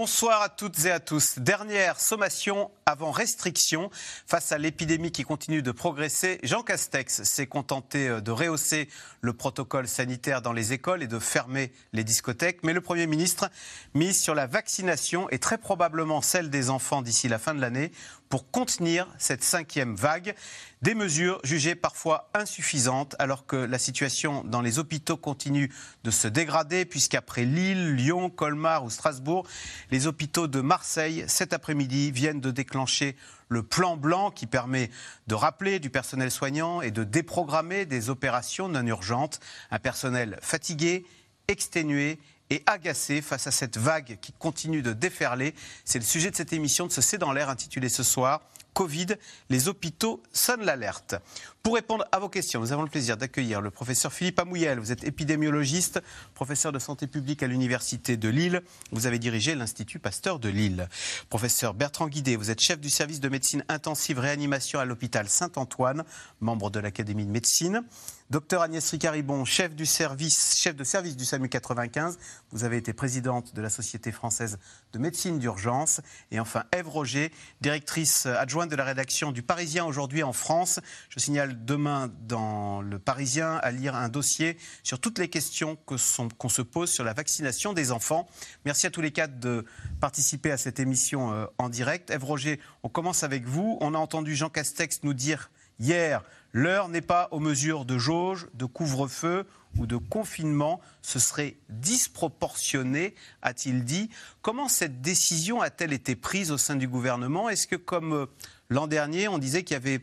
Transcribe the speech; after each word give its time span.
Bonsoir 0.00 0.42
à 0.42 0.48
toutes 0.48 0.84
et 0.84 0.92
à 0.92 1.00
tous. 1.00 1.40
Dernière 1.40 1.98
sommation 1.98 2.70
avant 2.86 3.10
restriction. 3.10 3.90
Face 4.28 4.52
à 4.52 4.58
l'épidémie 4.58 5.10
qui 5.10 5.24
continue 5.24 5.60
de 5.60 5.72
progresser, 5.72 6.38
Jean 6.44 6.62
Castex 6.62 7.24
s'est 7.24 7.48
contenté 7.48 8.06
euh, 8.06 8.20
de 8.20 8.30
rehausser 8.30 8.88
le 9.22 9.32
protocole 9.32 9.88
sanitaire 9.88 10.40
dans 10.40 10.52
les 10.52 10.72
écoles 10.72 11.02
et 11.02 11.08
de 11.08 11.18
fermer 11.18 11.72
les 11.92 12.04
discothèques. 12.04 12.60
Mais 12.62 12.74
le 12.74 12.80
Premier 12.80 13.08
ministre 13.08 13.50
mise 13.94 14.22
sur 14.22 14.36
la 14.36 14.46
vaccination 14.46 15.28
et 15.30 15.40
très 15.40 15.58
probablement 15.58 16.22
celle 16.22 16.48
des 16.48 16.70
enfants 16.70 17.02
d'ici 17.02 17.26
la 17.26 17.40
fin 17.40 17.52
de 17.52 17.60
l'année 17.60 17.90
pour 18.28 18.50
contenir 18.50 19.06
cette 19.18 19.42
cinquième 19.42 19.94
vague. 19.94 20.34
Des 20.82 20.94
mesures 20.94 21.40
jugées 21.44 21.74
parfois 21.74 22.30
insuffisantes 22.34 23.16
alors 23.18 23.46
que 23.46 23.56
la 23.56 23.78
situation 23.78 24.44
dans 24.44 24.62
les 24.62 24.78
hôpitaux 24.78 25.16
continue 25.16 25.72
de 26.04 26.10
se 26.10 26.28
dégrader 26.28 26.84
puisqu'après 26.84 27.44
Lille, 27.44 27.94
Lyon, 27.94 28.30
Colmar 28.30 28.84
ou 28.84 28.90
Strasbourg, 28.90 29.46
les 29.90 30.06
hôpitaux 30.06 30.46
de 30.46 30.60
Marseille 30.60 31.24
cet 31.26 31.52
après-midi 31.52 32.10
viennent 32.12 32.40
de 32.40 32.50
déclencher 32.50 33.16
le 33.48 33.62
plan 33.62 33.96
blanc 33.96 34.30
qui 34.30 34.46
permet 34.46 34.90
de 35.26 35.34
rappeler 35.34 35.78
du 35.78 35.90
personnel 35.90 36.30
soignant 36.30 36.82
et 36.82 36.90
de 36.90 37.04
déprogrammer 37.04 37.86
des 37.86 38.10
opérations 38.10 38.68
non 38.68 38.86
urgentes. 38.86 39.40
Un 39.70 39.78
personnel 39.78 40.38
fatigué, 40.42 41.04
exténué 41.48 42.18
et 42.50 42.62
agacé 42.66 43.22
face 43.22 43.46
à 43.46 43.50
cette 43.50 43.76
vague 43.76 44.18
qui 44.20 44.32
continue 44.32 44.82
de 44.82 44.92
déferler. 44.92 45.54
C'est 45.84 45.98
le 45.98 46.04
sujet 46.04 46.30
de 46.30 46.36
cette 46.36 46.52
émission 46.52 46.86
de 46.86 46.92
ce 46.92 47.00
C'est 47.00 47.18
dans 47.18 47.32
l'air 47.32 47.48
intitulée 47.48 47.88
ce 47.88 48.02
soir 48.02 48.42
Covid, 48.78 49.06
les 49.50 49.66
hôpitaux 49.66 50.22
sonnent 50.32 50.64
l'alerte. 50.64 51.16
Pour 51.64 51.74
répondre 51.74 52.06
à 52.12 52.20
vos 52.20 52.28
questions, 52.28 52.60
nous 52.60 52.72
avons 52.72 52.82
le 52.82 52.88
plaisir 52.88 53.16
d'accueillir 53.16 53.60
le 53.60 53.72
professeur 53.72 54.12
Philippe 54.12 54.38
Amouyel. 54.38 54.78
Vous 54.78 54.92
êtes 54.92 55.02
épidémiologiste, 55.02 56.00
professeur 56.34 56.70
de 56.70 56.78
santé 56.78 57.08
publique 57.08 57.42
à 57.42 57.48
l'Université 57.48 58.16
de 58.16 58.28
Lille. 58.28 58.62
Vous 58.92 59.06
avez 59.06 59.18
dirigé 59.18 59.56
l'Institut 59.56 59.98
Pasteur 59.98 60.38
de 60.38 60.48
Lille. 60.48 60.88
Professeur 61.28 61.74
Bertrand 61.74 62.06
Guidé, 62.06 62.36
vous 62.36 62.52
êtes 62.52 62.60
chef 62.60 62.78
du 62.78 62.88
service 62.88 63.18
de 63.18 63.28
médecine 63.28 63.64
intensive 63.68 64.20
réanimation 64.20 64.78
à 64.78 64.84
l'hôpital 64.84 65.28
Saint-Antoine, 65.28 66.04
membre 66.40 66.70
de 66.70 66.78
l'Académie 66.78 67.26
de 67.26 67.32
médecine. 67.32 67.82
Docteur 68.30 68.60
Agnès 68.60 68.90
Ricaribon, 68.90 69.46
chef, 69.46 69.74
du 69.74 69.86
service, 69.86 70.54
chef 70.54 70.76
de 70.76 70.84
service 70.84 71.16
du 71.16 71.24
SAMU 71.24 71.48
95. 71.48 72.18
Vous 72.50 72.64
avez 72.64 72.76
été 72.76 72.92
présidente 72.92 73.54
de 73.54 73.62
la 73.62 73.70
Société 73.70 74.12
française 74.12 74.58
de 74.92 74.98
médecine 74.98 75.38
d'urgence. 75.38 76.02
Et 76.30 76.38
enfin, 76.38 76.64
Ève 76.70 76.90
Roger, 76.90 77.32
directrice 77.62 78.26
adjointe 78.26 78.70
de 78.70 78.76
la 78.76 78.84
rédaction 78.84 79.32
du 79.32 79.42
Parisien 79.42 79.86
aujourd'hui 79.86 80.22
en 80.22 80.34
France. 80.34 80.78
Je 81.08 81.18
signale 81.20 81.64
demain 81.64 82.12
dans 82.26 82.82
le 82.82 82.98
Parisien 82.98 83.54
à 83.62 83.70
lire 83.70 83.94
un 83.94 84.10
dossier 84.10 84.58
sur 84.82 85.00
toutes 85.00 85.18
les 85.18 85.30
questions 85.30 85.78
qu'on 85.86 86.48
se 86.50 86.60
pose 86.60 86.90
sur 86.90 87.04
la 87.04 87.14
vaccination 87.14 87.72
des 87.72 87.92
enfants. 87.92 88.28
Merci 88.66 88.86
à 88.86 88.90
tous 88.90 89.00
les 89.00 89.10
quatre 89.10 89.40
de 89.40 89.64
participer 90.02 90.50
à 90.50 90.58
cette 90.58 90.80
émission 90.80 91.32
euh, 91.32 91.46
en 91.56 91.70
direct. 91.70 92.10
Ève 92.10 92.24
Roger, 92.24 92.60
on 92.82 92.90
commence 92.90 93.22
avec 93.22 93.46
vous. 93.46 93.78
On 93.80 93.94
a 93.94 93.98
entendu 93.98 94.36
Jean 94.36 94.50
Castex 94.50 95.02
nous 95.02 95.14
dire 95.14 95.50
hier 95.80 96.22
L'heure 96.52 96.88
n'est 96.88 97.02
pas 97.02 97.28
aux 97.30 97.40
mesures 97.40 97.84
de 97.84 97.98
jauge, 97.98 98.48
de 98.54 98.64
couvre-feu 98.64 99.46
ou 99.76 99.86
de 99.86 99.96
confinement. 99.96 100.80
Ce 101.02 101.18
serait 101.18 101.56
disproportionné, 101.68 103.14
a-t-il 103.42 103.84
dit. 103.84 104.08
Comment 104.40 104.68
cette 104.68 105.00
décision 105.02 105.60
a-t-elle 105.60 105.92
été 105.92 106.16
prise 106.16 106.50
au 106.50 106.58
sein 106.58 106.76
du 106.76 106.88
gouvernement? 106.88 107.48
Est-ce 107.48 107.66
que, 107.66 107.76
comme 107.76 108.12
euh, 108.14 108.26
l'an 108.70 108.86
dernier, 108.86 109.28
on 109.28 109.38
disait 109.38 109.62
qu'il 109.62 109.74
y 109.74 109.76
avait 109.76 110.00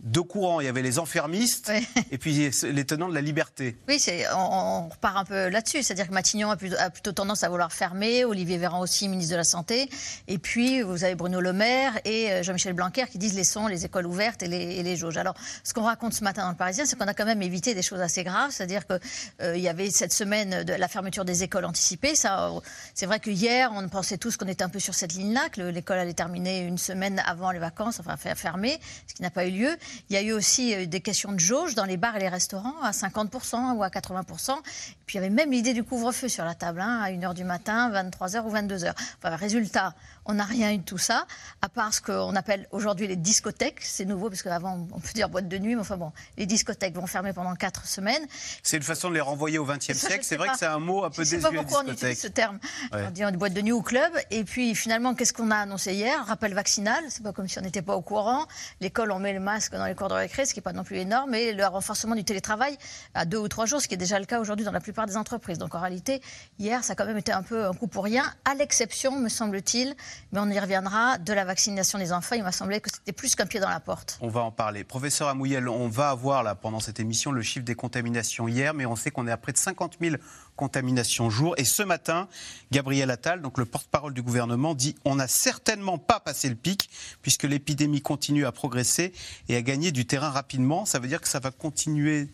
deux 0.00 0.22
courants. 0.22 0.60
Il 0.60 0.64
y 0.64 0.68
avait 0.68 0.82
les 0.82 0.98
enfermistes 0.98 1.72
et 2.10 2.18
puis 2.18 2.50
les 2.62 2.84
tenants 2.84 3.08
de 3.08 3.14
la 3.14 3.20
liberté. 3.20 3.76
Oui, 3.88 4.02
on, 4.34 4.38
on, 4.38 4.88
repart 4.88 5.16
un 5.16 5.24
peu 5.24 5.48
là-dessus. 5.48 5.82
C'est-à-dire 5.82 6.08
que 6.08 6.14
Matignon 6.14 6.50
a 6.50 6.56
plutôt, 6.56 7.12
tendance 7.12 7.42
à 7.44 7.48
vouloir 7.48 7.72
fermer, 7.72 8.24
Olivier 8.24 8.58
Véran 8.58 8.80
aussi, 8.80 9.08
ministre 9.08 9.32
de 9.32 9.36
la 9.36 9.44
Santé. 9.44 9.88
Et 10.28 10.38
puis, 10.38 10.82
vous 10.82 11.04
avez 11.04 11.14
Bruno 11.14 11.40
Le 11.40 11.52
Maire 11.52 11.98
et 12.04 12.30
euh, 12.30 12.42
Jean-Michel 12.42 12.74
Blanquer 12.74 13.06
qui 13.10 13.18
disent 13.18 13.34
laissons 13.34 13.66
les 13.66 13.84
écoles 13.84 14.06
ouvertes 14.06 14.42
et 14.42 14.48
les, 14.48 14.82
les 14.82 14.96
jauges. 14.96 15.16
Alors, 15.16 15.34
ce 15.64 15.74
qu'on 15.74 15.82
raconte 15.82 16.14
ce 16.14 16.24
matin 16.24 16.42
dans 16.42 16.50
le 16.50 16.56
Parisien, 16.56 16.84
c'est 16.84 16.96
qu'on 16.96 17.06
a 17.06 17.14
quand 17.14 17.26
même 17.26 17.42
évité 17.42 17.74
des 17.74 17.82
choses 17.82 18.00
assez 18.00 18.24
graves. 18.24 18.50
C'est-à-dire 18.50 18.86
qu'il 18.86 19.00
euh, 19.42 19.56
y 19.56 19.68
avait 19.68 19.90
cette 19.90 20.12
semaine 20.12 20.62
de 20.64 20.72
la 20.72 20.88
fermeture 20.88 21.24
des 21.24 21.42
écoles 21.42 21.64
anticipée. 21.64 22.14
C'est 22.14 23.06
vrai 23.06 23.20
que 23.20 23.30
hier, 23.30 23.70
on 23.74 23.88
pensait 23.88 24.18
tous 24.18 24.36
qu'on 24.36 24.46
était 24.46 24.64
un 24.64 24.68
peu 24.68 24.78
sur 24.78 24.94
cette 24.94 25.14
ligne-là, 25.14 25.48
que 25.50 25.60
l'école 25.60 25.98
allait 25.98 26.14
terminer 26.14 26.60
une 26.60 26.78
semaine 26.78 27.22
avant 27.26 27.50
les 27.50 27.58
vacances, 27.58 28.00
enfin 28.00 28.16
fermer, 28.16 28.78
ce 29.06 29.14
qui 29.14 29.22
n'a 29.22 29.30
pas 29.30 29.46
eu 29.46 29.50
lieu. 29.50 29.76
Il 30.10 30.14
y 30.14 30.16
a 30.16 30.22
eu 30.22 30.32
aussi 30.32 30.74
euh, 30.74 30.86
des 30.86 31.00
questions 31.00 31.32
de 31.32 31.40
jauge 31.40 31.74
dans 31.74 31.84
les 31.84 31.96
bars 31.96 32.16
et 32.16 32.20
les 32.20 32.28
restaurants 32.28 32.80
à 32.82 32.90
50% 32.90 33.76
ou 33.76 33.82
à 33.82 33.88
80%. 33.88 34.52
Et 34.52 34.62
puis 35.06 35.16
il 35.16 35.16
y 35.16 35.18
avait 35.18 35.30
même 35.30 35.50
l'idée 35.50 35.74
du 35.74 35.84
couvre-feu 35.84 36.28
sur 36.28 36.44
la 36.44 36.54
table, 36.54 36.80
hein, 36.80 37.00
à 37.02 37.10
1h 37.10 37.34
du 37.34 37.44
matin, 37.44 37.90
23h 37.90 38.44
ou 38.44 38.52
22h. 38.52 38.92
Enfin, 39.18 39.36
résultat, 39.36 39.94
on 40.28 40.34
n'a 40.34 40.44
rien 40.44 40.72
eu 40.72 40.78
de 40.78 40.82
tout 40.82 40.98
ça, 40.98 41.26
à 41.62 41.68
part 41.70 41.92
ce 41.92 42.02
qu'on 42.02 42.36
appelle 42.36 42.68
aujourd'hui 42.70 43.06
les 43.06 43.16
discothèques. 43.16 43.80
C'est 43.80 44.04
nouveau, 44.04 44.28
parce 44.28 44.42
qu'avant, 44.42 44.86
on 44.92 45.00
peut 45.00 45.08
dire 45.14 45.28
boîte 45.30 45.48
de 45.48 45.58
nuit, 45.58 45.74
mais 45.74 45.80
enfin 45.80 45.96
bon, 45.96 46.12
les 46.36 46.44
discothèques 46.44 46.94
vont 46.94 47.06
fermer 47.06 47.32
pendant 47.32 47.54
4 47.54 47.86
semaines. 47.86 48.26
C'est 48.62 48.76
une 48.76 48.82
façon 48.82 49.08
de 49.08 49.14
les 49.14 49.20
renvoyer 49.22 49.58
au 49.58 49.64
XXe 49.64 49.94
siècle. 49.94 50.20
C'est 50.22 50.36
vrai 50.36 50.48
que 50.48 50.58
c'est 50.58 50.66
un 50.66 50.78
mot 50.78 51.04
un 51.04 51.10
peu 51.10 51.22
désuet. 51.22 51.40
Je 51.40 51.46
ne 51.46 51.50
sais 51.50 51.56
pas 51.56 51.62
pourquoi 51.62 51.82
on 51.86 51.92
utilise 51.92 52.20
ce 52.20 52.28
terme. 52.28 52.58
On 52.92 53.10
dit 53.10 53.22
boîte 53.36 53.54
de 53.54 53.62
nuit 53.62 53.72
ou 53.72 53.82
club. 53.82 54.12
Et 54.30 54.44
puis 54.44 54.74
finalement, 54.74 55.14
qu'est-ce 55.14 55.32
qu'on 55.32 55.50
a 55.50 55.56
annoncé 55.56 55.94
hier? 55.94 56.26
Rappel 56.26 56.52
vaccinal. 56.52 57.02
C'est 57.08 57.22
pas 57.22 57.32
comme 57.32 57.48
si 57.48 57.58
on 57.58 57.62
n'était 57.62 57.82
pas 57.82 57.96
au 57.96 58.02
courant. 58.02 58.46
L'école, 58.80 59.10
on 59.12 59.18
met 59.18 59.32
le 59.32 59.40
masque 59.40 59.72
dans 59.72 59.86
les 59.86 59.94
cours 59.94 60.08
de 60.08 60.14
récré, 60.14 60.44
ce 60.44 60.52
qui 60.52 60.58
n'est 60.58 60.62
pas 60.62 60.74
non 60.74 60.84
plus 60.84 60.98
énorme. 60.98 61.34
Et 61.34 61.54
le 61.54 61.66
renforcement 61.66 62.14
du 62.14 62.24
télétravail 62.24 62.76
à 63.14 63.24
deux 63.24 63.38
ou 63.38 63.48
trois 63.48 63.64
jours, 63.64 63.80
ce 63.80 63.88
qui 63.88 63.94
est 63.94 63.98
déjà 63.98 64.18
le 64.18 64.26
cas 64.26 64.40
aujourd'hui 64.40 64.66
dans 64.66 64.72
la 64.72 64.80
plupart 64.80 65.06
des 65.06 65.16
entreprises. 65.16 65.56
Donc 65.56 65.74
en 65.74 65.80
réalité, 65.80 66.20
hier, 66.58 66.84
ça 66.84 66.92
a 66.92 66.96
quand 66.96 67.06
même 67.06 67.16
été 67.16 67.32
un 67.32 67.42
peu 67.42 67.64
un 67.64 67.72
coup 67.72 67.86
pour 67.86 68.04
rien, 68.04 68.24
à 68.44 68.54
l'exception, 68.54 69.18
me 69.18 69.28
semble-t-il, 69.28 69.96
mais 70.32 70.40
on 70.40 70.48
y 70.50 70.58
reviendra 70.58 71.18
de 71.18 71.32
la 71.32 71.44
vaccination 71.44 71.98
des 71.98 72.12
enfants. 72.12 72.34
Il 72.34 72.42
m'a 72.42 72.52
semblé 72.52 72.80
que 72.80 72.90
c'était 72.92 73.12
plus 73.12 73.34
qu'un 73.34 73.46
pied 73.46 73.60
dans 73.60 73.68
la 73.68 73.80
porte. 73.80 74.18
On 74.20 74.28
va 74.28 74.40
en 74.40 74.50
parler. 74.50 74.84
Professeur 74.84 75.28
Amouyel, 75.28 75.68
on 75.68 75.88
va 75.88 76.10
avoir 76.10 76.42
là, 76.42 76.54
pendant 76.54 76.80
cette 76.80 77.00
émission 77.00 77.32
le 77.32 77.42
chiffre 77.42 77.64
des 77.64 77.74
contaminations 77.74 78.48
hier, 78.48 78.74
mais 78.74 78.86
on 78.86 78.96
sait 78.96 79.10
qu'on 79.10 79.26
est 79.26 79.32
à 79.32 79.36
près 79.36 79.52
de 79.52 79.58
50 79.58 79.96
000 80.00 80.16
contaminations 80.56 81.30
jour. 81.30 81.54
Et 81.56 81.64
ce 81.64 81.82
matin, 81.82 82.28
Gabriel 82.70 83.10
Attal, 83.10 83.40
donc 83.40 83.58
le 83.58 83.64
porte-parole 83.64 84.12
du 84.12 84.22
gouvernement, 84.22 84.74
dit 84.74 84.94
on 85.04 85.14
n'a 85.14 85.28
certainement 85.28 85.98
pas 85.98 86.20
passé 86.20 86.48
le 86.48 86.56
pic, 86.56 86.90
puisque 87.22 87.44
l'épidémie 87.44 88.02
continue 88.02 88.46
à 88.46 88.52
progresser 88.52 89.12
et 89.48 89.56
à 89.56 89.62
gagner 89.62 89.92
du 89.92 90.06
terrain 90.06 90.30
rapidement. 90.30 90.84
Ça 90.84 90.98
veut 90.98 91.08
dire 91.08 91.20
que 91.20 91.28
ça 91.28 91.40
va 91.40 91.50
continuer 91.50 92.28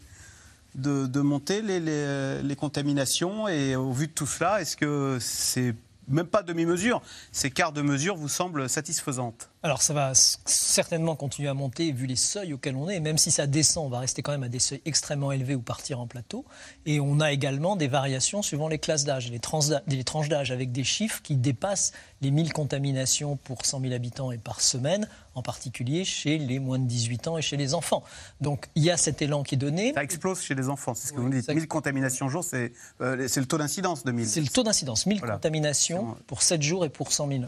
de, 0.75 1.21
monter 1.21 1.62
les, 1.62 2.43
les, 2.43 2.56
contaminations. 2.56 3.49
Et 3.49 3.77
au 3.77 3.93
vu 3.93 4.09
de 4.09 4.12
tout 4.12 4.27
cela, 4.27 4.61
est-ce 4.61 4.77
que 4.77 5.19
c'est 5.21 5.75
même 6.09 6.26
pas 6.26 6.42
demi-mesure, 6.42 7.03
ces 7.32 7.50
quarts 7.50 7.72
de 7.72 7.82
mesure 7.82 8.16
vous 8.16 8.28
semblent 8.28 8.69
satisfaisantes 8.69 9.50
alors 9.65 9.81
ça 9.81 9.95
va 9.95 10.13
certainement 10.15 11.17
continuer 11.17 11.49
à 11.49 11.55
monter 11.55 11.91
vu 11.91 12.05
les 12.05 12.17
seuils 12.17 12.53
auxquels 12.53 12.77
on 12.77 12.91
est. 12.91 13.01
Même 13.01 13.17
si 13.17 13.31
ça 13.31 13.47
descend, 13.47 13.87
on 13.87 13.89
va 13.89 13.99
rester 13.99 14.21
quand 14.21 14.33
même 14.33 14.43
à 14.43 14.51
des 14.51 14.59
seuils 14.59 14.83
extrêmement 14.85 15.33
élevés 15.33 15.55
ou 15.55 15.63
partir 15.63 16.01
en 16.01 16.07
plateau. 16.07 16.45
Et 16.85 17.01
on 17.01 17.19
a 17.19 17.33
également 17.33 17.75
des 17.75 17.89
variations 17.89 18.43
suivant 18.43 18.69
les 18.69 18.79
classes 18.79 19.05
d'âge, 19.05 19.31
les, 19.31 19.41
les 19.87 20.05
tranches 20.05 20.29
d'âge, 20.29 20.51
avec 20.51 20.71
des 20.71 20.85
chiffres 20.85 21.23
qui 21.23 21.37
dépassent 21.37 21.93
les 22.21 22.31
1000 22.31 22.53
contaminations 22.53 23.37
pour 23.37 23.65
100 23.65 23.81
000 23.81 23.93
habitants 23.95 24.33
et 24.33 24.39
par 24.39 24.61
semaine, 24.61 25.09
en 25.35 25.43
particulier 25.43 26.05
chez 26.05 26.39
les 26.39 26.59
moins 26.59 26.79
de 26.79 26.87
18 26.87 27.29
ans 27.29 27.39
et 27.39 27.43
chez 27.43 27.57
les 27.57 27.75
enfants. 27.75 28.03
Donc 28.41 28.67
il 28.75 28.83
y 28.83 28.91
a 28.91 28.97
cet 28.97 29.23
élan 29.23 29.43
qui 29.43 29.57
est 29.57 29.59
donné. 29.59 29.93
Ça 29.95 30.03
explose 30.03 30.41
chez 30.41 30.55
les 30.55 30.69
enfants, 30.69 30.95
c'est 30.95 31.09
ce 31.09 31.13
que 31.13 31.21
vous 31.21 31.29
dites. 31.29 31.49
1000 31.49 31.69
contaminations 31.69 32.29
jour, 32.29 32.45
c'est 32.45 32.73
euh, 33.01 33.17
le 33.17 33.47
taux 33.47 33.59
d'incidence 33.59 34.05
de 34.05 34.13
1000. 34.13 34.27
C'est 34.27 34.41
le 34.41 34.49
taux 34.49 34.63
d'incidence, 34.63 35.07
1000 35.07 35.21
contaminations 35.21 36.17
pour 36.27 36.43
7 36.43 36.63
jours 36.63 36.85
et 36.85 36.89
pour 36.89 37.13
100 37.13 37.29
000 37.29 37.45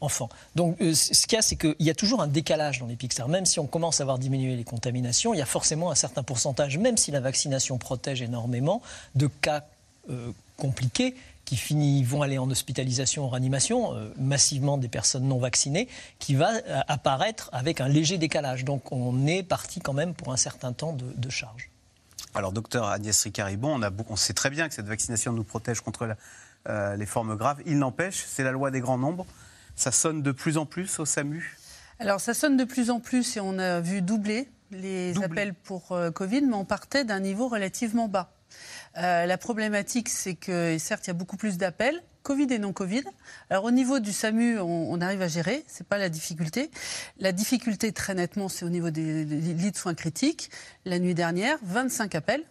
enfants. 0.00 0.28
Donc 0.54 0.80
euh, 0.80 0.94
ce 0.94 1.26
qu'il 1.26 1.36
y 1.36 1.38
a, 1.38 1.42
c'est 1.42 1.53
qu'il 1.56 1.74
y 1.80 1.90
a 1.90 1.94
toujours 1.94 2.20
un 2.20 2.26
décalage 2.26 2.80
dans 2.80 2.86
les 2.86 2.96
pics. 2.96 3.18
Même 3.28 3.46
si 3.46 3.60
on 3.60 3.66
commence 3.66 4.00
à 4.00 4.04
voir 4.04 4.18
diminuer 4.18 4.56
les 4.56 4.64
contaminations, 4.64 5.34
il 5.34 5.38
y 5.38 5.42
a 5.42 5.46
forcément 5.46 5.90
un 5.90 5.94
certain 5.94 6.22
pourcentage, 6.22 6.78
même 6.78 6.96
si 6.96 7.10
la 7.10 7.20
vaccination 7.20 7.78
protège 7.78 8.22
énormément, 8.22 8.82
de 9.14 9.26
cas 9.26 9.64
euh, 10.10 10.32
compliqués 10.56 11.14
qui 11.44 12.02
vont 12.04 12.22
aller 12.22 12.38
en 12.38 12.50
hospitalisation, 12.50 13.24
en 13.24 13.28
réanimation, 13.28 13.94
euh, 13.94 14.10
massivement 14.18 14.78
des 14.78 14.88
personnes 14.88 15.24
non 15.24 15.38
vaccinées, 15.38 15.88
qui 16.18 16.34
va 16.34 16.52
euh, 16.54 16.80
apparaître 16.88 17.50
avec 17.52 17.80
un 17.80 17.88
léger 17.88 18.16
décalage. 18.16 18.64
Donc 18.64 18.92
on 18.92 19.26
est 19.26 19.42
parti 19.42 19.80
quand 19.80 19.92
même 19.92 20.14
pour 20.14 20.32
un 20.32 20.36
certain 20.36 20.72
temps 20.72 20.94
de, 20.94 21.30
charge. 21.30 21.70
Alors, 22.34 22.52
docteur 22.52 22.86
Agnès 22.86 23.20
Ricaribon, 23.22 23.82
on, 23.82 23.90
on, 24.08 24.16
sait 24.16 24.32
très 24.32 24.48
bien 24.48 24.68
que 24.68 24.74
cette 24.74 24.86
vaccination 24.86 25.32
nous 25.32 25.44
protège 25.44 25.80
contre 25.80 26.16
les 26.66 27.06
formes 27.06 27.36
graves. 27.36 27.60
Il 27.66 27.78
n'empêche, 27.78 28.24
c'est 28.26 28.42
la 28.42 28.52
loi 28.52 28.70
des 28.70 28.80
grands 28.80 28.98
nombres. 28.98 29.26
Ça 29.76 29.90
sonne 29.92 30.22
de 30.22 30.32
plus 30.32 30.56
en 30.56 30.66
plus 30.66 30.98
au 30.98 31.04
SAMU? 31.04 31.56
Alors 31.98 32.20
ça 32.20 32.34
sonne 32.34 32.56
de 32.56 32.64
plus 32.64 32.90
en 32.90 33.00
plus 33.00 33.36
et 33.36 33.40
on 33.40 33.58
a 33.58 33.80
vu 33.80 34.02
doubler 34.02 34.48
les 34.70 35.22
appels 35.22 35.54
pour 35.54 35.92
euh, 35.92 36.10
Covid, 36.10 36.42
mais 36.42 36.54
on 36.54 36.64
partait 36.64 37.04
d'un 37.04 37.20
niveau 37.20 37.48
relativement 37.48 38.08
bas. 38.08 38.32
la 38.96 39.38
problématique, 39.38 40.08
c'est 40.08 40.34
que 40.34 40.76
certes, 40.78 41.06
il 41.06 41.08
y 41.08 41.10
a 41.10 41.14
beaucoup 41.14 41.36
plus 41.36 41.58
d'appels, 41.58 42.02
Covid 42.24 42.46
et 42.50 42.58
non 42.58 42.72
Covid. 42.72 43.04
Alors 43.50 43.64
au 43.64 43.70
niveau 43.70 44.00
du 44.00 44.10
SAMU, 44.12 44.58
on, 44.58 45.00
arrive 45.00 45.20
à 45.22 45.28
gérer, 45.28 45.62
c'est 45.68 45.86
pas 45.86 45.98
la 45.98 46.08
difficulté. 46.08 46.70
La 47.18 47.32
difficulté 47.32 47.92
très 47.92 48.14
nettement, 48.14 48.48
c'est 48.48 48.64
au 48.64 48.70
niveau 48.70 48.90
des, 48.90 49.24
lits 49.24 49.70
de 49.70 49.76
soins 49.76 49.94
critiques. 49.94 50.50
La 50.86 50.98
nuit 50.98 51.14
dernière, 51.14 51.58
25 51.62 52.14
appels 52.14 52.42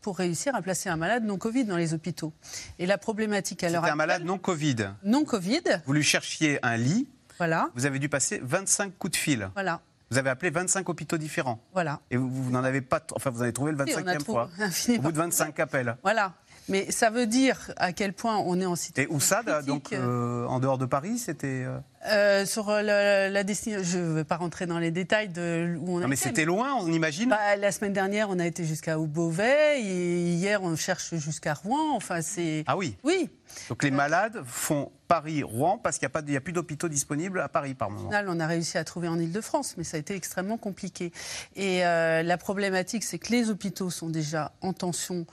pour 0.00 0.16
réussir 0.16 0.54
à 0.54 0.62
placer 0.62 0.88
un 0.88 0.96
malade 0.96 1.24
non 1.24 1.38
Covid 1.38 1.64
dans 1.64 1.76
les 1.76 1.94
hôpitaux. 1.94 2.32
Et 2.78 2.86
la 2.86 2.98
problématique 2.98 3.62
à 3.64 3.68
l'heure 3.68 3.84
actuelle... 3.84 3.92
un 3.92 3.96
malade 3.96 4.24
non 4.24 4.38
Covid 4.38 4.90
Non 5.04 5.24
Covid. 5.24 5.62
Vous 5.86 5.92
lui 5.92 6.02
cherchiez 6.02 6.58
un 6.64 6.76
lit. 6.76 7.08
Voilà. 7.38 7.70
Vous 7.74 7.86
avez 7.86 7.98
dû 7.98 8.08
passer 8.08 8.40
25 8.42 8.98
coups 8.98 9.12
de 9.12 9.16
fil. 9.16 9.50
Voilà. 9.54 9.80
Vous 10.10 10.18
avez 10.18 10.30
appelé 10.30 10.50
25 10.50 10.88
hôpitaux 10.88 11.18
différents. 11.18 11.62
Voilà. 11.72 12.00
Et 12.10 12.16
vous, 12.16 12.50
n'en 12.50 12.64
avez 12.64 12.80
pas. 12.80 13.00
Enfin, 13.14 13.30
vous 13.30 13.42
avez 13.42 13.52
trouvé 13.52 13.70
le 13.70 13.78
25e 13.78 14.24
fois. 14.24 14.50
Au 14.98 15.00
bout 15.00 15.12
de 15.12 15.16
25 15.16 15.58
appels. 15.60 15.96
Voilà. 16.02 16.34
Mais 16.70 16.90
ça 16.90 17.10
veut 17.10 17.26
dire 17.26 17.72
à 17.76 17.92
quel 17.92 18.12
point 18.12 18.38
on 18.38 18.60
est 18.60 18.66
en 18.66 18.76
situation. 18.76 19.10
Et 19.10 19.14
où 19.14 19.20
ça, 19.20 19.42
donc, 19.62 19.92
euh, 19.92 20.46
en 20.46 20.60
dehors 20.60 20.78
de 20.78 20.86
Paris, 20.86 21.18
c'était. 21.18 21.64
Euh 21.64 21.78
euh, 22.06 22.46
sur 22.46 22.70
la, 22.70 23.44
destination, 23.44 23.84
je 23.84 23.98
ne 23.98 24.14
vais 24.14 24.24
pas 24.24 24.38
rentrer 24.38 24.64
dans 24.64 24.78
les 24.78 24.90
détails 24.90 25.28
de 25.28 25.76
où 25.78 25.96
on 25.96 26.00
non, 26.00 26.08
mais 26.08 26.16
c'était 26.16 26.46
loin, 26.46 26.74
on 26.80 26.90
imagine 26.90 27.28
bah, 27.28 27.56
La 27.56 27.72
semaine 27.72 27.92
dernière, 27.92 28.30
on 28.30 28.38
a 28.38 28.46
été 28.46 28.64
jusqu'à 28.64 28.96
Beauvais, 28.96 29.82
et 29.82 30.32
hier, 30.32 30.62
on 30.62 30.76
cherche 30.76 31.14
jusqu'à 31.16 31.52
Rouen. 31.52 31.94
Enfin, 31.94 32.22
c'est... 32.22 32.64
Ah 32.66 32.78
oui 32.78 32.96
Oui. 33.04 33.28
Donc 33.68 33.82
les 33.82 33.90
malades 33.90 34.42
font 34.46 34.92
Paris-Rouen 35.08 35.76
parce 35.76 35.98
qu'il 35.98 36.08
n'y 36.28 36.36
a, 36.36 36.38
a, 36.38 36.40
plus 36.40 36.52
d'hôpitaux 36.52 36.88
disponibles 36.88 37.40
à 37.40 37.48
Paris 37.48 37.74
par 37.74 37.90
moment. 37.90 38.10
On 38.28 38.40
a 38.40 38.46
réussi 38.46 38.78
à 38.78 38.84
trouver 38.84 39.08
en 39.08 39.18
Ile-de-France, 39.18 39.74
mais 39.76 39.84
ça 39.84 39.96
a 39.96 40.00
été 40.00 40.14
extrêmement 40.14 40.56
compliqué. 40.56 41.12
Et 41.56 41.80
la 41.80 42.38
problématique, 42.38 43.02
c'est 43.04 43.18
que 43.18 43.30
les 43.30 43.50
hôpitaux 43.50 43.90
sont 43.90 44.08
déjà 44.08 44.52
en 44.62 44.72
tension 44.72 45.26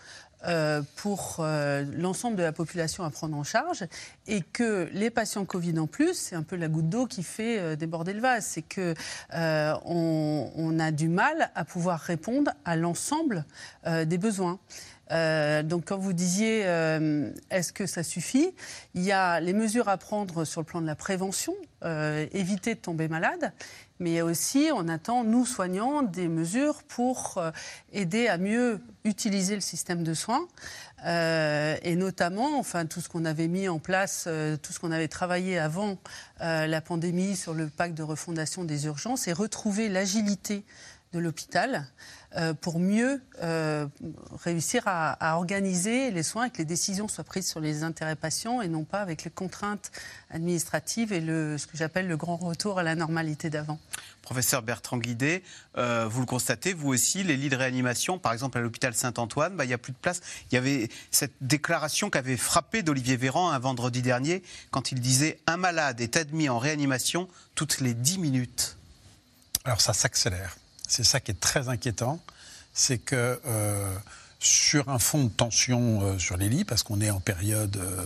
euh, 0.45 0.83
pour 0.97 1.37
euh, 1.39 1.83
l'ensemble 1.95 2.35
de 2.35 2.43
la 2.43 2.51
population 2.51 3.03
à 3.03 3.09
prendre 3.09 3.35
en 3.35 3.43
charge 3.43 3.85
et 4.27 4.41
que 4.41 4.87
les 4.93 5.09
patients 5.09 5.45
Covid 5.45 5.79
en 5.79 5.87
plus, 5.87 6.13
c'est 6.13 6.35
un 6.35 6.43
peu 6.43 6.55
la 6.55 6.67
goutte 6.67 6.89
d'eau 6.89 7.07
qui 7.07 7.23
fait 7.23 7.57
euh, 7.57 7.75
déborder 7.75 8.13
le 8.13 8.21
vase. 8.21 8.45
C'est 8.45 8.61
que 8.61 8.93
on, 9.33 10.77
a 10.79 10.91
du 10.91 11.07
mal 11.09 11.49
à 11.55 11.65
pouvoir 11.65 11.99
répondre 11.99 12.51
à 12.63 12.75
l'ensemble 12.75 13.45
des 13.85 14.17
besoins. 14.19 14.59
donc 15.63 15.85
quand 15.85 15.97
vous 15.97 16.13
disiez 16.13 16.61
est-ce 17.49 17.73
que 17.73 17.87
ça 17.87 18.03
suffit, 18.03 18.53
il 18.93 19.01
y 19.03 19.11
a 19.11 19.39
les 19.39 19.53
mesures 19.53 19.89
à 19.89 19.97
prendre 19.97 20.45
sur 20.45 20.61
le 20.61 20.65
plan 20.65 20.81
de 20.81 20.85
la 20.85 20.95
prévention, 20.95 21.55
éviter 21.83 22.75
de 22.75 22.79
tomber 22.79 23.07
malade, 23.07 23.53
mais 23.99 24.21
aussi 24.21 24.69
on 24.73 24.87
attend, 24.87 25.23
nous 25.23 25.45
soignants, 25.45 26.01
des 26.01 26.27
mesures 26.27 26.83
pour 26.83 27.37
euh, 27.37 27.51
aider 27.91 28.27
à 28.27 28.37
mieux 28.37 28.79
utiliser 29.03 29.55
le 29.55 29.61
système 29.61 30.03
de 30.03 30.13
soins. 30.13 30.47
Euh, 31.05 31.77
et 31.83 31.95
notamment, 31.95 32.57
enfin, 32.57 32.85
tout 32.85 33.01
ce 33.01 33.09
qu'on 33.09 33.25
avait 33.25 33.47
mis 33.47 33.69
en 33.69 33.79
place, 33.79 34.25
euh, 34.27 34.57
tout 34.57 34.73
ce 34.73 34.79
qu'on 34.79 34.91
avait 34.91 35.07
travaillé 35.07 35.59
avant 35.59 35.97
la 36.39 36.81
pandémie 36.81 37.35
sur 37.35 37.53
le 37.53 37.67
pacte 37.67 37.95
de 37.95 38.03
refondation 38.03 38.63
des 38.63 38.85
urgences, 38.85 39.27
et 39.27 39.33
retrouver 39.33 39.89
l'agilité 39.89 40.63
de 41.13 41.19
l'hôpital 41.19 41.87
pour 42.61 42.79
mieux 42.79 43.21
euh, 43.41 43.87
réussir 44.43 44.83
à, 44.85 45.37
organiser 45.37 46.11
les 46.11 46.23
soins 46.23 46.45
et 46.45 46.49
que 46.49 46.57
les 46.57 46.65
décisions 46.65 47.07
soient 47.07 47.23
prises 47.23 47.47
sur 47.47 47.59
les 47.59 47.83
intérêts 47.83 48.15
patients 48.15 48.61
et 48.61 48.67
non 48.67 48.83
pas 48.83 48.99
avec 48.99 49.23
les 49.23 49.31
contraintes 49.31 49.91
administratives 50.29 51.13
et 51.13 51.21
le, 51.21 51.57
ce 51.57 51.67
que 51.67 51.77
j'appelle 51.77 52.07
le 52.07 52.17
grand 52.17 52.35
retour 52.35 52.79
à 52.79 52.83
la 52.83 52.95
normalité 52.95 53.49
d'avant. 53.49 53.79
Professeur 54.21 54.61
Bertrand 54.61 54.97
Guidé, 54.97 55.41
euh, 55.77 56.05
vous 56.09 56.19
le 56.19 56.25
constatez, 56.25 56.73
vous 56.73 56.89
aussi, 56.89 57.23
les 57.23 57.37
lits 57.37 57.49
de 57.49 57.55
réanimation, 57.55 58.19
par 58.19 58.33
exemple 58.33 58.57
à 58.57 58.61
l'hôpital 58.61 58.93
Saint-Antoine, 58.93 59.55
bah, 59.55 59.63
il 59.63 59.69
n'y 59.69 59.73
a 59.73 59.77
plus 59.77 59.93
de 59.93 59.97
place. 59.97 60.19
Il 60.51 60.55
y 60.55 60.57
avait 60.57 60.89
cette 61.11 61.33
déclaration 61.39 62.09
qu'avait 62.09 62.35
frappé 62.35 62.83
d'Olivier 62.83 63.15
Véran 63.15 63.51
un 63.51 63.59
vendredi 63.59 64.01
dernier 64.01 64.43
quand 64.69 64.91
il 64.91 64.99
disait 64.99 65.39
Un 65.47 65.55
malade 65.55 66.01
est 66.01 66.17
admis 66.17 66.49
en 66.49 66.59
réanimation 66.59 67.29
toutes 67.55 67.79
les 67.79 67.93
10 67.93 68.19
minutes. 68.19 68.77
Alors 69.63 69.79
ça 69.79 69.93
s'accélère. 69.93 70.57
C'est 70.87 71.03
ça 71.03 71.19
qui 71.19 71.31
est 71.31 71.39
très 71.39 71.67
inquiétant, 71.67 72.19
c'est 72.73 72.97
que 72.97 73.39
euh, 73.45 73.95
sur 74.39 74.87
un 74.89 74.99
fond 74.99 75.25
de 75.25 75.29
tension 75.29 76.01
euh, 76.01 76.19
sur 76.19 76.37
les 76.37 76.47
lits, 76.47 76.63
parce 76.63 76.83
qu'on 76.83 77.01
est 77.01 77.09
en 77.09 77.19
période 77.19 77.75
euh, 77.75 78.05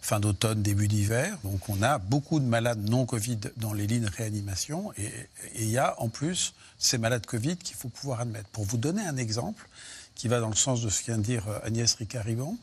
fin 0.00 0.18
d'automne, 0.18 0.60
début 0.62 0.88
d'hiver, 0.88 1.38
donc 1.44 1.68
on 1.68 1.80
a 1.80 1.98
beaucoup 1.98 2.40
de 2.40 2.44
malades 2.44 2.88
non 2.88 3.06
Covid 3.06 3.38
dans 3.56 3.72
les 3.72 3.86
lits 3.86 4.00
de 4.00 4.10
réanimation, 4.10 4.92
et 4.96 5.12
il 5.54 5.70
y 5.70 5.78
a 5.78 5.94
en 6.00 6.08
plus 6.08 6.54
ces 6.78 6.98
malades 6.98 7.24
Covid 7.24 7.56
qu'il 7.56 7.76
faut 7.76 7.88
pouvoir 7.88 8.20
admettre. 8.20 8.48
Pour 8.48 8.64
vous 8.64 8.78
donner 8.78 9.02
un 9.02 9.16
exemple 9.16 9.68
qui 10.16 10.26
va 10.26 10.40
dans 10.40 10.48
le 10.48 10.56
sens 10.56 10.82
de 10.82 10.88
ce 10.88 11.00
que 11.00 11.06
vient 11.06 11.18
de 11.18 11.22
dire 11.22 11.44
Agnès 11.62 11.94
Ricard-Ribon, 11.94 12.58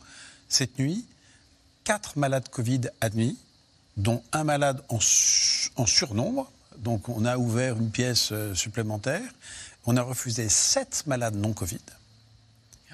cette 0.49 0.77
nuit, 0.79 1.05
quatre 1.85 2.17
malades 2.17 2.49
Covid 2.49 2.81
admis, 2.99 3.37
dont 3.95 4.21
un 4.33 4.43
malade 4.43 4.81
en 4.89 5.85
surnombre, 5.85 6.51
donc 6.79 7.09
on 7.09 7.25
a 7.25 7.37
ouvert 7.37 7.77
une 7.77 7.91
pièce 7.91 8.29
euh, 8.31 8.53
supplémentaire. 8.53 9.23
On 9.85 9.97
a 9.97 10.01
refusé 10.01 10.49
sept 10.49 11.03
malades 11.05 11.35
non 11.35 11.53
Covid 11.53 11.79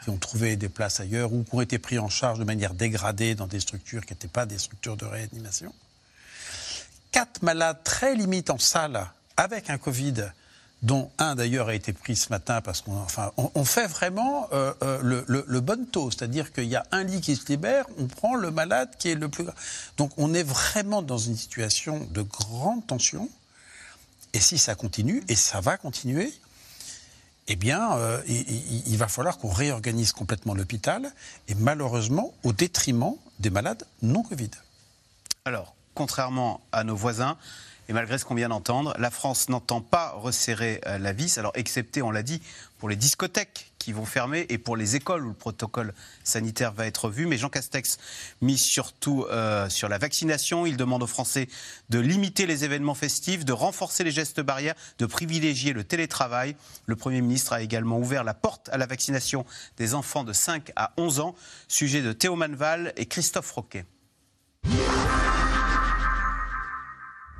qui 0.03 0.09
ont 0.09 0.17
trouvé 0.17 0.55
des 0.55 0.69
places 0.69 0.99
ailleurs 0.99 1.31
ou 1.31 1.43
qui 1.43 1.55
ont 1.55 1.61
été 1.61 1.77
pris 1.77 1.99
en 1.99 2.09
charge 2.09 2.39
de 2.39 2.43
manière 2.43 2.73
dégradée 2.73 3.35
dans 3.35 3.47
des 3.47 3.59
structures 3.59 4.05
qui 4.05 4.13
n'étaient 4.13 4.27
pas 4.27 4.45
des 4.45 4.57
structures 4.57 4.97
de 4.97 5.05
réanimation. 5.05 5.73
Quatre 7.11 7.43
malades 7.43 7.83
très 7.83 8.15
limites 8.15 8.49
en 8.49 8.57
salle 8.57 9.05
avec 9.37 9.69
un 9.69 9.77
Covid, 9.77 10.31
dont 10.81 11.11
un 11.19 11.35
d'ailleurs 11.35 11.67
a 11.67 11.75
été 11.75 11.93
pris 11.93 12.15
ce 12.15 12.29
matin 12.29 12.61
parce 12.61 12.81
qu'on 12.81 12.97
enfin, 12.97 13.31
on, 13.37 13.65
fait 13.65 13.87
vraiment 13.87 14.47
euh, 14.51 14.73
euh, 14.81 14.99
le, 15.27 15.45
le, 15.47 15.59
bon 15.59 15.85
taux, 15.85 16.09
c'est-à-dire 16.09 16.51
qu'il 16.51 16.65
y 16.65 16.75
a 16.75 16.85
un 16.91 17.03
lit 17.03 17.21
qui 17.21 17.35
se 17.35 17.45
libère, 17.47 17.85
on 17.97 18.07
prend 18.07 18.35
le 18.35 18.49
malade 18.49 18.89
qui 18.97 19.09
est 19.09 19.15
le 19.15 19.29
plus 19.29 19.43
grave. 19.43 19.55
Donc 19.97 20.11
on 20.17 20.33
est 20.33 20.43
vraiment 20.43 21.01
dans 21.01 21.19
une 21.19 21.37
situation 21.37 22.07
de 22.11 22.21
grande 22.23 22.85
tension. 22.87 23.29
Et 24.33 24.39
si 24.39 24.57
ça 24.57 24.75
continue, 24.75 25.23
et 25.27 25.35
ça 25.35 25.59
va 25.59 25.77
continuer, 25.77 26.33
eh 27.47 27.55
bien, 27.55 27.97
euh, 27.97 28.21
il, 28.27 28.97
va 28.97 29.07
falloir 29.07 29.37
qu'on 29.37 29.51
réorganise 29.51 30.13
complètement 30.13 30.53
l'hôpital, 30.53 31.11
et 31.47 31.55
malheureusement 31.55 32.33
au 32.43 32.53
détriment 32.53 33.15
des 33.39 33.49
malades 33.49 33.85
non 34.01 34.23
Covid. 34.23 34.51
Alors, 35.45 35.75
contrairement 35.95 36.61
à 36.71 36.83
nos 36.83 36.95
voisins, 36.95 37.37
et 37.91 37.93
malgré 37.93 38.17
ce 38.17 38.23
qu'on 38.23 38.35
vient 38.35 38.47
d'entendre, 38.47 38.95
la 38.99 39.11
France 39.11 39.49
n'entend 39.49 39.81
pas 39.81 40.11
resserrer 40.11 40.79
euh, 40.85 40.97
la 40.97 41.11
vis, 41.11 41.37
alors 41.37 41.51
excepté, 41.55 42.01
on 42.01 42.09
l'a 42.09 42.23
dit, 42.23 42.41
pour 42.77 42.87
les 42.87 42.95
discothèques 42.95 43.73
qui 43.79 43.91
vont 43.91 44.05
fermer 44.05 44.45
et 44.47 44.57
pour 44.57 44.77
les 44.77 44.95
écoles 44.95 45.25
où 45.25 45.27
le 45.27 45.35
protocole 45.35 45.93
sanitaire 46.23 46.71
va 46.71 46.87
être 46.87 47.09
vu. 47.09 47.25
Mais 47.25 47.37
Jean 47.37 47.49
Castex 47.49 47.97
mise 48.39 48.61
surtout 48.61 49.25
euh, 49.29 49.67
sur 49.67 49.89
la 49.89 49.97
vaccination. 49.97 50.65
Il 50.65 50.77
demande 50.77 51.03
aux 51.03 51.07
Français 51.07 51.49
de 51.89 51.99
limiter 51.99 52.45
les 52.45 52.63
événements 52.63 52.95
festifs, 52.95 53.43
de 53.43 53.51
renforcer 53.51 54.05
les 54.05 54.11
gestes 54.11 54.39
barrières, 54.39 54.75
de 54.97 55.05
privilégier 55.05 55.73
le 55.73 55.83
télétravail. 55.83 56.55
Le 56.85 56.95
Premier 56.95 57.19
ministre 57.19 57.51
a 57.51 57.61
également 57.61 57.97
ouvert 57.97 58.23
la 58.23 58.33
porte 58.33 58.69
à 58.69 58.77
la 58.77 58.85
vaccination 58.85 59.45
des 59.75 59.95
enfants 59.95 60.23
de 60.23 60.31
5 60.31 60.71
à 60.77 60.93
11 60.95 61.19
ans. 61.19 61.35
Sujet 61.67 62.01
de 62.01 62.13
Théo 62.13 62.37
Manval 62.37 62.93
et 62.95 63.05
Christophe 63.05 63.51
Roquet. 63.51 63.83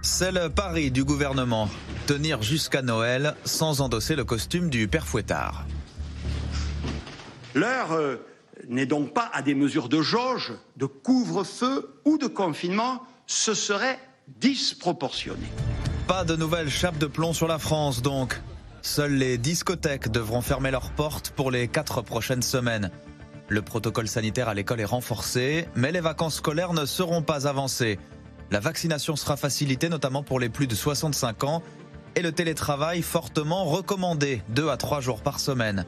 C'est 0.04 0.32
le 0.32 0.50
pari 0.50 0.90
du 0.90 1.04
gouvernement, 1.04 1.70
tenir 2.08 2.42
jusqu'à 2.42 2.82
Noël 2.82 3.36
sans 3.46 3.82
endosser 3.82 4.16
le 4.16 4.24
costume 4.24 4.72
du 4.72 4.88
père 4.88 5.06
Fouettard. 5.06 5.66
L'heure 7.54 7.92
euh, 7.92 8.16
n'est 8.68 8.88
donc 8.88 9.14
pas 9.14 9.30
à 9.32 9.44
des 9.44 9.54
mesures 9.54 9.90
de 9.90 10.02
jauge, 10.02 10.54
de 10.76 10.88
couvre-feu 10.88 12.00
ou 12.04 12.18
de 12.18 12.26
confinement, 12.26 13.04
ce 13.28 13.54
serait 13.54 14.00
disproportionné. 14.28 15.46
Pas 16.08 16.24
de 16.24 16.36
nouvelles 16.36 16.70
chapes 16.70 16.98
de 16.98 17.06
plomb 17.06 17.34
sur 17.34 17.48
la 17.48 17.60
France 17.60 18.02
donc. 18.02 18.42
Seules 18.82 19.14
les 19.14 19.38
discothèques 19.38 20.10
devront 20.10 20.42
fermer 20.42 20.72
leurs 20.72 20.90
portes 20.90 21.30
pour 21.30 21.52
les 21.52 21.68
quatre 21.68 22.02
prochaines 22.02 22.42
semaines. 22.42 22.90
Le 23.50 23.62
protocole 23.62 24.08
sanitaire 24.08 24.50
à 24.50 24.56
l'école 24.56 24.80
est 24.80 24.86
renforcé, 24.86 25.68
mais 25.76 25.92
les 25.92 26.00
vacances 26.00 26.38
scolaires 26.38 26.74
ne 26.74 26.86
seront 26.86 27.22
pas 27.22 27.48
avancées. 27.48 28.00
La 28.52 28.60
vaccination 28.60 29.16
sera 29.16 29.38
facilitée 29.38 29.88
notamment 29.88 30.24
pour 30.24 30.38
les 30.38 30.50
plus 30.50 30.68
de 30.68 30.76
65 30.76 31.46
ans 31.46 31.64
et 32.18 32.22
le 32.22 32.34
télétravail 32.34 33.02
fortement 33.02 33.64
recommandé, 33.64 34.42
deux 34.50 34.68
à 34.68 34.76
trois 34.76 35.00
jours 35.00 35.22
par 35.22 35.40
semaine. 35.40 35.86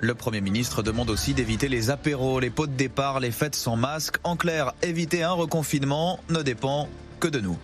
Le 0.00 0.14
Premier 0.14 0.42
ministre 0.42 0.82
demande 0.82 1.08
aussi 1.08 1.32
d'éviter 1.32 1.70
les 1.70 1.88
apéros, 1.88 2.38
les 2.38 2.50
pots 2.50 2.66
de 2.66 2.72
départ, 2.72 3.18
les 3.18 3.30
fêtes 3.30 3.54
sans 3.54 3.76
masque. 3.76 4.16
En 4.24 4.36
clair, 4.36 4.74
éviter 4.82 5.22
un 5.22 5.32
reconfinement 5.32 6.20
ne 6.28 6.42
dépend 6.42 6.90
que 7.18 7.28
de 7.28 7.40
nous. 7.40 7.58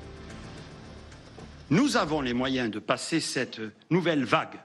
Nous 1.68 1.98
avons 1.98 2.22
les 2.22 2.32
moyens 2.32 2.70
de 2.70 2.78
passer 2.78 3.20
cette 3.20 3.60
nouvelle 3.90 4.24
vague. 4.24 4.60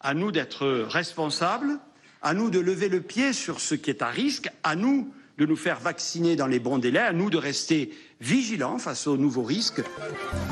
À 0.00 0.14
nous 0.14 0.32
d'être 0.32 0.66
responsables, 0.66 1.78
à 2.22 2.34
nous 2.34 2.50
de 2.50 2.58
lever 2.58 2.88
le 2.88 3.00
pied 3.00 3.32
sur 3.32 3.60
ce 3.60 3.76
qui 3.76 3.90
est 3.90 4.02
à 4.02 4.08
risque, 4.08 4.50
à 4.64 4.74
nous 4.74 5.14
de 5.38 5.46
nous 5.46 5.56
faire 5.56 5.80
vacciner 5.80 6.36
dans 6.36 6.46
les 6.46 6.58
bons 6.58 6.78
délais, 6.78 6.98
à 6.98 7.12
nous 7.12 7.30
de 7.30 7.38
rester 7.38 7.90
vigilants 8.22 8.78
face 8.78 9.08
aux 9.08 9.16
nouveaux 9.16 9.42
risques. 9.42 9.82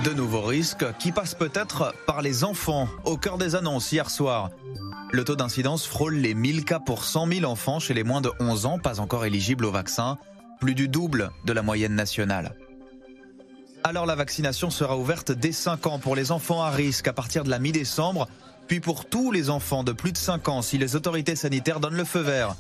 De 0.05 0.11
nouveaux 0.11 0.43
risques 0.43 0.85
qui 0.99 1.13
passent 1.13 1.37
peut-être 1.37 1.95
par 2.05 2.21
les 2.21 2.43
enfants, 2.43 2.89
au 3.05 3.17
cœur 3.17 3.39
des 3.39 3.55
annonces 3.55 3.93
hier 3.93 4.11
soir. 4.11 4.51
Le 5.13 5.25
taux 5.25 5.37
d'incidence 5.37 5.87
frôle 5.87 6.17
les 6.17 6.35
1000 6.35 6.65
cas 6.65 6.81
pour 6.81 7.05
100 7.05 7.29
000 7.29 7.45
enfants 7.45 7.79
chez 7.79 7.95
les 7.95 8.03
moins 8.03 8.21
de 8.21 8.33
11 8.41 8.67
ans, 8.67 8.79
pas 8.79 8.99
encore 8.99 9.25
éligibles 9.25 9.65
au 9.65 9.71
vaccin, 9.71 10.19
plus 10.59 10.75
du 10.75 10.89
double 10.89 11.31
de 11.45 11.53
la 11.53 11.63
moyenne 11.63 11.95
nationale. 11.95 12.57
Alors 13.85 14.05
la 14.05 14.17
vaccination 14.17 14.71
sera 14.71 14.99
ouverte 14.99 15.31
dès 15.31 15.53
5 15.53 15.87
ans 15.87 15.99
pour 15.99 16.17
les 16.17 16.33
enfants 16.33 16.63
à 16.63 16.71
risque 16.71 17.07
à 17.07 17.13
partir 17.13 17.45
de 17.45 17.51
la 17.51 17.61
mi-décembre, 17.61 18.29
puis 18.67 18.81
pour 18.81 19.05
tous 19.05 19.31
les 19.31 19.49
enfants 19.49 19.85
de 19.85 19.93
plus 19.93 20.13
de 20.13 20.19
5 20.19 20.49
ans 20.49 20.63
si 20.63 20.77
les 20.77 20.97
autorités 20.97 21.37
sanitaires 21.37 21.81
donnent 21.81 21.97
le 21.97 22.05
feu 22.05 22.21
vert. 22.21 22.57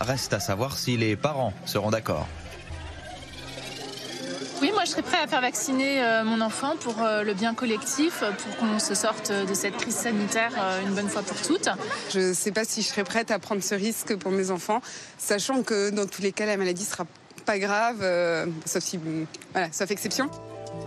Reste 0.00 0.32
à 0.32 0.40
savoir 0.40 0.76
si 0.76 0.96
les 0.96 1.16
parents 1.16 1.52
seront 1.66 1.90
d'accord. 1.90 2.26
Je 4.84 4.90
serais 4.90 5.02
prêt 5.02 5.16
à 5.16 5.26
faire 5.26 5.40
vacciner 5.40 6.02
euh, 6.02 6.24
mon 6.24 6.42
enfant 6.42 6.76
pour 6.76 7.02
euh, 7.02 7.22
le 7.22 7.32
bien 7.32 7.54
collectif, 7.54 8.20
pour 8.20 8.56
qu'on 8.58 8.78
se 8.78 8.94
sorte 8.94 9.32
de 9.32 9.54
cette 9.54 9.78
crise 9.78 9.94
sanitaire 9.94 10.52
euh, 10.58 10.82
une 10.82 10.94
bonne 10.94 11.08
fois 11.08 11.22
pour 11.22 11.40
toutes. 11.40 11.70
Je 12.12 12.20
ne 12.20 12.34
sais 12.34 12.52
pas 12.52 12.64
si 12.66 12.82
je 12.82 12.88
serais 12.88 13.04
prête 13.04 13.30
à 13.30 13.38
prendre 13.38 13.62
ce 13.62 13.74
risque 13.74 14.14
pour 14.16 14.30
mes 14.30 14.50
enfants, 14.50 14.82
sachant 15.16 15.62
que 15.62 15.88
dans 15.88 16.06
tous 16.06 16.20
les 16.20 16.32
cas 16.32 16.44
la 16.44 16.58
maladie 16.58 16.84
sera 16.84 17.06
pas 17.46 17.58
grave, 17.58 18.04
sauf 18.66 18.82
si, 18.82 19.00
voilà, 19.52 19.68
sauf 19.72 19.90
exception. 19.90 20.28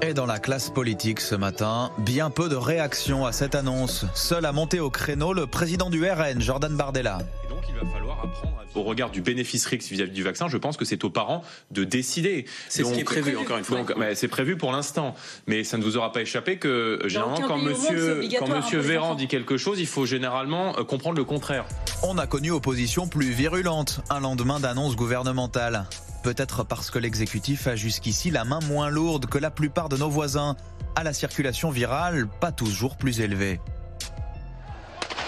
Et 0.02 0.14
dans 0.14 0.26
la 0.26 0.40
classe 0.40 0.70
politique 0.70 1.20
ce 1.20 1.36
matin, 1.36 1.92
bien 1.98 2.30
peu 2.30 2.50
de 2.50 2.56
réactions 2.56 3.26
à 3.26 3.32
cette 3.32 3.56
annonce. 3.56 4.06
Seul 4.14 4.46
à 4.46 4.52
monter 4.52 4.80
au 4.80 4.90
créneau 4.90 5.34
le 5.34 5.48
président 5.48 5.90
du 5.90 6.04
RN, 6.06 6.40
Jordan 6.42 6.76
Bardella. 6.76 7.20
Et 7.46 7.50
donc 7.50 7.64
il 7.68 7.76
va 7.76 7.92
falloir 7.92 8.20
apprendre 8.24 8.58
au 8.78 8.84
regard 8.84 9.10
du 9.10 9.22
bénéfice-risque 9.22 9.90
vis-à-vis 9.92 10.12
du 10.12 10.24
vaccin, 10.24 10.48
je 10.48 10.58
pense 10.58 10.78
que 10.78 10.86
c'est 10.86 11.04
aux 11.04 11.10
parents 11.10 11.44
de 11.72 11.84
décider. 11.84 12.46
C'est 12.70 12.84
ce 12.84 12.94
qui 12.94 13.02
est 13.02 13.04
prévu, 13.04 13.36
encore 13.36 13.58
une 13.58 13.64
fois. 13.64 13.86
c'est 14.14 14.28
prévu 14.28 14.56
pour 14.58 14.72
l'instant. 14.72 15.16
Mais 15.48 15.64
ça 15.64 15.78
ne 15.78 15.84
vous 15.84 15.98
aura 15.98 16.12
pas 16.12 16.22
échappé 16.22 16.58
que, 16.58 17.00
généralement, 17.06 17.48
quand 17.48 17.58
monsieur, 17.58 18.22
quand 18.40 18.48
monsieur 18.48 18.80
Véran 18.80 19.16
dit 19.16 19.28
quelque 19.28 19.58
chose, 19.58 19.80
il 19.80 19.88
faut 19.88 20.06
généralement 20.06 20.78
euh, 20.78 20.84
comprendre 20.84 21.18
le 21.18 21.24
contraire. 21.24 21.66
On 22.04 22.18
a 22.18 22.28
connu 22.28 22.52
opposition 22.52 23.08
plus 23.08 23.32
virulente 23.32 24.02
un 24.10 24.20
lendemain 24.20 24.60
d'annonce 24.60 24.96
gouvernementale. 24.96 25.86
Peut-être 26.24 26.64
parce 26.64 26.92
que 26.92 27.00
l'exécutif 27.00 27.68
a 27.68 27.76
jusqu'ici 27.76 28.32
la 28.32 28.44
main 28.44 28.60
moins 28.68 28.90
lourde 28.90 29.28
que 29.28 29.38
la 29.38 29.52
plupart 29.52 29.90
de 29.90 29.98
nos 29.98 30.10
voisins, 30.10 30.56
à 30.96 31.04
la 31.04 31.14
circulation 31.14 31.70
virale 31.70 32.28
pas 32.28 32.52
toujours 32.52 32.98
plus 32.98 33.22
élevée. 33.22 33.60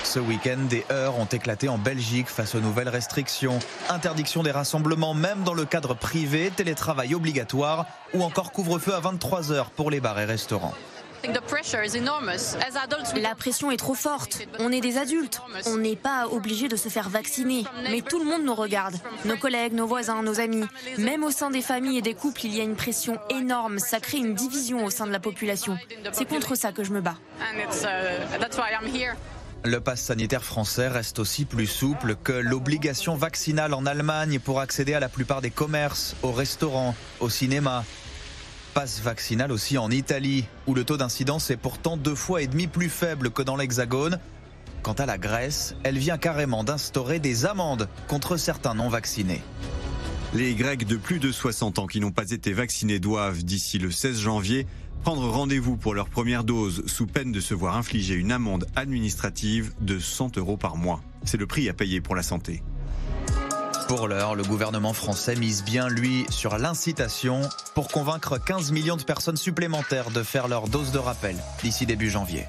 Ce 0.04 0.20
week-end, 0.20 0.58
des 0.70 0.84
heures 0.92 1.20
ont 1.20 1.26
éclaté 1.26 1.70
en 1.70 1.78
Belgique 1.78 2.30
face 2.30 2.56
aux 2.56 2.60
nouvelles 2.60 2.90
restrictions. 2.90 3.60
Interdiction 3.90 4.42
des 4.42 4.50
rassemblements 4.50 5.14
même 5.14 5.44
dans 5.44 5.54
le 5.54 5.66
cadre 5.66 5.94
privé, 5.94 6.52
télétravail 6.56 7.14
obligatoire 7.14 7.86
ou 8.16 8.24
encore 8.24 8.52
couvre-feu 8.52 8.96
à 8.96 9.02
23h 9.02 9.66
pour 9.76 9.92
les 9.92 10.00
bars 10.00 10.20
et 10.20 10.26
restaurants. 10.26 10.74
La 13.16 13.36
pression 13.36 13.72
est 13.72 13.78
trop 13.78 13.94
forte. 13.94 14.42
On 14.60 14.72
est 14.72 14.82
des 14.82 14.98
adultes. 14.98 15.42
On 15.66 15.78
n'est 15.78 15.96
pas 15.96 16.28
obligé 16.28 16.68
de 16.68 16.76
se 16.76 16.90
faire 16.90 17.10
vacciner. 17.10 17.66
Mais 17.90 18.02
tout 18.02 18.20
le 18.20 18.26
monde 18.26 18.44
nous 18.44 18.56
regarde. 18.56 18.96
Nos 19.26 19.38
collègues, 19.38 19.74
nos 19.74 19.88
voisins, 19.88 20.22
nos 20.24 20.40
amis. 20.40 20.66
Même 20.98 21.24
au 21.24 21.32
sein 21.32 21.52
des 21.52 21.62
familles 21.62 21.98
et 21.98 22.02
des 22.02 22.14
couples, 22.14 22.46
il 22.46 22.56
y 22.56 22.62
a 22.62 22.64
une 22.64 22.76
pression 22.76 23.18
énorme. 23.30 23.80
Ça 23.80 24.00
crée 24.00 24.20
une 24.20 24.34
division 24.34 24.86
au 24.86 24.90
sein 24.90 25.06
de 25.06 25.12
la 25.12 25.20
population. 25.20 25.78
C'est 26.12 26.26
contre 26.26 26.56
ça 26.56 26.72
que 26.72 26.84
je 26.84 26.92
me 26.92 27.02
bats. 27.02 27.18
Le 29.66 29.82
pass 29.82 30.02
sanitaire 30.02 30.44
français 30.44 30.88
reste 30.88 31.20
aussi 31.20 31.44
plus 31.44 31.68
souple 31.68 32.16
que 32.24 32.32
l'obligation 32.32 33.16
vaccinale 33.16 33.74
en 33.74 33.86
Allemagne 33.86 34.40
pour 34.40 34.62
accéder 34.62 34.94
à 34.94 35.02
la 35.02 35.10
plupart 35.10 35.42
des 35.42 35.50
commerces, 35.50 36.16
aux 36.24 36.32
restaurants, 36.32 36.96
au 37.20 37.30
cinéma. 37.30 37.84
Passe 38.80 39.02
vaccinal 39.02 39.52
aussi 39.52 39.78
en 39.78 39.92
Italie, 39.92 40.46
où 40.66 40.74
le 40.74 40.86
taux 40.86 40.96
d'incidence 40.96 41.52
est 41.52 41.58
pourtant 41.58 41.98
deux 41.98 42.16
fois 42.16 42.42
et 42.42 42.48
demi 42.48 42.68
plus 42.68 42.88
faible 42.88 43.30
que 43.30 43.42
dans 43.42 43.58
l'Hexagone. 43.58 44.20
Quant 44.84 44.94
à 44.94 45.06
la 45.06 45.18
Grèce, 45.18 45.76
elle 45.84 45.98
vient 45.98 46.18
carrément 46.18 46.64
d'instaurer 46.64 47.20
des 47.20 47.46
amendes 47.46 47.90
contre 48.08 48.38
certains 48.38 48.76
non 48.76 48.88
vaccinés. 48.88 49.42
Les 50.34 50.56
Grecs 50.56 50.88
de 50.88 50.96
plus 50.96 51.20
de 51.20 51.30
60 51.30 51.78
ans 51.78 51.88
qui 51.88 52.00
n'ont 52.00 52.14
pas 52.14 52.32
été 52.32 52.54
vaccinés 52.54 53.00
doivent, 53.00 53.44
d'ici 53.44 53.80
le 53.80 53.92
16 53.92 54.18
janvier, 54.18 54.66
prendre 55.04 55.28
rendez-vous 55.30 55.76
pour 55.76 55.94
leur 55.94 56.08
première 56.08 56.46
dose 56.46 56.84
sous 56.86 57.06
peine 57.06 57.34
de 57.34 57.42
se 57.42 57.54
voir 57.54 57.76
infliger 57.76 58.14
une 58.14 58.32
amende 58.32 58.66
administrative 58.78 59.74
de 59.82 60.00
100 60.00 60.38
euros 60.38 60.56
par 60.56 60.78
mois. 60.78 61.02
C'est 61.26 61.36
le 61.36 61.48
prix 61.48 61.68
à 61.68 61.74
payer 61.74 62.00
pour 62.00 62.16
la 62.16 62.24
santé. 62.24 62.64
Pour 63.90 64.08
l'heure, 64.08 64.36
le 64.36 64.44
gouvernement 64.44 64.94
français 64.94 65.36
mise 65.36 65.64
bien, 65.64 65.90
lui, 65.90 66.28
sur 66.30 66.60
l'incitation 66.60 67.42
pour 67.74 67.88
convaincre 67.88 68.38
15 68.38 68.72
millions 68.72 68.98
de 68.98 69.04
personnes 69.04 69.36
supplémentaires 69.36 70.12
de 70.12 70.22
faire 70.22 70.48
leur 70.48 70.68
dose 70.68 70.92
de 70.92 71.00
rappel 71.00 71.36
d'ici 71.64 71.88
début 71.88 72.08
janvier. 72.08 72.46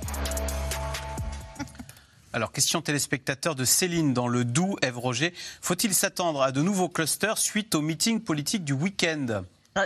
Alors, 2.35 2.52
question 2.52 2.82
téléspectateur 2.82 3.54
de 3.54 3.64
Céline 3.64 4.12
dans 4.12 4.28
le 4.28 4.44
Doubs, 4.44 4.76
Ève 4.82 4.99
Roger. 4.99 5.32
Faut-il 5.62 5.94
s'attendre 5.94 6.42
à 6.42 6.52
de 6.52 6.61
nouveaux 6.61 6.90
clusters 6.90 7.38
suite 7.38 7.75
au 7.75 7.80
meeting 7.80 8.20
politique 8.20 8.62
du 8.62 8.75
week-end? 8.75 9.44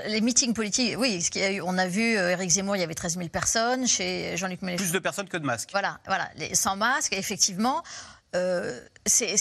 Les 0.08 0.20
meetings 0.23 0.54
politiques, 0.54 0.96
oui, 0.99 1.23
ce 1.23 1.38
a 1.38 1.52
eu, 1.52 1.61
on 1.61 1.78
a 1.78 1.87
vu 1.87 2.14
Eric 2.14 2.50
euh, 2.50 2.52
Zemmour, 2.52 2.75
il 2.75 2.80
y 2.80 2.82
avait 2.82 2.94
13 2.94 3.16
000 3.16 3.28
personnes. 3.28 3.87
Chez 3.87 4.37
Jean-Luc 4.37 4.61
Mélenchon. 4.62 4.82
Plus 4.82 4.92
de 4.92 4.99
personnes 4.99 5.28
que 5.28 5.37
de 5.37 5.46
masques. 5.46 5.68
Voilà, 5.70 6.00
voilà, 6.06 6.28
sans 6.54 6.75
masques, 6.75 7.12
effectivement. 7.12 7.84
Euh, 8.34 8.80
c'est 9.06 9.37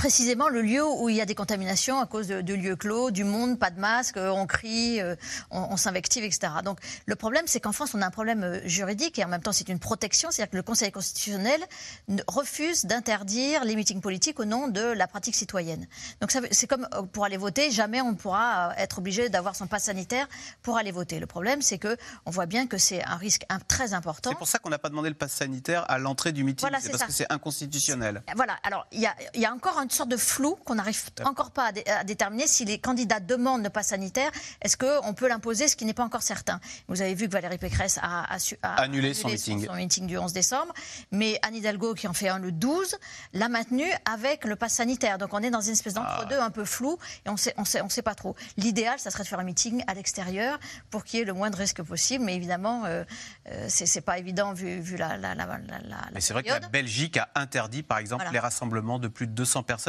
précisément 0.00 0.48
le 0.48 0.62
lieu 0.62 0.82
où 0.82 1.10
il 1.10 1.16
y 1.16 1.20
a 1.20 1.26
des 1.26 1.34
contaminations 1.34 2.00
à 2.00 2.06
cause 2.06 2.28
de, 2.28 2.54
lieux 2.54 2.74
clos, 2.74 3.10
du 3.10 3.22
monde, 3.22 3.58
pas 3.58 3.68
de 3.68 3.78
masque, 3.78 4.16
euh, 4.16 4.30
on 4.30 4.46
crie, 4.46 4.98
euh, 4.98 5.14
on, 5.50 5.76
s'invective, 5.76 6.24
etc. 6.24 6.54
Donc 6.64 6.78
le 7.04 7.16
problème, 7.16 7.44
c'est 7.46 7.60
qu'en 7.60 7.72
France, 7.72 7.92
on 7.92 8.00
a 8.00 8.06
un 8.06 8.10
problème 8.10 8.42
euh, 8.42 8.60
juridique 8.66 9.18
et 9.18 9.24
en 9.26 9.28
même 9.28 9.42
temps, 9.42 9.52
c'est 9.52 9.68
une 9.68 9.78
protection. 9.78 10.30
C'est-à-dire 10.30 10.52
que 10.52 10.56
le 10.56 10.62
Conseil 10.62 10.90
constitutionnel 10.90 11.60
refuse 12.26 12.86
d'interdire 12.86 13.62
les 13.66 13.76
meetings 13.76 14.00
politiques 14.00 14.40
au 14.40 14.46
nom 14.46 14.68
de 14.68 14.80
la 14.80 15.06
pratique 15.06 15.34
citoyenne. 15.34 15.86
Donc 16.22 16.32
c'est 16.50 16.66
comme 16.66 16.88
pour 17.12 17.26
aller 17.26 17.36
voter, 17.36 17.70
jamais 17.70 18.00
on 18.00 18.12
ne 18.12 18.16
pourra 18.16 18.72
être 18.78 19.00
obligé 19.00 19.28
d'avoir 19.28 19.54
son 19.54 19.66
passe 19.66 19.84
sanitaire 19.84 20.28
pour 20.62 20.78
aller 20.78 20.92
voter. 20.92 21.20
Le 21.20 21.26
problème, 21.26 21.60
c'est 21.60 21.76
que 21.76 21.94
on 22.24 22.30
voit 22.30 22.46
bien 22.46 22.66
que 22.66 22.78
c'est 22.78 23.04
un 23.04 23.16
risque 23.16 23.44
très 23.68 23.92
important. 23.92 24.30
C'est 24.30 24.38
pour 24.38 24.48
ça 24.48 24.58
qu'on 24.58 24.70
n'a 24.70 24.78
pas 24.78 24.88
demandé 24.88 25.10
le 25.10 25.14
passe 25.14 25.32
sanitaire 25.32 25.84
à 25.90 25.98
l'entrée 25.98 26.32
du 26.32 26.42
meeting. 26.42 26.66
c'est 26.80 26.90
parce 26.90 27.04
que 27.04 27.12
c'est 27.12 27.30
inconstitutionnel. 27.30 28.22
Voilà. 28.34 28.58
Alors 28.62 28.86
il 28.92 29.00
y, 29.00 29.38
y 29.38 29.44
a 29.44 29.52
encore 29.52 29.76
un 29.76 29.89
une 29.90 29.96
sorte 29.96 30.08
de 30.08 30.16
flou 30.16 30.56
qu'on 30.64 30.76
n'arrive 30.76 31.02
encore 31.24 31.50
pas 31.50 31.72
à, 31.86 32.04
déterminer 32.04 32.46
si 32.46 32.64
les 32.64 32.78
candidats 32.78 33.18
demandent 33.18 33.64
le 33.64 33.70
pass 33.70 33.88
sanitaire. 33.88 34.30
Est-ce 34.62 34.76
qu'on 34.76 35.14
peut 35.14 35.28
l'imposer, 35.28 35.66
ce 35.66 35.74
qui 35.74 35.84
n'est 35.84 35.94
pas 35.94 36.04
encore 36.04 36.22
certain 36.22 36.60
Vous 36.88 37.02
avez 37.02 37.14
vu 37.14 37.26
que 37.26 37.32
Valérie 37.32 37.58
Pécresse 37.58 37.98
a, 38.00 38.24
annulé, 38.62 39.14
son, 39.14 39.28
meeting. 39.28 39.66
son, 39.66 39.74
meeting. 39.74 40.06
du 40.06 40.16
11 40.16 40.32
décembre, 40.32 40.72
mais 41.10 41.38
Anne 41.42 41.56
Hidalgo, 41.56 41.94
qui 41.94 42.06
en 42.06 42.12
fait 42.12 42.28
un 42.28 42.38
le 42.38 42.52
12, 42.52 42.96
l'a 43.32 43.48
maintenu 43.48 43.84
avec 44.04 44.44
le 44.44 44.54
pass 44.54 44.74
sanitaire. 44.74 45.18
Donc 45.18 45.34
on 45.34 45.42
est 45.42 45.50
dans 45.50 45.60
une 45.60 45.72
espèce 45.72 45.94
d'entre-deux 45.94 46.38
ah. 46.38 46.44
un 46.44 46.50
peu 46.50 46.64
flou 46.64 46.98
et 47.26 47.28
on 47.28 47.36
sait, 47.36 47.54
on 47.56 47.64
sait, 47.64 47.82
on 47.82 47.88
sait 47.88 48.02
pas 48.02 48.14
trop. 48.14 48.36
L'idéal, 48.56 48.98
ça 48.98 49.10
serait 49.10 49.24
de 49.24 49.28
faire 49.28 49.40
un 49.40 49.44
meeting 49.44 49.82
à 49.88 49.94
l'extérieur 49.94 50.58
pour 50.90 51.04
qu'il 51.04 51.18
y 51.18 51.22
ait 51.22 51.26
le 51.26 51.32
moins 51.32 51.50
de 51.50 51.56
risques 51.56 51.82
possible, 51.82 52.24
mais 52.24 52.36
évidemment, 52.36 52.84
euh, 52.84 53.04
euh 53.48 53.66
c'est 53.68 54.00
pas 54.02 54.18
évident 54.18 54.52
vu, 54.52 54.78
vu 54.78 54.96
la, 54.96 55.16
la, 55.16 55.34
la, 55.34 55.46
Mais 56.14 56.20
c'est 56.20 56.32
vrai 56.32 56.44
que 56.44 56.48
la 56.48 56.60
Belgique 56.60 57.16
a 57.16 57.28
interdit, 57.34 57.82
par 57.82 57.98
exemple, 57.98 58.24
les 58.32 58.38
rassemblements 58.38 58.98
de 58.98 59.08
plus 59.08 59.26
de 59.26 59.32
200 59.32 59.64
personnes. 59.64 59.79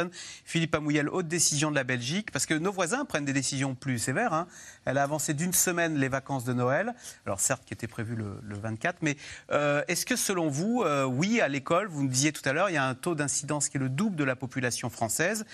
Philippe 0.45 0.75
Amouyel, 0.75 1.10
haute 1.10 1.27
décision 1.27 1.71
de 1.71 1.75
la 1.75 1.83
Belgique, 1.83 2.31
parce 2.31 2.45
que 2.45 2.53
nos 2.53 2.71
voisins 2.71 3.05
prennent 3.05 3.25
des 3.25 3.33
décisions 3.33 3.75
plus 3.75 4.00
sévères. 4.00 4.33
Hein. 4.33 4.48
Elle 4.86 4.98
a 4.98 5.03
avancé 5.03 5.33
d'une 5.33 5.53
semaine 5.53 5.98
les 5.98 6.07
vacances 6.07 6.43
de 6.43 6.53
Noël, 6.53 6.93
alors 7.25 7.39
certes 7.39 7.63
qui 7.65 7.74
étaient 7.74 7.88
prévues 7.88 8.15
le, 8.15 8.57
24, 8.62 8.98
mais 9.01 9.17
euh, 9.51 9.83
est-ce 9.88 10.05
que 10.05 10.15
selon 10.15 10.50
vous, 10.50 10.83
euh, 10.86 11.03
oui, 11.03 11.41
à 11.41 11.48
l'école, 11.48 11.88
vous 11.88 12.03
nous 12.03 12.10
disiez 12.10 12.31
tout 12.31 12.48
à 12.48 12.53
l'heure, 12.53 12.69
il 12.69 12.74
y 12.74 12.77
a 12.77 12.86
un 12.86 12.95
taux 12.95 13.15
d'incidence 13.15 13.69
qui 13.69 13.77
est 13.77 13.79
le 13.79 13.89
double 13.89 14.15
de 14.15 14.24
la 14.24 14.36
population 14.36 14.89
française. 14.89 15.45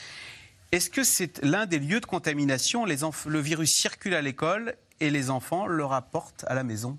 Est-ce 0.72 0.89
que 0.89 1.03
c'est 1.03 1.41
l'un 1.44 1.65
des 1.65 1.79
lieux 1.79 2.01
de 2.01 2.06
contamination? 2.06 2.86
Les 2.86 2.98
Le 3.25 3.39
virus 3.39 3.72
circule 3.72 4.13
à 4.13 4.22
l'école 4.22 4.75
et 5.00 5.10
les 5.10 5.29
enfants 5.29 5.67
le 5.67 5.86
rapportent 5.86 6.44
à 6.48 6.56
la 6.56 6.63
maison? 6.63 6.98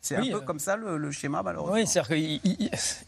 C'est 0.00 0.16
un 0.16 0.22
peu 0.22 0.34
euh, 0.34 0.40
comme 0.40 0.58
ça 0.58 0.76
le, 0.76 1.10
schéma, 1.12 1.42
malheureusement. 1.42 1.76
Oui, 1.76 1.86
c'est-à-dire 1.86 2.40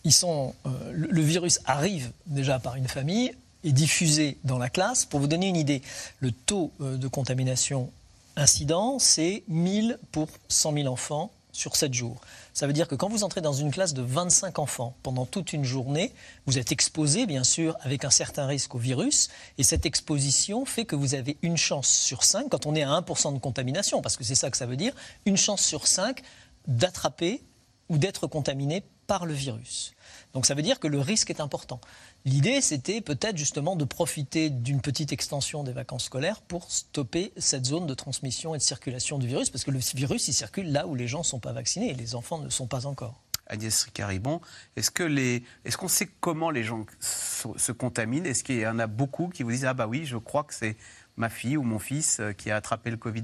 qu'ils 0.02 0.12
sont. 0.12 0.54
le 0.64 1.20
virus 1.20 1.60
arrive 1.66 2.12
déjà 2.26 2.58
par 2.58 2.76
une 2.76 2.88
famille, 2.88 3.36
diffusé 3.72 4.38
dans 4.44 4.58
la 4.58 4.68
classe. 4.68 5.04
Pour 5.04 5.20
vous 5.20 5.26
donner 5.26 5.48
une 5.48 5.56
idée, 5.56 5.82
le 6.20 6.32
taux 6.32 6.72
euh, 6.80 6.96
de 6.96 7.08
contamination 7.08 7.90
incident, 8.36 8.98
c'est 8.98 9.42
1000 9.48 9.98
pour 10.12 10.28
100 10.48 10.74
000 10.74 10.86
enfants 10.86 11.30
sur 11.52 11.74
7 11.74 11.92
jours. 11.94 12.20
Ça 12.52 12.66
veut 12.66 12.72
dire 12.72 12.86
que 12.86 12.94
quand 12.94 13.08
vous 13.08 13.24
entrez 13.24 13.40
dans 13.40 13.52
une 13.52 13.70
classe 13.70 13.94
de 13.94 14.02
25 14.02 14.58
enfants 14.58 14.94
pendant 15.02 15.24
toute 15.24 15.52
une 15.52 15.64
journée, 15.64 16.12
vous 16.46 16.58
êtes 16.58 16.70
exposé, 16.70 17.26
bien 17.26 17.44
sûr, 17.44 17.76
avec 17.80 18.04
un 18.04 18.10
certain 18.10 18.46
risque 18.46 18.74
au 18.74 18.78
virus. 18.78 19.30
Et 19.58 19.62
cette 19.62 19.86
exposition 19.86 20.64
fait 20.64 20.84
que 20.84 20.96
vous 20.96 21.14
avez 21.14 21.38
une 21.42 21.56
chance 21.56 21.88
sur 21.88 22.24
5, 22.24 22.48
quand 22.50 22.66
on 22.66 22.74
est 22.74 22.82
à 22.82 22.90
1% 22.90 23.34
de 23.34 23.38
contamination, 23.38 24.02
parce 24.02 24.16
que 24.16 24.24
c'est 24.24 24.34
ça 24.34 24.50
que 24.50 24.56
ça 24.56 24.66
veut 24.66 24.76
dire, 24.76 24.94
une 25.24 25.36
chance 25.36 25.62
sur 25.62 25.86
5 25.86 26.22
d'attraper 26.66 27.42
ou 27.88 27.98
d'être 27.98 28.26
contaminé 28.26 28.82
par 29.06 29.26
le 29.26 29.34
virus. 29.34 29.94
Donc 30.32 30.46
ça 30.46 30.54
veut 30.54 30.62
dire 30.62 30.80
que 30.80 30.86
le 30.86 31.00
risque 31.00 31.30
est 31.30 31.40
important. 31.40 31.80
L'idée, 32.24 32.60
c'était 32.60 33.00
peut-être 33.00 33.36
justement 33.36 33.76
de 33.76 33.84
profiter 33.84 34.50
d'une 34.50 34.80
petite 34.80 35.12
extension 35.12 35.64
des 35.64 35.72
vacances 35.72 36.04
scolaires 36.04 36.42
pour 36.42 36.70
stopper 36.70 37.32
cette 37.36 37.64
zone 37.64 37.86
de 37.86 37.94
transmission 37.94 38.54
et 38.54 38.58
de 38.58 38.62
circulation 38.62 39.18
du 39.18 39.26
virus, 39.26 39.50
parce 39.50 39.64
que 39.64 39.70
le 39.70 39.80
virus, 39.94 40.28
il 40.28 40.34
circule 40.34 40.72
là 40.72 40.86
où 40.86 40.94
les 40.94 41.08
gens 41.08 41.20
ne 41.20 41.24
sont 41.24 41.40
pas 41.40 41.52
vaccinés 41.52 41.90
et 41.90 41.94
les 41.94 42.14
enfants 42.14 42.38
ne 42.38 42.50
sont 42.50 42.66
pas 42.66 42.86
encore. 42.86 43.22
Agnès 43.48 43.84
Ricaribon. 43.84 44.40
Est-ce 44.76 44.90
que 44.90 45.04
les, 45.04 45.44
est-ce 45.64 45.76
qu'on 45.76 45.88
sait 45.88 46.08
comment 46.20 46.50
les 46.50 46.64
gens 46.64 46.84
se 47.00 47.72
contaminent? 47.72 48.26
Est-ce 48.26 48.42
qu'il 48.44 48.58
y 48.58 48.66
en 48.66 48.78
a 48.78 48.86
beaucoup 48.86 49.28
qui 49.28 49.42
vous 49.42 49.50
disent 49.52 49.64
ah 49.64 49.74
bah 49.74 49.86
oui, 49.86 50.04
je 50.04 50.16
crois 50.16 50.44
que 50.44 50.54
c'est 50.54 50.76
ma 51.16 51.28
fille 51.28 51.56
ou 51.56 51.62
mon 51.62 51.78
fils 51.78 52.20
euh, 52.20 52.32
qui 52.32 52.50
a 52.50 52.56
attrapé 52.56 52.90
le 52.90 52.96
Covid 52.96 53.22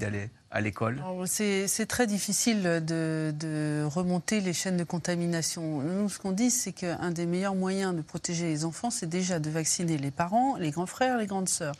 à 0.52 0.60
l'école? 0.60 1.02
C'est 1.26 1.86
très 1.86 2.06
difficile 2.06 2.62
de, 2.62 3.84
remonter 3.86 4.40
les 4.40 4.52
chaînes 4.52 4.76
de 4.76 4.84
contamination. 4.84 5.80
Nous, 5.80 6.08
ce 6.08 6.18
qu'on 6.18 6.32
dit, 6.32 6.50
c'est 6.50 6.72
qu'un 6.72 7.10
des 7.10 7.26
meilleurs 7.26 7.54
moyens 7.54 7.94
de 7.94 8.02
protéger 8.02 8.46
les 8.46 8.64
enfants, 8.64 8.90
c'est 8.90 9.08
déjà 9.08 9.38
de 9.38 9.50
vacciner 9.50 9.98
les 9.98 10.10
parents, 10.10 10.56
les 10.56 10.70
grands 10.70 10.86
frères, 10.86 11.18
les 11.18 11.26
grandes 11.26 11.48
sœurs. 11.48 11.74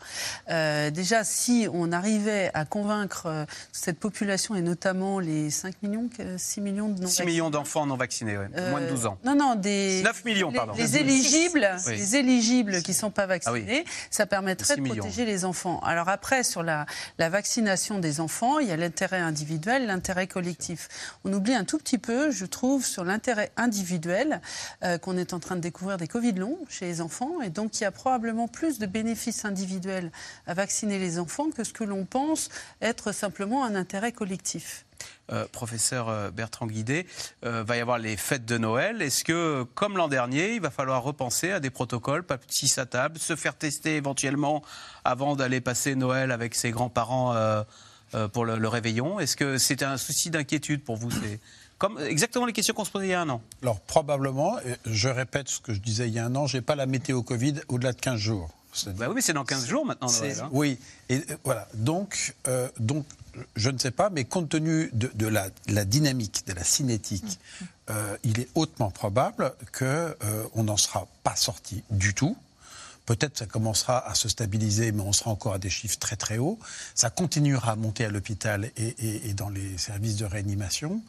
Euh, 0.49 0.89
déjà, 0.89 1.23
si 1.23 1.67
on 1.71 1.91
arrivait 1.91 2.51
à 2.53 2.65
convaincre 2.65 3.27
euh, 3.27 3.45
cette 3.71 3.99
population, 3.99 4.55
et 4.55 4.61
notamment 4.61 5.19
les 5.19 5.49
5 5.49 5.75
millions, 5.81 6.09
6 6.37 6.61
millions 6.61 6.89
de 6.89 7.01
non 7.01 7.07
6 7.07 7.23
millions 7.23 7.49
d'enfants 7.49 7.85
non 7.85 7.95
vaccinés, 7.95 8.37
moins 8.69 8.81
de 8.81 8.89
12 8.89 9.05
ans. 9.05 9.17
Non, 9.23 9.35
non, 9.35 9.55
des... 9.55 10.01
9 10.03 10.25
millions, 10.25 10.51
pardon. 10.51 10.73
Les, 10.77 10.97
éligibles, 10.97 11.67
les 11.87 12.15
éligibles 12.15 12.81
qui 12.81 12.91
ne 12.91 12.95
sont 12.95 13.11
pas 13.11 13.23
ah 13.23 13.27
vaccinés, 13.27 13.85
ça 14.09 14.25
permettrait 14.25 14.77
de 14.77 14.81
protéger 14.81 15.25
les 15.25 15.45
enfants. 15.45 15.79
Alors 15.81 16.09
après, 16.09 16.43
sur 16.43 16.63
la, 16.63 16.85
la 17.17 17.29
vaccination 17.29 17.99
des 17.99 18.19
enfants, 18.19 18.59
il 18.63 18.69
y 18.69 18.71
a 18.71 18.77
l'intérêt 18.77 19.19
individuel, 19.19 19.85
l'intérêt 19.85 20.27
collectif. 20.27 20.87
On 21.23 21.33
oublie 21.33 21.53
un 21.53 21.65
tout 21.65 21.77
petit 21.77 21.97
peu, 21.97 22.31
je 22.31 22.45
trouve, 22.45 22.85
sur 22.85 23.03
l'intérêt 23.03 23.51
individuel 23.57 24.41
euh, 24.83 24.97
qu'on 24.97 25.17
est 25.17 25.33
en 25.33 25.39
train 25.39 25.55
de 25.55 25.61
découvrir 25.61 25.97
des 25.97 26.07
Covid 26.07 26.33
longs 26.33 26.57
chez 26.69 26.85
les 26.85 27.01
enfants. 27.01 27.41
Et 27.41 27.49
donc, 27.49 27.79
il 27.79 27.83
y 27.83 27.85
a 27.85 27.91
probablement 27.91 28.47
plus 28.47 28.79
de 28.79 28.85
bénéfices 28.85 29.45
individuels 29.45 30.11
à 30.47 30.53
vacciner 30.53 30.97
les 30.97 31.19
enfants 31.19 31.49
que 31.51 31.63
ce 31.63 31.73
que 31.73 31.83
l'on 31.83 32.05
pense 32.05 32.49
être 32.81 33.11
simplement 33.11 33.63
un 33.63 33.75
intérêt 33.75 34.11
collectif. 34.11 34.85
Euh, 35.31 35.45
professeur 35.51 36.07
euh, 36.07 36.31
Bertrand 36.31 36.65
Guidé, 36.65 37.05
va 37.41 37.75
y 37.75 37.81
avoir 37.81 37.97
les 37.97 38.15
fêtes 38.15 38.45
de 38.45 38.57
Noël. 38.57 39.01
Est-ce 39.01 39.23
que, 39.23 39.63
comme 39.75 39.97
l'an 39.97 40.07
dernier, 40.07 40.55
il 40.55 40.61
va 40.61 40.69
falloir 40.69 41.03
repenser 41.03 41.51
à 41.51 41.59
des 41.59 41.69
protocoles, 41.69 42.23
pas 42.23 42.37
six 42.47 42.77
à 42.77 42.85
table, 42.85 43.19
se 43.19 43.35
faire 43.35 43.55
tester 43.55 43.97
éventuellement 43.97 44.63
avant 45.03 45.35
d'aller 45.35 45.61
passer 45.61 45.95
Noël 45.95 46.31
avec 46.31 46.55
ses 46.55 46.71
grands-parents 46.71 47.35
euh, 47.35 47.63
pour 48.31 48.45
le, 48.45 48.67
réveillon. 48.67 49.19
Est-ce 49.19 49.35
que 49.35 49.57
c'est 49.57 49.83
un 49.83 49.97
souci 49.97 50.29
d'inquiétude 50.29 50.83
pour 50.83 50.97
vous 50.97 51.09
comme 51.83 51.99
exactement 51.99 52.45
les 52.45 52.53
questions 52.53 52.73
qu'on 52.73 52.85
se 52.85 52.91
posait 52.91 53.07
il 53.07 53.09
y 53.09 53.13
a 53.13 53.21
un 53.21 53.29
an. 53.29 53.41
Alors 53.61 53.79
probablement, 53.81 54.55
je 54.85 55.09
répète 55.09 55.49
ce 55.49 55.59
que 55.59 55.73
je 55.73 55.81
disais 55.81 56.07
il 56.07 56.13
y 56.13 56.19
a 56.19 56.25
un 56.25 56.33
an, 56.35 56.47
je 56.47 56.55
n'ai 56.55 56.61
pas 56.61 56.75
la 56.75 56.85
météo 56.85 57.21
Covid 57.23 57.55
au-delà 57.67 57.91
de 57.91 57.99
15 57.99 58.17
jours. 58.17 58.49
Bah 58.95 59.07
oui, 59.07 59.15
mais 59.15 59.21
c'est 59.21 59.33
dans 59.33 59.43
15 59.43 59.67
jours 59.67 59.85
maintenant. 59.85 60.07
Hein. 60.07 60.49
Oui, 60.51 60.79
et 61.09 61.17
euh, 61.17 61.37
voilà. 61.43 61.67
Donc, 61.73 62.35
euh, 62.47 62.69
donc, 62.79 63.05
je 63.55 63.69
ne 63.69 63.77
sais 63.77 63.91
pas, 63.91 64.09
mais 64.09 64.23
compte 64.23 64.49
tenu 64.49 64.89
de, 64.93 65.27
la, 65.27 65.49
dynamique, 65.85 66.43
de 66.47 66.53
la 66.53 66.63
cinétique, 66.63 67.39
il 68.23 68.39
est 68.39 68.47
hautement 68.55 68.89
probable 68.89 69.53
qu'on 69.77 70.63
n'en 70.63 70.77
sera 70.77 71.07
pas 71.23 71.35
sorti 71.35 71.83
du 71.89 72.13
tout. 72.13 72.37
Peut-être 73.05 73.37
ça 73.37 73.45
commencera 73.45 73.99
à 74.07 74.15
se 74.15 74.29
stabiliser, 74.29 74.91
mais 74.91 75.01
on 75.01 75.11
sera 75.11 75.31
encore 75.31 75.53
à 75.53 75.59
des 75.59 75.69
chiffres 75.69 75.99
très 75.99 76.15
très 76.15 76.37
hauts. 76.37 76.57
Ça 76.95 77.09
continuera 77.09 77.71
à 77.73 77.75
monter 77.75 78.05
à 78.05 78.09
l'hôpital 78.09 78.71
et, 78.77 79.33
dans 79.33 79.49
les 79.49 79.77
services 79.77 80.15
de 80.15 80.25
réanimation. 80.25 81.01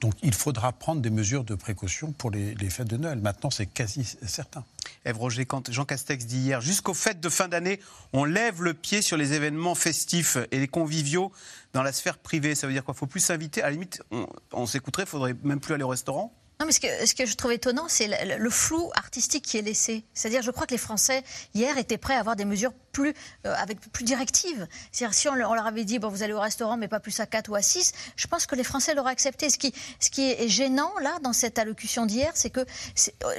Donc 0.00 0.14
il 0.22 0.32
faudra 0.32 0.72
prendre 0.72 1.02
des 1.02 1.10
mesures 1.10 1.44
de 1.44 1.54
précaution 1.54 2.12
pour 2.12 2.30
les, 2.30 2.54
fêtes 2.70 2.88
de 2.88 2.96
Noël. 2.96 3.18
Maintenant, 3.18 3.50
c'est 3.50 3.66
quasi 3.66 4.04
certain. 4.26 4.64
Ève 5.04 5.18
Roger, 5.18 5.44
quand 5.44 5.70
Jean 5.70 5.84
Castex 5.84 6.24
dit 6.24 6.38
hier, 6.38 6.60
jusqu'aux 6.60 6.94
fêtes 6.94 7.20
de 7.20 7.28
fin 7.28 7.48
d'année, 7.48 7.80
on 8.12 8.24
lève 8.24 8.62
le 8.62 8.72
pied 8.72 9.02
sur 9.02 9.16
les 9.16 9.32
événements 9.32 9.74
festifs 9.74 10.38
et 10.52 10.60
les 10.60 10.68
conviviaux 10.68 11.32
dans 11.72 11.82
la 11.82 11.92
sphère 11.92 12.18
privée. 12.18 12.54
Ça 12.54 12.66
veut 12.66 12.72
dire 12.72 12.84
quoi? 12.84 12.94
Il 12.96 12.98
faut 12.98 13.06
plus 13.06 13.20
s'inviter. 13.20 13.62
À 13.62 13.66
la 13.66 13.72
limite, 13.72 14.02
on, 14.10 14.26
on 14.52 14.66
s'écouterait, 14.66 15.02
il 15.02 15.08
faudrait 15.08 15.34
même 15.42 15.60
plus 15.60 15.74
aller 15.74 15.84
au 15.84 15.88
restaurant 15.88 16.32
non, 16.60 16.66
mais 16.66 16.72
ce 16.72 16.80
que, 16.80 17.06
ce 17.06 17.14
que 17.14 17.24
je 17.24 17.34
trouve 17.36 17.52
étonnant, 17.52 17.86
c'est 17.88 18.36
le, 18.38 18.50
flou 18.50 18.90
artistique 18.94 19.46
qui 19.46 19.56
est 19.56 19.62
laissé. 19.62 20.04
C'est-à-dire, 20.12 20.42
je 20.42 20.50
crois 20.50 20.66
que 20.66 20.72
les 20.72 20.78
Français, 20.78 21.24
hier, 21.54 21.78
étaient 21.78 21.96
prêts 21.96 22.16
à 22.16 22.20
avoir 22.20 22.36
des 22.36 22.44
mesures 22.44 22.74
plus, 22.90 23.14
euh, 23.46 23.54
avec 23.56 23.80
plus. 23.80 24.04
C'est-à-dire, 24.06 25.14
si 25.14 25.28
on, 25.28 25.34
leur 25.34 25.66
avait 25.66 25.84
dit, 25.84 25.98
bon, 25.98 26.08
vous 26.08 26.22
allez 26.22 26.32
au 26.32 26.40
restaurant, 26.40 26.76
mais 26.76 26.88
pas 26.88 27.00
plus 27.00 27.18
à 27.20 27.26
4 27.26 27.48
ou 27.50 27.54
à 27.54 27.62
6, 27.62 27.92
je 28.16 28.26
pense 28.26 28.46
que 28.46 28.54
les 28.54 28.64
Français 28.64 28.94
l'auraient 28.94 29.12
accepté. 29.12 29.48
Ce 29.50 29.58
qui, 29.58 29.72
est 30.18 30.48
gênant, 30.48 30.92
là, 31.02 31.18
dans 31.22 31.32
cette 31.32 31.58
allocution 31.58 32.06
d'hier, 32.06 32.32
c'est 32.34 32.50
que 32.50 32.60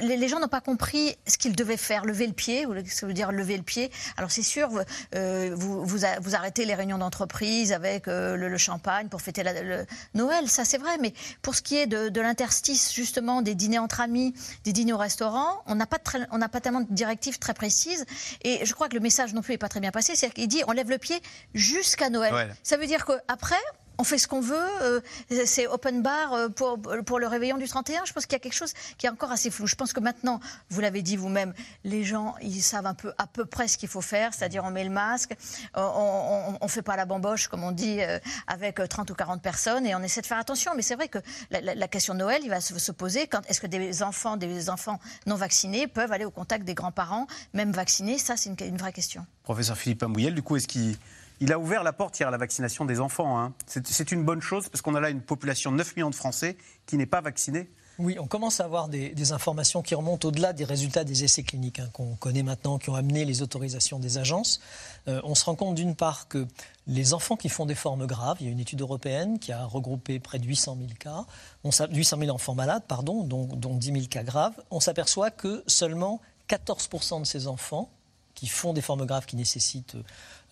les, 0.00 0.28
gens 0.28 0.40
n'ont 0.40 0.48
pas 0.48 0.60
compris 0.60 1.16
ce 1.26 1.38
qu'ils 1.38 1.56
devaient 1.56 1.76
faire, 1.76 2.04
lever 2.04 2.26
le 2.26 2.32
pied, 2.32 2.66
ou 2.66 2.74
ce 2.86 3.06
veut 3.06 3.12
dire 3.12 3.32
lever 3.32 3.56
le 3.56 3.62
pied. 3.62 3.90
Alors, 4.16 4.30
c'est 4.30 4.42
sûr, 4.42 4.68
euh, 5.14 5.50
vous, 5.54 5.84
vous, 5.84 6.34
arrêtez 6.34 6.64
les 6.64 6.74
réunions 6.74 6.98
d'entreprise 6.98 7.72
avec 7.72 8.08
euh, 8.08 8.36
le, 8.36 8.58
champagne 8.58 9.08
pour 9.08 9.20
fêter 9.20 9.42
le 9.42 9.86
Noël, 10.14 10.48
ça 10.48 10.64
c'est 10.64 10.78
vrai, 10.78 10.96
mais 11.00 11.12
pour 11.40 11.54
ce 11.54 11.62
qui 11.62 11.76
est 11.76 11.86
de, 11.86 12.20
l'interstice, 12.20 12.92
juste 12.94 13.12
justement 13.12 13.42
des 13.42 13.54
dîners 13.54 13.78
entre 13.78 14.00
amis, 14.00 14.32
des 14.64 14.72
dîners 14.72 14.94
au 14.94 14.96
restaurant. 14.96 15.62
On 15.66 15.74
n'a 15.74 15.84
pas, 15.84 15.98
pas 15.98 16.60
tellement 16.60 16.80
de 16.80 16.86
directives 16.88 17.38
très 17.38 17.52
précises. 17.52 18.06
Et 18.42 18.64
je 18.64 18.72
crois 18.72 18.88
que 18.88 18.94
le 18.94 19.00
message 19.00 19.34
non 19.34 19.41
plus 19.42 19.52
n'est 19.52 19.58
pas 19.58 19.68
très 19.68 19.80
bien 19.80 19.90
passé. 19.90 20.14
C'est-à-dire 20.14 20.34
qu'il 20.34 20.48
dit 20.48 20.62
on 20.66 20.72
lève 20.72 20.90
le 20.90 20.98
pied 20.98 21.20
jusqu'à 21.54 22.10
Noël. 22.10 22.54
Ça 22.62 22.76
veut 22.76 22.86
dire 22.86 23.04
qu'après, 23.04 23.56
on 23.98 24.04
fait 24.04 24.18
ce 24.18 24.26
qu'on 24.26 24.40
veut, 24.40 24.82
euh, 24.82 25.00
c'est 25.44 25.66
open 25.66 26.02
bar 26.02 26.32
euh, 26.32 26.48
pour, 26.48 27.18
le 27.18 27.26
réveillon 27.26 27.58
du 27.58 27.68
31. 27.68 28.04
Je 28.04 28.12
pense 28.12 28.26
qu'il 28.26 28.34
y 28.34 28.36
a 28.36 28.40
quelque 28.40 28.54
chose 28.54 28.72
qui 28.98 29.06
est 29.06 29.08
encore 29.08 29.30
assez 29.30 29.50
flou. 29.50 29.66
Je 29.66 29.74
pense 29.74 29.92
que 29.92 30.00
maintenant, 30.00 30.40
vous 30.70 30.80
l'avez 30.80 31.02
dit 31.02 31.16
vous-même, 31.16 31.52
les 31.84 32.04
gens, 32.04 32.34
ils 32.42 32.62
savent 32.62 32.86
un 32.86 32.94
peu, 32.94 33.12
à 33.18 33.26
peu 33.26 33.44
près 33.44 33.68
ce 33.68 33.78
qu'il 33.78 33.88
faut 33.88 34.00
faire, 34.00 34.34
c'est-à-dire 34.34 34.64
on 34.64 34.70
met 34.70 34.84
le 34.84 34.90
masque, 34.90 35.36
euh, 35.76 35.82
on 35.82 36.58
ne 36.60 36.68
fait 36.68 36.82
pas 36.82 36.96
la 36.96 37.04
bamboche, 37.04 37.48
comme 37.48 37.64
on 37.64 37.72
dit, 37.72 38.00
avec 38.46 38.80
30 38.88 39.10
ou 39.10 39.14
40 39.14 39.42
personnes, 39.42 39.86
et 39.86 39.94
on 39.94 40.02
essaie 40.02 40.20
de 40.20 40.26
faire 40.26 40.38
attention. 40.38 40.72
Mais 40.76 40.82
c'est 40.82 40.94
vrai 40.94 41.08
que 41.08 41.18
la, 41.50 41.88
question 41.88 42.14
de 42.14 42.20
Noël, 42.20 42.40
il 42.44 42.50
va 42.50 42.60
se, 42.60 42.92
poser 42.92 43.26
quand 43.26 43.48
est-ce 43.48 43.60
que 43.60 43.66
des 43.66 44.02
enfants, 44.02 44.36
des 44.36 44.70
enfants 44.70 44.98
non 45.26 45.36
vaccinés 45.36 45.86
peuvent 45.86 46.12
aller 46.12 46.24
au 46.24 46.30
contact 46.30 46.64
des 46.64 46.74
grands-parents, 46.74 47.26
même 47.52 47.72
vaccinés? 47.72 48.18
Ça, 48.18 48.36
c'est 48.36 48.50
une, 48.50 48.66
une, 48.66 48.76
vraie 48.76 48.92
question. 48.92 49.26
Professeur 49.42 49.76
Philippe 49.76 50.02
Amouyel, 50.02 50.34
du 50.34 50.42
coup, 50.42 50.56
est-ce 50.56 50.68
qu'il 50.68 50.96
il 51.42 51.52
a 51.52 51.58
ouvert 51.58 51.82
la 51.82 51.92
porte 51.92 52.20
hier 52.20 52.28
à 52.28 52.30
la 52.30 52.38
vaccination 52.38 52.84
des 52.84 53.00
enfants. 53.00 53.36
Hein. 53.36 53.52
C'est 53.66 54.12
une 54.12 54.24
bonne 54.24 54.40
chose 54.40 54.68
parce 54.68 54.80
qu'on 54.80 54.94
a 54.94 55.00
là 55.00 55.10
une 55.10 55.20
population 55.20 55.72
de 55.72 55.76
9 55.76 55.96
millions 55.96 56.10
de 56.10 56.14
Français 56.14 56.56
qui 56.86 56.96
n'est 56.96 57.04
pas 57.04 57.20
vaccinée. 57.20 57.68
Oui, 57.98 58.16
on 58.20 58.28
commence 58.28 58.60
à 58.60 58.64
avoir 58.64 58.88
des, 58.88 59.32
informations 59.32 59.82
qui 59.82 59.96
remontent 59.96 60.28
au-delà 60.28 60.52
des 60.52 60.64
résultats 60.64 61.02
des 61.02 61.24
essais 61.24 61.42
cliniques 61.42 61.80
hein, 61.80 61.88
qu'on 61.92 62.14
connaît 62.14 62.44
maintenant, 62.44 62.78
qui 62.78 62.90
ont 62.90 62.94
amené 62.94 63.24
les 63.24 63.42
autorisations 63.42 63.98
des 63.98 64.18
agences. 64.18 64.60
Euh, 65.08 65.20
on 65.24 65.34
se 65.34 65.44
rend 65.44 65.56
compte 65.56 65.74
d'une 65.74 65.96
part 65.96 66.28
que 66.28 66.46
les 66.86 67.12
enfants 67.12 67.36
qui 67.36 67.48
font 67.48 67.66
des 67.66 67.74
formes 67.74 68.06
graves, 68.06 68.36
il 68.40 68.46
y 68.46 68.48
a 68.48 68.52
une 68.52 68.60
étude 68.60 68.80
européenne 68.80 69.40
qui 69.40 69.50
a 69.50 69.64
regroupé 69.64 70.20
près 70.20 70.38
de 70.38 70.46
800 70.46 70.76
000 70.78 70.90
cas, 70.98 71.26
on, 71.64 71.70
800 71.70 72.18
000 72.18 72.30
enfants 72.30 72.54
malades, 72.54 72.84
pardon, 72.86 73.24
dont, 73.24 73.44
dont 73.46 73.76
10 73.76 73.92
000 73.92 74.06
cas 74.08 74.22
graves, 74.22 74.54
on 74.70 74.80
s'aperçoit 74.80 75.30
que 75.30 75.64
seulement 75.66 76.20
14% 76.48 77.20
de 77.20 77.26
ces 77.26 77.46
enfants 77.46 77.90
qui 78.34 78.46
font 78.46 78.72
des 78.72 78.82
formes 78.82 79.06
graves 79.06 79.26
qui 79.26 79.36
nécessitent 79.36 79.96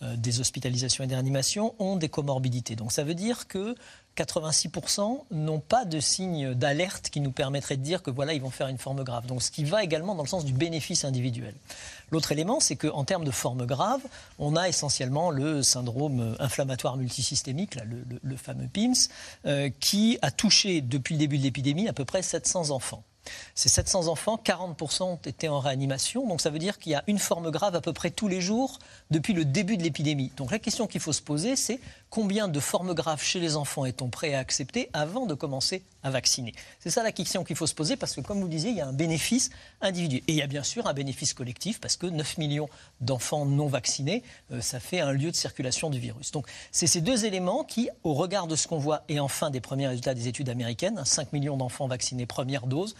euh, 0.03 0.15
des 0.15 0.39
hospitalisations 0.39 1.03
et 1.03 1.07
des 1.07 1.15
réanimations 1.15 1.75
ont 1.77 1.95
des 1.95 2.09
comorbidités. 2.09 2.75
Donc 2.75 2.91
ça 2.91 3.03
veut 3.03 3.13
dire 3.13 3.47
que 3.47 3.75
86% 4.17 5.25
n'ont 5.31 5.59
pas 5.59 5.85
de 5.85 5.99
signe 5.99 6.53
d'alerte 6.53 7.09
qui 7.09 7.21
nous 7.21 7.31
permettrait 7.31 7.77
de 7.77 7.83
dire 7.83 8.01
que 8.01 8.09
voilà, 8.09 8.33
ils 8.33 8.41
vont 8.41 8.49
faire 8.49 8.67
une 8.67 8.77
forme 8.77 9.03
grave. 9.03 9.25
Donc 9.27 9.43
ce 9.43 9.51
qui 9.51 9.63
va 9.63 9.83
également 9.83 10.15
dans 10.15 10.23
le 10.23 10.27
sens 10.27 10.43
du 10.43 10.53
bénéfice 10.53 11.05
individuel. 11.05 11.53
L'autre 12.09 12.31
élément, 12.31 12.59
c'est 12.59 12.75
qu'en 12.75 13.03
termes 13.03 13.23
de 13.23 13.31
forme 13.31 13.65
grave, 13.65 14.01
on 14.39 14.55
a 14.55 14.67
essentiellement 14.67 15.29
le 15.29 15.63
syndrome 15.63 16.35
inflammatoire 16.39 16.97
multisystémique, 16.97 17.77
le, 18.23 18.35
fameux 18.37 18.67
PIMS, 18.67 19.09
euh, 19.45 19.69
qui 19.79 20.17
a 20.21 20.31
touché 20.31 20.81
depuis 20.81 21.15
le 21.15 21.19
début 21.19 21.37
de 21.37 21.43
l'épidémie 21.43 21.87
à 21.87 21.93
peu 21.93 22.05
près 22.05 22.21
700 22.21 22.71
enfants. 22.71 23.03
Ces 23.55 23.69
700 23.69 24.07
enfants, 24.07 24.39
40% 24.43 25.03
ont 25.03 25.15
été 25.15 25.47
en 25.47 25.59
réanimation. 25.59 26.27
Donc 26.27 26.41
ça 26.41 26.49
veut 26.49 26.59
dire 26.59 26.79
qu'il 26.79 26.91
y 26.91 26.95
a 26.95 27.03
une 27.07 27.19
forme 27.19 27.51
grave 27.51 27.75
à 27.75 27.81
peu 27.81 27.93
près 27.93 28.11
tous 28.11 28.27
les 28.27 28.41
jours 28.41 28.79
depuis 29.09 29.33
le 29.33 29.45
début 29.45 29.77
de 29.77 29.83
l'épidémie. 29.83 30.31
Donc 30.37 30.51
la 30.51 30.59
question 30.59 30.87
qu'il 30.87 31.01
faut 31.01 31.13
se 31.13 31.21
poser, 31.21 31.55
c'est 31.55 31.79
combien 32.11 32.49
de 32.49 32.59
formes 32.59 32.93
graves 32.93 33.23
chez 33.23 33.39
les 33.39 33.55
enfants 33.55 33.85
est-on 33.85 34.09
prêt 34.09 34.33
à 34.35 34.39
accepter 34.39 34.89
avant 34.93 35.25
de 35.25 35.33
commencer 35.33 35.81
à 36.03 36.11
vacciner? 36.11 36.53
C'est 36.79 36.89
ça 36.89 37.03
la 37.03 37.13
question 37.13 37.43
qu'il 37.43 37.55
faut 37.55 37.65
se 37.65 37.73
poser 37.73 37.95
parce 37.95 38.13
que, 38.13 38.21
comme 38.21 38.37
vous 38.39 38.43
le 38.43 38.49
disiez, 38.49 38.69
il 38.69 38.75
y 38.75 38.81
a 38.81 38.87
un 38.87 38.93
bénéfice 38.93 39.49
individuel. 39.79 40.21
Et 40.27 40.33
il 40.33 40.35
y 40.35 40.41
a 40.41 40.47
bien 40.47 40.61
sûr 40.61 40.85
un 40.87 40.93
bénéfice 40.93 41.33
collectif 41.33 41.79
parce 41.79 41.95
que 41.95 42.05
9 42.05 42.37
millions 42.37 42.69
d'enfants 42.99 43.45
non 43.45 43.67
vaccinés, 43.67 44.23
euh, 44.51 44.59
ça 44.59 44.81
fait 44.81 44.99
un 44.99 45.13
lieu 45.13 45.31
de 45.31 45.35
circulation 45.35 45.89
du 45.89 45.99
virus. 45.99 46.31
Donc 46.31 46.47
c'est 46.71 46.85
ces 46.85 46.99
deux 47.01 47.25
éléments 47.25 47.63
qui, 47.63 47.89
au 48.03 48.13
regard 48.13 48.45
de 48.45 48.57
ce 48.57 48.67
qu'on 48.67 48.77
voit 48.77 49.03
et 49.07 49.21
enfin 49.21 49.49
des 49.49 49.61
premiers 49.61 49.87
résultats 49.87 50.13
des 50.13 50.27
études 50.27 50.49
américaines, 50.49 51.01
5 51.05 51.31
millions 51.31 51.55
d'enfants 51.55 51.87
vaccinés 51.87 52.25
première 52.25 52.67
dose, 52.67 52.93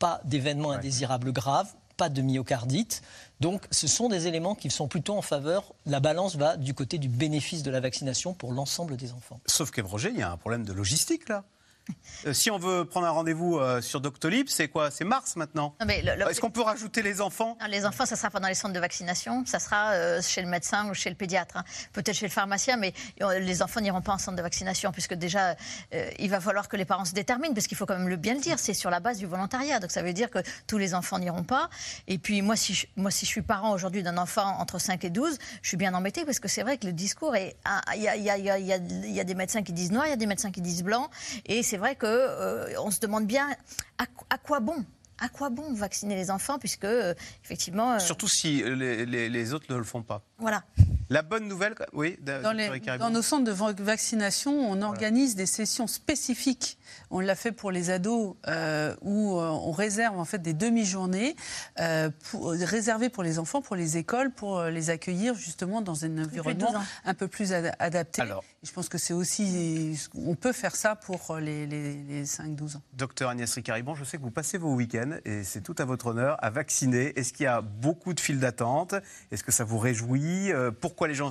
pas 0.00 0.20
d'événements 0.24 0.72
indésirables 0.72 1.32
graves, 1.32 1.72
pas 1.96 2.08
de 2.08 2.22
myocardite. 2.22 3.02
Donc 3.40 3.66
ce 3.70 3.86
sont 3.86 4.08
des 4.08 4.26
éléments 4.26 4.54
qui 4.54 4.70
sont 4.70 4.88
plutôt 4.88 5.16
en 5.16 5.22
faveur, 5.22 5.74
la 5.84 6.00
balance 6.00 6.36
va 6.36 6.56
du 6.56 6.74
côté 6.74 6.98
du 6.98 7.08
bénéfice 7.08 7.62
de 7.62 7.70
la 7.70 7.80
vaccination 7.80 8.32
pour 8.32 8.52
l'ensemble 8.52 8.96
des 8.96 9.12
enfants. 9.12 9.40
Sauf 9.46 9.70
que 9.70 9.80
Roger, 9.80 10.10
il 10.12 10.18
y 10.18 10.22
a 10.22 10.30
un 10.30 10.36
problème 10.36 10.64
de 10.64 10.72
logistique 10.72 11.28
là. 11.28 11.44
Euh, 12.26 12.32
si 12.32 12.50
on 12.50 12.58
veut 12.58 12.84
prendre 12.84 13.06
un 13.06 13.10
rendez-vous 13.10 13.58
euh, 13.58 13.80
sur 13.80 14.00
Doctolib, 14.00 14.48
c'est 14.48 14.68
quoi? 14.68 14.90
C'est 14.90 15.04
mars 15.04 15.36
maintenant 15.36 15.74
Est-ce 15.88 16.40
qu'on 16.40 16.50
peut 16.50 16.62
rajouter 16.62 17.02
les 17.02 17.20
enfants? 17.20 17.56
Les 17.68 17.84
enfants, 17.84 18.06
ça 18.06 18.16
sera 18.16 18.30
pendant 18.30 18.48
les 18.48 18.54
centres 18.54 18.74
de 18.74 18.80
vaccination, 18.80 19.44
ça 19.46 19.58
sera 19.58 19.92
euh, 19.92 20.22
chez 20.22 20.42
le 20.42 20.48
médecin 20.48 20.88
ou 20.88 20.94
chez 20.94 21.10
le 21.10 21.16
pédiatre. 21.16 21.58
Hein. 21.58 21.64
Peut-être 21.92 22.16
chez 22.16 22.26
le 22.26 22.32
pharmacien, 22.32 22.76
mais 22.76 22.92
les 23.40 23.62
enfants 23.62 23.80
n'iront 23.80 24.00
pas 24.00 24.12
en 24.12 24.18
centre 24.18 24.36
de 24.36 24.42
vaccination, 24.42 24.92
puisque 24.92 25.14
déjà, 25.14 25.56
il 26.18 26.30
va 26.30 26.40
falloir 26.40 26.68
que 26.68 26.76
les 26.76 26.84
parents 26.84 27.04
se 27.04 27.12
déterminent, 27.12 27.54
parce 27.54 27.66
qu'il 27.66 27.76
faut 27.76 27.86
quand 27.86 27.98
même 27.98 28.08
le 28.08 28.16
bien 28.16 28.34
le 28.34 28.40
dire, 28.40 28.58
c'est 28.58 28.74
sur 28.74 28.90
la 28.90 29.00
base 29.00 29.18
du 29.18 29.26
volontariat. 29.26 29.80
Donc 29.80 29.90
ça 29.90 30.02
veut 30.02 30.12
dire 30.12 30.30
que 30.30 30.38
tous 30.66 30.78
les 30.78 30.94
enfants 30.94 31.18
n'iront 31.18 31.44
pas. 31.44 31.68
Et 32.08 32.18
puis 32.18 32.42
moi, 32.42 32.56
si 32.56 32.74
je, 32.74 32.86
moi, 32.96 33.10
si 33.10 33.26
je 33.26 33.30
suis 33.30 33.42
parent 33.42 33.72
aujourd'hui 33.72 34.02
d'un 34.02 34.18
enfant 34.18 34.58
entre 34.58 34.78
5 34.78 35.04
et 35.04 35.10
12, 35.10 35.38
je 35.62 35.68
suis 35.68 35.76
bien 35.76 35.94
embêtée, 35.94 36.24
parce 36.24 36.40
que 36.40 36.48
c'est 36.48 36.62
vrai 36.62 36.78
que 36.78 36.86
le 36.86 36.92
discours 36.92 37.36
est... 37.36 37.56
Il 37.94 38.02
y 38.02 38.06
y 38.06 39.20
a, 39.20 39.24
des 39.24 39.34
médecins 39.34 39.62
qui 39.62 39.72
disent 39.72 39.92
noir, 39.92 40.06
il 40.06 40.10
y 40.10 40.12
a 40.12 40.16
des 40.16 40.26
médecins 40.26 40.50
qui 40.50 40.60
disent 40.60 40.82
blanc, 40.82 41.10
et 41.46 41.62
c'est 41.62 41.75
vrai 41.76 41.96
que 41.96 42.06
euh, 42.06 42.90
se 42.90 43.00
demande 43.00 43.26
bien 43.26 43.48
à, 43.98 44.38
quoi 44.38 44.60
bon 44.60 44.84
à 45.18 45.28
quoi 45.28 45.50
bon 45.50 45.72
vacciner 45.74 46.16
les 46.16 46.30
enfants 46.30 46.58
puisque 46.58 46.84
euh, 46.84 47.14
effectivement 47.44 47.92
euh, 47.92 47.98
surtout 47.98 48.28
si 48.28 48.62
les, 48.62 49.52
autres 49.52 49.66
ne 49.70 49.76
le 49.76 49.84
font 49.84 50.02
pas. 50.02 50.22
Voilà. 50.38 50.64
La 51.08 51.22
bonne 51.22 51.46
nouvelle, 51.46 51.74
oui. 51.92 52.18
Dans, 52.20 52.42
dans 52.98 53.10
nos 53.10 53.22
centres 53.22 53.44
de 53.44 53.82
vaccination, 53.82 54.52
on 54.52 54.82
organise 54.82 55.36
des 55.36 55.46
sessions 55.46 55.86
spécifiques. 55.86 56.78
On 57.10 57.20
l'a 57.20 57.36
fait 57.36 57.52
pour 57.52 57.70
les 57.70 57.90
ados 57.90 58.34
euh, 58.48 58.94
où 59.02 59.38
euh, 59.38 59.48
on 59.48 59.70
réserve 59.70 60.18
en 60.18 60.24
fait 60.24 60.42
des 60.42 60.52
demi-journées 60.52 61.36
euh, 61.78 62.10
réservées 62.32 63.08
pour 63.08 63.22
les 63.22 63.38
enfants, 63.38 63.62
pour 63.62 63.76
les 63.76 63.98
écoles, 63.98 64.32
pour 64.32 64.64
les 64.64 64.90
accueillir 64.90 65.34
justement 65.34 65.80
dans 65.80 66.04
un 66.04 66.18
environnement 66.18 66.74
un 67.04 67.14
peu 67.14 67.28
plus 67.28 67.52
adapté. 67.52 68.22
Alors, 68.22 68.42
je 68.64 68.72
pense 68.72 68.88
que 68.88 68.98
c'est 68.98 69.14
aussi, 69.14 69.96
on 70.14 70.34
peut 70.34 70.52
faire 70.52 70.74
ça 70.74 70.96
pour 70.96 71.36
les, 71.36 71.66
les, 71.66 72.24
5-12 72.24 72.78
ans. 72.78 72.82
Docteur 72.94 73.30
Agnès 73.30 73.52
Ricaribon, 73.52 73.94
je 73.94 74.02
sais 74.02 74.16
que 74.16 74.22
vous 74.22 74.30
passez 74.32 74.58
vos 74.58 74.74
week-ends 74.74 75.05
et 75.24 75.44
c'est 75.44 75.60
tout 75.60 75.74
à 75.78 75.84
votre 75.84 76.08
honneur 76.08 76.36
à 76.42 76.50
vacciner. 76.50 77.18
Est-ce 77.18 77.32
qu'il 77.32 77.44
y 77.44 77.48
a 77.48 77.60
beaucoup 77.60 78.14
de 78.14 78.20
files 78.20 78.40
d'attente? 78.40 78.94
Est-ce 79.30 79.44
que 79.44 79.52
ça 79.52 79.64
vous 79.64 79.78
réjouit? 79.78 80.52
Pourquoi 80.80 81.08
les 81.08 81.14
gens 81.14 81.30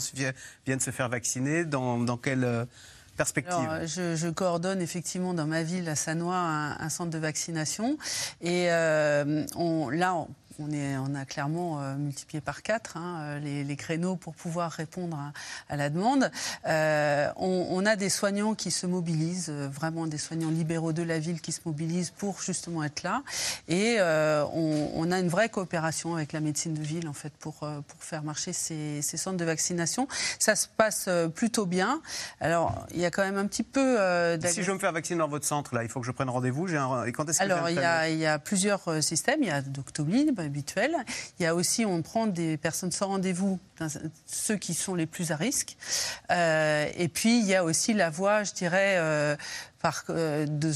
viennent 0.66 0.80
se 0.80 0.92
faire 0.92 1.10
vacciner? 1.10 1.66
Dans, 1.66 2.18
quelle 2.18 2.44
euh, 2.44 2.66
perspective? 3.18 3.68
Je, 3.86 4.30
coordonne 4.30 4.82
effectivement 4.82 5.34
dans 5.34 5.46
ma 5.46 5.64
ville, 5.64 5.88
à 5.90 5.96
Sanois, 5.96 6.36
un, 6.36 6.90
centre 6.90 7.12
de 7.12 7.18
vaccination. 7.18 7.98
Et 8.42 8.72
euh, 8.72 9.46
on, 9.56 9.90
là, 9.90 10.26
est, 10.72 10.98
on, 10.98 11.16
a 11.16 11.26
clairement 11.26 11.82
euh, 11.82 11.96
multiplié 11.96 12.42
par 12.42 12.62
quatre 12.62 12.98
hein, 12.98 13.20
euh, 13.22 13.64
les, 13.64 13.76
créneaux 13.76 14.16
pour 14.16 14.34
pouvoir 14.34 14.72
répondre 14.72 15.18
à, 15.70 15.76
la 15.76 15.90
demande. 15.90 16.32
Euh, 16.68 17.30
on, 17.38 17.86
a 17.86 17.96
des 17.96 18.10
soignants 18.10 18.56
qui 18.56 18.72
se 18.72 18.88
mobilisent, 18.88 19.50
vraiment 19.50 20.08
des 20.08 20.18
soignants 20.18 20.50
libéraux 20.50 20.94
de 20.94 21.04
la 21.04 21.20
ville 21.20 21.42
qui 21.42 21.52
se 21.52 21.60
mobilisent 21.66 22.10
pour 22.10 22.42
justement 22.42 22.84
être 22.84 23.04
là. 23.04 23.22
Et 23.68 23.98
on, 24.00 25.12
a 25.12 25.20
une 25.20 25.28
vraie 25.28 25.50
coopération 25.50 26.16
avec 26.16 26.34
la 26.34 26.40
médecine 26.40 26.74
de 26.74 26.82
ville 26.82 27.08
en 27.08 27.14
fait 27.14 27.34
pour, 27.34 27.56
pour 27.56 28.04
faire 28.04 28.24
marcher 28.24 28.54
ces, 28.54 29.02
centres 29.02 29.38
de 29.38 29.46
vaccination. 29.46 30.08
Ça 30.40 30.56
se 30.56 30.68
passe 30.68 31.10
plutôt 31.36 31.66
bien. 31.66 32.02
Alors 32.40 32.86
il 32.92 33.00
y 33.00 33.06
a 33.06 33.12
quand 33.12 33.24
même 33.24 33.38
un 33.38 33.48
petit 33.48 33.64
peu. 33.64 33.98
si 34.46 34.64
je 34.64 34.68
veux 34.68 34.76
me 34.76 34.80
faire 34.80 34.94
vacciner 34.94 35.20
dans 35.20 35.28
votre 35.28 35.46
centre, 35.46 35.76
là, 35.76 35.84
il 35.84 35.90
faut 35.90 36.00
que 36.00 36.08
je 36.08 36.12
prenne 36.12 36.30
rendez-vous. 36.30 36.68
Et 37.06 37.12
quand 37.12 37.28
est-ce 37.30 37.40
que 37.40 37.44
Alors 37.44 37.70
il 37.70 37.76
y, 37.76 37.80
a, 37.80 38.10
il 38.10 38.18
y, 38.18 38.26
a 38.26 38.40
plusieurs 38.40 39.04
systèmes. 39.04 39.40
Il 39.42 39.48
y 39.48 39.52
a 39.52 39.62
Doctolib 39.62 40.40
habituel. 40.46 40.96
Il 41.40 41.44
y 41.44 41.46
a 41.46 41.56
aussi, 41.56 41.86
on 41.86 42.02
prend 42.02 42.28
des 42.28 42.58
personnes 42.58 42.92
sans 42.92 43.08
rendez-vous, 43.08 43.60
ceux 44.26 44.58
qui 44.58 44.74
sont 44.74 44.96
les 44.96 45.06
plus 45.06 45.32
à 45.32 45.36
risque. 45.36 45.78
Euh, 46.32 46.88
et 46.96 47.08
puis, 47.08 47.40
il 47.40 47.46
y 47.46 47.56
a 47.56 47.64
aussi 47.64 47.94
la 47.94 48.10
voie, 48.10 48.44
je 48.44 48.54
dirais, 48.54 48.96
euh, 48.98 49.36
par, 49.80 50.04
euh, 50.10 50.46
de 50.46 50.72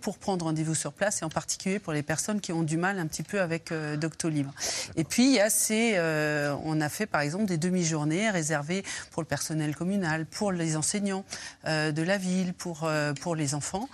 pour 0.00 0.18
prendre 0.18 0.44
rendez-vous 0.44 0.74
sur 0.74 0.92
place, 0.92 1.22
et 1.22 1.24
en 1.24 1.28
particulier 1.28 1.78
pour 1.78 1.92
les 1.92 2.02
personnes 2.02 2.40
qui 2.40 2.52
ont 2.52 2.62
du 2.62 2.76
mal 2.76 2.98
un 2.98 3.06
petit 3.06 3.22
peu 3.22 3.40
avec 3.40 3.72
euh, 3.72 3.96
Doctolib. 3.96 4.48
Et 4.96 5.04
puis, 5.04 5.24
il 5.24 5.34
y 5.34 5.40
a 5.40 5.50
ces, 5.50 5.92
euh, 5.96 6.54
on 6.64 6.80
a 6.80 6.88
fait 6.88 7.06
par 7.06 7.20
exemple 7.20 7.46
des 7.46 7.58
demi-journées 7.58 8.30
réservées 8.30 8.84
pour 9.10 9.22
le 9.22 9.26
personnel 9.26 9.74
communal, 9.74 10.26
pour 10.26 10.52
les 10.52 10.76
enseignants 10.76 11.24
euh, 11.66 11.92
de 11.92 12.02
la 12.02 12.18
ville, 12.18 12.52
pour, 12.54 12.88
pour 13.20 13.36
les 13.36 13.54
enfants. 13.54 13.88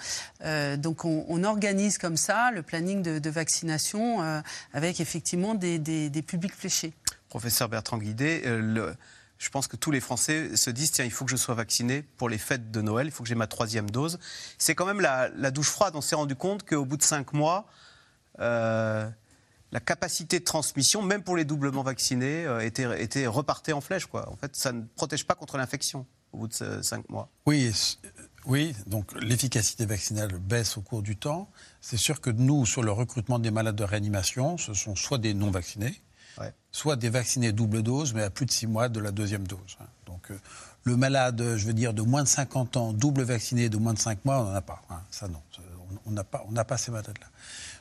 donc, 0.77 1.05
on, 1.05 1.45
organise 1.45 1.99
comme 1.99 2.17
ça 2.17 2.51
le 2.53 2.63
planning 2.63 3.03
de, 3.03 3.31
vaccination 3.31 4.43
avec 4.73 5.01
effectivement 5.01 5.55
des, 5.55 6.25
publics 6.27 6.55
fléchés. 6.55 6.93
Professeur 7.29 7.69
Bertrand 7.69 7.99
Guidé, 7.99 8.43
le 8.45 8.95
je 9.45 9.51
pense 9.51 9.69
que 9.69 9.77
tous 9.77 9.91
les 9.91 10.01
Français 10.01 10.57
se 10.57 10.71
disent 10.71 10.91
tiens, 10.91 11.05
il 11.05 11.11
faut 11.11 11.27
que 11.27 11.31
je 11.31 11.37
sois 11.37 11.55
vacciné 11.55 12.03
pour 12.17 12.31
les 12.31 12.39
fêtes 12.39 12.71
de 12.71 12.81
Noël, 12.81 13.07
il 13.07 13.11
faut 13.11 13.23
que 13.23 13.29
j'ai 13.29 13.35
ma 13.35 13.47
troisième 13.47 13.91
dose. 13.91 14.19
C'est 14.57 14.75
quand 14.75 14.87
même 14.87 15.03
la, 15.03 15.51
douche 15.51 15.69
froide. 15.69 15.95
On 15.97 16.01
s'est 16.01 16.15
rendu 16.15 16.35
compte 16.35 16.67
qu'au 16.67 16.87
bout 16.87 16.97
de 16.97 17.03
cinq 17.03 17.35
mois, 17.35 17.67
euh, 18.41 19.07
la 19.71 19.81
capacité 19.81 20.39
de 20.39 20.45
transmission, 20.45 21.03
même 21.03 21.23
pour 21.23 21.37
les 21.37 21.45
doublement 21.45 21.83
vaccinés, 21.83 22.47
euh, 22.47 22.61
était, 22.61 23.03
était 23.03 23.27
repartée 23.27 23.75
en 23.75 23.83
flèche. 23.83 24.07
Quoi. 24.07 24.31
En 24.33 24.37
fait, 24.37 24.57
ça 24.57 24.73
ne 24.73 24.83
protège 24.97 25.27
pas 25.27 25.35
contre 25.35 25.59
l'infection 25.59 26.07
au 26.33 26.39
bout 26.39 26.49
de 26.49 26.81
cinq 26.81 27.07
mois. 27.11 27.29
Oui, 27.45 27.71
oui, 28.47 28.75
donc 28.87 29.13
l'efficacité 29.21 29.85
vaccinale 29.85 30.39
baisse 30.39 30.79
au 30.79 30.81
cours 30.81 31.03
du 31.03 31.17
temps. 31.17 31.51
C'est 31.83 31.99
sûr 31.99 32.23
que 32.23 32.31
nous, 32.31 32.65
sur 32.65 32.83
le 32.83 32.93
recrutement 32.93 33.39
des 33.39 33.51
malades 33.51 33.77
de 33.77 33.85
réanimation, 33.85 34.57
ce 34.57 34.73
sont 34.73 34.97
soit 34.97 35.19
des 35.19 35.35
non 35.35 35.51
soit 36.73 36.97
des 36.97 37.09
vaccinés 37.09 37.53
double 37.53 37.83
dose, 37.83 38.15
mais 38.15 38.23
à 38.23 38.31
plus 38.31 38.47
de 38.47 38.51
six 38.51 38.67
mois 38.67 38.89
de 38.89 39.01
la 39.01 39.13
deuxième 39.13 39.47
dose. 39.47 39.77
Hein. 39.81 39.87
Donc 40.07 40.31
euh, 40.31 40.39
le 40.83 40.97
malade, 40.97 41.57
je 41.57 41.67
veux 41.67 41.73
dire, 41.73 41.95
de 41.95 42.03
moins 42.03 42.23
de 42.23 42.29
50 42.29 42.77
ans, 42.77 42.93
double 42.93 43.23
vacciné 43.23 43.69
de 43.69 43.77
moins 43.77 43.95
de 43.95 43.99
5 43.99 44.25
mois, 44.25 44.41
on 44.41 44.45
n'en 44.45 44.55
a 44.55 44.61
pas. 44.61 44.83
Hein. 44.91 45.01
Ça 45.11 45.29
non, 45.29 45.41
on 46.07 46.11
n'a 46.11 46.25
pas, 46.25 46.45
pas 46.65 46.77
ces 46.77 46.91
malades-là. 46.91 47.27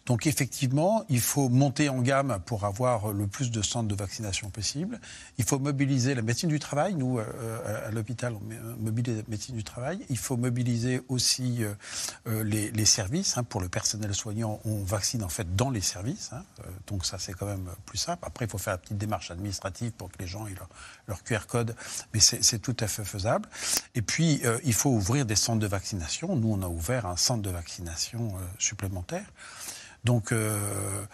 Donc 0.06 0.28
effectivement, 0.28 1.06
il 1.08 1.22
faut 1.22 1.48
monter 1.48 1.88
en 1.88 2.02
gamme 2.02 2.40
pour 2.46 2.66
avoir 2.66 3.14
le 3.14 3.26
plus 3.26 3.52
de 3.52 3.62
centres 3.62 3.88
de 3.88 3.96
vaccination 3.96 4.50
possible. 4.50 5.00
Il 5.38 5.46
faut 5.46 5.60
mobiliser 5.60 6.14
la 6.14 6.22
médecine 6.22 6.50
du 6.50 6.60
travail. 6.60 6.96
Nous, 6.96 7.20
euh, 7.20 7.88
à 7.88 7.92
l'hôpital, 7.92 8.34
on 8.34 8.52
euh, 8.52 8.76
mobilise 8.80 9.18
la 9.18 9.24
médecine 9.30 9.56
du 9.56 9.64
travail. 9.64 10.06
Il 10.10 10.18
faut 10.18 10.36
mobiliser 10.36 11.02
aussi 11.08 11.64
euh, 12.28 12.44
les, 12.44 12.86
services. 12.86 13.38
Hein. 13.38 13.46
Pour 13.46 13.62
le 13.62 13.70
personnel 13.70 14.14
soignant, 14.14 14.60
on 14.66 14.84
vaccine 14.84 15.24
en 15.24 15.30
fait 15.30 15.56
dans 15.56 15.70
les 15.70 15.82
services. 15.82 16.32
Hein. 16.34 16.44
Donc 16.88 17.06
ça, 17.06 17.18
c'est 17.18 17.34
quand 17.34 17.46
même 17.46 17.70
plus 17.86 17.98
simple. 17.98 18.24
Après, 18.28 18.44
il 18.44 18.52
faut 18.52 18.58
faire 18.58 18.74
la 18.74 18.80
petite 18.80 18.98
démarche 18.98 19.32
administrative 19.32 19.92
pour 19.92 20.12
que 20.12 20.18
les 20.20 20.28
gens 20.28 20.46
aient 20.48 20.56
leur, 21.08 21.24
QR 21.24 21.48
code. 21.48 21.76
Mais 22.14 22.20
c'est 22.20 22.60
tout 22.60 22.76
à 22.82 22.88
fait 22.88 23.06
faisable. 23.06 23.48
Et 23.96 24.02
puis, 24.02 24.42
il 24.66 24.74
faut 24.74 24.90
ouvrir 24.90 25.26
des 25.26 25.36
centres 25.36 25.60
de 25.60 25.68
vaccination. 25.68 26.36
Nous, 26.36 26.52
on 26.52 26.62
a 26.62 26.68
ouvert 26.68 27.06
un 27.06 27.16
centre 27.16 27.42
de 27.42 27.50
vaccination 27.50 28.34
supplémentaire. 28.60 29.26
Donc, 30.04 30.32
euh, 30.32 31.06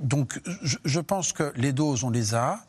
donc 0.00 0.40
je, 0.62 1.00
pense 1.00 1.32
que 1.32 1.52
les 1.56 1.72
doses, 1.72 2.04
on 2.04 2.10
les 2.10 2.34
a. 2.34 2.60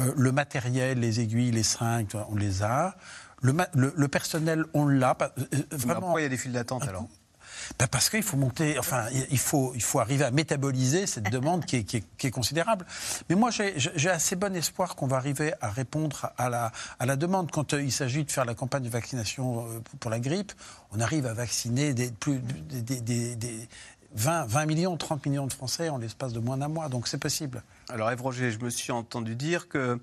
Euh, 0.00 0.12
le 0.16 0.32
matériel, 0.32 1.00
les 1.00 1.20
aiguilles, 1.20 1.50
les 1.50 1.62
seringues, 1.62 2.14
on 2.28 2.36
les 2.36 2.62
a. 2.62 2.94
Le, 3.40 3.54
le, 3.74 4.08
personnel, 4.08 4.64
on 4.74 4.86
l'a. 4.86 5.16
Euh, 5.20 5.44
vraiment. 5.70 6.00
pourquoi 6.00 6.20
il 6.20 6.24
y 6.24 6.26
a 6.26 6.30
des 6.30 6.36
files 6.36 6.52
d'attente 6.52 6.86
alors 6.88 7.08
ben 7.78 7.86
parce 7.86 8.08
qu'il 8.08 8.22
faut 8.22 8.36
monter, 8.36 8.78
enfin, 8.78 9.06
il 9.30 9.38
faut, 9.38 9.72
il 9.74 9.82
faut 9.82 10.00
arriver 10.00 10.24
à 10.24 10.30
métaboliser 10.30 11.06
cette 11.06 11.30
demande 11.30 11.64
qui 11.64 11.76
est, 11.76 11.84
qui, 11.84 12.26
est, 12.26 12.30
considérable. 12.30 12.86
Mais 13.28 13.36
moi, 13.36 13.50
j'ai 13.50 14.10
assez 14.10 14.36
bon 14.36 14.54
espoir 14.54 14.96
qu'on 14.96 15.06
va 15.06 15.16
arriver 15.16 15.52
à 15.60 15.68
répondre 15.68 16.30
à 16.38 16.48
la, 16.48 16.72
à 16.98 17.06
la 17.06 17.16
demande. 17.16 17.50
Quand 17.50 17.72
il 17.72 17.92
s'agit 17.92 18.24
de 18.24 18.30
faire 18.30 18.44
la 18.44 18.54
campagne 18.54 18.84
de 18.84 18.88
vaccination 18.88 19.66
pour 20.00 20.10
la 20.10 20.20
grippe, 20.20 20.52
on 20.92 21.00
arrive 21.00 21.26
à 21.26 21.34
vacciner 21.34 21.94
des, 21.94 22.10
plus, 22.10 22.38
des, 22.38 23.00
des, 23.00 23.68
20, 24.14 24.46
20 24.46 24.66
millions, 24.66 24.96
30 24.96 25.26
millions 25.26 25.46
de 25.46 25.52
Français 25.52 25.88
en 25.88 25.98
l'espace 25.98 26.32
de 26.32 26.40
moins 26.40 26.56
d'un 26.56 26.68
mois. 26.68 26.88
Donc 26.88 27.08
c'est 27.08 27.18
possible. 27.18 27.62
Alors 27.88 28.10
Eve 28.10 28.22
Roger, 28.22 28.50
je 28.50 28.58
me 28.60 28.70
suis 28.70 28.92
entendu 28.92 29.34
dire 29.34 29.68
que 29.68 29.98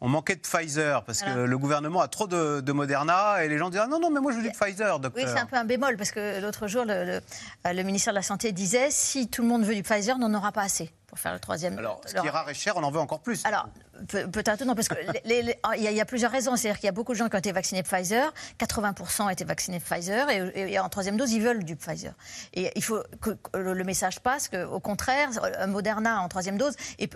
on 0.00 0.08
manquait 0.08 0.36
de 0.36 0.40
Pfizer 0.40 1.02
parce 1.02 1.22
que 1.22 1.30
le 1.30 1.58
gouvernement 1.58 2.00
a 2.00 2.08
trop 2.08 2.28
de, 2.28 2.72
Moderna 2.72 3.44
et 3.44 3.48
les 3.48 3.58
gens 3.58 3.68
disent 3.70 3.80
ah 3.82 3.88
non 3.88 3.98
non 3.98 4.10
mais 4.10 4.20
moi 4.20 4.30
je 4.30 4.36
veux 4.36 4.44
du 4.44 4.50
Pfizer 4.50 5.00
docteur. 5.00 5.24
Oui 5.24 5.30
c'est 5.32 5.40
un 5.40 5.46
peu 5.46 5.56
un 5.56 5.64
bémol 5.64 5.96
parce 5.96 6.12
que 6.12 6.40
l'autre 6.40 6.68
jour 6.68 6.84
le, 6.84 7.20
le, 7.64 7.82
ministère 7.82 8.12
de 8.12 8.18
la 8.18 8.22
santé 8.22 8.52
disait 8.52 8.88
si 8.90 9.28
tout 9.28 9.42
le 9.42 9.48
monde 9.48 9.64
veut 9.64 9.74
du 9.74 9.82
Pfizer 9.82 10.14
on 10.16 10.28
n'en 10.28 10.38
aura 10.38 10.52
pas 10.52 10.62
assez 10.62 10.92
pour 11.08 11.18
faire 11.18 11.32
le 11.32 11.40
troisième. 11.40 11.76
Alors, 11.78 12.00
ce 12.06 12.14
qui 12.14 12.26
est 12.26 12.30
rare 12.30 12.48
et 12.48 12.54
cher, 12.54 12.76
on 12.76 12.82
en 12.82 12.90
veut 12.90 13.00
encore 13.00 13.20
plus. 13.20 13.44
Alors, 13.46 13.66
peut-être 14.06 14.64
non, 14.64 14.74
parce 14.74 14.88
qu'il 14.88 14.98
y, 15.78 16.00
a 16.00 16.04
plusieurs 16.04 16.30
raisons. 16.30 16.54
C'est-à-dire 16.54 16.78
qu'il 16.78 16.86
y 16.86 16.90
a 16.90 16.92
beaucoup 16.92 17.12
de 17.12 17.18
gens 17.18 17.28
qui 17.28 17.34
ont 17.34 17.38
été 17.38 17.50
vaccinés 17.50 17.82
Pfizer, 17.82 18.32
80% 18.60 19.22
ont 19.22 19.30
été 19.30 19.44
vaccinés 19.44 19.80
Pfizer, 19.80 20.28
et, 20.28 20.78
en 20.78 20.88
troisième 20.90 21.16
dose, 21.16 21.32
ils 21.32 21.42
veulent 21.42 21.64
du 21.64 21.76
Pfizer. 21.76 22.12
Et 22.52 22.70
il 22.76 22.84
faut 22.84 23.02
que 23.22 23.30
le 23.56 23.84
message 23.84 24.20
passe 24.20 24.48
qu'au 24.48 24.80
contraire, 24.80 25.30
un 25.58 25.66
Moderna 25.66 26.20
en 26.20 26.28
troisième 26.28 26.58
dose 26.58 26.74
est, 26.98 27.08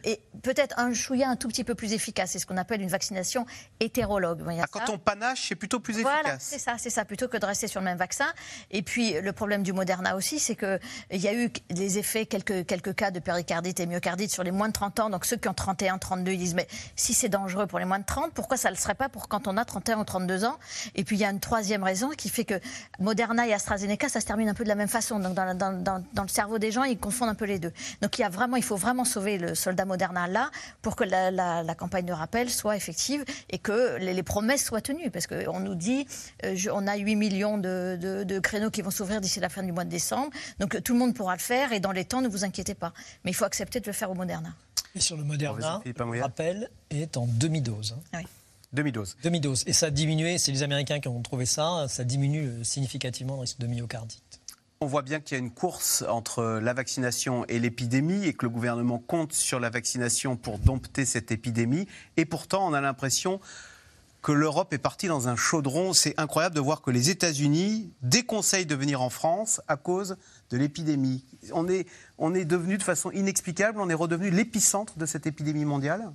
peut-être 0.43 0.79
un 0.79 0.95
chouïa 0.95 1.29
un 1.29 1.37
tout 1.37 1.49
petit 1.49 1.65
peu 1.65 1.75
plus 1.75 1.93
efficace. 1.93 2.31
C'est 2.31 2.39
ce 2.39 2.47
qu'on 2.47 2.57
appelle 2.57 2.81
une 2.81 2.89
vaccination 2.89 3.45
hétérologue. 3.79 4.43
Ah, 4.59 4.65
quand 4.71 4.89
on 4.89 4.99
panache, 4.99 5.49
c'est 5.49 5.55
plutôt 5.55 5.81
plus 5.81 5.95
efficace. 5.95 6.21
Voilà, 6.23 6.39
c'est 6.39 6.59
ça, 6.59 6.77
c'est 6.79 6.91
ça, 6.91 7.05
plutôt 7.05 7.29
que 7.29 7.37
de 7.37 7.45
rester 7.45 7.69
sur 7.69 7.81
le 7.81 7.85
même 7.85 7.99
vaccin. 7.99 8.33
Et 8.71 8.81
puis, 8.81 9.21
le 9.21 9.33
problème 9.33 9.63
du 9.63 9.75
Moderna 9.75 10.17
aussi, 10.17 10.39
c'est 10.39 10.57
qu'il 10.57 10.81
y 11.21 11.29
a 11.29 11.35
eu 11.35 11.51
des 11.69 11.99
effets, 11.99 12.25
quelques, 12.25 12.65
quelques 12.65 12.95
cas 12.95 13.11
de 13.11 13.21
péricardite 13.21 13.82
et 13.83 13.87
myocardite 13.87 14.31
sur 14.31 14.43
les 14.43 14.51
moins 14.51 14.69
de 14.69 14.73
30 14.73 15.01
ans. 15.01 15.11
Donc 15.11 15.25
ceux 15.25 15.37
qui 15.37 15.49
ont 15.49 15.55
31, 15.55 15.99
32, 15.99 16.33
ils 16.33 16.39
disent 16.39 16.55
mais 16.55 16.67
si 16.97 17.15
c'est 17.15 17.29
dangereux 17.29 17.67
pour 17.67 17.79
les 17.79 17.85
moins 17.85 17.99
de 17.99 18.05
30, 18.05 18.33
pourquoi 18.33 18.57
ça 18.57 18.71
ne 18.71 18.75
le 18.75 18.81
serait 18.81 18.95
pas 18.95 19.09
pour 19.09 19.29
quand 19.29 19.49
on 19.49 19.57
a 19.57 19.65
31 19.65 20.01
ou 20.01 20.05
32 20.05 20.45
ans? 20.45 20.59
Et 20.95 21.05
puis 21.05 21.17
il 21.17 21.21
y 21.21 21.25
a 21.25 21.31
une 21.31 21.41
troisième 21.41 21.83
raison 21.83 22.11
qui 22.11 22.29
fait 22.29 22.45
que 22.45 22.55
Moderna 22.99 23.47
et 23.47 23.53
AstraZeneca, 23.53 24.09
ça 24.09 24.21
se 24.21 24.27
termine 24.27 24.49
un 24.49 24.55
peu 24.55 24.65
de 24.65 24.69
la 24.69 24.75
même 24.75 24.89
façon. 24.89 25.19
Donc 25.19 25.35
dans, 25.35 26.23
le 26.23 26.29
cerveau 26.29 26.59
des 26.59 26.71
gens, 26.71 26.85
ils 26.85 26.99
confondent 26.99 27.31
un 27.31 27.35
peu 27.35 27.45
les 27.45 27.59
deux. 27.59 27.73
Donc 28.01 28.19
il 28.19 28.23
y 28.23 28.25
a 28.25 28.29
vraiment, 28.29 28.57
il 28.57 28.65
faut 28.65 28.77
vraiment 28.77 29.05
sauver 29.05 29.39
le 29.39 29.55
soldat 29.55 29.85
Moderna 29.85 30.29
là 30.29 30.51
pour 30.81 30.97
que 30.97 31.05
la, 31.05 31.75
campagne 31.75 32.05
de 32.05 32.13
rappel 32.13 32.51
soit 32.51 32.77
effective 32.77 33.25
et 33.51 33.59
que 33.59 33.97
les, 33.99 34.23
promesses 34.23 34.65
soient 34.65 34.81
tenues. 34.81 35.11
Parce 35.11 35.27
qu'on 35.27 35.61
nous 35.61 35.75
dit, 35.75 36.07
euh, 36.45 36.57
on 36.73 36.87
a 36.87 36.97
8 36.97 37.17
millions 37.17 37.59
de 37.59 38.39
créneaux 38.39 38.71
qui 38.71 38.83
vont 38.83 38.91
s'ouvrir 38.91 39.21
d'ici 39.21 39.41
la 39.41 39.49
fin 39.49 39.63
du 39.63 39.73
mois 39.73 39.85
de 39.85 39.91
décembre. 39.91 40.31
Donc 40.59 40.83
tout 40.83 40.93
le 40.93 40.99
monde 40.99 41.15
pourra 41.15 41.35
le 41.35 41.41
faire 41.41 41.73
et 41.73 41.81
dans 41.81 41.93
les 41.93 42.05
temps, 42.05 42.21
ne 42.21 42.29
vous 42.29 42.45
inquiétez 42.45 42.75
pas. 42.75 42.93
Mais 43.25 43.31
il 43.31 43.35
faut 43.35 43.45
accepter 43.45 43.72
de 43.81 43.87
le 43.87 43.93
faire 43.93 44.11
au 44.11 44.15
Moderna. 44.15 44.55
Et 44.95 45.01
sur 45.01 45.17
le 45.17 45.25
Moderna, 45.25 45.81
le 45.85 46.21
rappel 46.21 46.71
est 46.91 47.17
en 47.17 47.27
demi-dose. 47.27 47.97
Hein. 47.97 48.19
Oui. 48.19 48.27
Demi-dose. 48.73 49.17
Demi-dose. 49.23 49.65
Et 49.67 49.73
ça 49.73 49.87
a 49.87 49.91
diminué, 49.91 50.39
c'est 50.39 50.53
les 50.53 50.63
Américains 50.63 51.01
qui 51.01 51.09
ont 51.09 51.21
trouvé 51.21 51.45
ça, 51.45 51.87
ça 51.89 52.05
diminue 52.05 52.47
euh, 52.47 52.65
significativement 52.65 53.35
le 53.35 53.41
risque 53.41 53.59
de 53.59 53.67
myocardite. 53.67 54.41
On 54.81 54.87
voit 54.87 55.03
bien 55.03 55.21
qu'il 55.21 55.37
y 55.37 55.41
a 55.41 55.45
une 55.45 55.53
course 55.53 56.03
entre 56.09 56.59
la 56.61 56.73
vaccination 56.73 57.45
et 57.47 57.61
l'épidémie 57.61 58.25
et 58.25 58.33
que 58.33 58.47
le 58.47 58.51
gouvernement 58.51 58.99
compte 58.99 59.33
sur 59.33 59.61
la 59.61 59.71
vaccination 59.71 60.37
pour 60.37 60.59
dompter 60.59 61.05
cette 61.05 61.31
épidémie. 61.31 61.87
Et 62.17 62.25
pourtant, 62.25 62.67
on 62.67 62.73
a 62.73 62.81
l'impression 62.81 63.41
que 64.23 64.33
l'Europe 64.33 64.73
est 64.73 64.79
partie 64.79 65.07
dans 65.07 65.29
un 65.29 65.37
chaudron. 65.37 65.93
C'est 65.93 66.19
incroyable 66.19 66.57
de 66.57 66.61
voir 66.61 66.81
que 66.81 66.91
les 66.91 67.11
États-Unis 67.11 67.93
déconseillent 68.03 68.67
de 68.67 68.75
venir 68.75 69.03
en 69.03 69.11
France 69.11 69.61
à 69.69 69.77
cause 69.77 70.17
de 70.53 70.59
l'épidémie. 70.59 71.25
On 71.53 71.69
est, 71.69 71.87
on 72.19 72.35
est 72.35 72.45
devenu 72.45 72.79
de 72.79 72.83
façon 72.83 73.11
inexplicable, 73.11 73.81
on 73.81 73.89
est 73.89 73.95
redevenu 73.95 74.31
l'épicentre 74.31 74.97
de 74.99 75.07
cette 75.07 75.27
épidémie 75.27 75.65
mondiale 75.65 76.13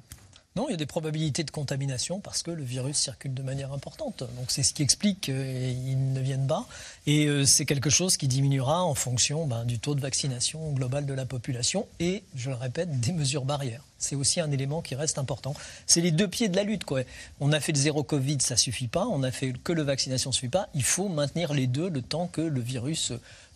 non, 0.58 0.66
il 0.70 0.72
y 0.72 0.74
a 0.74 0.78
des 0.78 0.88
probabilités 0.88 1.44
de 1.44 1.52
contamination 1.52 2.20
parce 2.20 2.42
que 2.42 2.50
le 2.50 2.64
virus 2.64 2.98
circule 2.98 3.36
de 3.36 3.44
manière 3.44 3.72
importante. 3.74 4.24
Donc 4.38 4.46
c'est 4.48 4.64
ce 4.64 4.74
qui 4.74 4.82
explique 4.82 5.22
qu'ils 5.22 6.14
ne 6.14 6.20
viennent 6.20 6.48
pas. 6.48 6.66
Et 7.06 7.28
euh, 7.28 7.46
c'est 7.46 7.66
quelque 7.66 7.92
chose 7.92 8.18
qui 8.18 8.28
diminuera 8.28 8.84
en 8.84 8.96
fonction 8.96 9.46
ben, 9.46 9.66
du 9.66 9.78
taux 9.78 9.94
de 9.94 10.02
vaccination 10.02 10.72
global 10.72 11.06
de 11.06 11.14
la 11.14 11.28
population 11.28 11.88
et, 12.00 12.24
je 12.36 12.50
le 12.50 12.56
répète, 12.56 13.00
des 13.00 13.12
mesures 13.12 13.46
barrières. 13.46 13.84
C'est 14.00 14.16
aussi 14.16 14.40
un 14.40 14.50
élément 14.50 14.82
qui 14.82 14.96
reste 14.96 15.20
important. 15.20 15.54
C'est 15.86 16.02
les 16.02 16.10
deux 16.10 16.28
pieds 16.28 16.50
de 16.50 16.56
la 16.56 16.64
lutte. 16.64 16.86
Quoi. 16.86 17.02
On 17.40 17.52
a 17.52 17.60
fait 17.60 17.72
le 17.72 17.78
zéro 17.78 18.02
Covid, 18.02 18.38
ça 18.42 18.58
suffit 18.58 18.88
pas. 18.88 19.06
On 19.06 19.22
a 19.22 19.30
fait 19.30 19.54
que 19.64 19.74
le 19.74 19.84
vaccination, 19.84 20.32
ça 20.32 20.38
suffit 20.38 20.50
pas. 20.50 20.70
Il 20.74 20.84
faut 20.84 21.08
maintenir 21.08 21.54
les 21.54 21.68
deux 21.68 21.88
le 21.88 22.02
temps 22.02 22.26
que 22.26 22.42
le 22.42 22.62
virus 22.62 23.14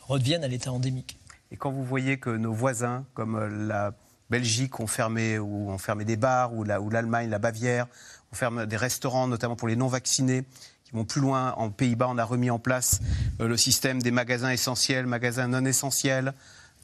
redevienne 0.07 0.43
à 0.43 0.47
l'état 0.47 0.71
endémique. 0.71 1.17
Et 1.51 1.57
quand 1.57 1.71
vous 1.71 1.83
voyez 1.83 2.17
que 2.17 2.29
nos 2.29 2.53
voisins, 2.53 3.05
comme 3.13 3.35
euh, 3.35 3.49
la 3.49 3.93
Belgique 4.29 4.79
ont 4.79 4.87
fermé, 4.87 5.37
ou 5.37 5.69
ont 5.69 5.77
fermé 5.77 6.05
des 6.05 6.15
bars, 6.15 6.53
ou 6.53 6.63
l'Allemagne, 6.63 7.29
la, 7.29 7.39
Bavière, 7.39 7.87
ont 8.31 8.35
fermé 8.35 8.65
des 8.65 8.77
restaurants, 8.77 9.27
notamment 9.27 9.57
pour 9.57 9.67
les 9.67 9.75
non-vaccinés, 9.75 10.45
qui 10.85 10.93
vont 10.93 11.03
plus 11.03 11.19
loin. 11.19 11.53
En 11.57 11.69
Pays-Bas, 11.69 12.07
on 12.09 12.17
a 12.17 12.23
remis 12.23 12.49
en 12.49 12.59
place 12.59 13.01
euh, 13.41 13.47
le 13.47 13.57
système 13.57 14.01
des 14.01 14.11
magasins 14.11 14.51
essentiels, 14.51 15.05
magasins 15.05 15.47
non 15.47 15.65
essentiels. 15.65 16.33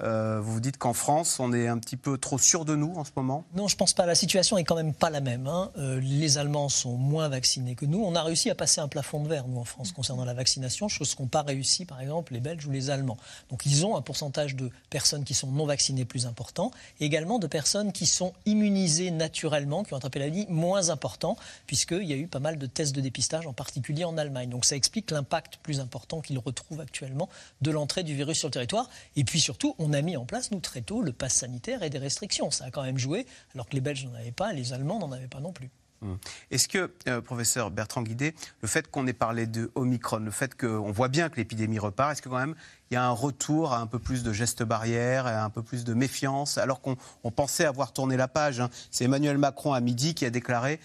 Euh, 0.02 0.40
vous 0.42 0.60
dites 0.60 0.78
qu'en 0.78 0.94
France, 0.94 1.40
on 1.40 1.54
est 1.54 1.68
un 1.68 1.78
petit 1.80 1.98
peu 1.98 2.18
trop 2.18 2.38
sûr 2.38 2.66
de 2.66 2.76
nous 2.76 2.94
en 2.96 3.04
ce 3.04 3.12
moment? 3.16 3.46
Non, 3.56 3.68
je 3.68 3.76
pense 3.76 3.94
pas. 3.94 4.06
La 4.06 4.16
situation 4.16 4.58
est 4.58 4.64
quand 4.64 4.76
même 4.76 4.94
pas 4.94 5.10
la 5.10 5.22
même. 5.22 5.48
Hein. 5.48 5.72
Euh, 5.78 6.00
les 6.00 6.38
Allemands 6.38 6.70
sont 6.70 6.98
moins 6.98 7.30
vaccinés 7.30 7.76
que 7.76 7.86
nous. 7.86 8.04
On 8.04 8.16
a 8.16 8.22
réussi 8.22 8.50
à 8.50 8.56
passer 8.56 8.80
un 8.80 8.88
plafond 8.88 9.24
de 9.24 9.28
verre, 9.28 9.48
nous, 9.48 9.60
en 9.60 9.64
France, 9.64 9.92
concernant 9.92 10.26
la 10.26 10.34
vaccination, 10.34 10.88
chose 10.88 11.16
qu'ont 11.16 11.28
pas 11.28 11.42
réussi, 11.42 11.86
par 11.86 12.00
exemple, 12.00 12.34
les 12.34 12.40
Belges 12.40 12.66
ou 12.68 12.72
les 12.72 12.90
Allemands. 12.90 13.18
Donc, 13.50 13.66
ils 13.66 13.86
ont 13.86 13.98
un 13.98 14.02
pourcentage 14.02 14.56
de 14.56 14.70
personnes 14.90 15.24
qui 15.24 15.34
sont 15.34 15.48
non 15.48 15.66
vaccinées 15.66 16.06
plus 16.06 16.26
important, 16.26 16.72
et 17.00 17.06
également 17.06 17.40
de 17.40 17.48
personnes 17.48 17.92
qui 17.92 18.06
sont 18.06 18.34
immunisées 18.46 19.12
naturellement, 19.12 19.84
qui 19.84 19.94
ont 19.94 19.98
attrapé 19.98 20.20
la 20.20 20.30
vie, 20.30 20.46
moins 20.50 20.90
important, 20.90 21.38
puisqu'il 21.66 22.04
y 22.04 22.14
a 22.14 22.18
eu 22.18 22.28
pas 22.28 22.40
mal 22.40 22.58
de 22.58 22.66
tests 22.68 22.96
de 22.96 23.02
dépistage, 23.02 23.48
en 23.48 23.54
particulier 23.54 24.04
en 24.04 24.18
Allemagne. 24.18 24.50
Donc, 24.50 24.66
ça 24.66 24.76
explique 24.76 25.10
l'impact 25.12 25.58
plus 25.64 25.80
important 25.80 26.22
qu'ils 26.22 26.40
retrouvent 26.40 26.82
actuellement 26.82 27.30
de 27.62 27.72
l'entrée 27.72 28.04
du 28.04 28.16
virus 28.16 28.38
sur 28.38 28.48
le 28.48 28.54
territoire. 28.54 28.90
Et 29.16 29.24
puis, 29.24 29.40
surtout, 29.40 29.76
on 29.80 29.87
on 29.88 29.94
a 29.94 30.02
mis 30.02 30.18
en 30.18 30.26
place, 30.26 30.52
nous, 30.52 30.60
très 30.60 30.82
tôt, 30.82 31.02
le 31.02 31.14
pass 31.14 31.34
sanitaire 31.34 31.84
et 31.84 31.90
des 31.90 31.98
restrictions. 31.98 32.52
Ça 32.52 32.66
a 32.66 32.72
quand 32.72 32.84
même 32.84 32.98
joué, 32.98 33.26
alors 33.54 33.68
que 33.68 33.74
les 33.74 33.82
Belges 33.82 34.06
n'en 34.06 34.16
avaient 34.16 34.32
pas, 34.32 34.54
les 34.54 34.74
Allemands 34.74 35.00
n'en 35.00 35.12
avaient 35.12 35.28
pas 35.28 35.40
non 35.40 35.54
plus. 35.54 35.70
Hum. 36.04 36.20
Est-ce 36.52 36.68
que, 36.68 36.92
euh, 37.08 37.22
professeur 37.22 37.72
Bertrand 37.72 38.04
Guidé, 38.04 38.36
le 38.62 38.68
fait 38.68 38.88
qu'on 38.92 39.08
ait 39.08 39.14
parlé 39.14 39.48
de 39.48 39.72
Omicron, 39.74 40.20
le 40.20 40.30
fait 40.30 40.56
qu'on 40.56 40.92
voit 40.92 41.08
bien 41.08 41.30
que 41.30 41.38
l'épidémie 41.38 41.80
repart, 41.80 42.12
est-ce 42.12 42.22
que 42.22 42.30
quand 42.30 42.38
même 42.38 42.54
il 42.92 42.94
y 42.94 42.98
a 42.98 43.04
un 43.04 43.12
retour 43.12 43.74
à 43.74 43.80
un 43.80 43.88
peu 43.88 43.98
plus 43.98 44.22
de 44.22 44.32
gestes 44.32 44.62
barrières, 44.62 45.26
à 45.26 45.44
un 45.44 45.50
peu 45.50 45.64
plus 45.64 45.86
de 45.86 45.96
méfiance, 45.96 46.60
alors 46.60 46.82
qu'on 46.82 46.98
pensait 47.32 47.66
avoir 47.66 47.94
tourné 47.94 48.16
la 48.16 48.28
page 48.28 48.60
hein. 48.60 48.70
C'est 48.92 49.06
Emmanuel 49.06 49.40
Macron 49.40 49.74
à 49.74 49.82
midi 49.82 50.14
qui 50.14 50.26
a 50.26 50.30
déclaré 50.30 50.80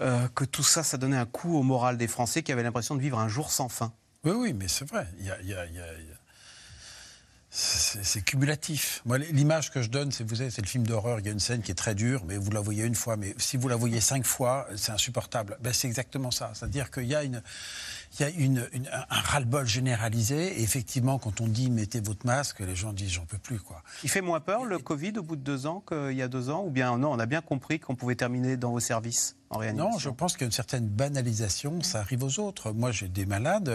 euh, 0.00 0.26
que 0.34 0.44
tout 0.44 0.64
ça, 0.64 0.82
ça 0.82 0.96
donnait 0.96 1.16
un 1.16 1.26
coup 1.26 1.56
au 1.56 1.62
moral 1.62 1.96
des 1.96 2.08
Français 2.08 2.42
qui 2.42 2.50
avaient 2.50 2.64
l'impression 2.64 2.96
de 2.96 3.00
vivre 3.00 3.20
un 3.20 3.28
jour 3.28 3.52
sans 3.52 3.68
fin. 3.68 3.92
Oui, 4.24 4.32
oui, 4.32 4.52
mais 4.52 4.66
c'est 4.66 4.84
vrai. 4.84 5.06
Il 5.20 5.26
y 5.26 5.30
a 5.30 5.36
c'est 7.52 8.24
cumulatif. 8.24 9.02
Moi, 9.04 9.18
l'image 9.18 9.72
que 9.72 9.82
je 9.82 9.90
donne, 9.90 10.12
c'est 10.12 10.22
vous 10.22 10.36
savez, 10.36 10.50
c'est 10.50 10.62
le 10.62 10.68
film 10.68 10.86
d'horreur. 10.86 11.18
Il 11.18 11.26
y 11.26 11.28
a 11.28 11.32
une 11.32 11.40
scène 11.40 11.62
qui 11.62 11.72
est 11.72 11.74
très 11.74 11.96
dure, 11.96 12.24
mais 12.24 12.36
vous 12.36 12.50
la 12.52 12.60
voyez 12.60 12.84
une 12.84 12.94
fois. 12.94 13.16
Mais 13.16 13.34
si 13.38 13.56
vous 13.56 13.66
la 13.66 13.74
voyez 13.74 14.00
cinq 14.00 14.24
fois, 14.24 14.68
c'est 14.76 14.92
insupportable. 14.92 15.58
Ben, 15.60 15.72
c'est 15.72 15.88
exactement 15.88 16.30
ça. 16.30 16.52
C'est-à-dire 16.54 16.92
qu'il 16.92 17.06
y 17.06 17.14
a 17.16 17.24
une, 17.24 17.42
il 18.14 18.22
y 18.22 18.24
a 18.24 18.30
une, 18.30 18.68
un 18.92 19.20
ras-le-bol 19.20 19.66
généralisé. 19.66 20.60
Et 20.60 20.62
effectivement, 20.62 21.18
quand 21.18 21.40
on 21.40 21.48
dit 21.48 21.70
mettez 21.70 22.00
votre 22.00 22.24
masque, 22.24 22.60
les 22.60 22.76
gens 22.76 22.92
disent 22.92 23.10
j'en 23.10 23.26
peux 23.26 23.38
plus. 23.38 23.58
Quoi. 23.58 23.82
Il 24.04 24.10
fait 24.10 24.20
moins 24.20 24.40
peur 24.40 24.64
le 24.64 24.78
Covid 24.78 25.14
au 25.18 25.24
bout 25.24 25.36
de 25.36 25.42
deux 25.42 25.66
ans 25.66 25.82
qu'il 25.86 26.12
y 26.12 26.22
a 26.22 26.28
deux 26.28 26.50
ans? 26.50 26.64
Ou 26.64 26.70
bien 26.70 26.96
non, 26.98 27.10
on 27.10 27.18
a 27.18 27.26
bien 27.26 27.40
compris 27.40 27.80
qu'on 27.80 27.96
pouvait 27.96 28.14
terminer 28.14 28.56
dans 28.56 28.70
vos 28.70 28.80
services 28.80 29.34
en 29.50 29.58
réanimation? 29.58 29.90
Non, 29.90 29.98
je 29.98 30.10
pense 30.10 30.34
qu'il 30.34 30.42
y 30.42 30.44
a 30.44 30.46
une 30.46 30.52
certaine 30.52 30.86
banalisation. 30.86 31.82
Ça 31.82 31.98
arrive 31.98 32.22
aux 32.22 32.38
autres. 32.38 32.70
Moi, 32.70 32.92
j'ai 32.92 33.08
des 33.08 33.26
malades, 33.26 33.72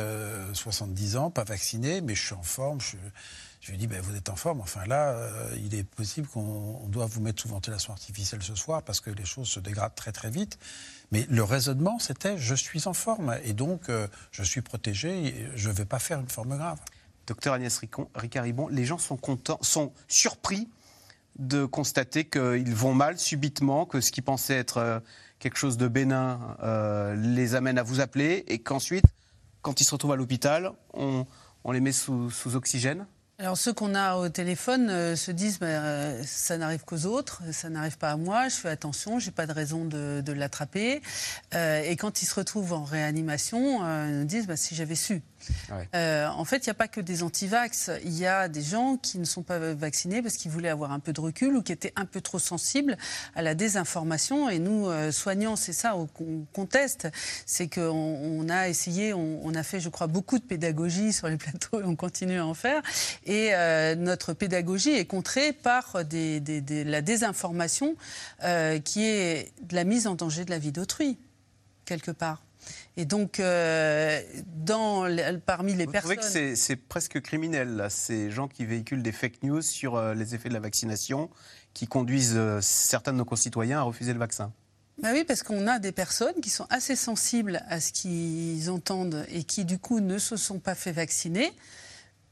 70 0.54 1.16
euh, 1.16 1.20
ans, 1.20 1.30
pas 1.30 1.44
vaccinés, 1.44 2.00
mais 2.00 2.16
je 2.16 2.26
suis 2.26 2.36
en 2.36 2.44
forme. 2.44 2.80
Je, 2.80 2.96
je 3.66 3.72
lui 3.72 3.78
ai 3.78 3.80
dit, 3.80 3.88
ben, 3.88 4.00
vous 4.00 4.16
êtes 4.16 4.30
en 4.30 4.36
forme. 4.36 4.62
Enfin 4.62 4.86
là, 4.86 5.10
euh, 5.10 5.58
il 5.58 5.74
est 5.74 5.84
possible 5.84 6.28
qu'on 6.28 6.86
doit 6.88 7.08
vous 7.08 7.20
mettre 7.20 7.42
sous 7.42 7.48
ventilation 7.48 7.94
artificielle 7.94 8.44
ce 8.44 8.54
soir 8.54 8.84
parce 8.84 9.00
que 9.00 9.10
les 9.10 9.26
choses 9.26 9.48
se 9.48 9.60
dégradent 9.60 9.96
très 9.96 10.12
très 10.12 10.30
vite. 10.30 10.60
Mais 11.12 11.26
le 11.32 11.42
raisonnement, 11.44 11.98
c'était, 11.98 12.38
je 12.38 12.54
suis 12.54 12.88
en 12.88 12.94
forme 12.94 13.36
et 13.44 13.54
donc 13.54 13.90
euh, 13.90 14.08
je 14.30 14.44
suis 14.44 14.62
protégé, 14.62 15.50
je 15.56 15.70
ne 15.70 15.74
vais 15.74 15.86
pas 15.86 15.98
faire 15.98 16.20
une 16.20 16.30
forme 16.30 16.56
grave. 16.58 16.78
Docteur 17.26 17.56
Agnès 17.56 17.82
Ricaribon, 18.14 18.68
les 18.68 18.86
gens 18.86 19.00
sont, 19.00 19.18
contents, 19.18 19.58
sont 19.62 19.92
surpris 20.08 20.70
de 21.40 21.66
constater 21.66 22.26
qu'ils 22.26 22.76
vont 22.76 22.94
mal 22.94 23.18
subitement, 23.18 23.88
que 23.88 24.00
ce 24.00 24.12
qui 24.12 24.22
pensait 24.22 24.58
être 24.58 24.78
euh, 24.78 25.00
quelque 25.40 25.58
chose 25.58 25.78
de 25.78 25.88
bénin 25.88 26.56
les 27.18 27.56
amène 27.56 27.80
à 27.80 27.84
vous 27.84 28.00
appeler 28.00 28.46
et 28.48 28.60
qu'ensuite, 28.60 29.06
quand 29.64 29.82
ils 29.82 29.86
se 29.86 29.92
retrouvent 29.92 30.12
à 30.12 30.16
l'hôpital, 30.16 30.72
on, 30.94 31.26
les 31.72 31.82
met 31.82 31.92
sous 31.92 32.32
oxygène 32.54 33.08
alors 33.38 33.58
ceux 33.58 33.74
qu'on 33.74 33.96
a 33.96 34.16
au 34.16 34.30
téléphone 34.30 34.90
euh, 34.90 35.18
se 35.18 35.30
disent 35.30 35.60
bah, 35.60 35.66
euh, 35.68 36.24
ça 36.26 36.58
n'arrive 36.58 36.86
qu'aux 36.86 37.06
autres, 37.06 37.42
ça 37.52 37.70
n'arrive 37.70 37.98
pas 37.98 38.12
à 38.12 38.16
moi, 38.16 38.48
je 38.48 38.56
fais 38.56 38.70
attention, 38.70 39.20
j'ai 39.20 39.32
pas 39.32 39.46
de 39.46 39.52
raison 39.52 39.84
de, 39.84 40.32
l'attraper. 40.32 41.02
Euh, 41.54 41.82
et 41.82 41.98
quand 41.98 42.22
ils 42.22 42.26
se 42.26 42.36
retrouvent 42.36 42.72
en 42.72 42.86
réanimation, 42.86 43.86
ils 44.08 44.20
nous 44.20 44.26
disent 44.26 44.48
bah, 44.48 44.56
si 44.56 44.74
j'avais 44.74 44.96
su. 44.96 45.22
Euh, 45.94 46.28
en 46.28 46.46
fait, 46.46 46.66
il 46.66 46.70
n'y 46.70 46.72
a 46.72 46.76
pas 46.76 46.88
que 46.88 47.02
des 47.02 47.24
anti-vax. 47.24 47.92
Il 48.04 48.18
y 48.18 48.26
a 48.26 48.48
des 48.48 48.62
gens 48.62 48.98
qui 48.98 49.20
ne 49.20 49.26
sont 49.26 49.44
pas 49.44 49.60
vaccinés 49.74 50.22
parce 50.22 50.36
qu'ils 50.36 50.52
voulaient 50.52 50.70
avoir 50.70 50.92
un 50.92 51.00
peu 51.00 51.14
de 51.14 51.22
recul 51.22 51.56
ou 51.56 51.62
qui 51.62 51.72
étaient 51.72 51.94
un 51.96 52.06
peu 52.06 52.22
trop 52.22 52.40
sensibles 52.40 52.98
à 53.36 53.42
la 53.42 53.56
désinformation. 53.56 54.50
Et 54.50 54.60
nous, 54.60 54.88
euh, 54.88 55.12
soignants, 55.12 55.56
c'est 55.56 55.74
ça 55.74 55.96
qu'on 56.14 56.46
conteste. 56.54 57.08
C'est 57.46 57.68
qu'on 57.68 57.82
on 57.92 58.50
a 58.50 58.70
essayé, 58.70 59.14
on, 59.14 59.54
a 59.54 59.64
fait, 59.64 59.80
je 59.80 59.90
crois, 59.90 60.08
beaucoup 60.08 60.40
de 60.40 60.44
pédagogie 60.44 61.14
sur 61.14 61.28
les 61.28 61.38
plateaux 61.38 61.82
et 61.82 61.84
on 61.84 61.96
continue 61.96 62.40
à 62.40 62.46
en 62.46 62.54
faire. 62.54 62.82
Et 63.26 63.50
euh, 63.54 63.96
notre 63.96 64.34
pédagogie 64.34 64.92
est 64.92 65.06
contrée 65.06 65.54
par 65.54 65.94
la 65.96 67.02
désinformation 67.02 67.96
qui 68.84 69.04
est 69.04 69.52
de 69.62 69.76
la 69.76 69.84
mise 69.84 70.08
en 70.08 70.16
danger 70.16 70.46
de 70.46 70.52
la 70.52 70.60
vie 70.60 70.72
d'autrui, 70.72 71.18
quelque 71.86 72.12
part. 72.12 72.45
Et 72.98 73.06
donc, 73.06 73.40
euh, 73.40 74.22
dans, 74.56 75.06
parmi 75.46 75.74
les 75.74 75.86
personnes. 75.86 76.16
Vous 76.16 76.22
trouvez 76.22 76.54
que 76.54 76.56
c'est 76.56 76.76
presque 76.76 77.22
criminel, 77.22 77.76
là, 77.76 77.90
ces 77.90 78.32
gens 78.32 78.48
qui 78.48 78.66
véhiculent 78.66 79.04
des 79.04 79.12
fake 79.12 79.44
news 79.44 79.62
sur 79.62 79.96
euh, 79.96 80.14
les 80.14 80.34
effets 80.34 80.50
de 80.50 80.54
la 80.54 80.62
vaccination, 80.62 81.30
qui 81.74 81.88
conduisent 81.88 82.38
euh, 82.38 82.60
certains 82.62 83.12
de 83.12 83.18
nos 83.18 83.26
concitoyens 83.26 83.80
à 83.80 83.84
refuser 83.84 84.14
le 84.14 84.20
vaccin 84.20 84.52
bah 85.02 85.10
oui, 85.12 85.26
parce 85.26 85.44
qu'on 85.44 85.68
a 85.68 85.78
des 85.78 85.92
personnes 85.92 86.40
qui 86.42 86.50
sont 86.50 86.68
assez 86.70 86.96
sensibles 86.96 87.62
à 87.68 87.82
ce 87.82 87.92
qu'ils 87.92 88.70
entendent 88.70 89.26
et 89.30 89.44
qui, 89.44 89.66
du 89.66 89.78
coup, 89.78 90.00
ne 90.00 90.18
se 90.18 90.38
sont 90.38 90.60
pas 90.60 90.74
fait 90.74 90.94
vacciner 90.94 91.52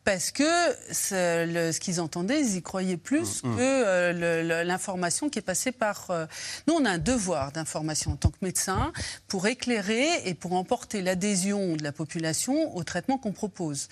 parce 0.03 0.31
que 0.31 0.43
ce, 0.91 1.77
qu'ils 1.79 2.01
entendaient, 2.01 2.41
ils 2.41 2.57
y 2.57 2.61
croyaient 2.61 2.97
plus 2.97 3.43
mm, 3.43 3.49
mm. 3.49 3.55
que 3.55 3.61
euh, 3.61 4.63
l'information 4.63 5.29
qui 5.29 5.39
est 5.39 5.43
passée 5.43 5.71
par... 5.71 6.07
Euh, 6.09 6.25
nous, 6.67 6.73
on 6.75 6.85
a 6.85 6.91
un 6.91 6.97
devoir 6.97 7.51
d'information 7.51 8.11
en 8.11 8.15
tant 8.15 8.29
que 8.29 8.37
médecin 8.41 8.91
pour 9.27 9.47
éclairer 9.47 10.07
et 10.25 10.33
pour 10.33 10.53
emporter 10.53 11.01
l'adhésion 11.01 11.75
de 11.75 11.83
la 11.83 11.91
population 11.91 12.75
au 12.75 12.83
traitement 12.83 13.17
qu'on 13.17 13.31
propose. 13.31 13.87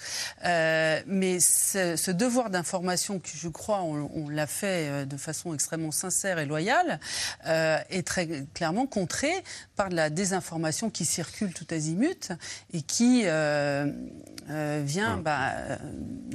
Euh, 0.45 1.01
mais 1.07 1.39
ce, 1.39 2.11
devoir 2.11 2.49
d'information, 2.49 3.19
que 3.19 3.29
je 3.33 3.47
crois 3.47 3.81
on, 3.81 4.29
l'a 4.29 4.47
fait 4.47 5.05
de 5.05 5.17
façon 5.17 5.53
extrêmement 5.53 5.91
sincère 5.91 6.39
et 6.39 6.45
loyale, 6.45 6.99
est 7.45 8.05
très 8.05 8.45
clairement 8.53 8.85
contré 8.85 9.31
par 9.75 9.89
la 9.89 10.09
désinformation 10.09 10.89
qui 10.89 11.05
circule 11.05 11.53
tout 11.53 11.67
azimut 11.71 12.31
et 12.73 12.81
qui 12.81 13.23
vient... 13.23 15.17
Bah, 15.17 15.53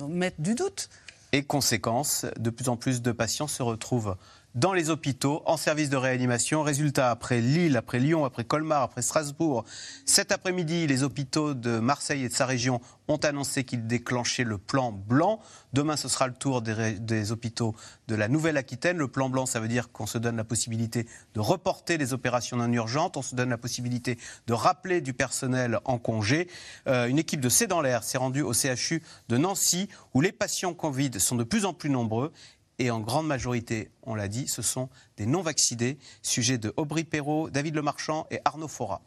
mettre 0.08 0.40
du 0.40 0.54
doute. 0.54 0.88
Et 1.32 1.42
conséquence, 1.42 2.24
de 2.38 2.50
plus 2.50 2.68
en 2.68 2.76
plus 2.76 3.02
de 3.02 3.12
patients 3.12 3.48
se 3.48 3.62
retrouvent 3.62 4.16
dans 4.56 4.72
les 4.72 4.88
hôpitaux, 4.88 5.42
en 5.44 5.58
service 5.58 5.90
de 5.90 5.96
réanimation. 5.96 6.62
Résultat, 6.62 7.10
après 7.10 7.40
Lille, 7.40 7.76
après 7.76 7.98
Lyon, 7.98 8.24
après 8.24 8.44
Colmar, 8.44 8.82
après 8.82 9.02
Strasbourg, 9.02 9.64
cet 10.06 10.32
après-midi, 10.32 10.86
les 10.86 11.02
hôpitaux 11.02 11.52
de 11.52 11.78
Marseille 11.78 12.24
et 12.24 12.28
de 12.28 12.34
sa 12.34 12.46
région 12.46 12.80
ont 13.08 13.18
annoncé 13.18 13.64
qu'ils 13.64 13.86
déclenchaient 13.86 14.44
le 14.44 14.58
plan 14.58 14.92
blanc. 14.92 15.40
Demain, 15.74 15.96
ce 15.96 16.08
sera 16.08 16.26
le 16.26 16.32
tour 16.32 16.62
des, 16.62 17.32
hôpitaux 17.32 17.74
de 18.08 18.14
la 18.14 18.28
Nouvelle-Aquitaine. 18.28 18.96
Le 18.96 19.08
plan 19.08 19.28
blanc, 19.28 19.44
ça 19.44 19.60
veut 19.60 19.68
dire 19.68 19.92
qu'on 19.92 20.06
se 20.06 20.16
donne 20.18 20.36
la 20.36 20.44
possibilité 20.44 21.06
de 21.34 21.40
reporter 21.40 21.98
les 21.98 22.14
opérations 22.14 22.56
non 22.56 22.72
urgentes, 22.72 23.18
on 23.18 23.22
se 23.22 23.34
donne 23.34 23.50
la 23.50 23.58
possibilité 23.58 24.18
de 24.46 24.54
rappeler 24.54 25.02
du 25.02 25.12
personnel 25.12 25.80
en 25.84 25.98
congé. 25.98 26.48
Euh, 26.88 27.06
une 27.06 27.18
équipe 27.18 27.40
de 27.40 27.50
C'est 27.50 27.66
dans 27.66 27.82
l'air 27.82 28.02
s'est 28.02 28.18
rendue 28.18 28.42
au 28.42 28.54
CHU 28.54 29.02
de 29.28 29.36
Nancy, 29.36 29.88
où 30.14 30.22
les 30.22 30.32
patients 30.32 30.72
Covid 30.72 31.20
sont 31.20 31.36
de 31.36 31.44
plus 31.44 31.66
en 31.66 31.74
plus 31.74 31.90
nombreux 31.90 32.32
et 32.78 32.90
en 32.90 33.00
grande 33.00 33.26
majorité, 33.26 33.90
on 34.02 34.14
l'a 34.14 34.28
dit, 34.28 34.48
ce 34.48 34.62
sont 34.62 34.88
des 35.16 35.26
non-vaccinés. 35.26 35.98
Sujet 36.22 36.58
de 36.58 36.72
Aubry 36.76 37.04
Perrault, 37.04 37.50
David 37.50 37.74
Lemarchand 37.74 38.26
et 38.30 38.40
Arnaud 38.44 38.68
Fora. 38.68 39.00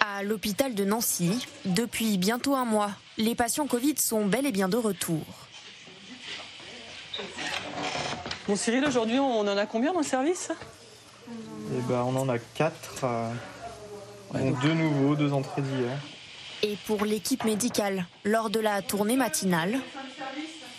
À 0.00 0.22
l'hôpital 0.22 0.74
de 0.74 0.84
Nancy, 0.84 1.46
depuis 1.64 2.18
bientôt 2.18 2.54
un 2.54 2.64
mois, 2.64 2.90
les 3.16 3.34
patients 3.34 3.66
Covid 3.66 3.94
sont 3.98 4.26
bel 4.26 4.46
et 4.46 4.52
bien 4.52 4.68
de 4.68 4.76
retour. 4.76 5.24
Bon 8.46 8.56
Cyril, 8.56 8.84
aujourd'hui 8.84 9.18
on 9.18 9.40
en 9.40 9.56
a 9.56 9.66
combien 9.66 9.92
dans 9.92 10.00
le 10.00 10.04
service? 10.04 10.50
Eh 11.28 11.80
ben, 11.88 12.02
On 12.02 12.16
en 12.16 12.28
a 12.28 12.38
quatre. 12.38 13.04
Euh, 13.04 13.32
deux 14.62 14.74
nouveaux, 14.74 15.14
deux 15.14 15.32
entrées 15.32 15.62
d'hier 15.62 15.98
et 16.62 16.76
pour 16.86 17.04
l'équipe 17.04 17.44
médicale 17.44 18.06
lors 18.24 18.50
de 18.50 18.60
la 18.60 18.82
tournée 18.82 19.16
matinale. 19.16 19.78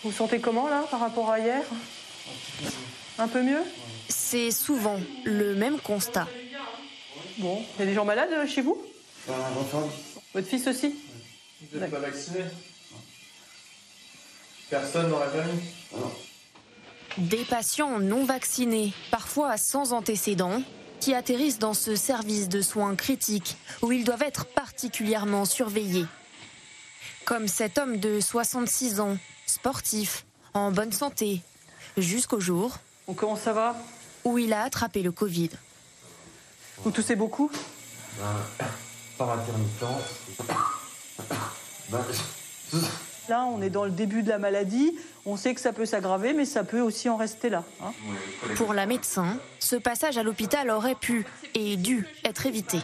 Vous 0.02 0.12
sentez 0.12 0.40
comment 0.40 0.68
là 0.68 0.84
par 0.90 1.00
rapport 1.00 1.30
à 1.30 1.38
hier? 1.38 1.62
Un 3.18 3.28
peu 3.28 3.42
mieux? 3.42 3.62
C'est 4.08 4.50
souvent 4.50 4.98
le 5.24 5.54
même 5.54 5.78
constat. 5.80 6.26
Bon, 7.38 7.64
il 7.76 7.80
y 7.80 7.82
a 7.82 7.86
des 7.86 7.94
gens 7.94 8.04
malades 8.04 8.30
euh, 8.32 8.46
chez 8.46 8.62
vous? 8.62 8.80
Votre 10.34 10.46
fils 10.46 10.66
aussi? 10.66 10.94
Vous 11.72 11.78
n'êtes 11.78 11.90
pas 11.90 11.98
vacciné? 11.98 12.40
Personne 14.70 15.10
dans 15.10 15.20
la 15.20 15.28
famille? 15.28 15.60
Des 17.16 17.44
patients 17.44 17.98
non 18.00 18.24
vaccinés, 18.24 18.92
parfois 19.10 19.56
sans 19.56 19.92
antécédents, 19.92 20.62
qui 21.00 21.14
atterrissent 21.14 21.58
dans 21.58 21.74
ce 21.74 21.96
service 21.96 22.48
de 22.48 22.62
soins 22.62 22.96
critiques 22.96 23.56
où 23.82 23.92
ils 23.92 24.04
doivent 24.04 24.22
être 24.22 24.46
particulièrement 24.46 25.44
surveillés. 25.44 26.06
Comme 27.24 27.48
cet 27.48 27.78
homme 27.78 27.98
de 27.98 28.20
66 28.20 29.00
ans, 29.00 29.16
sportif, 29.46 30.24
en 30.52 30.70
bonne 30.70 30.92
santé, 30.92 31.40
jusqu'au 31.96 32.40
jour 32.40 32.78
comment 33.16 33.36
ça 33.36 33.52
va? 33.52 33.76
où 34.24 34.38
il 34.38 34.52
a 34.52 34.62
attrapé 34.62 35.02
le 35.02 35.12
Covid. 35.12 35.50
Vous 36.78 36.90
toussez 36.90 37.16
beaucoup? 37.16 37.50
Ben, 38.18 38.66
Par 39.18 39.30
intermittence. 39.30 40.02
Ben, 41.90 42.02
Là, 43.28 43.46
on 43.46 43.62
est 43.62 43.70
dans 43.70 43.84
le 43.84 43.90
début 43.90 44.22
de 44.22 44.28
la 44.28 44.38
maladie. 44.38 44.96
On 45.24 45.36
sait 45.36 45.54
que 45.54 45.60
ça 45.60 45.72
peut 45.72 45.86
s'aggraver, 45.86 46.32
mais 46.32 46.44
ça 46.44 46.64
peut 46.64 46.80
aussi 46.80 47.08
en 47.08 47.16
rester 47.16 47.48
là. 47.48 47.64
Hein. 47.82 47.92
Pour 48.56 48.74
la 48.74 48.86
médecin, 48.86 49.38
ce 49.58 49.76
passage 49.76 50.18
à 50.18 50.22
l'hôpital 50.22 50.70
aurait 50.70 50.94
pu 50.94 51.24
et 51.54 51.76
dû 51.76 52.06
être 52.24 52.46
évité. 52.46 52.78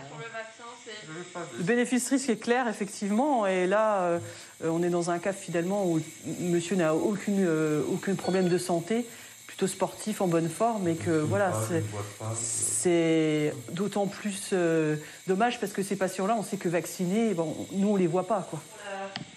Le 1.58 1.64
bénéfice-risque 1.64 2.30
est 2.30 2.36
clair, 2.36 2.68
effectivement. 2.68 3.46
Et 3.46 3.66
là, 3.66 4.02
euh, 4.02 4.18
on 4.64 4.82
est 4.82 4.88
dans 4.88 5.10
un 5.10 5.18
cas 5.18 5.32
finalement 5.32 5.86
où 5.86 6.00
monsieur 6.40 6.76
n'a 6.76 6.94
aucune, 6.94 7.44
euh, 7.46 7.82
aucun 7.92 8.14
problème 8.14 8.48
de 8.48 8.58
santé, 8.58 9.06
plutôt 9.60 9.72
sportif, 9.72 10.22
en 10.22 10.26
bonne 10.26 10.48
forme. 10.48 10.88
Et 10.88 10.96
que 10.96 11.10
voilà, 11.10 11.52
c'est 12.34 13.54
d'autant 13.72 14.06
plus 14.06 14.50
euh, 14.54 14.96
dommage 15.26 15.60
parce 15.60 15.72
que 15.72 15.82
ces 15.82 15.96
patients-là, 15.96 16.34
on 16.38 16.42
sait 16.42 16.56
que 16.56 16.70
vaccinés, 16.70 17.34
bon, 17.34 17.54
nous, 17.72 17.88
on 17.88 17.96
les 17.96 18.06
voit 18.06 18.26
pas. 18.26 18.46
Quoi. 18.48 18.58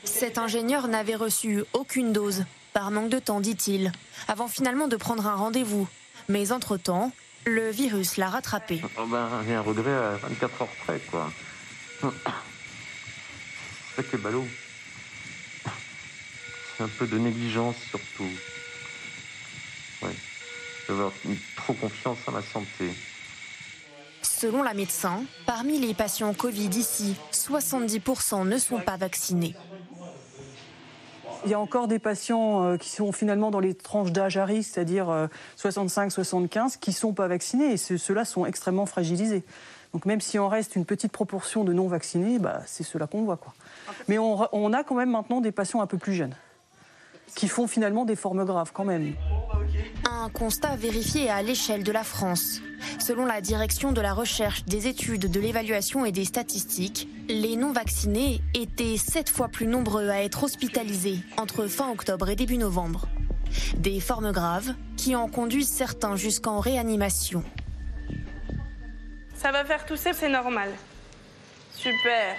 Cet 0.05 0.38
ingénieur 0.38 0.88
n'avait 0.88 1.15
reçu 1.15 1.65
aucune 1.73 2.13
dose, 2.13 2.45
par 2.71 2.89
manque 2.89 3.09
de 3.09 3.19
temps, 3.19 3.41
dit-il, 3.41 3.91
avant 4.29 4.47
finalement 4.47 4.88
de 4.88 4.95
prendre 4.95 5.27
un 5.27 5.36
rendez-vous. 5.36 5.89
Mais 6.29 6.53
entre-temps, 6.53 7.12
le 7.45 7.69
virus 7.69 8.15
l'a 8.15 8.29
rattrapé. 8.29 8.81
Oh 8.97 9.05
ben, 9.05 9.27
j'ai 9.45 9.55
un 9.55 9.62
regret 9.62 9.91
à 9.91 10.12
24 10.21 10.62
heures 10.62 10.67
près, 10.86 11.01
quoi. 11.12 11.29
C'est 13.95 14.09
que 14.09 14.15
ballot. 14.17 14.47
C'est 16.77 16.83
un 16.83 16.89
peu 16.97 17.07
de 17.07 17.17
négligence, 17.17 17.75
surtout. 17.89 18.29
D'avoir 20.88 21.12
trop 21.56 21.74
confiance 21.74 22.17
à 22.28 22.32
ma 22.32 22.41
santé. 22.41 22.91
Selon 24.22 24.63
la 24.63 24.74
médecin, 24.74 25.24
parmi 25.46 25.80
les 25.80 25.93
patients 25.93 26.34
Covid 26.34 26.69
ici, 26.69 27.15
70% 27.32 28.46
ne 28.48 28.58
sont 28.58 28.80
pas 28.80 28.98
vaccinés. 28.98 29.56
Il 31.46 31.52
y 31.52 31.54
a 31.54 31.60
encore 31.60 31.88
des 31.88 32.00
patients 32.00 32.63
euh, 32.63 32.78
qui 32.78 32.89
sont 32.89 33.12
finalement 33.12 33.52
dans 33.52 33.60
les 33.60 33.74
tranches 33.74 34.12
d'âge 34.12 34.38
à 34.38 34.46
risque, 34.46 34.72
c'est-à-dire 34.74 35.30
65-75, 35.58 36.58
euh, 36.58 36.69
qui 36.80 36.91
ne 36.91 36.96
sont 36.96 37.13
pas 37.13 37.28
vaccinés 37.28 37.74
et 37.74 37.78
ceux-là 37.78 38.24
sont 38.24 38.46
extrêmement 38.46 38.86
fragilisés. 38.86 39.43
Donc 39.93 40.06
même 40.06 40.22
si 40.22 40.39
on 40.39 40.48
reste 40.48 40.76
une 40.76 40.86
petite 40.86 41.12
proportion 41.12 41.63
de 41.63 41.74
non-vaccinés, 41.74 42.39
bah, 42.39 42.62
c'est 42.65 42.84
cela 42.84 43.08
qu'on 43.08 43.24
voit. 43.24 43.38
Quoi. 43.38 43.54
Mais 44.08 44.17
on, 44.17 44.48
on 44.54 44.74
a 44.74 44.84
quand 44.84 44.96
même 44.96 45.12
maintenant 45.12 45.41
des 45.41 45.52
patients 45.52 45.82
un 45.82 45.88
peu 45.88 45.98
plus 45.98 46.13
jeunes 46.13 46.36
qui 47.36 47.48
font 47.48 47.67
finalement 47.67 48.06
des 48.06 48.15
formes 48.15 48.46
graves 48.46 48.72
quand 48.74 48.86
même. 48.86 49.13
Un 50.10 50.30
constat 50.30 50.76
vérifié 50.76 51.30
à 51.30 51.41
l'échelle 51.41 51.84
de 51.84 51.91
la 51.91 52.04
France. 52.04 52.62
Selon 53.00 53.26
la 53.26 53.41
direction 53.41 53.91
de 53.91 54.02
la 54.02 54.13
recherche, 54.13 54.65
des 54.65 54.88
études, 54.88 55.32
de 55.32 55.39
l'évaluation 55.39 56.06
et 56.06 56.12
des 56.12 56.26
statistiques, 56.26 57.08
les 57.28 57.56
non-vaccinés 57.56 58.41
étaient 58.54 58.98
sept 58.98 59.30
fois 59.30 59.48
plus 59.48 59.67
nombreux 59.67 60.10
à 60.10 60.24
être 60.24 60.43
hospitalisés 60.43 61.19
entre 61.38 61.67
fin 61.67 61.89
octobre 61.91 62.30
et 62.30 62.36
début 62.36 62.58
novembre. 62.58 63.08
Des 63.78 64.00
formes 64.00 64.32
graves 64.32 64.74
qui 64.98 65.15
en 65.15 65.28
conduisent 65.28 65.72
certains 65.72 66.15
jusqu'en 66.15 66.60
réanimation. 66.60 67.43
Ça 69.36 69.52
va 69.52 69.65
faire 69.65 69.86
tousser, 69.86 70.13
c'est 70.13 70.30
normal. 70.30 70.69
Super. 71.76 72.36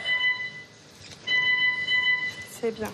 C'est 2.60 2.74
bien. 2.74 2.90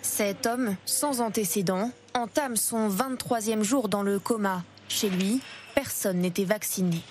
Cet 0.00 0.46
homme, 0.46 0.76
sans 0.86 1.20
antécédent, 1.20 1.90
entame 2.16 2.56
son 2.56 2.88
23e 2.88 3.62
jour 3.62 3.88
dans 3.88 4.02
le 4.02 4.18
coma. 4.18 4.62
Chez 4.88 5.10
lui, 5.10 5.40
personne 5.74 6.18
n'était 6.18 6.44
vacciné. 6.44 7.02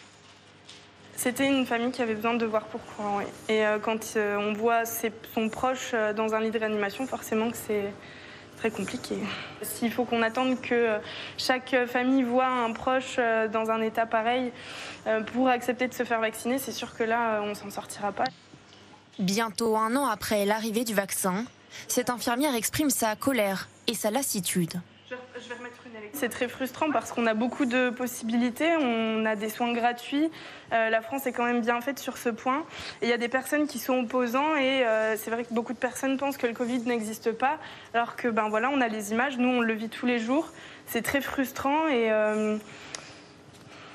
C'était 1.16 1.48
une 1.48 1.66
famille 1.66 1.92
qui 1.92 2.02
avait 2.02 2.16
besoin 2.16 2.34
de 2.34 2.46
voir 2.46 2.66
pourquoi. 2.66 3.24
Et 3.48 3.66
euh, 3.66 3.80
quand 3.80 4.14
euh, 4.18 4.38
on 4.38 4.54
voit 4.54 4.84
son 4.86 5.50
proche 5.50 5.92
euh, 5.94 6.12
dans 6.12 6.34
un 6.34 6.42
lit 6.42 6.52
de 6.52 6.60
réanimation, 6.60 7.08
forcément 7.08 7.50
que 7.52 7.58
c'est 7.58 7.94
très 8.58 8.72
compliqué. 8.72 9.16
S'il 9.62 9.92
faut 9.92 10.06
qu'on 10.06 10.22
attende 10.22 10.60
que 10.60 10.98
chaque 11.38 11.76
famille 11.88 12.24
voit 12.24 12.48
un 12.48 12.72
proche 12.72 13.18
dans 13.52 13.70
un 13.70 13.82
état 13.82 14.06
pareil 14.06 14.54
pour 15.34 15.50
accepter 15.50 15.90
de 15.90 15.94
se 15.94 16.06
faire 16.06 16.22
vacciner, 16.22 16.58
c'est 16.58 16.72
sûr 16.72 16.96
que 16.96 17.04
là, 17.04 17.42
on 17.44 17.54
s'en 17.54 17.70
sortira 17.70 18.14
pas. 18.14 18.24
Bientôt 19.20 19.76
un 19.76 19.94
an 19.98 20.06
après 20.06 20.46
l'arrivée 20.46 20.86
du 20.86 20.94
vaccin, 20.94 21.44
cette 21.90 22.10
infirmière 22.10 22.56
exprime 22.56 22.90
sa 22.90 23.18
colère 23.18 23.68
et 23.88 23.94
sa 23.94 24.10
lassitude. 24.10 24.80
C'est 26.14 26.30
très 26.30 26.48
frustrant 26.48 26.90
parce 26.92 27.12
qu'on 27.12 27.28
a 27.28 27.36
beaucoup 27.36 27.66
de 27.66 27.92
possibilités, 27.92 28.76
on 28.76 29.26
a 29.26 29.36
des 29.36 29.50
soins 29.50 29.72
gratuits. 29.72 30.32
Euh, 30.74 30.90
la 30.90 31.02
France 31.02 31.28
est 31.28 31.32
quand 31.32 31.46
même 31.46 31.62
bien 31.62 31.80
faite 31.82 32.00
sur 32.00 32.18
ce 32.18 32.30
point. 32.30 32.66
Il 33.04 33.10
y 33.10 33.14
a 33.14 33.18
des 33.18 33.28
personnes 33.28 33.68
qui 33.68 33.78
sont 33.78 34.00
opposants 34.00 34.56
et 34.56 34.84
euh, 34.84 35.16
c'est 35.16 35.30
vrai 35.30 35.44
que 35.44 35.54
beaucoup 35.54 35.74
de 35.74 35.78
personnes 35.78 36.18
pensent 36.18 36.38
que 36.38 36.48
le 36.48 36.54
Covid 36.54 36.80
n'existe 36.80 37.32
pas, 37.32 37.60
alors 37.94 38.16
que 38.16 38.28
ben 38.28 38.50
voilà, 38.50 38.70
on 38.72 38.82
a 38.82 38.88
les 38.88 39.12
images, 39.12 39.38
nous 39.38 39.50
on 39.50 39.62
le 39.62 39.74
vit 39.74 39.90
tous 39.90 40.08
les 40.08 40.18
jours. 40.18 40.52
C'est 40.88 41.04
très 41.04 41.22
frustrant 41.22 41.88
et, 41.88 42.12
euh, 42.12 42.58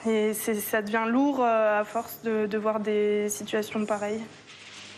ça 0.05 0.83
devient 0.83 1.07
lourd 1.09 1.45
à 1.45 1.85
force 1.85 2.23
de, 2.23 2.47
de 2.47 2.59
voir 2.59 2.81
des 2.81 3.29
situations 3.29 3.85
pareilles. 3.85 4.23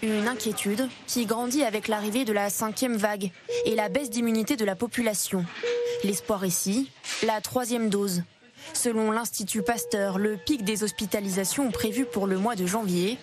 Une 0.03 0.27
inquiétude 0.27 0.88
qui 1.07 1.27
grandit 1.27 1.62
avec 1.62 1.87
l'arrivée 1.87 2.25
de 2.25 2.33
la 2.33 2.51
cinquième 2.51 2.97
vague 2.97 3.31
et 3.67 3.77
la 3.77 3.88
baisse 3.88 4.11
d'immunité 4.11 4.57
de 4.57 4.65
la 4.65 4.75
population. 4.75 5.45
L'espoir 6.03 6.45
ici, 6.45 6.91
la 7.25 7.41
troisième 7.41 7.88
dose. 7.88 8.25
Selon 8.73 9.12
l'Institut 9.12 9.62
Pasteur, 9.62 10.18
le 10.18 10.37
pic 10.37 10.64
des 10.64 10.83
hospitalisations 10.83 11.70
prévu 11.70 12.05
pour 12.05 12.26
le 12.26 12.37
mois 12.37 12.57
de 12.57 12.66
janvier 12.66 13.16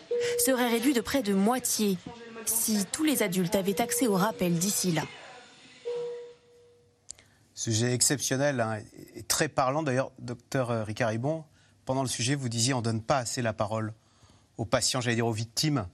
serait 0.46 0.70
réduit 0.70 0.94
de 0.94 1.02
près 1.02 1.22
de 1.22 1.34
moitié 1.34 1.98
si 2.46 2.86
tous 2.86 3.04
les 3.04 3.24
adultes 3.24 3.56
avaient 3.56 3.82
accès 3.82 4.08
au 4.08 4.16
rappel 4.16 4.54
d'ici 4.54 4.94
là. 4.94 5.04
Sujet 7.54 7.94
exceptionnel 7.94 8.62
hein, 8.62 8.80
et 9.16 9.24
très 9.24 9.50
parlant. 9.50 9.84
D'ailleurs, 9.84 10.14
docteur 10.18 10.86
Ricard 10.86 11.12
pendant 11.84 12.04
le 12.04 12.08
sujet, 12.08 12.36
vous 12.36 12.48
disiez 12.48 12.74
on 12.74 12.78
ne 12.78 12.84
donne 12.84 13.02
pas 13.02 13.18
assez 13.18 13.42
la 13.42 13.52
parole 13.52 13.94
aux 14.58 14.66
patients, 14.66 15.02
j'allais 15.02 15.16
dire 15.16 15.28
aux 15.28 15.34
victimes, 15.34 15.86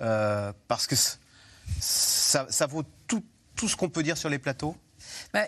euh, 0.00 0.52
parce 0.68 0.86
que 0.86 0.96
ça, 1.80 2.66
vaut 2.66 2.84
tout, 3.06 3.22
tout 3.56 3.68
ce 3.68 3.76
qu'on 3.76 3.88
peut 3.88 4.02
dire 4.02 4.16
sur 4.16 4.28
les 4.28 4.38
plateaux? 4.38 4.76
Bah, 5.32 5.46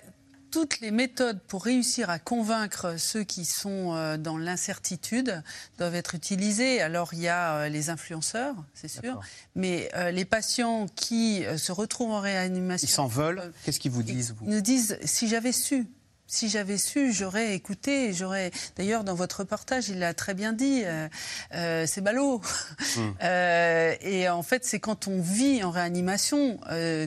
toutes 0.51 0.81
les 0.81 0.91
méthodes 0.91 1.41
pour 1.49 1.65
réussir 1.65 2.11
à 2.11 2.19
convaincre 2.19 2.97
ceux 2.99 3.25
qui 3.25 3.47
sont 3.47 3.95
euh, 3.95 4.19
dans 4.19 4.37
l'incertitude 4.37 5.43
doivent 5.79 5.95
être 5.95 6.15
utilisées. 6.15 6.83
Alors 6.83 7.15
il 7.15 7.21
y 7.21 7.29
a 7.29 7.55
euh, 7.55 7.69
les 7.69 7.89
influenceurs, 7.89 8.55
c'est 8.75 8.89
sûr, 8.89 9.21
mais 9.55 9.91
les 10.13 10.25
patients 10.25 10.87
qui 10.95 11.45
se 11.57 11.73
retrouvent 11.73 12.13
en 12.13 12.21
réanimation... 12.21 12.87
Ils 12.87 12.91
s'en 12.91 13.07
veulent 13.07 13.53
Qu'est-ce 13.65 13.81
qu'ils 13.81 13.93
vous 13.93 14.03
disent, 14.03 14.35
vous? 14.39 14.45
Ils 14.47 14.55
nous 14.55 14.61
disent, 14.61 14.99
si 15.05 15.29
j'avais 15.29 15.53
su, 15.53 15.87
si 16.33 16.49
j'avais 16.49 16.79
su, 16.79 17.13
j'aurais 17.13 17.55
écouté. 17.55 18.15
J'aurais. 18.15 18.51
D'ailleurs, 18.77 19.05
dans 19.05 19.15
votre 19.15 19.41
reportage, 19.41 19.91
il 19.91 19.99
l'a 19.99 20.15
très 20.15 20.33
bien 20.33 20.55
dit. 20.55 20.83
Euh, 20.85 21.07
euh, 21.55 21.85
c'est 21.87 22.01
ballot. 22.01 22.41
Hmm. 22.97 23.13
Euh, 23.23 23.95
et 24.01 24.29
en 24.29 24.43
fait, 24.43 24.65
c'est 24.65 24.81
quand 24.81 25.07
on 25.07 25.21
vit 25.21 25.63
en 25.63 25.71
réanimation, 25.71 26.59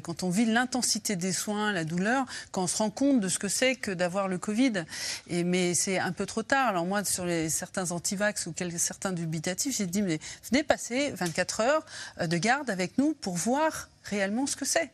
quand 0.03 0.23
on 0.23 0.29
vit 0.29 0.45
l'intensité 0.45 1.15
des 1.15 1.31
soins, 1.31 1.71
la 1.71 1.83
douleur, 1.83 2.25
quand 2.51 2.63
on 2.63 2.67
se 2.67 2.77
rend 2.77 2.89
compte 2.89 3.19
de 3.19 3.27
ce 3.27 3.39
que 3.39 3.47
c'est 3.47 3.75
que 3.75 3.91
d'avoir 3.91 4.27
le 4.27 4.37
Covid. 4.37 4.85
Et 5.27 5.43
mais 5.43 5.73
c'est 5.73 5.97
un 5.97 6.11
peu 6.11 6.25
trop 6.25 6.43
tard. 6.43 6.69
Alors 6.69 6.85
moi, 6.85 7.03
sur 7.03 7.25
les, 7.25 7.49
certains 7.49 7.91
antivax 7.91 8.45
ou 8.45 8.53
quelques, 8.53 8.79
certains 8.79 9.11
dubitatifs, 9.11 9.77
j'ai 9.77 9.87
dit 9.87 10.01
mais 10.01 10.19
venez 10.49 10.63
passer 10.63 11.11
24 11.11 11.59
heures 11.61 11.85
de 12.21 12.37
garde 12.37 12.69
avec 12.69 12.97
nous 12.97 13.13
pour 13.13 13.35
voir 13.35 13.89
réellement 14.03 14.47
ce 14.47 14.55
que 14.55 14.65
c'est 14.65 14.91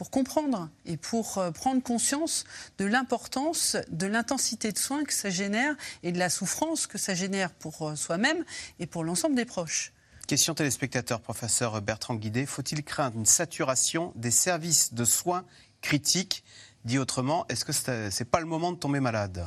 pour 0.00 0.10
comprendre 0.10 0.70
et 0.86 0.96
pour 0.96 1.36
euh, 1.36 1.50
prendre 1.50 1.82
conscience 1.82 2.44
de 2.78 2.86
l'importance 2.86 3.76
de 3.90 4.06
l'intensité 4.06 4.72
de 4.72 4.78
soins 4.78 5.04
que 5.04 5.12
ça 5.12 5.28
génère 5.28 5.74
et 6.02 6.10
de 6.10 6.18
la 6.18 6.30
souffrance 6.30 6.86
que 6.86 6.96
ça 6.96 7.12
génère 7.12 7.50
pour 7.50 7.86
euh, 7.86 7.96
soi-même 7.96 8.42
et 8.78 8.86
pour 8.86 9.04
l'ensemble 9.04 9.34
des 9.34 9.44
proches. 9.44 9.92
Question 10.26 10.54
téléspectateur, 10.54 11.20
professeur 11.20 11.82
Bertrand 11.82 12.14
Guidé. 12.14 12.46
Faut-il 12.46 12.82
craindre 12.82 13.18
une 13.18 13.26
saturation 13.26 14.14
des 14.16 14.30
services 14.30 14.94
de 14.94 15.04
soins 15.04 15.44
critiques? 15.82 16.44
Dit 16.86 16.98
autrement, 16.98 17.44
est-ce 17.50 17.66
que 17.66 17.72
ce 17.74 17.90
n'est 17.90 18.30
pas 18.30 18.40
le 18.40 18.46
moment 18.46 18.72
de 18.72 18.78
tomber 18.78 19.00
malade? 19.00 19.44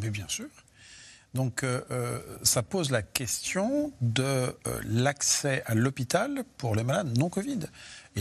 Mais 0.00 0.10
bien 0.10 0.28
sûr. 0.28 0.46
Donc 1.34 1.64
euh, 1.64 2.20
ça 2.44 2.62
pose 2.62 2.92
la 2.92 3.02
question 3.02 3.92
de 4.00 4.54
l'accès 4.84 5.64
à 5.66 5.74
l'hôpital 5.74 6.44
pour 6.58 6.76
les 6.76 6.84
malades 6.84 7.18
non 7.18 7.28
Covid 7.28 7.66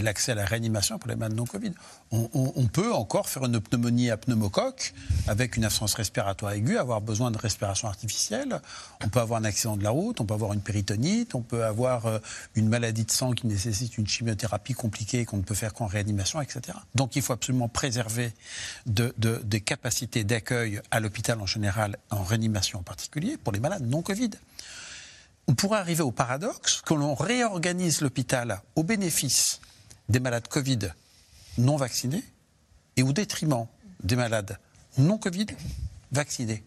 l'accès 0.01 0.31
à 0.31 0.35
la 0.35 0.45
réanimation 0.45 0.97
pour 0.99 1.09
les 1.09 1.15
malades 1.15 1.35
non 1.35 1.45
Covid. 1.45 1.71
On, 2.11 2.67
peut 2.67 2.93
encore 2.93 3.29
faire 3.29 3.45
une 3.45 3.59
pneumonie 3.59 4.09
à 4.09 4.17
pneumocoque 4.17 4.93
avec 5.27 5.57
une 5.57 5.65
absence 5.65 5.93
respiratoire 5.93 6.53
aiguë, 6.53 6.77
avoir 6.77 7.01
besoin 7.01 7.31
de 7.31 7.37
respiration 7.37 7.87
artificielle. 7.87 8.61
On 9.03 9.09
peut 9.09 9.19
avoir 9.19 9.39
un 9.39 9.43
accident 9.43 9.77
de 9.77 9.83
la 9.83 9.89
route, 9.89 10.19
on 10.21 10.25
peut 10.25 10.33
avoir 10.33 10.53
une 10.53 10.61
péritonite, 10.61 11.35
on 11.35 11.41
peut 11.41 11.63
avoir 11.63 12.05
euh, 12.05 12.19
une 12.55 12.69
maladie 12.69 13.05
de 13.05 13.11
sang 13.11 13.31
qui 13.31 13.47
nécessite 13.47 13.97
une 13.97 14.07
chimiothérapie 14.07 14.73
compliquée 14.73 15.25
qu'on 15.25 15.37
ne 15.37 15.43
peut 15.43 15.55
faire 15.55 15.73
qu'en 15.73 15.87
réanimation, 15.87 16.41
etc. 16.41 16.77
Donc 16.95 17.15
il 17.15 17.21
faut 17.21 17.33
absolument 17.33 17.69
préserver 17.69 18.33
des 18.85 19.61
capacités 19.61 20.23
d'accueil 20.23 20.81
à 20.91 20.99
l'hôpital 20.99 21.39
en 21.41 21.45
général, 21.45 21.97
en 22.09 22.23
réanimation 22.23 22.79
en 22.79 22.83
particulier, 22.83 23.37
pour 23.37 23.53
les 23.53 23.59
malades 23.59 23.87
non 23.87 24.01
Covid 24.01 24.31
on 25.49 25.55
pourrait 25.55 25.79
arriver 25.79 26.03
au 26.03 26.11
paradoxe 26.11 26.83
que 26.85 26.93
l'on 26.93 27.15
réorganise 27.15 28.01
l'hôpital 28.01 28.61
au 28.75 28.83
bénéfice 28.83 29.59
des 30.09 30.19
malades 30.19 30.47
Covid 30.47 30.91
non 31.57 31.77
vaccinés 31.77 32.23
et 32.97 33.03
au 33.03 33.13
détriment 33.13 33.67
des 34.03 34.15
malades 34.15 34.59
non 34.97 35.17
Covid 35.17 35.47
vaccinés. 36.11 36.63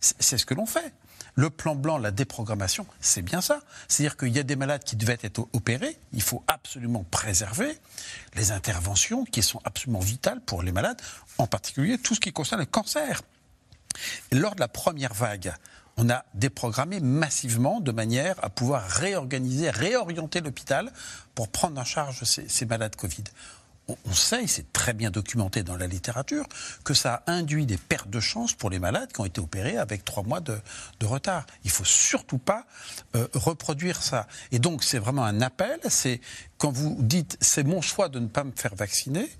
C'est 0.00 0.38
ce 0.38 0.44
que 0.44 0.54
l'on 0.54 0.66
fait. 0.66 0.92
Le 1.36 1.50
plan 1.50 1.74
blanc, 1.74 1.98
la 1.98 2.12
déprogrammation, 2.12 2.86
c'est 3.00 3.22
bien 3.22 3.40
ça. 3.40 3.60
C'est-à-dire 3.88 4.16
qu'il 4.16 4.28
y 4.28 4.38
a 4.38 4.44
des 4.44 4.54
malades 4.54 4.84
qui 4.84 4.94
devaient 4.94 5.18
être 5.22 5.48
opérés. 5.52 5.98
Il 6.12 6.22
faut 6.22 6.44
absolument 6.46 7.04
préserver 7.10 7.76
les 8.34 8.52
interventions 8.52 9.24
qui 9.24 9.42
sont 9.42 9.60
absolument 9.64 9.98
vitales 9.98 10.40
pour 10.40 10.62
les 10.62 10.70
malades, 10.70 11.00
en 11.38 11.46
particulier 11.46 11.98
tout 11.98 12.14
ce 12.14 12.20
qui 12.20 12.32
concerne 12.32 12.60
le 12.60 12.66
cancer. 12.66 13.22
Lors 14.30 14.54
de 14.54 14.60
la 14.60 14.68
première 14.68 15.14
vague, 15.14 15.54
on 15.96 16.10
a 16.10 16.24
déprogrammé 16.34 17.00
massivement 17.00 17.80
de 17.80 17.92
manière 17.92 18.42
à 18.42 18.50
pouvoir 18.50 18.86
réorganiser, 18.86 19.70
réorienter 19.70 20.40
l'hôpital 20.40 20.92
pour 21.34 21.48
prendre 21.48 21.80
en 21.80 21.84
charge 21.84 22.24
ces, 22.24 22.66
malades 22.66 22.96
Covid. 22.96 23.24
On, 23.86 24.14
sait, 24.14 24.46
c'est 24.46 24.72
très 24.72 24.94
bien 24.94 25.10
documenté 25.10 25.62
dans 25.62 25.76
la 25.76 25.86
littérature, 25.86 26.46
que 26.84 26.94
ça 26.94 27.22
a 27.26 27.32
induit 27.32 27.66
des 27.66 27.76
pertes 27.76 28.08
de 28.08 28.18
chance 28.18 28.54
pour 28.54 28.70
les 28.70 28.78
malades 28.78 29.12
qui 29.12 29.20
ont 29.20 29.26
été 29.26 29.42
opérés 29.42 29.76
avec 29.76 30.06
trois 30.06 30.22
mois 30.22 30.40
de, 30.40 30.58
retard. 31.02 31.44
Il 31.64 31.70
faut 31.70 31.84
surtout 31.84 32.38
pas 32.38 32.64
euh, 33.14 33.28
reproduire 33.34 34.02
ça. 34.02 34.26
Et 34.52 34.58
donc, 34.58 34.82
c'est 34.82 34.98
vraiment 34.98 35.24
un 35.24 35.42
appel. 35.42 35.78
C'est 35.90 36.22
quand 36.56 36.72
vous 36.72 36.96
dites 36.98 37.36
c'est 37.42 37.64
mon 37.64 37.82
choix 37.82 38.08
de 38.08 38.20
ne 38.20 38.26
pas 38.26 38.42
me 38.42 38.52
faire 38.56 38.74
vacciner, 38.74 39.30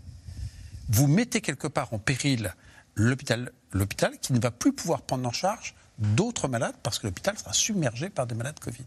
vous 0.90 1.06
mettez 1.06 1.40
quelque 1.40 1.66
part 1.66 1.94
en 1.94 1.98
péril 1.98 2.54
l'hôpital, 2.96 3.50
l'hôpital 3.72 4.18
qui 4.18 4.34
ne 4.34 4.40
va 4.40 4.50
plus 4.50 4.74
pouvoir 4.74 5.00
prendre 5.00 5.26
en 5.26 5.32
charge 5.32 5.74
d'autres 5.98 6.48
malades 6.48 6.74
parce 6.82 6.98
que 6.98 7.06
l'hôpital 7.06 7.38
sera 7.38 7.52
submergé 7.52 8.10
par 8.10 8.26
des 8.26 8.34
malades 8.34 8.58
Covid. 8.58 8.84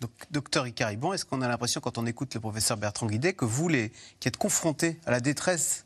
Donc, 0.00 0.10
docteur 0.30 0.66
Icaribon, 0.66 1.12
est-ce 1.12 1.24
qu'on 1.24 1.42
a 1.42 1.48
l'impression, 1.48 1.80
quand 1.80 1.96
on 1.96 2.06
écoute 2.06 2.34
le 2.34 2.40
professeur 2.40 2.76
Bertrand 2.76 3.06
Guidet, 3.06 3.34
que 3.34 3.44
vous, 3.44 3.68
les, 3.68 3.92
qui 4.18 4.28
êtes 4.28 4.36
confrontés 4.36 4.98
à 5.06 5.12
la 5.12 5.20
détresse, 5.20 5.84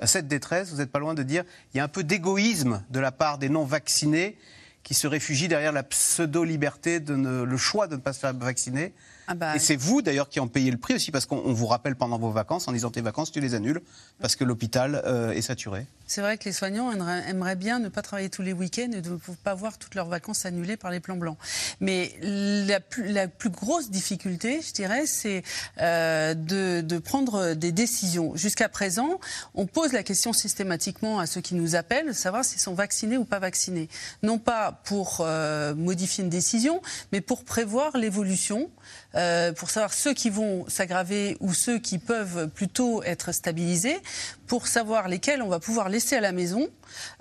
à 0.00 0.06
cette 0.06 0.28
détresse, 0.28 0.70
vous 0.70 0.76
n'êtes 0.76 0.92
pas 0.92 0.98
loin 0.98 1.14
de 1.14 1.22
dire 1.22 1.44
il 1.72 1.78
y 1.78 1.80
a 1.80 1.84
un 1.84 1.88
peu 1.88 2.04
d'égoïsme 2.04 2.84
de 2.90 3.00
la 3.00 3.10
part 3.10 3.38
des 3.38 3.48
non-vaccinés 3.48 4.36
qui 4.82 4.94
se 4.94 5.06
réfugient 5.06 5.48
derrière 5.48 5.72
la 5.72 5.82
pseudo-liberté, 5.82 7.00
de 7.00 7.14
le 7.14 7.56
choix 7.56 7.88
de 7.88 7.96
ne 7.96 8.00
pas 8.00 8.12
se 8.12 8.20
faire 8.20 8.34
vacciner 8.34 8.92
ah 9.28 9.34
bah 9.34 9.56
et 9.56 9.58
c'est 9.58 9.76
vous 9.76 10.00
d'ailleurs 10.00 10.30
qui 10.30 10.40
en 10.40 10.48
payez 10.48 10.70
le 10.70 10.78
prix 10.78 10.94
aussi, 10.94 11.10
parce 11.10 11.26
qu'on 11.26 11.52
vous 11.52 11.66
rappelle 11.66 11.96
pendant 11.96 12.18
vos 12.18 12.30
vacances, 12.30 12.66
en 12.66 12.72
disant 12.72 12.90
tes 12.90 13.02
vacances, 13.02 13.30
tu 13.30 13.40
les 13.40 13.54
annules, 13.54 13.82
parce 14.20 14.36
que 14.36 14.44
l'hôpital 14.44 15.02
euh, 15.04 15.32
est 15.32 15.42
saturé. 15.42 15.86
C'est 16.06 16.22
vrai 16.22 16.38
que 16.38 16.46
les 16.46 16.52
soignants 16.52 16.90
aimeraient 16.90 17.56
bien 17.56 17.78
ne 17.78 17.90
pas 17.90 18.00
travailler 18.00 18.30
tous 18.30 18.40
les 18.40 18.54
week-ends 18.54 18.90
et 18.92 19.02
ne 19.02 19.16
pas 19.44 19.54
voir 19.54 19.76
toutes 19.76 19.94
leurs 19.94 20.08
vacances 20.08 20.46
annulées 20.46 20.78
par 20.78 20.90
les 20.90 21.00
plans 21.00 21.18
blancs. 21.18 21.36
Mais 21.80 22.14
la 22.22 22.80
plus, 22.80 23.12
la 23.12 23.28
plus 23.28 23.50
grosse 23.50 23.90
difficulté, 23.90 24.62
je 24.66 24.72
dirais, 24.72 25.06
c'est 25.06 25.42
euh, 25.82 26.32
de, 26.32 26.80
de, 26.80 26.98
prendre 26.98 27.52
des 27.52 27.72
décisions. 27.72 28.34
Jusqu'à 28.34 28.70
présent, 28.70 29.20
on 29.54 29.66
pose 29.66 29.92
la 29.92 30.02
question 30.02 30.32
systématiquement 30.32 31.18
à 31.18 31.26
ceux 31.26 31.42
qui 31.42 31.54
nous 31.54 31.76
appellent, 31.76 32.14
savoir 32.14 32.44
s'ils 32.44 32.60
sont 32.60 32.74
vaccinés 32.74 33.18
ou 33.18 33.26
pas 33.26 33.38
vaccinés. 33.38 33.90
Non 34.22 34.38
pas 34.38 34.80
pour 34.84 35.18
euh, 35.20 35.74
modifier 35.74 36.24
une 36.24 36.30
décision, 36.30 36.80
mais 37.12 37.20
pour 37.20 37.44
prévoir 37.44 37.96
l'évolution 37.98 38.70
euh, 39.14 39.52
pour 39.52 39.70
savoir 39.70 39.92
ceux 39.92 40.14
qui 40.14 40.30
vont 40.30 40.68
s'aggraver 40.68 41.36
ou 41.40 41.54
ceux 41.54 41.78
qui 41.78 41.98
peuvent 41.98 42.48
plutôt 42.48 43.02
être 43.02 43.32
stabilisés, 43.32 43.98
pour 44.46 44.66
savoir 44.66 45.08
lesquels 45.08 45.42
on 45.42 45.48
va 45.48 45.60
pouvoir 45.60 45.88
laisser 45.88 46.16
à 46.16 46.20
la 46.20 46.32
maison 46.32 46.68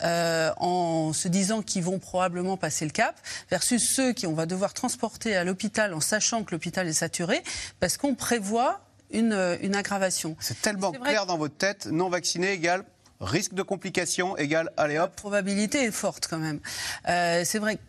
euh, 0.04 0.52
en 0.58 1.14
se 1.14 1.28
disant 1.28 1.62
qu'ils 1.62 1.84
vont 1.84 2.00
probablement 2.00 2.58
passer 2.58 2.86
le 2.86 2.92
cap, 2.92 3.20
versus 3.50 3.88
ceux 3.88 4.14
qui 4.14 4.28
on 4.28 4.34
va 4.34 4.46
devoir 4.46 4.74
transporter 4.74 5.36
à 5.36 5.44
l'hôpital 5.44 5.94
en 5.94 6.00
sachant 6.02 6.44
que 6.44 6.52
l'hôpital 6.52 6.88
est 6.88 6.94
saturé, 6.94 7.44
parce 7.80 7.98
qu'on 7.98 8.16
prévoit 8.16 8.82
une, 9.12 9.58
une 9.62 9.76
aggravation. 9.76 10.36
C'est 10.40 10.62
tellement 10.62 10.92
clair 10.92 11.26
dans 11.26 11.38
votre 11.38 11.56
tête, 11.56 11.86
non 11.86 12.10
vacciné 12.10 12.52
égale 12.52 12.84
risque 13.20 13.54
de 13.54 13.64
complications 13.64 14.38
égale 14.38 14.72
allez 14.78 14.98
hop. 14.98 15.06
La 15.06 15.22
probabilité 15.22 15.84
est 15.84 15.92
forte 15.92 16.28
quand 16.30 16.38
même. 16.38 16.60
Euh, 17.08 17.44
c'est 17.46 17.60
vrai 17.60 17.80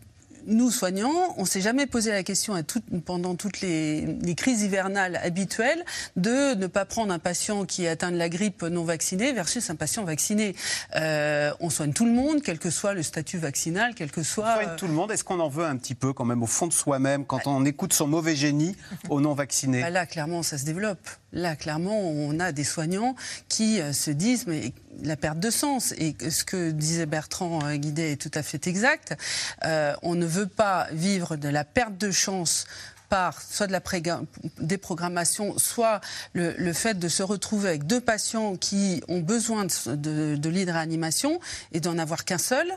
nous, 0.49 0.71
soignants, 0.71 1.33
on 1.37 1.41
ne 1.41 1.47
s'est 1.47 1.61
jamais 1.61 1.85
posé 1.85 2.11
la 2.11 2.23
question 2.23 2.55
pendant 3.05 3.35
toutes 3.35 3.61
les, 3.61 4.17
crises 4.35 4.63
hivernales 4.63 5.19
habituelles 5.23 5.83
de 6.15 6.55
ne 6.55 6.67
pas 6.67 6.85
prendre 6.85 7.13
un 7.13 7.19
patient 7.19 7.65
qui 7.65 7.85
est 7.85 7.89
atteint 7.89 8.11
de 8.11 8.17
la 8.17 8.29
grippe 8.29 8.63
non 8.63 8.83
vacciné 8.83 9.33
versus 9.33 9.69
un 9.69 9.75
patient 9.75 10.03
vacciné. 10.03 10.55
Euh, 10.95 11.51
on 11.59 11.69
soigne 11.69 11.93
tout 11.93 12.05
le 12.05 12.11
monde, 12.11 12.41
quel 12.41 12.59
que 12.59 12.69
soit 12.69 12.93
le 12.93 13.03
statut 13.03 13.37
vaccinal, 13.37 13.93
quel 13.95 14.11
que 14.11 14.23
soit... 14.23 14.55
On 14.59 14.63
soigne 14.63 14.75
tout 14.77 14.87
le 14.87 14.93
monde. 14.93 15.11
Est-ce 15.11 15.23
qu'on 15.23 15.39
en 15.39 15.49
veut 15.49 15.65
un 15.65 15.77
petit 15.77 15.95
peu 15.95 16.13
quand 16.13 16.25
même 16.25 16.43
au 16.43 16.47
fond 16.47 16.67
de 16.67 16.73
soi-même 16.73 17.25
quand 17.25 17.47
on 17.47 17.65
écoute 17.65 17.93
son 17.93 18.07
mauvais 18.07 18.35
génie 18.35 18.75
aux 19.09 19.21
non 19.21 19.33
vaccinés? 19.33 19.81
Bah 19.81 19.89
Là, 19.89 20.05
clairement, 20.05 20.43
ça 20.43 20.57
se 20.57 20.65
développe. 20.65 21.09
Là, 21.31 21.55
clairement, 21.55 21.99
on 21.99 22.39
a 22.39 22.51
des 22.51 22.63
soignants 22.63 23.15
qui 23.49 23.79
euh, 23.81 23.93
se 23.93 24.09
disent 24.09 24.47
mais 24.47 24.73
la 25.03 25.15
perte 25.15 25.39
de 25.39 25.49
sens. 25.49 25.93
Et 25.97 26.15
ce 26.29 26.43
que 26.43 26.71
disait 26.71 27.05
Bertrand 27.05 27.59
euh, 27.65 27.75
Guidet 27.75 28.13
est 28.13 28.21
tout 28.21 28.31
à 28.33 28.41
fait 28.41 28.65
exact. 28.67 29.15
Euh, 29.63 29.93
on 30.01 30.15
ne 30.15 30.25
veut 30.25 30.47
pas 30.47 30.87
vivre 30.91 31.35
de 31.35 31.49
la 31.49 31.63
perte 31.63 31.97
de 31.97 32.11
chance 32.11 32.65
par 33.09 33.41
soit 33.41 33.67
de 33.67 33.71
la 33.71 33.81
déprogrammation, 34.59 35.57
soit 35.57 35.99
le, 36.33 36.73
fait 36.73 36.97
de 36.97 37.07
se 37.07 37.23
retrouver 37.23 37.69
avec 37.69 37.87
deux 37.87 38.01
patients 38.01 38.55
qui 38.55 39.03
ont 39.07 39.19
besoin 39.19 39.65
de, 39.65 40.35
de, 40.35 40.49
et 41.71 41.79
d'en 41.79 41.97
avoir 41.97 42.23
qu'un 42.23 42.37
seul 42.37 42.71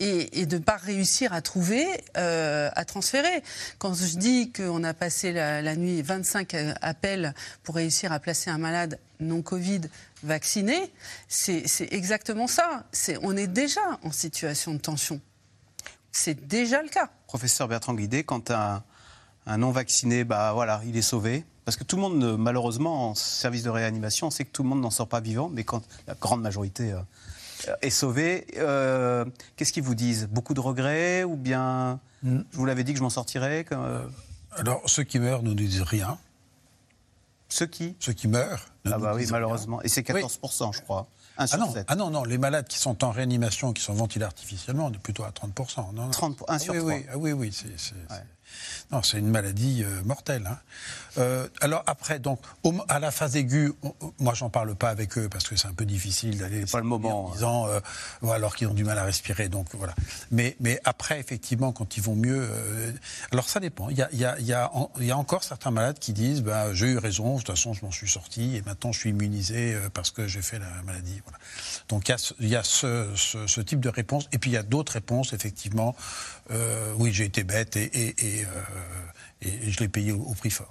et, 0.00 0.46
de 0.46 0.56
ne 0.58 0.62
pas 0.62 0.76
réussir 0.76 1.32
à 1.32 1.40
trouver, 1.40 1.86
euh, 2.16 2.70
à 2.74 2.84
transférer. 2.84 3.42
Quand 3.78 3.94
je 3.94 4.16
dis 4.16 4.52
qu'on 4.52 4.84
a 4.84 4.94
passé 4.94 5.32
la, 5.32 5.76
nuit 5.76 6.02
25 6.02 6.54
appels 6.80 7.34
pour 7.62 7.76
réussir 7.76 8.12
à 8.12 8.18
placer 8.18 8.50
un 8.50 8.58
malade 8.58 8.98
non 9.20 9.42
Covid 9.42 9.82
vacciné, 10.22 10.92
c'est 11.28 11.64
exactement 11.92 12.46
ça. 12.46 12.84
on 13.22 13.36
est 13.36 13.46
déjà 13.46 13.80
en 14.02 14.12
situation 14.12 14.74
de 14.74 14.78
tension. 14.78 15.20
C'est 16.12 16.46
déjà 16.46 16.82
le 16.82 16.88
cas. 16.88 17.10
Professeur 17.26 17.68
Bertrand 17.68 17.94
Guidé, 17.94 18.24
quand 18.24 18.50
un, 18.50 18.84
un 19.46 19.58
non 19.58 19.70
vacciné, 19.70 20.24
bah 20.24 20.52
voilà, 20.52 20.80
il 20.86 20.96
est 20.96 21.02
sauvé. 21.02 21.44
Parce 21.64 21.76
que 21.76 21.84
tout 21.84 21.96
le 21.96 22.02
monde, 22.02 22.36
malheureusement, 22.38 23.10
en 23.10 23.14
service 23.14 23.62
de 23.62 23.70
réanimation, 23.70 24.26
on 24.26 24.30
sait 24.30 24.44
que 24.44 24.50
tout 24.50 24.62
le 24.62 24.68
monde 24.68 24.80
n'en 24.80 24.90
sort 24.90 25.08
pas 25.08 25.20
vivant, 25.20 25.48
mais 25.48 25.64
quand 25.64 25.82
la 26.06 26.14
grande 26.14 26.42
majorité 26.42 26.92
euh, 26.92 26.98
est 27.82 27.90
sauvé. 27.90 28.46
Euh, 28.56 29.24
qu'est-ce 29.56 29.72
qu'ils 29.72 29.82
vous 29.82 29.94
disent? 29.94 30.28
Beaucoup 30.30 30.54
de 30.54 30.60
regrets 30.60 31.24
ou 31.24 31.36
bien 31.36 32.00
mm. 32.22 32.40
je 32.50 32.56
vous 32.56 32.64
l'avais 32.64 32.84
dit 32.84 32.92
que 32.92 32.98
je 32.98 33.02
m'en 33.02 33.10
sortirais 33.10 33.64
euh 33.72 34.06
Alors 34.56 34.82
ceux 34.86 35.04
qui 35.04 35.18
meurent 35.18 35.42
ne 35.42 35.48
nous 35.48 35.54
disent 35.54 35.82
rien. 35.82 36.18
Ceux 37.48 37.66
qui? 37.66 37.94
Ceux 38.00 38.12
qui 38.12 38.28
meurent. 38.28 38.66
Ah 38.84 38.98
bah 38.98 39.12
oui, 39.14 39.26
malheureusement. 39.30 39.80
Et 39.82 39.88
c'est 39.88 40.02
14%, 40.02 40.74
je 40.74 40.80
crois. 40.80 41.06
Ah 41.36 41.46
non, 41.56 41.74
ah 41.88 41.96
non, 41.96 42.10
non, 42.10 42.22
les 42.22 42.38
malades 42.38 42.68
qui 42.68 42.78
sont 42.78 43.02
en 43.04 43.10
réanimation, 43.10 43.72
qui 43.72 43.82
sont 43.82 43.92
ventilés 43.92 44.24
artificiellement, 44.24 44.86
on 44.86 44.92
est 44.92 44.98
plutôt 44.98 45.24
à 45.24 45.30
30%. 45.30 45.92
Non, 45.92 46.08
30, 46.10 46.44
1 46.46 46.58
sur 46.58 46.74
3. 46.74 46.84
Oui, 46.86 47.04
oui, 47.16 47.32
oui, 47.32 47.52
c'est 47.52 47.94
non, 48.92 49.02
c'est 49.02 49.18
une 49.18 49.28
maladie 49.28 49.82
euh, 49.84 50.02
mortelle. 50.04 50.46
Hein. 50.46 50.58
Euh, 51.18 51.48
alors 51.60 51.82
après, 51.86 52.18
donc, 52.18 52.40
à 52.88 52.98
la 52.98 53.10
phase 53.10 53.36
aiguë, 53.36 53.72
moi 54.18 54.34
j'en 54.34 54.50
parle 54.50 54.74
pas 54.74 54.90
avec 54.90 55.16
eux 55.16 55.28
parce 55.28 55.48
que 55.48 55.56
c'est 55.56 55.68
un 55.68 55.72
peu 55.72 55.84
difficile 55.84 56.38
d'aller. 56.38 56.64
pas 56.66 56.78
le 56.78 56.84
moment. 56.84 57.26
En 57.26 57.28
hein. 57.28 57.32
disant, 57.34 57.66
euh, 57.68 57.80
alors 58.30 58.54
qu'ils 58.56 58.68
ont 58.68 58.74
du 58.74 58.84
mal 58.84 58.98
à 58.98 59.04
respirer, 59.04 59.48
donc 59.48 59.68
voilà. 59.74 59.94
Mais, 60.30 60.56
mais 60.60 60.80
après, 60.84 61.18
effectivement, 61.18 61.72
quand 61.72 61.96
ils 61.96 62.02
vont 62.02 62.14
mieux, 62.14 62.48
alors 63.32 63.48
ça 63.48 63.60
dépend. 63.60 63.88
Il 63.90 63.96
y 63.96 64.02
a, 64.02 64.08
y, 64.12 64.24
a, 64.24 64.38
y, 64.40 64.52
a 64.52 64.70
y 65.00 65.10
a 65.10 65.16
encore 65.16 65.44
certains 65.44 65.70
malades 65.70 65.98
qui 65.98 66.12
disent, 66.12 66.42
bah, 66.42 66.72
j'ai 66.74 66.86
eu 66.86 66.98
raison, 66.98 67.34
de 67.34 67.38
toute 67.38 67.48
façon 67.48 67.72
je 67.72 67.84
m'en 67.84 67.90
suis 67.90 68.08
sorti 68.08 68.56
et 68.56 68.62
maintenant 68.62 68.92
je 68.92 69.00
suis 69.00 69.10
immunisé 69.10 69.76
parce 69.92 70.10
que 70.10 70.26
j'ai 70.26 70.42
fait 70.42 70.58
la 70.58 70.82
maladie. 70.84 71.20
Voilà. 71.24 71.38
Donc 71.88 72.08
il 72.08 72.12
y 72.12 72.14
a, 72.14 72.32
il 72.40 72.48
y 72.48 72.56
a 72.56 72.62
ce, 72.62 73.08
ce, 73.16 73.46
ce, 73.46 73.60
type 73.60 73.80
de 73.80 73.88
réponse 73.88 74.28
et 74.32 74.38
puis 74.38 74.50
il 74.50 74.54
y 74.54 74.58
a 74.58 74.62
d'autres 74.62 74.92
réponses 74.92 75.32
effectivement. 75.32 75.94
oui, 76.98 77.12
j'ai 77.12 77.24
été 77.24 77.44
bête 77.44 77.76
et, 77.76 77.84
et, 77.84 78.40
et 78.40 78.43
et, 79.42 79.70
je 79.70 79.80
l'ai 79.80 79.88
payé 79.88 80.12
au, 80.12 80.34
prix 80.34 80.50
fort. 80.50 80.70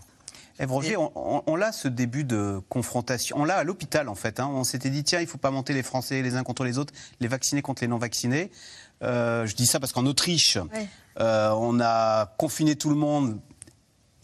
Ève 0.60 0.72
Roger, 0.72 0.96
on, 0.98 1.56
l'a 1.56 1.72
ce 1.72 1.88
début 1.88 2.24
de 2.24 2.62
confrontation. 2.70 3.38
On 3.40 3.46
l'a 3.46 3.58
à 3.58 3.64
l'hôpital 3.64 4.08
en 4.08 4.16
fait. 4.16 4.40
Hein. 4.40 4.48
On 4.48 4.64
s'était 4.64 4.92
dit 4.92 5.04
tiens, 5.04 5.20
il 5.20 5.24
ne 5.24 5.30
faut 5.30 5.40
pas 5.40 5.52
monter 5.52 5.74
les 5.74 5.84
Français 5.84 6.22
les 6.22 6.36
uns 6.36 6.44
contre 6.44 6.64
les 6.64 6.78
autres, 6.78 6.94
les 7.20 7.28
vaccinés 7.28 7.62
contre 7.62 7.82
les 7.82 7.88
non 7.88 7.98
vaccinés. 7.98 8.52
Euh, 9.02 9.48
je 9.48 9.56
dis 9.56 9.66
ça 9.66 9.80
parce 9.80 9.92
qu'en 9.92 10.06
Autriche, 10.06 10.58
euh, 11.20 11.50
on 11.52 11.80
a 11.82 12.28
confiné 12.38 12.76
tout 12.76 12.90
le 12.90 12.96
monde 12.96 13.40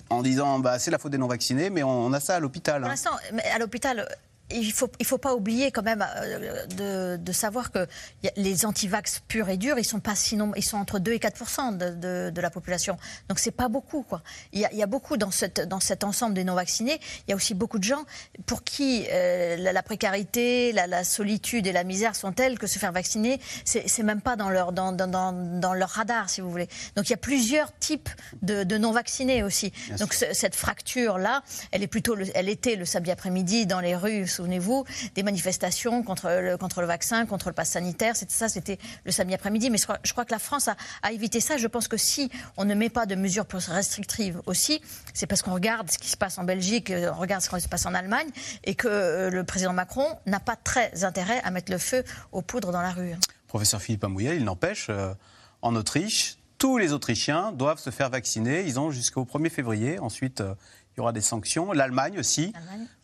en 0.09 0.21
disant 0.21 0.59
bah, 0.59 0.77
c'est 0.79 0.91
la 0.91 0.99
faute 0.99 1.11
des 1.11 1.17
non 1.17 1.27
vaccinés, 1.27 1.69
mais 1.69 1.83
on, 1.83 2.13
a 2.13 2.19
ça 2.19 2.35
à 2.35 2.39
l'hôpital. 2.39 2.81
Pour 2.81 2.87
hein. 2.87 2.91
l'instant, 2.91 3.11
à 3.51 3.57
l'hôpital, 3.57 4.07
il 4.51 4.71
faut, 4.71 4.89
il 4.99 5.05
faut 5.05 5.17
pas 5.17 5.35
oublier 5.35 5.71
quand 5.71 5.83
même 5.83 6.05
euh, 6.15 6.65
de, 6.67 7.17
de 7.21 7.31
savoir 7.31 7.71
que 7.71 7.87
les 8.35 8.65
antivax 8.65 9.21
purs 9.27 9.49
et 9.49 9.57
durs, 9.57 9.77
ils 9.77 9.85
sont 9.85 9.99
pas 9.99 10.15
sinon, 10.15 10.51
ils 10.55 10.63
sont 10.63 10.77
entre 10.77 10.99
2 10.99 11.13
et 11.13 11.19
4 11.19 11.77
de, 11.77 11.89
de, 11.89 12.29
de, 12.31 12.41
la 12.41 12.49
population. 12.49 12.97
Donc 13.27 13.39
c'est 13.39 13.51
pas 13.51 13.67
beaucoup 13.67 14.01
quoi. 14.01 14.21
Il 14.53 14.59
y, 14.59 14.65
a, 14.65 14.71
il 14.71 14.77
y, 14.77 14.83
a, 14.83 14.87
beaucoup 14.87 15.17
dans, 15.17 15.31
cette, 15.31 15.61
dans 15.67 15.79
cet 15.79 16.03
ensemble 16.03 16.33
des 16.33 16.43
non 16.43 16.55
vaccinés. 16.55 16.99
Il 17.27 17.31
y 17.31 17.33
a 17.33 17.35
aussi 17.35 17.53
beaucoup 17.53 17.79
de 17.79 17.83
gens 17.83 18.03
pour 18.45 18.63
qui 18.63 19.05
euh, 19.11 19.55
la, 19.57 19.83
précarité, 19.83 20.71
la, 20.71 20.87
la, 20.87 21.03
solitude 21.03 21.67
et 21.67 21.71
la 21.71 21.83
misère 21.83 22.15
sont 22.15 22.31
telles 22.31 22.57
que 22.57 22.67
se 22.67 22.79
faire 22.79 22.91
vacciner, 22.91 23.39
c'est 23.65 24.03
même 24.03 24.21
pas 24.21 24.35
dans 24.35 24.49
leur 24.49 24.71
dans, 24.71 24.91
dans, 24.91 25.31
dans, 25.31 25.73
leur 25.73 25.89
radar 25.89 26.29
si 26.29 26.41
vous 26.41 26.49
voulez. 26.49 26.67
Donc 26.95 27.07
il 27.07 27.11
y 27.11 27.13
a 27.13 27.17
plusieurs 27.17 27.77
types 27.77 28.09
de, 28.41 28.77
non 28.77 28.91
vaccinés 28.91 29.43
aussi. 29.43 29.71
Donc 29.99 30.13
cette 30.13 30.55
fracture 30.55 31.17
là, 31.17 31.43
elle 31.71 31.83
est 31.83 31.87
plutôt, 31.87 32.15
elle 32.33 32.49
était 32.49 32.75
le 32.75 32.85
samedi 32.85 33.11
après-midi 33.11 33.65
dans 33.65 33.79
les 33.79 33.95
rues 33.95 34.27
souvenez-vous, 34.39 34.85
des 35.15 35.23
manifestations 35.23 36.01
contre 36.01 36.29
le, 36.29 36.57
contre 36.57 36.79
le 36.79 36.87
vaccin, 36.87 37.25
contre 37.25 37.49
le 37.49 37.53
pass 37.53 37.71
sanitaire. 37.71 38.15
Ça, 38.15 38.47
c'était 38.47 38.79
le 39.03 39.11
samedi 39.11 39.33
après-midi. 39.33 39.69
Mais 39.69 39.77
je 39.77 40.11
crois, 40.13 40.25
que 40.25 40.31
la 40.31 40.39
France 40.39 40.69
a, 40.69 41.11
évité 41.11 41.41
ça. 41.41 41.57
Je 41.57 41.67
pense 41.67 41.87
que 41.87 41.97
si 41.97 42.31
on 42.55 42.63
ne 42.63 42.73
met 42.73 42.89
pas 42.89 43.05
de 43.05 43.15
mesures 43.15 43.45
restrictives 43.51 44.41
aussi, 44.45 44.81
c'est 45.13 45.27
parce 45.27 45.41
qu'on 45.41 45.53
regarde 45.53 45.91
ce 45.91 45.97
qui 45.97 46.09
se 46.09 46.17
passe 46.17 46.37
en 46.37 46.43
Belgique, 46.45 46.91
on 46.91 47.19
regarde 47.19 47.41
ce 47.41 47.49
qui 47.49 47.59
se 47.59 47.67
passe 47.67 47.85
en 47.85 47.93
Allemagne, 47.93 48.29
et 48.63 48.75
que 48.75 48.87
euh, 48.87 49.29
le 49.29 49.43
président 49.43 49.73
Macron 49.73 50.07
n'a 50.25 50.39
pas 50.39 50.55
très 50.55 51.03
intérêt 51.03 51.41
à 51.43 51.51
mettre 51.51 51.71
le 51.71 51.77
feu 51.77 52.03
aux 52.31 52.41
poudres 52.41 52.71
dans 52.71 52.81
la 52.81 52.91
rue. 52.91 53.15
Professeur 53.47 53.81
Philippe 53.81 54.03
Amouillet, 54.03 54.37
il 54.37 54.45
n'empêche, 54.45 54.87
euh, 54.89 55.13
en 55.61 55.75
Autriche, 55.75 56.37
tous 56.59 56.77
les 56.77 56.91
Autrichiens 56.91 57.53
doivent 57.53 57.79
se 57.79 57.89
faire 57.89 58.09
vacciner. 58.09 58.63
Ils 58.67 58.79
ont 58.79 58.91
jusqu'au 58.91 59.23
1er 59.23 59.49
février. 59.49 59.97
Ensuite, 59.97 60.41
euh, 60.41 60.53
il 60.99 61.01
y 61.01 61.03
aura 61.03 61.13
des 61.13 61.21
sanctions. 61.21 61.71
L'Allemagne 61.71 62.19
aussi, 62.19 62.51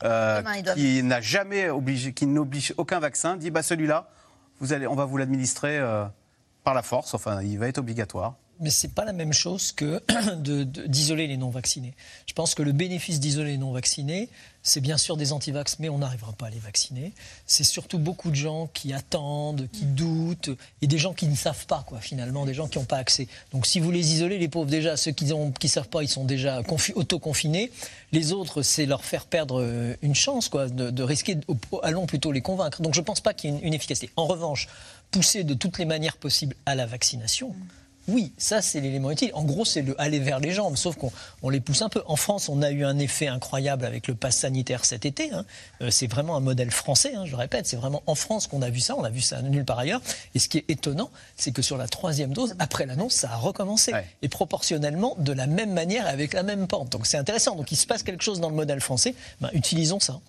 euh, 0.04 0.44
qui 0.74 1.02
n'a 1.02 1.22
jamais 1.22 1.70
obligé, 1.70 2.12
qui 2.12 2.26
n'oblige 2.26 2.74
aucun 2.76 3.00
vaccin, 3.00 3.38
dit 3.38 3.52
bah 3.52 3.64
celui-là, 3.64 4.10
vous 4.60 4.74
allez, 4.74 4.86
on 4.86 4.96
va 4.96 5.06
vous 5.06 5.16
l'administrer 5.16 5.80
euh, 5.80 6.06
par 6.66 6.74
la 6.74 6.82
force. 6.82 7.14
Enfin, 7.14 7.42
il 7.42 7.58
va 7.58 7.70
être 7.70 7.78
obligatoire 7.78 8.36
mais 8.60 8.70
ce 8.70 8.88
n'est 8.88 8.94
pas 8.94 9.06
la 9.06 9.14
même 9.14 9.34
chose 9.34 9.72
que 9.72 10.02
d'isoler 10.88 11.28
les 11.28 11.38
non-vaccinés. 11.38 11.94
Je 12.26 12.34
pense 12.34 12.56
que 12.56 12.64
le 12.64 12.72
bénéfice 12.72 13.20
d'isoler 13.20 13.52
les 13.52 13.58
non-vaccinés, 13.58 14.30
c'est 14.64 14.82
bien 14.82 14.98
sûr 14.98 15.16
des 15.16 15.32
antivax, 15.32 15.78
mais 15.78 15.90
on 15.90 16.00
n'arrivera 16.00 16.34
pas 16.34 16.48
à 16.48 16.50
les 16.50 16.60
vacciner. 16.60 17.14
C'est 17.46 17.64
surtout 17.64 18.00
beaucoup 18.00 18.32
de 18.32 18.36
gens 18.36 18.68
qui 18.74 18.94
attendent, 18.94 19.70
qui 19.72 19.86
doutent, 19.86 20.50
et 20.82 20.88
des 20.88 20.98
gens 20.98 21.14
qui 21.14 21.28
ne 21.28 21.36
savent 21.36 21.68
pas, 21.68 21.84
quoi, 21.86 22.00
finalement, 22.00 22.46
des 22.46 22.56
gens 22.56 22.68
qui 22.68 22.80
n'ont 22.80 22.86
pas 22.86 22.98
accès. 22.98 23.28
Donc 23.52 23.68
si 23.68 23.80
vous 23.80 23.92
les 23.92 24.14
isolez, 24.14 24.40
les 24.40 24.48
pauvres, 24.48 24.70
déjà, 24.70 24.98
ceux 24.98 25.12
qui 25.12 25.26
ne 25.26 25.52
qui 25.52 25.70
savent 25.70 25.90
pas, 25.90 26.02
ils 26.02 26.10
sont 26.10 26.26
déjà 26.26 26.62
auto-confinés. 26.96 27.72
Les 28.12 28.34
autres, 28.34 28.64
c'est 28.64 28.88
leur 28.88 29.06
faire 29.06 29.26
perdre 29.26 29.62
euh, 29.62 29.96
une 30.02 30.16
chance, 30.16 30.50
quoi, 30.50 30.68
de, 30.68 31.04
risquer, 31.04 31.38
allons 31.84 32.08
plutôt 32.08 32.32
les 32.32 32.42
convaincre. 32.42 32.82
Donc 32.82 32.96
je 32.96 33.02
ne 33.02 33.06
pense 33.06 33.22
pas 33.22 33.36
qu'il 33.36 33.52
y 33.52 33.54
ait 33.54 33.58
une, 33.58 33.68
une, 33.68 33.74
efficacité. 33.76 34.10
En 34.16 34.26
revanche, 34.26 34.68
pousser 35.12 35.44
de 35.44 35.54
toutes 35.54 35.78
les 35.78 35.86
manières 35.86 36.18
possibles 36.18 36.56
à 36.66 36.74
la 36.74 36.88
vaccination. 36.88 37.54
Oui, 38.08 38.34
ça 38.38 38.62
c'est 38.62 38.82
l'élément 38.82 39.12
utile. 39.12 39.32
En 39.34 39.44
gros, 39.44 39.66
c'est 39.66 39.82
le 39.82 40.00
aller 40.00 40.20
vers 40.20 40.40
les 40.40 40.52
jambes, 40.52 40.78
sauf 40.78 40.96
qu'on 40.96 41.50
les 41.50 41.60
pousse 41.60 41.82
un 41.82 41.90
peu. 41.90 42.04
En 42.06 42.16
France, 42.16 42.50
on 42.50 42.62
a 42.62 42.72
eu 42.72 42.86
un 42.86 43.00
effet 43.00 43.28
incroyable 43.28 43.86
avec 43.86 44.08
le 44.08 44.16
pass 44.16 44.38
sanitaire 44.38 44.86
cet 44.86 45.06
été. 45.06 45.32
Hein. 45.32 45.46
Euh, 45.82 45.90
c'est 45.90 46.08
vraiment 46.08 46.36
un 46.36 46.40
modèle 46.40 46.72
français, 46.72 47.16
hein, 47.16 47.26
je 47.26 47.36
répète. 47.36 47.66
C'est 47.66 47.78
vraiment 47.78 48.04
en 48.06 48.16
France 48.16 48.48
qu'on 48.48 48.62
a 48.62 48.70
vu 48.70 48.80
ça. 48.80 48.96
On 48.96 49.04
a 49.04 49.10
vu 49.10 49.22
ça 49.22 49.42
nulle 49.42 49.66
part 49.66 49.80
ailleurs. 49.80 50.02
Et 50.36 50.40
ce 50.40 50.50
qui 50.50 50.60
est 50.60 50.66
étonnant, 50.70 51.10
c'est 51.36 51.52
que 51.52 51.62
sur 51.62 51.78
la 51.78 51.88
troisième 51.88 52.34
dose, 52.34 52.56
après 52.60 52.86
l'annonce, 52.86 53.14
ça 53.14 53.32
a 53.32 53.38
recommencé. 53.38 53.94
Et 54.22 54.30
proportionnellement, 54.30 55.16
de 55.18 55.34
la 55.34 55.48
même 55.48 55.74
manière, 55.74 56.08
avec 56.08 56.34
la 56.34 56.44
même 56.44 56.68
pente. 56.68 56.92
Donc 56.92 57.08
c'est 57.08 57.18
intéressant. 57.18 57.56
Donc 57.56 57.72
il 57.72 57.76
se 57.76 57.88
passe 57.88 58.04
quelque 58.04 58.24
chose 58.24 58.40
dans 58.40 58.50
le 58.50 58.56
modèle 58.56 58.82
français. 58.82 59.16
Ben, 59.42 59.50
utilisons 59.54 60.00
ça. 60.00 60.20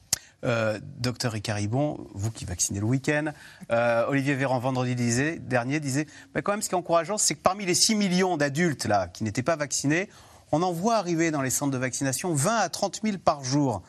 Euh, 0.45 0.78
docteur 0.99 1.32
Ricaribon, 1.32 2.07
vous 2.14 2.30
qui 2.30 2.45
vaccinez 2.45 2.78
le 2.78 2.84
week-end, 2.84 3.32
euh, 3.70 4.05
Olivier 4.07 4.34
Véran 4.34 4.59
vendredi 4.59 4.95
dernier 5.41 5.80
disait, 5.80 6.07
mais 6.34 6.43
quand 6.43 6.53
même 6.53 6.61
ce 6.61 6.68
qui 6.68 6.74
est 6.74 6.78
encourageant, 6.78 7.16
c'est 7.16 7.34
que 7.34 7.41
parmi 7.41 7.64
les 7.64 7.74
6 7.74 7.95
millions 7.95 8.37
d'adultes 8.37 8.84
là 8.84 9.09
qui 9.09 9.24
n'étaient 9.24 9.43
pas 9.43 9.57
vaccinés, 9.57 10.11
on 10.53 10.62
en 10.62 10.72
voit 10.72 10.97
arriver 10.97 11.30
dans 11.30 11.41
les 11.41 11.51
centres 11.51 11.72
de 11.72 11.78
vaccination 11.78 12.34
20 12.34 12.55
à 12.55 12.68
30 12.68 13.01
000 13.03 13.16
par 13.18 13.45
jour. 13.45 13.82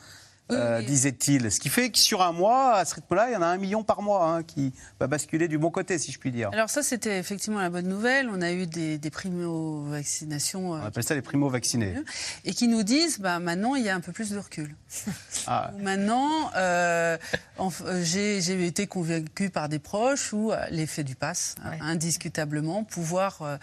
Euh, 0.50 0.82
disait-il. 0.82 1.50
Ce 1.50 1.60
qui 1.60 1.68
fait 1.68 1.90
que 1.90 1.98
sur 1.98 2.22
un 2.22 2.32
mois, 2.32 2.74
à 2.74 2.84
ce 2.84 2.94
rythme-là, 2.94 3.28
il 3.30 3.34
y 3.34 3.36
en 3.36 3.42
a 3.42 3.46
un 3.46 3.58
million 3.58 3.82
par 3.82 4.02
mois 4.02 4.28
hein, 4.28 4.42
qui 4.42 4.72
va 4.98 5.06
basculer 5.06 5.48
du 5.48 5.58
bon 5.58 5.70
côté, 5.70 5.98
si 5.98 6.12
je 6.12 6.18
puis 6.18 6.30
dire. 6.30 6.50
Alors 6.52 6.70
ça, 6.70 6.82
c'était 6.82 7.18
effectivement 7.18 7.60
la 7.60 7.70
bonne 7.70 7.88
nouvelle. 7.88 8.28
On 8.30 8.40
a 8.40 8.52
eu 8.52 8.66
des, 8.66 8.98
primo-vaccinations. 9.10 10.70
On 10.70 10.74
appelle 10.76 11.04
ça 11.04 11.14
les 11.14 11.22
primo-vaccinés. 11.22 11.94
Et 12.44 12.52
qui 12.52 12.68
nous 12.68 12.82
disent, 12.82 13.18
bah, 13.20 13.38
maintenant, 13.38 13.74
il 13.74 13.84
y 13.84 13.88
a 13.88 13.94
un 13.94 14.00
peu 14.00 14.12
plus 14.12 14.30
de 14.30 14.38
recul. 14.38 14.74
Ah. 15.46 15.70
Maintenant, 15.78 16.50
euh, 16.56 17.16
j'ai 18.02 18.66
été 18.66 18.86
convaincu 18.86 19.48
par 19.48 19.68
des 19.70 19.78
proches 19.78 20.32
où 20.34 20.52
euh, 20.52 20.62
l'effet 20.70 21.04
du 21.04 21.14
pass, 21.14 21.54
indiscutablement, 21.80 22.84
pouvoir 22.84 23.58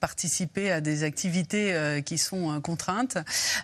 participer 0.00 0.72
à 0.72 0.80
des 0.80 1.04
activités 1.04 1.74
euh, 1.74 2.00
qui 2.00 2.18
sont 2.18 2.56
euh, 2.56 2.60
contraintes. 2.60 3.18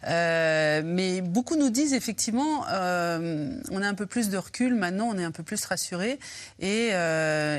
Euh, 0.07 0.82
mais 0.84 1.22
beaucoup 1.22 1.57
nous 1.57 1.70
disent 1.70 1.95
effectivement, 1.95 2.64
on 2.66 3.82
a 3.82 3.89
un 3.89 3.95
peu 3.95 4.07
plus 4.07 4.28
de 4.28 4.37
recul, 4.37 4.74
maintenant 4.74 5.09
on 5.12 5.18
est 5.18 5.24
un 5.24 5.30
peu 5.30 5.43
plus 5.43 5.64
rassurés 5.64 6.18
et 6.61 6.91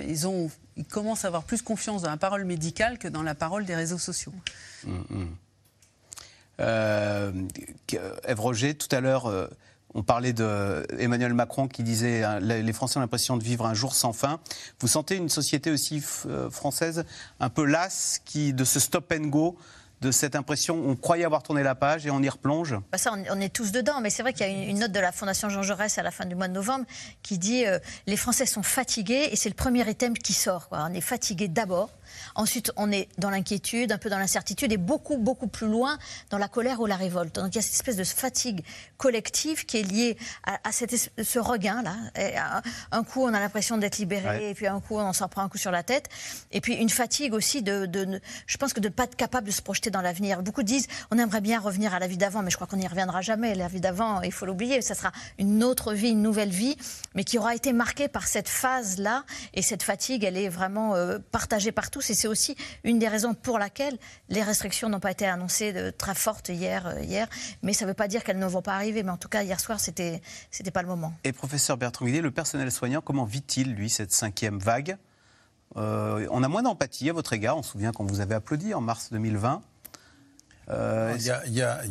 ils, 0.08 0.28
ont, 0.28 0.50
ils 0.76 0.86
commencent 0.86 1.26
à 1.26 1.28
avoir 1.28 1.44
plus 1.44 1.62
confiance 1.62 2.04
dans 2.04 2.10
la 2.10 2.18
parole 2.18 2.46
médicale 2.46 2.98
que 2.98 3.08
dans 3.08 3.24
la 3.24 3.36
parole 3.36 3.66
des 3.66 3.76
réseaux 3.76 3.98
sociaux. 3.98 4.34
Mmh, 4.86 4.98
mmh. 5.10 5.26
Ève 8.24 8.40
Roger, 8.40 8.76
tout 8.76 8.94
à 8.96 9.00
l'heure, 9.00 9.50
on 9.98 10.04
parlait 10.04 10.32
d'Emmanuel 10.32 11.34
Macron 11.34 11.68
qui 11.68 11.82
disait 11.82 12.24
hein, 12.24 12.40
les 12.40 12.74
Français 12.74 12.98
ont 12.98 13.02
l'impression 13.02 13.36
de 13.36 13.44
vivre 13.44 13.66
un 13.66 13.74
jour 13.74 13.96
sans 13.96 14.14
fin. 14.14 14.40
Vous 14.80 14.88
sentez 14.88 15.16
une 15.16 15.28
société 15.28 15.72
aussi 15.72 16.04
euh, 16.28 16.52
française 16.52 17.04
un 17.40 17.50
peu 17.50 17.66
lasse 17.66 18.22
qui, 18.24 18.54
de 18.54 18.64
ce 18.64 18.80
stop 18.80 19.12
and 19.12 19.26
go 19.26 19.58
de 20.02 20.12
cette 20.12 20.36
impression 20.36 20.80
On 20.86 20.96
croyait 20.96 21.26
avoir 21.26 21.42
tourné 21.42 21.64
la 21.64 21.74
page 21.74 22.06
et 22.06 22.12
on 22.12 22.22
y 22.22 22.30
replonge? 22.30 22.76
Bah 22.92 23.00
Ça, 23.00 23.12
on 23.32 23.42
est 23.42 23.50
tous 23.50 23.72
dedans. 23.72 24.00
Mais 24.00 24.12
c'est 24.12 24.22
vrai 24.22 24.34
qu'il 24.34 24.46
y 24.46 24.50
a 24.50 24.70
une, 24.70 24.78
note 24.78 24.92
de 24.92 25.00
la 25.00 25.12
Fondation 25.12 25.50
Jean 25.50 25.64
Jaurès 25.64 25.98
à 25.98 26.04
la 26.04 26.12
fin 26.12 26.26
du 26.26 26.36
mois 26.36 26.48
de 26.48 26.54
novembre 26.54 26.86
qui 27.24 27.40
dit 27.40 27.66
euh, 27.66 27.80
les 28.06 28.18
Français 28.18 28.46
sont 28.46 28.62
fatigués 28.62 29.30
et 29.32 29.36
c'est 29.36 29.50
le 29.50 29.56
premier 29.56 29.90
item 29.90 30.16
qui 30.16 30.34
sort. 30.34 30.68
On 30.70 30.94
est 30.94 31.02
fatigué 31.02 31.48
d'abord. 31.48 31.90
Ensuite, 32.36 32.72
on 32.76 32.92
est 32.92 33.10
dans 33.18 33.30
l'inquiétude, 33.30 33.92
un 33.92 33.98
peu 33.98 34.10
dans 34.10 34.20
l'incertitude 34.20 34.72
et 34.72 34.78
beaucoup, 34.78 35.18
beaucoup 35.18 35.48
plus 35.48 35.68
loin 35.68 35.98
dans 36.30 36.38
la 36.38 36.48
colère 36.48 36.80
ou 36.80 36.86
la 36.86 36.96
révolte. 36.96 37.36
Donc 37.36 37.54
il 37.54 37.56
y 37.56 37.60
a 37.60 37.62
cette 37.62 37.74
espèce 37.74 37.96
de 37.96 38.04
fatigue 38.04 38.64
collective 38.98 39.66
qui 39.66 39.78
est 39.78 39.84
liée 39.84 40.18
à, 40.44 40.72
ce 40.72 41.40
regain-là. 41.40 41.96
Un 42.92 43.04
coup, 43.04 43.24
on 43.24 43.34
a 43.34 43.40
l'impression 43.40 43.78
d'être 43.78 43.98
libéré 43.98 44.50
et 44.50 44.54
puis 44.54 44.68
un 44.68 44.80
coup, 44.80 44.98
on 44.98 45.14
s'en 45.14 45.28
prend 45.28 45.42
un 45.42 45.50
coup 45.50 45.58
sur 45.58 45.72
la 45.72 45.84
tête. 45.84 46.10
Et 46.52 46.62
puis 46.62 46.76
une 46.76 46.90
fatigue 46.90 47.34
aussi 47.34 47.62
de, 47.62 47.88
je 48.46 48.58
pense 48.58 48.74
que 48.74 48.80
de 48.80 48.88
ne 48.88 48.94
pas 48.94 49.04
être 49.04 49.16
capable 49.16 49.48
de 49.48 49.52
se 49.52 49.62
projeter 49.62 49.90
dans 49.90 50.02
l'avenir. 50.02 50.42
Beaucoup 50.42 50.64
disent, 50.64 50.88
on 51.12 51.18
aimerait 51.18 51.42
bien 51.42 51.60
revenir 51.60 51.94
à 51.94 52.00
la 52.00 52.08
vie 52.08 52.18
d'avant, 52.18 52.42
mais 52.42 52.50
je 52.50 52.56
crois 52.56 52.68
qu'on 52.68 52.78
n'y 52.78 52.88
reviendra 52.88 53.22
jamais. 53.22 53.56
La 53.56 53.68
vie 53.68 53.82
d'avant, 53.82 54.22
il 54.22 54.32
faut 54.32 54.46
l'oublier. 54.46 54.82
Ça 54.82 54.96
sera 54.96 55.12
une 55.40 55.64
autre 55.64 55.94
vie, 55.94 56.10
une 56.10 56.22
nouvelle 56.22 56.50
vie, 56.50 56.78
mais 57.16 57.24
qui 57.24 57.38
aura 57.38 57.56
été 57.56 57.74
marquée 57.74 58.08
par 58.08 58.28
cette 58.28 58.50
phase-là. 58.50 59.24
Et 59.54 59.62
cette 59.62 59.84
fatigue, 59.84 60.24
elle 60.24 60.38
est 60.38 60.50
vraiment 60.50 60.96
euh, 60.96 61.20
partagée 61.32 61.72
par 61.72 61.92
tous. 61.92 62.07
Et 62.10 62.14
c'est 62.14 62.28
aussi 62.28 62.56
une 62.84 63.00
des 63.00 63.08
raisons 63.08 63.34
pour 63.34 63.60
laquelle 63.60 63.98
les 64.30 64.44
restrictions 64.44 64.90
n'ont 64.90 65.00
pas 65.00 65.12
été 65.12 65.26
annoncées 65.26 65.74
de, 65.74 65.90
très 65.90 66.16
fortes 66.16 66.50
hier, 66.50 66.88
euh, 66.88 67.02
hier. 67.02 67.28
Mais 67.64 67.74
ça 67.74 67.86
ne 67.86 67.92
veut 67.92 67.96
pas 67.96 68.08
dire 68.08 68.24
qu'elles 68.24 68.40
ne 68.40 68.46
vont 68.46 68.62
pas 68.62 68.76
arriver. 68.76 69.04
Mais 69.04 69.12
en 69.12 69.18
tout 69.18 69.30
cas, 69.30 69.44
hier 69.44 69.60
soir, 69.60 69.80
c'était 69.80 70.22
c'était 70.52 70.72
pas 70.72 70.82
le 70.82 70.88
moment. 70.88 71.14
Et 71.24 71.32
professeur 71.32 71.78
Bertrand 71.78 72.06
Guillet, 72.06 72.22
le 72.22 72.32
personnel 72.32 72.72
soignant, 72.72 73.02
comment 73.02 73.26
vit-il, 73.26 73.74
lui, 73.74 73.90
cette 73.90 74.12
cinquième 74.12 74.60
vague? 74.60 74.98
Euh, 75.76 76.28
On 76.32 76.44
a 76.44 76.48
moins 76.48 76.64
d'empathie 76.64 77.10
à 77.10 77.14
votre 77.14 77.34
égard. 77.34 77.58
On 77.58 77.64
se 77.64 77.72
souvient 77.72 77.92
quand 77.92 78.06
vous 78.06 78.22
avez 78.22 78.36
applaudi 78.36 78.74
en 78.74 78.82
mars 78.82 79.10
2020. 79.12 79.62
Euh, 80.70 81.16
il, 81.18 81.24
y 81.24 81.32
a, 81.32 81.46
y 81.48 81.62
a, 81.62 81.86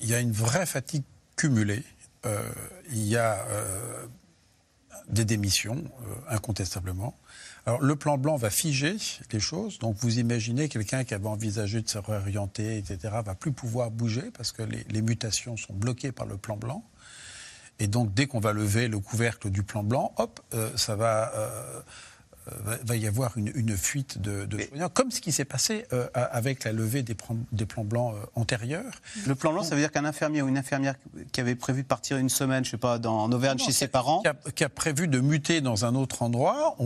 y 0.00 0.14
a, 0.14 0.20
une 0.20 0.32
vraie 0.32 0.66
fatigue 0.66 1.04
cumulée. 1.36 1.84
il 2.90 3.06
y 3.06 3.16
a 3.16 3.38
des 5.08 5.24
démissions, 5.24 5.84
incontestablement. 6.28 7.16
Le 7.66 7.96
plan 7.96 8.16
blanc 8.16 8.36
va 8.36 8.50
figer 8.50 8.96
les 9.32 9.40
choses. 9.40 9.78
Donc, 9.78 9.96
vous 9.98 10.18
imaginez 10.18 10.68
quelqu'un 10.68 11.04
qui 11.04 11.14
avait 11.14 11.28
envisagé 11.28 11.82
de 11.82 11.88
se 11.88 11.98
réorienter, 11.98 12.78
etc., 12.78 12.98
va 13.24 13.34
plus 13.34 13.52
pouvoir 13.52 13.90
bouger 13.90 14.30
parce 14.36 14.52
que 14.52 14.62
les, 14.62 15.02
mutations 15.02 15.56
sont 15.56 15.74
bloquées 15.74 16.12
par 16.12 16.26
le 16.26 16.36
plan 16.36 16.56
blanc. 16.56 16.84
Et 17.78 17.86
donc, 17.86 18.12
dès 18.14 18.26
qu'on 18.26 18.40
va 18.40 18.52
lever 18.52 18.88
le 18.88 18.98
couvercle 18.98 19.50
du 19.50 19.62
plan 19.62 19.82
blanc, 19.82 20.12
hop, 20.16 20.40
euh, 20.54 20.70
ça 20.76 20.96
va 20.96 21.32
euh, 21.34 21.80
va 22.84 22.96
y 22.96 23.06
avoir 23.06 23.36
une, 23.36 23.76
fuite 23.76 24.20
de, 24.20 24.46
soignants, 24.68 24.88
comme 24.88 25.10
ce 25.10 25.20
qui 25.20 25.32
s'est 25.32 25.44
passé 25.44 25.86
euh, 25.92 26.08
avec 26.14 26.64
la 26.64 26.72
levée 26.72 27.02
des, 27.02 27.16
des 27.52 27.66
plans 27.66 27.84
blancs 27.84 28.14
euh, 28.14 28.26
antérieurs. 28.34 28.92
Le 29.26 29.34
plan 29.34 29.52
blanc, 29.52 29.62
ça 29.62 29.74
veut 29.74 29.80
dire 29.80 29.92
qu'un 29.92 30.04
infirmier 30.04 30.42
ou 30.42 30.48
une 30.48 30.58
infirmière 30.58 30.94
qui 31.32 31.40
avait 31.40 31.54
prévu 31.54 31.82
de 31.82 31.88
partir 31.88 32.16
une 32.16 32.28
semaine, 32.28 32.64
je 32.64 32.70
sais 32.70 32.76
pas, 32.76 32.98
dans, 32.98 33.24
en 33.24 33.32
Auvergne 33.32 33.58
chez 33.58 33.72
ses 33.72 33.88
parents, 33.88 34.22
qui 34.54 34.64
a, 34.64 34.68
prévu 34.68 35.08
de 35.08 35.20
muter 35.20 35.60
dans 35.60 35.84
un 35.84 35.94
autre 35.94 36.22
endroit, 36.22 36.76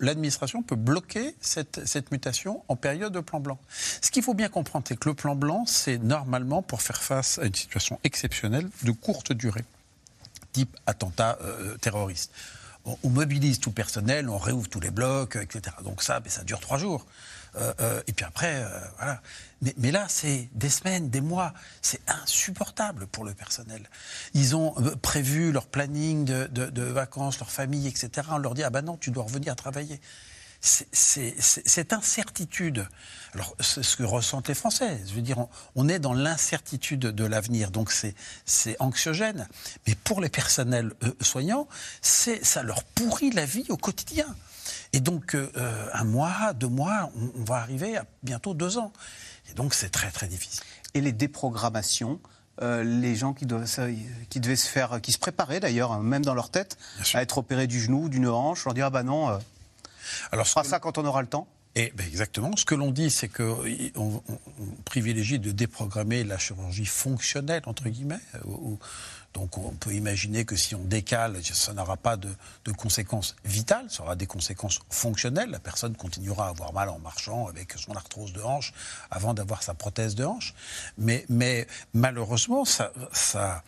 l'administration 0.00 0.62
peut 0.62 0.76
bloquer 0.76 1.34
cette, 1.40 1.86
cette, 1.86 2.10
mutation 2.10 2.62
en 2.68 2.76
période 2.76 3.12
de 3.12 3.20
plan 3.20 3.40
blanc. 3.40 3.58
Ce 4.00 4.10
qu'il 4.10 4.22
faut 4.22 4.34
bien 4.34 4.48
comprendre, 4.48 4.86
c'est 4.88 4.98
que 4.98 5.08
le 5.08 5.14
plan 5.14 5.34
blanc, 5.34 5.64
c'est 5.66 5.98
normalement 5.98 6.62
pour 6.62 6.82
faire 6.82 7.02
face 7.02 7.38
à 7.38 7.46
une 7.46 7.54
situation 7.54 7.98
exceptionnelle 8.04 8.68
de 8.84 8.92
courte 8.92 9.32
durée, 9.32 9.64
type 10.52 10.76
attentat 10.86 11.38
terroriste 11.80 12.30
on, 12.86 13.10
mobilise 13.10 13.58
tout 13.58 13.70
le 13.70 13.74
personnel, 13.74 14.28
on 14.28 14.38
réouvre 14.38 14.68
tous 14.68 14.80
les 14.80 14.90
blocs, 14.90 15.36
etc. 15.36 15.76
Donc 15.82 16.02
ça, 16.02 16.20
mais 16.22 16.30
ça 16.30 16.44
dure 16.44 16.60
trois 16.60 16.78
jours. 16.78 17.06
Euh, 17.56 17.72
euh, 17.80 18.02
et 18.06 18.12
puis 18.12 18.24
après, 18.24 18.62
euh, 18.62 18.68
voilà. 18.98 19.20
Mais, 19.78 19.90
là, 19.90 20.06
c'est 20.08 20.50
des 20.52 20.68
semaines, 20.68 21.08
des 21.08 21.22
mois. 21.22 21.54
C'est 21.80 22.00
insupportable 22.06 23.06
pour 23.06 23.24
le 23.24 23.32
personnel. 23.32 23.88
Ils 24.34 24.54
ont 24.54 24.74
prévu 25.00 25.50
leur 25.50 25.66
planning 25.66 26.24
de, 26.26 26.46
de, 26.46 26.82
vacances, 26.82 27.38
leur 27.38 27.50
famille, 27.50 27.88
etc. 27.88 28.28
On 28.30 28.38
leur 28.38 28.54
dit 28.54 28.62
ah 28.62 28.70
ben 28.70 28.82
non, 28.82 28.98
tu 28.98 29.10
dois 29.10 29.24
revenir 29.24 29.56
travailler 29.56 30.00
cette 30.66 31.92
incertitude, 31.92 32.86
alors 33.34 33.54
c'est 33.60 33.82
ce 33.82 33.96
que 33.96 34.02
ressentent 34.02 34.48
les 34.48 34.54
Français, 34.54 35.00
je 35.06 35.14
veux 35.14 35.22
dire, 35.22 35.46
on, 35.74 35.88
est 35.88 35.98
dans 35.98 36.12
l'incertitude 36.12 37.00
de 37.00 37.24
l'avenir, 37.24 37.70
donc 37.70 37.92
c'est 37.92 38.76
anxiogène. 38.80 39.48
Mais 39.86 39.94
pour 39.94 40.20
les 40.20 40.28
personnels 40.28 40.92
euh, 41.02 41.12
soignants, 41.20 41.68
ça 42.02 42.62
leur 42.62 42.82
pourrit 42.82 43.30
la 43.30 43.44
vie 43.44 43.66
au 43.68 43.76
quotidien. 43.76 44.26
Et 44.92 45.00
donc, 45.00 45.34
euh, 45.34 45.88
un 45.92 46.04
mois, 46.04 46.52
deux 46.54 46.68
mois, 46.68 47.10
on, 47.14 47.44
va 47.44 47.56
arriver 47.56 47.96
à 47.96 48.06
bientôt 48.22 48.54
deux 48.54 48.78
ans. 48.78 48.92
Et 49.50 49.54
donc, 49.54 49.74
c'est 49.74 49.90
très, 49.90 50.10
très 50.10 50.26
difficile. 50.26 50.64
Et 50.94 51.00
les 51.00 51.12
déprogrammations 51.12 52.20
euh, 52.62 52.82
les 52.82 53.14
gens 53.14 53.34
qui, 53.34 53.44
doivent, 53.44 53.68
qui 54.30 54.40
devaient 54.40 54.56
se 54.56 54.66
faire, 54.66 55.02
qui 55.02 55.12
se 55.12 55.18
préparaient 55.18 55.60
d'ailleurs, 55.60 55.92
hein, 55.92 56.00
même 56.02 56.24
dans 56.24 56.32
leur 56.32 56.48
tête, 56.48 56.78
à 57.12 57.20
être 57.20 57.36
opérés 57.36 57.66
du 57.66 57.78
genou, 57.78 58.08
d'une 58.08 58.26
hanche, 58.28 58.64
leur 58.64 58.72
dire 58.72 58.86
ah 58.86 58.90
bah 58.90 59.02
non, 59.02 59.38
alors, 60.32 60.46
on 60.46 60.48
fera 60.48 60.64
ça 60.64 60.78
quand 60.78 60.98
on 60.98 61.04
aura 61.04 61.22
le 61.22 61.28
temps 61.28 61.48
et, 61.76 61.92
ben, 61.94 62.06
exactement. 62.06 62.56
Ce 62.56 62.64
que 62.64 62.74
l'on 62.74 62.90
dit, 62.90 63.10
c'est 63.10 63.28
qu'on 63.28 63.62
on 63.96 64.22
privilégie 64.86 65.38
de 65.38 65.52
déprogrammer 65.52 66.24
la 66.24 66.38
chirurgie 66.38 66.86
fonctionnelle, 66.86 67.62
entre 67.66 67.90
guillemets. 67.90 68.20
donc 69.34 69.58
on 69.58 69.72
peut 69.72 69.92
imaginer 69.92 70.46
que 70.46 70.56
si 70.56 70.74
on 70.74 70.82
décale, 70.82 71.36
ça 71.44 71.74
n'aura 71.74 71.98
pas 71.98 72.16
de, 72.16 72.30
conséquences 72.78 73.36
vitales, 73.44 73.90
ça 73.90 74.04
aura 74.04 74.16
des 74.16 74.26
conséquences 74.26 74.80
fonctionnelles. 74.88 75.50
La 75.50 75.58
personne 75.58 75.94
continuera 75.94 76.46
à 76.46 76.48
avoir 76.48 76.72
mal 76.72 76.88
en 76.88 76.98
marchant 76.98 77.46
avec 77.46 77.74
son 77.74 77.92
arthrose 77.92 78.32
de 78.32 78.40
hanche 78.40 78.72
avant 79.10 79.34
d'avoir 79.34 79.62
sa 79.62 79.74
prothèse 79.74 80.14
de 80.14 80.24
hanche. 80.24 80.54
Mais, 80.96 81.26
mais 81.28 81.66
malheureusement, 81.92 82.64
ça, 82.64 82.90
ça 83.12 83.62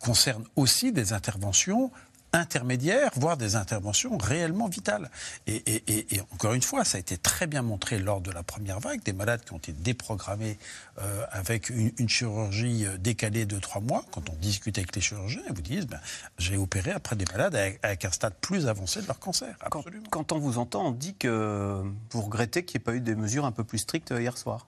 concerne 0.00 0.44
aussi 0.56 0.90
des 0.90 1.12
interventions 1.12 1.92
intermédiaires, 2.34 3.10
voire 3.14 3.36
des 3.36 3.54
interventions 3.56 4.18
réellement 4.18 4.68
vitales. 4.68 5.08
Et, 5.46 6.20
encore 6.32 6.52
une 6.52 6.62
fois, 6.62 6.84
ça 6.84 6.96
a 6.96 7.00
été 7.00 7.16
très 7.16 7.46
bien 7.46 7.62
montré 7.62 7.98
lors 7.98 8.20
de 8.20 8.30
la 8.30 8.42
première 8.42 8.80
vague, 8.80 9.02
des 9.02 9.12
malades 9.12 9.44
qui 9.44 9.52
ont 9.52 9.58
été 9.58 9.72
déprogrammés 9.72 10.58
euh, 10.98 11.24
avec 11.30 11.70
une, 11.70 12.08
chirurgie 12.08 12.86
euh, 12.86 12.98
décalée 12.98 13.46
de 13.46 13.58
trois 13.58 13.80
mois. 13.80 14.04
Quand 14.10 14.28
on 14.28 14.34
discute 14.34 14.76
avec 14.78 14.94
les 14.94 15.00
chirurgiens, 15.00 15.42
ils 15.48 15.54
vous 15.54 15.62
disent 15.62 15.86
ben, 15.86 16.00
j'ai 16.38 16.56
opéré 16.56 16.90
après 16.90 17.16
des 17.16 17.24
malades 17.26 17.54
avec, 17.54 18.04
un 18.04 18.10
stade 18.10 18.34
plus 18.40 18.66
avancé 18.66 19.00
de 19.00 19.06
leur 19.06 19.20
cancer. 19.20 19.56
Absolument. 19.60 20.06
Quand, 20.10 20.32
on 20.32 20.38
vous 20.38 20.58
entend, 20.58 20.88
on 20.88 20.90
dit 20.90 21.14
que 21.14 21.82
vous 22.10 22.20
regrettez 22.20 22.64
qu'il 22.64 22.78
n'y 22.78 22.82
ait 22.82 22.84
pas 22.84 22.94
eu 22.94 23.00
des 23.00 23.14
mesures 23.14 23.44
un 23.44 23.52
peu 23.52 23.64
plus 23.64 23.78
strictes 23.78 24.10
euh, 24.10 24.20
hier 24.20 24.36
soir. 24.36 24.66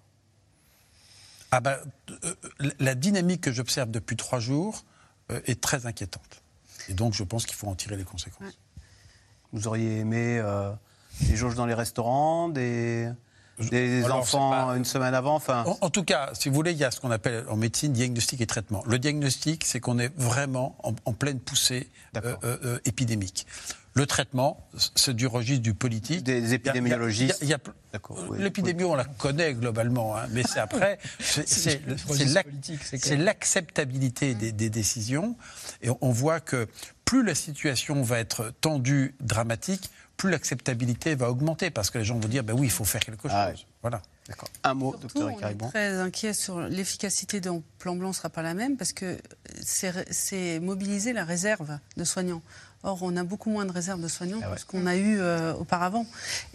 Ah 1.50 1.60
ben, 1.60 1.78
la 2.80 2.94
dynamique 2.94 3.40
que 3.40 3.52
j'observe 3.52 3.90
depuis 3.90 4.16
trois 4.16 4.40
jours 4.40 4.84
est 5.28 5.60
très 5.60 5.86
inquiétante. 5.86 6.42
Et 6.89 6.95
donc, 6.95 7.14
je 7.14 7.24
pense 7.24 7.47
qu'il 7.47 7.57
faut 7.57 7.68
en 7.68 7.74
tirer 7.74 7.97
les 7.97 8.05
conséquences. 8.05 8.59
Vous 9.53 9.66
auriez 9.68 9.99
aimé 10.01 10.39
euh, 10.39 10.70
des 11.22 11.37
jauges 11.37 11.55
dans 11.55 11.66
les 11.66 11.74
restaurants, 11.74 12.49
des, 12.49 13.09
des 13.59 14.05
enfants 14.05 14.74
une 14.74 14.84
semaine 14.84 15.14
avant 15.14 15.34
enfin... 15.34 15.64
En, 15.80 15.91
tout 15.91 16.05
cas, 16.05 16.30
si 16.34 16.49
vous 16.49 16.55
voulez, 16.55 16.72
il 16.72 16.78
y 16.78 16.84
a 16.84 16.91
ce 16.91 17.01
qu'on 17.01 17.11
appelle 17.11 17.45
en 17.49 17.57
médecine 17.57 17.93
diagnostic 17.93 18.41
et 18.41 18.47
traitement. 18.47 18.82
Le 18.87 18.99
diagnostic, 18.99 19.64
c'est 19.64 19.80
qu'on 19.80 19.99
est 19.99 20.12
vraiment 20.16 20.76
en, 20.82 21.12
pleine 21.12 21.41
poussée 21.41 21.89
euh, 22.16 22.37
euh, 22.45 22.78
épidémique. 22.84 23.47
Le 23.97 24.05
traitement, 24.05 24.68
c'est 24.94 25.16
du 25.16 25.26
registre 25.26 25.62
du 25.62 25.72
politique. 25.72 26.22
Des 26.22 26.53
épidémiologistes. 26.53 27.42
L'épidémie, 28.36 28.84
on 28.84 28.94
la 28.94 29.07
connaît 29.07 29.55
globalement, 29.55 30.18
hein, 30.18 30.26
mais 30.32 30.42
c'est 30.42 30.61
après, 30.61 30.99
c'est 31.18 31.80
l'acceptabilité 33.16 34.34
des, 34.34 34.53
des, 34.53 34.68
décisions. 34.68 35.34
Et 35.80 35.88
on 36.03 36.11
voit 36.11 36.40
que 36.40 36.68
plus 37.07 37.24
la 37.24 37.34
situation 37.34 38.03
va 38.03 38.18
être 38.18 38.53
tendue, 38.61 39.14
dramatique, 39.20 39.90
plus 40.16 40.30
l'acceptabilité 40.30 41.14
va 41.14 41.30
augmenter, 41.30 41.70
parce 41.70 41.90
que 41.90 41.99
les 41.99 42.05
gens 42.05 42.18
vont 42.18 42.28
dire, 42.28 42.44
ben 42.44 42.55
oui, 42.55 42.66
il 42.66 42.70
faut 42.70 42.84
faire 42.84 43.03
quelque 43.03 43.28
ah 43.30 43.51
chose. 43.51 43.66
Voilà. 43.82 44.03
D'accord. 44.28 44.49
Un 44.64 44.74
mot, 44.74 44.97
docteur 45.01 45.30
Icaribon. 45.30 45.68
Très 45.68 45.99
inquiet 46.01 46.32
sur 46.32 46.61
l'efficacité 46.61 47.40
d'un 47.40 47.62
plan 47.78 47.97
blanc 47.97 48.09
ne 48.09 48.14
sera 48.14 48.28
pas 48.28 48.42
la 48.42 48.55
même, 48.55 48.76
parce 48.76 48.92
que 48.92 49.18
c'est 49.62 50.61
mobiliser 50.61 51.12
la 51.12 51.24
réserve 51.24 51.78
de 51.97 52.05
soignants. 52.05 52.42
Or, 52.87 52.99
on 53.03 53.16
a 53.16 53.24
beaucoup 53.24 53.51
moins 53.51 53.66
de 53.66 53.72
réserves 53.72 54.01
de 54.01 54.07
soignants 54.07 54.39
ah 54.45 54.55
que 54.55 54.61
ce 54.61 54.64
qu'on 54.64 54.87
a 54.87 54.95
eu 54.95 55.18
euh, 55.18 55.53
auparavant. 55.55 56.07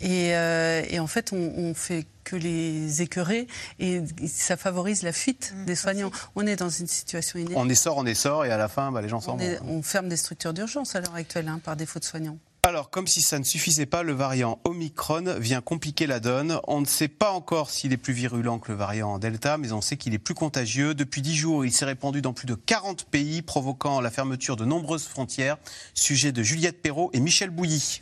Euh, 0.01 0.81
et, 0.89 0.97
en 0.97 1.07
fait, 1.07 1.33
on, 1.33 1.73
fait 1.73 2.05
que 2.23 2.37
les 2.37 3.01
écœurer 3.01 3.47
et 3.79 4.01
ça 4.27 4.55
favorise 4.55 5.03
la 5.03 5.11
fuite 5.11 5.53
mmh, 5.53 5.65
des 5.65 5.75
soignants. 5.75 6.11
On 6.35 6.47
est 6.47 6.55
dans 6.55 6.69
une 6.69 6.87
situation 6.87 7.37
inédite. 7.37 7.57
On 7.57 7.67
essore, 7.67 7.97
on 7.97 8.05
essore 8.05 8.45
et 8.45 8.51
à 8.51 8.57
la 8.57 8.69
fin, 8.69 8.93
bah, 8.93 9.01
les 9.01 9.09
gens 9.09 9.19
s'en 9.19 9.35
vont. 9.35 9.57
On 9.67 9.81
ferme 9.81 10.07
des 10.07 10.15
structures 10.15 10.53
d'urgence 10.53 10.95
à 10.95 11.01
l'heure 11.01 11.15
actuelle 11.15 11.49
hein, 11.49 11.59
par 11.61 11.75
défaut 11.75 11.99
de 11.99 12.05
soignants. 12.05 12.37
Alors, 12.63 12.91
comme 12.91 13.07
si 13.07 13.23
ça 13.23 13.39
ne 13.39 13.43
suffisait 13.43 13.87
pas, 13.87 14.03
le 14.03 14.13
variant 14.13 14.59
Omicron 14.65 15.35
vient 15.39 15.61
compliquer 15.61 16.05
la 16.05 16.19
donne. 16.19 16.59
On 16.67 16.79
ne 16.79 16.85
sait 16.85 17.07
pas 17.07 17.31
encore 17.31 17.71
s'il 17.71 17.91
est 17.91 17.97
plus 17.97 18.13
virulent 18.13 18.59
que 18.59 18.71
le 18.71 18.77
variant 18.77 19.17
Delta, 19.17 19.57
mais 19.57 19.71
on 19.71 19.81
sait 19.81 19.97
qu'il 19.97 20.13
est 20.13 20.19
plus 20.19 20.35
contagieux. 20.35 20.93
Depuis 20.93 21.23
dix 21.23 21.35
jours, 21.35 21.65
il 21.65 21.71
s'est 21.71 21.85
répandu 21.85 22.21
dans 22.21 22.33
plus 22.33 22.45
de 22.45 22.53
40 22.53 23.05
pays, 23.05 23.41
provoquant 23.41 23.99
la 23.99 24.11
fermeture 24.11 24.57
de 24.57 24.65
nombreuses 24.65 25.07
frontières. 25.07 25.57
Sujet 25.95 26.31
de 26.31 26.43
Juliette 26.43 26.83
Perrault 26.83 27.09
et 27.13 27.19
Michel 27.19 27.49
Bouilly. 27.49 28.01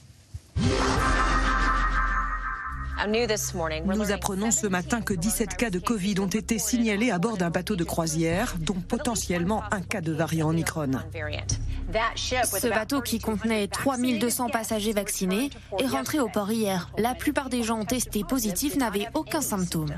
Nous 3.07 4.11
apprenons 4.11 4.51
ce 4.51 4.67
matin 4.67 5.01
que 5.01 5.13
17 5.13 5.55
cas 5.55 5.69
de 5.69 5.79
Covid 5.79 6.19
ont 6.19 6.27
été 6.27 6.59
signalés 6.59 7.11
à 7.11 7.17
bord 7.17 7.37
d'un 7.37 7.49
bateau 7.49 7.77
de 7.77 7.85
croisière, 7.85 8.55
dont 8.59 8.73
potentiellement 8.73 9.63
un 9.71 9.81
cas 9.81 10.01
de 10.01 10.11
variant 10.11 10.49
Omicron. 10.49 10.91
Ce 11.91 12.67
bateau 12.67 13.01
qui 13.01 13.19
contenait 13.19 13.67
3200 13.67 14.49
passagers 14.49 14.93
vaccinés 14.93 15.49
est 15.79 15.87
rentré 15.87 16.19
au 16.19 16.27
port 16.27 16.51
hier. 16.51 16.91
La 16.97 17.15
plupart 17.15 17.49
des 17.49 17.63
gens 17.63 17.83
testés 17.85 18.23
positifs 18.23 18.75
n'avaient 18.75 19.07
aucun 19.13 19.41
symptôme. 19.41 19.93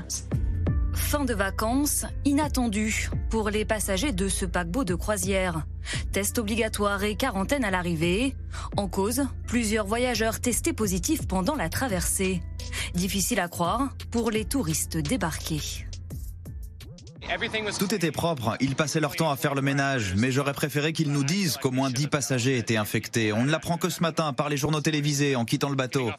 Fin 0.94 1.24
de 1.24 1.34
vacances 1.34 2.06
inattendue 2.24 3.10
pour 3.30 3.50
les 3.50 3.64
passagers 3.64 4.12
de 4.12 4.28
ce 4.28 4.44
paquebot 4.46 4.84
de 4.84 4.94
croisière. 4.94 5.66
Test 6.12 6.38
obligatoire 6.38 7.02
et 7.02 7.16
quarantaine 7.16 7.64
à 7.64 7.70
l'arrivée. 7.70 8.34
En 8.76 8.88
cause, 8.88 9.26
plusieurs 9.46 9.86
voyageurs 9.86 10.40
testés 10.40 10.72
positifs 10.72 11.26
pendant 11.26 11.54
la 11.54 11.68
traversée. 11.68 12.42
Difficile 12.94 13.40
à 13.40 13.48
croire 13.48 13.94
pour 14.10 14.30
les 14.30 14.44
touristes 14.44 14.96
débarqués. 14.96 15.86
Tout 17.78 17.94
était 17.94 18.10
propre, 18.10 18.56
ils 18.60 18.74
passaient 18.74 19.00
leur 19.00 19.16
temps 19.16 19.30
à 19.30 19.36
faire 19.36 19.54
le 19.54 19.62
ménage, 19.62 20.14
mais 20.16 20.30
j'aurais 20.32 20.52
préféré 20.52 20.92
qu'ils 20.92 21.12
nous 21.12 21.24
disent 21.24 21.56
qu'au 21.56 21.70
moins 21.70 21.90
10 21.90 22.08
passagers 22.08 22.58
étaient 22.58 22.76
infectés. 22.76 23.32
On 23.32 23.44
ne 23.44 23.50
l'apprend 23.50 23.78
que 23.78 23.88
ce 23.88 24.02
matin 24.02 24.32
par 24.32 24.48
les 24.48 24.56
journaux 24.56 24.80
télévisés 24.80 25.36
en 25.36 25.44
quittant 25.44 25.68
le 25.68 25.76
bateau. 25.76 26.10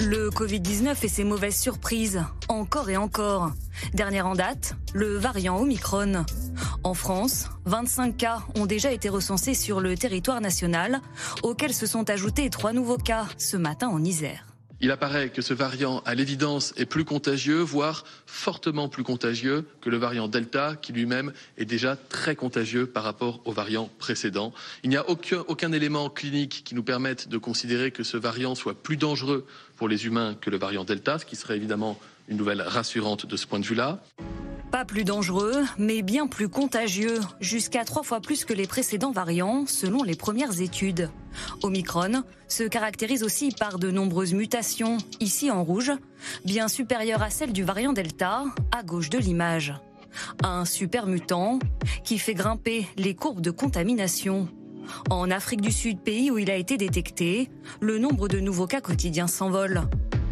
Le 0.00 0.30
Covid-19 0.30 0.96
et 1.02 1.08
ses 1.08 1.24
mauvaises 1.24 1.60
surprises, 1.60 2.24
encore 2.48 2.88
et 2.88 2.96
encore. 2.96 3.52
Dernière 3.92 4.26
en 4.26 4.34
date, 4.34 4.74
le 4.94 5.18
variant 5.18 5.58
Omicron. 5.58 6.24
En 6.84 6.94
France, 6.94 7.50
25 7.66 8.16
cas 8.16 8.38
ont 8.56 8.64
déjà 8.64 8.92
été 8.92 9.10
recensés 9.10 9.54
sur 9.54 9.80
le 9.80 9.96
territoire 9.96 10.40
national, 10.40 11.00
auxquels 11.42 11.74
se 11.74 11.86
sont 11.86 12.08
ajoutés 12.08 12.48
trois 12.48 12.72
nouveaux 12.72 12.96
cas 12.96 13.26
ce 13.36 13.58
matin 13.58 13.88
en 13.88 14.02
Isère. 14.02 14.49
Il 14.82 14.90
apparaît 14.90 15.28
que 15.28 15.42
ce 15.42 15.52
variant, 15.52 16.00
à 16.06 16.14
l'évidence, 16.14 16.72
est 16.78 16.86
plus 16.86 17.04
contagieux, 17.04 17.60
voire 17.60 18.06
fortement 18.24 18.88
plus 18.88 19.02
contagieux 19.02 19.66
que 19.82 19.90
le 19.90 19.98
variant 19.98 20.26
Delta, 20.26 20.74
qui 20.80 20.94
lui-même 20.94 21.34
est 21.58 21.66
déjà 21.66 21.96
très 21.96 22.34
contagieux 22.34 22.86
par 22.86 23.04
rapport 23.04 23.42
au 23.44 23.52
variant 23.52 23.90
précédent. 23.98 24.54
Il 24.82 24.88
n'y 24.88 24.96
a 24.96 25.06
aucun, 25.10 25.44
aucun 25.48 25.72
élément 25.72 26.08
clinique 26.08 26.62
qui 26.64 26.74
nous 26.74 26.82
permette 26.82 27.28
de 27.28 27.36
considérer 27.36 27.90
que 27.90 28.02
ce 28.02 28.16
variant 28.16 28.54
soit 28.54 28.74
plus 28.74 28.96
dangereux 28.96 29.46
pour 29.76 29.86
les 29.86 30.06
humains 30.06 30.34
que 30.40 30.48
le 30.48 30.56
variant 30.56 30.84
Delta, 30.84 31.18
ce 31.18 31.26
qui 31.26 31.36
serait 31.36 31.56
évidemment 31.56 32.00
une 32.30 32.36
nouvelle 32.36 32.62
rassurante 32.62 33.26
de 33.26 33.36
ce 33.36 33.46
point 33.46 33.58
de 33.58 33.66
vue-là. 33.66 34.00
Pas 34.70 34.84
plus 34.84 35.02
dangereux, 35.02 35.64
mais 35.78 36.00
bien 36.02 36.28
plus 36.28 36.48
contagieux, 36.48 37.18
jusqu'à 37.40 37.84
trois 37.84 38.04
fois 38.04 38.20
plus 38.20 38.44
que 38.44 38.54
les 38.54 38.68
précédents 38.68 39.10
variants, 39.10 39.64
selon 39.66 40.04
les 40.04 40.14
premières 40.14 40.60
études. 40.60 41.10
Omicron 41.64 42.22
se 42.46 42.62
caractérise 42.62 43.24
aussi 43.24 43.50
par 43.50 43.80
de 43.80 43.90
nombreuses 43.90 44.32
mutations, 44.32 44.98
ici 45.18 45.50
en 45.50 45.64
rouge, 45.64 45.90
bien 46.44 46.68
supérieures 46.68 47.22
à 47.22 47.30
celles 47.30 47.52
du 47.52 47.64
variant 47.64 47.92
Delta, 47.92 48.44
à 48.70 48.84
gauche 48.84 49.10
de 49.10 49.18
l'image. 49.18 49.74
Un 50.44 50.64
super 50.64 51.06
mutant 51.06 51.58
qui 52.04 52.18
fait 52.18 52.34
grimper 52.34 52.86
les 52.96 53.14
courbes 53.14 53.40
de 53.40 53.50
contamination. 53.50 54.48
En 55.08 55.32
Afrique 55.32 55.60
du 55.60 55.72
Sud, 55.72 56.00
pays 56.00 56.30
où 56.30 56.38
il 56.38 56.50
a 56.50 56.56
été 56.56 56.76
détecté, 56.76 57.48
le 57.80 57.98
nombre 57.98 58.28
de 58.28 58.38
nouveaux 58.38 58.66
cas 58.66 58.80
quotidiens 58.80 59.28
s'envole. 59.28 59.82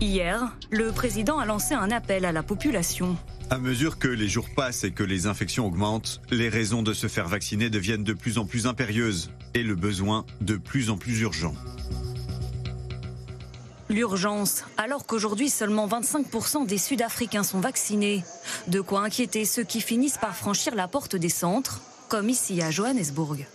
Hier, 0.01 0.57
le 0.71 0.93
président 0.93 1.41
a 1.41 1.45
lancé 1.45 1.75
un 1.75 1.91
appel 1.91 2.25
à 2.25 2.31
la 2.31 2.45
population. 2.45 3.17
À 3.51 3.59
mesure 3.59 3.99
que 3.99 4.07
les 4.07 4.29
jours 4.29 4.47
passent 4.55 4.85
et 4.85 4.93
que 4.93 5.03
les 5.03 5.27
infections 5.27 5.67
augmentent, 5.67 6.21
les 6.31 6.49
raisons 6.49 6.85
de 6.85 6.95
se 6.95 7.09
faire 7.09 7.27
vacciner 7.27 7.69
deviennent 7.69 8.05
de 8.05 8.13
plus 8.13 8.39
en 8.39 8.47
plus 8.47 8.69
impérieuses 8.69 9.33
et 9.55 9.65
le 9.65 9.75
besoin 9.75 10.25
de 10.41 10.57
plus 10.57 10.91
en 10.91 10.99
plus 10.99 11.21
urgent. 11.23 11.55
L'urgence, 13.91 14.65
alors 14.77 15.05
qu'aujourd'hui 15.05 15.49
seulement 15.49 15.89
25% 15.89 16.67
des 16.67 16.79
Sud-Africains 16.79 17.43
sont 17.43 17.59
vaccinés. 17.59 18.23
De 18.69 18.81
quoi 18.81 19.01
inquiéter 19.01 19.45
ceux 19.45 19.65
qui 19.65 19.81
finissent 19.81 20.19
par 20.19 20.37
franchir 20.37 20.77
la 20.77 20.87
porte 20.87 21.17
des 21.17 21.31
centres, 21.31 21.81
comme 22.09 22.29
ici 22.29 22.63
à 22.63 22.71
Johannesburg. 22.71 23.47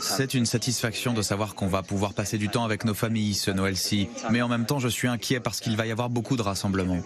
C'est 0.00 0.34
une 0.34 0.46
satisfaction 0.46 1.12
de 1.12 1.22
savoir 1.22 1.54
qu'on 1.54 1.66
va 1.66 1.82
pouvoir 1.82 2.14
passer 2.14 2.38
du 2.38 2.48
temps 2.48 2.64
avec 2.64 2.84
nos 2.84 2.94
familles 2.94 3.34
ce 3.34 3.50
Noël-ci, 3.50 4.08
mais 4.30 4.42
en 4.42 4.48
même 4.48 4.66
temps 4.66 4.78
je 4.78 4.88
suis 4.88 5.08
inquiet 5.08 5.40
parce 5.40 5.60
qu'il 5.60 5.76
va 5.76 5.86
y 5.86 5.92
avoir 5.92 6.10
beaucoup 6.10 6.36
de 6.36 6.42
rassemblements. 6.42 7.00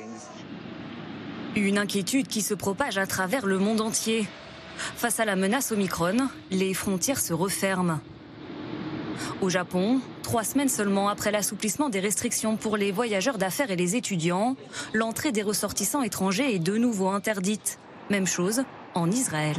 Une 1.56 1.78
inquiétude 1.78 2.28
qui 2.28 2.42
se 2.42 2.54
propage 2.54 2.98
à 2.98 3.06
travers 3.06 3.46
le 3.46 3.58
monde 3.58 3.80
entier. 3.80 4.26
Face 4.76 5.18
à 5.18 5.24
la 5.24 5.34
menace 5.34 5.72
Omicron, 5.72 6.28
les 6.50 6.74
frontières 6.74 7.20
se 7.20 7.32
referment. 7.32 8.00
Au 9.40 9.48
Japon, 9.48 10.00
trois 10.22 10.44
semaines 10.44 10.68
seulement 10.68 11.08
après 11.08 11.32
l'assouplissement 11.32 11.88
des 11.88 12.00
restrictions 12.00 12.56
pour 12.56 12.76
les 12.76 12.92
voyageurs 12.92 13.38
d'affaires 13.38 13.70
et 13.70 13.76
les 13.76 13.96
étudiants, 13.96 14.56
l'entrée 14.92 15.32
des 15.32 15.42
ressortissants 15.42 16.02
étrangers 16.02 16.54
est 16.54 16.60
de 16.60 16.76
nouveau 16.76 17.08
interdite. 17.08 17.78
Même 18.10 18.26
chose 18.26 18.62
en 18.94 19.10
Israël. 19.10 19.56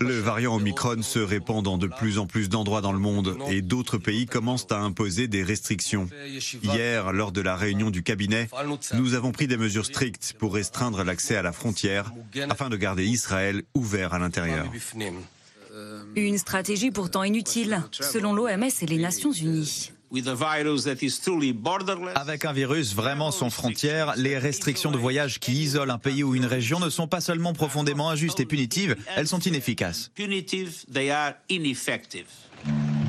Le 0.00 0.18
variant 0.18 0.56
Omicron 0.56 1.02
se 1.02 1.18
répand 1.18 1.62
dans 1.62 1.78
de 1.78 1.86
plus 1.86 2.18
en 2.18 2.26
plus 2.26 2.48
d'endroits 2.48 2.80
dans 2.80 2.92
le 2.92 2.98
monde 2.98 3.36
et 3.50 3.62
d'autres 3.62 3.98
pays 3.98 4.26
commencent 4.26 4.66
à 4.70 4.78
imposer 4.78 5.28
des 5.28 5.42
restrictions. 5.42 6.08
Hier, 6.62 7.12
lors 7.12 7.32
de 7.32 7.40
la 7.40 7.56
réunion 7.56 7.90
du 7.90 8.02
cabinet, 8.02 8.48
nous 8.94 9.14
avons 9.14 9.32
pris 9.32 9.46
des 9.46 9.56
mesures 9.56 9.86
strictes 9.86 10.34
pour 10.38 10.54
restreindre 10.54 11.04
l'accès 11.04 11.36
à 11.36 11.42
la 11.42 11.52
frontière 11.52 12.12
afin 12.48 12.68
de 12.68 12.76
garder 12.76 13.04
Israël 13.04 13.62
ouvert 13.74 14.14
à 14.14 14.18
l'intérieur. 14.18 14.66
Une 16.16 16.38
stratégie 16.38 16.90
pourtant 16.90 17.22
inutile, 17.22 17.82
selon 17.92 18.34
l'OMS 18.34 18.70
et 18.82 18.86
les 18.86 18.98
Nations 18.98 19.32
Unies. 19.32 19.92
Avec 22.14 22.44
un 22.44 22.52
virus 22.52 22.94
vraiment 22.94 23.30
sans 23.30 23.48
frontières, 23.48 24.14
les 24.16 24.36
restrictions 24.36 24.90
de 24.90 24.98
voyage 24.98 25.40
qui 25.40 25.52
isolent 25.52 25.94
un 25.94 25.98
pays 25.98 26.22
ou 26.22 26.34
une 26.34 26.44
région 26.44 26.80
ne 26.80 26.90
sont 26.90 27.06
pas 27.06 27.22
seulement 27.22 27.54
profondément 27.54 28.10
injustes 28.10 28.40
et 28.40 28.44
punitives, 28.44 28.96
elles 29.16 29.26
sont 29.26 29.40
inefficaces. 29.40 30.10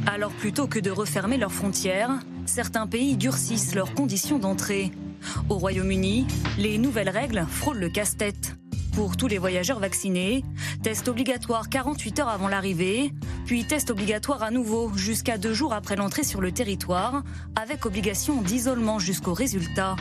Alors 0.07 0.31
plutôt 0.31 0.67
que 0.67 0.79
de 0.79 0.91
refermer 0.91 1.37
leurs 1.37 1.51
frontières, 1.51 2.19
certains 2.45 2.87
pays 2.87 3.17
durcissent 3.17 3.75
leurs 3.75 3.93
conditions 3.93 4.39
d'entrée. 4.39 4.91
Au 5.49 5.55
Royaume-Uni, 5.55 6.25
les 6.57 6.77
nouvelles 6.77 7.09
règles 7.09 7.45
frôlent 7.49 7.79
le 7.79 7.89
casse-tête 7.89 8.55
pour 8.95 9.17
tous 9.17 9.27
les 9.27 9.37
voyageurs 9.37 9.79
vaccinés, 9.79 10.43
test 10.83 11.07
obligatoire 11.07 11.69
48 11.69 12.19
heures 12.19 12.29
avant 12.29 12.47
l'arrivée, 12.47 13.11
puis 13.45 13.65
test 13.65 13.89
obligatoire 13.89 14.43
à 14.43 14.51
nouveau 14.51 14.91
jusqu'à 14.95 15.37
deux 15.37 15.53
jours 15.53 15.73
après 15.73 15.95
l'entrée 15.95 16.23
sur 16.23 16.41
le 16.41 16.51
territoire, 16.51 17.23
avec 17.55 17.85
obligation 17.85 18.41
d'isolement 18.41 18.99
jusqu'au 18.99 19.33
résultat. 19.33 19.95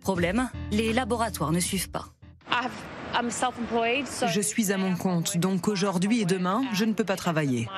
Problème, 0.00 0.48
les 0.70 0.92
laboratoires 0.92 1.52
ne 1.52 1.60
suivent 1.60 1.90
pas. 1.90 2.06
Je 4.28 4.40
suis 4.40 4.72
à 4.72 4.76
mon 4.76 4.96
compte, 4.96 5.36
donc 5.36 5.68
aujourd'hui 5.68 6.20
et 6.20 6.24
demain, 6.24 6.62
je 6.72 6.84
ne 6.84 6.92
peux 6.92 7.04
pas 7.04 7.16
travailler. 7.16 7.68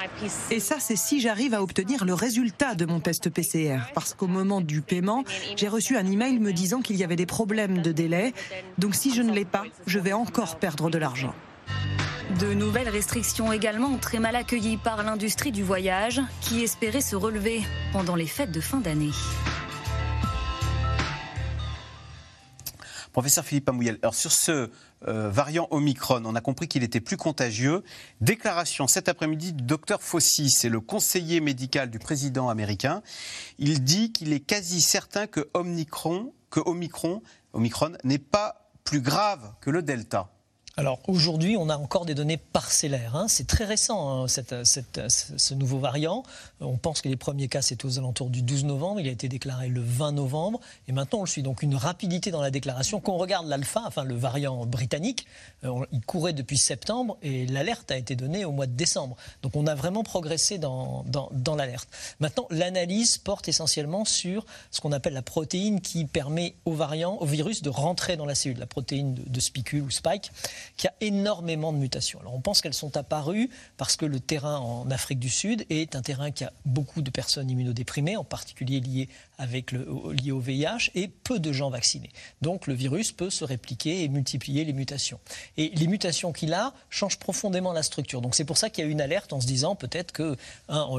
Et 0.51 0.61
ça, 0.61 0.77
c'est 0.81 0.97
si 0.97 1.21
j'arrive 1.21 1.55
à 1.55 1.63
obtenir 1.63 2.05
le 2.05 2.15
résultat 2.15 2.75
de 2.75 2.87
mon 2.87 3.01
test 3.01 3.31
PCR, 3.31 3.79
parce 3.95 4.15
qu'au 4.15 4.27
moment 4.27 4.61
du 4.61 4.83
paiement, 4.83 5.25
j'ai 5.57 5.69
reçu 5.69 5.97
un 5.97 6.07
email 6.07 6.39
me 6.39 6.53
disant 6.53 6.81
qu'il 6.81 6.97
y 6.97 7.05
avait 7.05 7.17
des 7.17 7.27
problèmes 7.27 7.83
de 7.83 7.93
délai, 7.93 8.33
donc 8.79 8.95
si 8.95 9.15
je 9.15 9.23
ne 9.23 9.33
l'ai 9.33 9.45
pas, 9.45 9.65
je 9.87 9.99
vais 9.99 10.13
encore 10.13 10.57
perdre 10.57 10.91
de 10.91 10.99
l'argent. 10.99 11.35
De 12.41 12.53
nouvelles 12.53 12.89
restrictions 12.89 13.53
également 13.53 13.97
très 13.97 14.19
mal 14.19 14.37
accueillies 14.37 14.77
par 14.77 15.03
l'industrie 15.03 15.51
du 15.51 15.63
voyage, 15.63 16.21
qui 16.41 16.63
espérait 16.63 17.01
se 17.01 17.17
relever 17.17 17.63
pendant 17.93 18.17
les 18.17 18.27
fêtes 18.27 18.53
de 18.53 18.61
fin 18.61 18.79
d'année. 18.79 19.11
Professeur 23.13 23.45
Philippe 23.45 23.69
Amouyel, 23.69 23.99
alors 24.03 24.15
sur 24.15 24.33
ce 24.33 24.71
euh, 25.07 25.31
variant 25.31 25.69
Omicron, 25.71 26.23
on 26.25 26.35
a 26.35 26.41
compris 26.41 26.69
qu'il 26.69 26.83
était 26.83 27.01
plus 27.01 27.17
contagieux. 27.17 27.83
Déclaration 28.21 28.87
cet 28.87 29.09
après-midi 29.09 29.53
du 29.53 29.63
docteur 29.63 30.03
Fauci, 30.03 30.51
c'est 30.51 30.69
le 30.69 30.81
conseiller 30.81 31.41
médical 31.41 31.91
du 31.91 31.99
président 31.99 32.49
américain. 32.49 33.03
Il 33.59 33.83
dit 33.83 34.13
qu'il 34.13 34.33
est 34.33 34.41
quasi 34.41 34.81
certain 34.81 35.27
que 35.27 35.49
Omicron, 35.55 36.33
que 36.51 36.61
Omicron, 36.61 37.23
Omicron 37.53 37.93
n'est 38.05 38.19
pas 38.19 38.71
plus 38.85 39.01
grave 39.01 39.53
que 39.61 39.71
le 39.71 39.83
Delta. 39.83 40.31
Alors 40.79 41.01
aujourd'hui, 41.09 41.57
on 41.57 41.71
a 41.71 41.77
encore 41.77 42.07
des 42.07 42.15
données 42.15 42.37
parcellaires. 42.37 43.17
Hein. 43.17 43.27
C'est 43.27 43.49
très 43.49 43.65
récent, 43.65 44.27
hein, 44.27 44.27
ce 44.29 45.55
nouveau 45.55 45.81
variant. 45.81 46.23
On 46.61 46.77
pense 46.77 47.03
que 47.03 47.09
les 47.09 47.17
premiers 47.17 47.49
cas, 47.49 47.63
c'est 47.63 47.85
aux 47.85 47.99
alentours 47.99 48.31
du 48.31 48.43
12 48.43 48.65
novembre. 48.65 49.01
Il 49.01 49.09
a 49.09 49.11
été 49.11 49.29
déclaré 49.29 49.67
le 49.67 49.81
20 49.81 50.13
novembre. 50.13 50.61
Et 50.87 50.93
maintenant, 50.93 51.19
on 51.19 51.23
le 51.23 51.29
suit. 51.29 51.43
Donc 51.43 51.65
une 51.65 51.75
rapidité 51.75 52.31
dans 52.31 52.41
la 52.41 52.53
déclaration. 52.53 53.01
Quand 53.01 53.15
on 53.15 53.19
regarde 53.19 53.49
l'alpha, 53.49 53.83
enfin 53.89 54.05
le 54.05 54.15
variant 54.15 54.67
britannique, 54.67 55.27
euh, 55.65 55.85
il 55.91 56.01
courait 56.03 56.33
depuis 56.33 56.57
septembre 56.57 57.19
et 57.23 57.49
l'alerte 57.49 57.91
a 57.91 57.97
été 57.97 58.15
donnée 58.15 58.45
au 58.45 58.53
mois 58.53 58.67
de 58.67 58.75
décembre. 58.75 59.17
Donc 59.43 59.57
on 59.57 59.67
a 59.67 59.75
vraiment 59.75 60.05
progressé 60.05 60.59
dans, 60.59 61.05
l'alerte. 61.57 61.89
Maintenant, 62.21 62.47
l'analyse 62.51 63.19
porte 63.19 63.49
essentiellement 63.49 64.05
sur 64.05 64.47
ce 64.71 64.81
qu'on 64.81 64.93
appelle 64.93 65.15
la 65.15 65.23
protéine 65.23 65.81
qui 65.81 66.05
permet 66.05 66.55
au 66.67 66.73
variant, 66.73 67.17
au 67.17 67.27
virus 67.27 67.63
de 67.63 67.69
rentrer 67.69 68.17
dans 68.17 68.27
la 68.27 68.37
cellule, 68.37 68.61
la 68.61 68.67
protéine 68.67 69.15
de, 69.15 69.29
de 69.29 69.41
spicule 69.41 69.83
ou 69.83 69.91
spike 69.91 70.31
qu'il 70.77 70.89
y 70.89 71.05
a 71.05 71.07
énormément 71.07 71.73
de 71.73 71.79
mutations. 71.79 72.21
Alors 72.21 72.35
on 72.35 72.41
pense 72.41 72.61
qu'elles 72.61 72.75
sont 72.75 72.97
apparues 72.97 73.51
parce 73.77 73.97
que 73.97 74.07
le 74.07 74.21
terrain 74.21 74.59
en 74.59 74.91
Afrique 74.91 75.19
du 75.19 75.31
Sud 75.31 75.65
est 75.71 75.97
un 75.97 76.03
terrain 76.03 76.31
qui 76.31 76.45
a 76.45 76.53
beaucoup 76.65 77.03
de 77.03 77.11
personnes 77.11 77.51
immunodéprimées, 77.51 78.17
en 78.17 78.25
particulier 78.25 78.81
liées 78.81 79.09
avec 79.39 79.73
le, 79.73 79.87
lié 80.13 80.33
au 80.33 80.41
VIH 80.41 80.91
et 80.95 81.09
peu 81.09 81.39
de 81.39 81.53
gens 81.53 81.71
vaccinés. 81.71 82.11
Donc 82.43 82.67
le 82.67 82.75
virus 82.75 83.13
peut 83.13 83.31
se 83.31 83.45
répliquer 83.45 84.03
et 84.03 84.09
multiplier 84.09 84.65
les 84.65 84.73
mutations. 84.73 85.21
Et 85.57 85.71
les 85.71 85.87
mutations 85.87 86.33
qu'il 86.33 86.53
a 86.53 86.75
changent 86.91 87.19
profondément 87.19 87.73
la 87.73 87.83
structure. 87.83 88.21
Donc 88.21 88.35
c'est 88.35 88.45
pour 88.45 88.59
ça 88.59 88.69
qu'il 88.71 88.85
y 88.85 88.89
a 88.89 88.91
une 88.91 89.01
alerte 89.01 89.33
en 89.33 89.41
se 89.41 89.47
disant 89.47 89.75
peut-être 89.75 90.13
que 90.13 90.37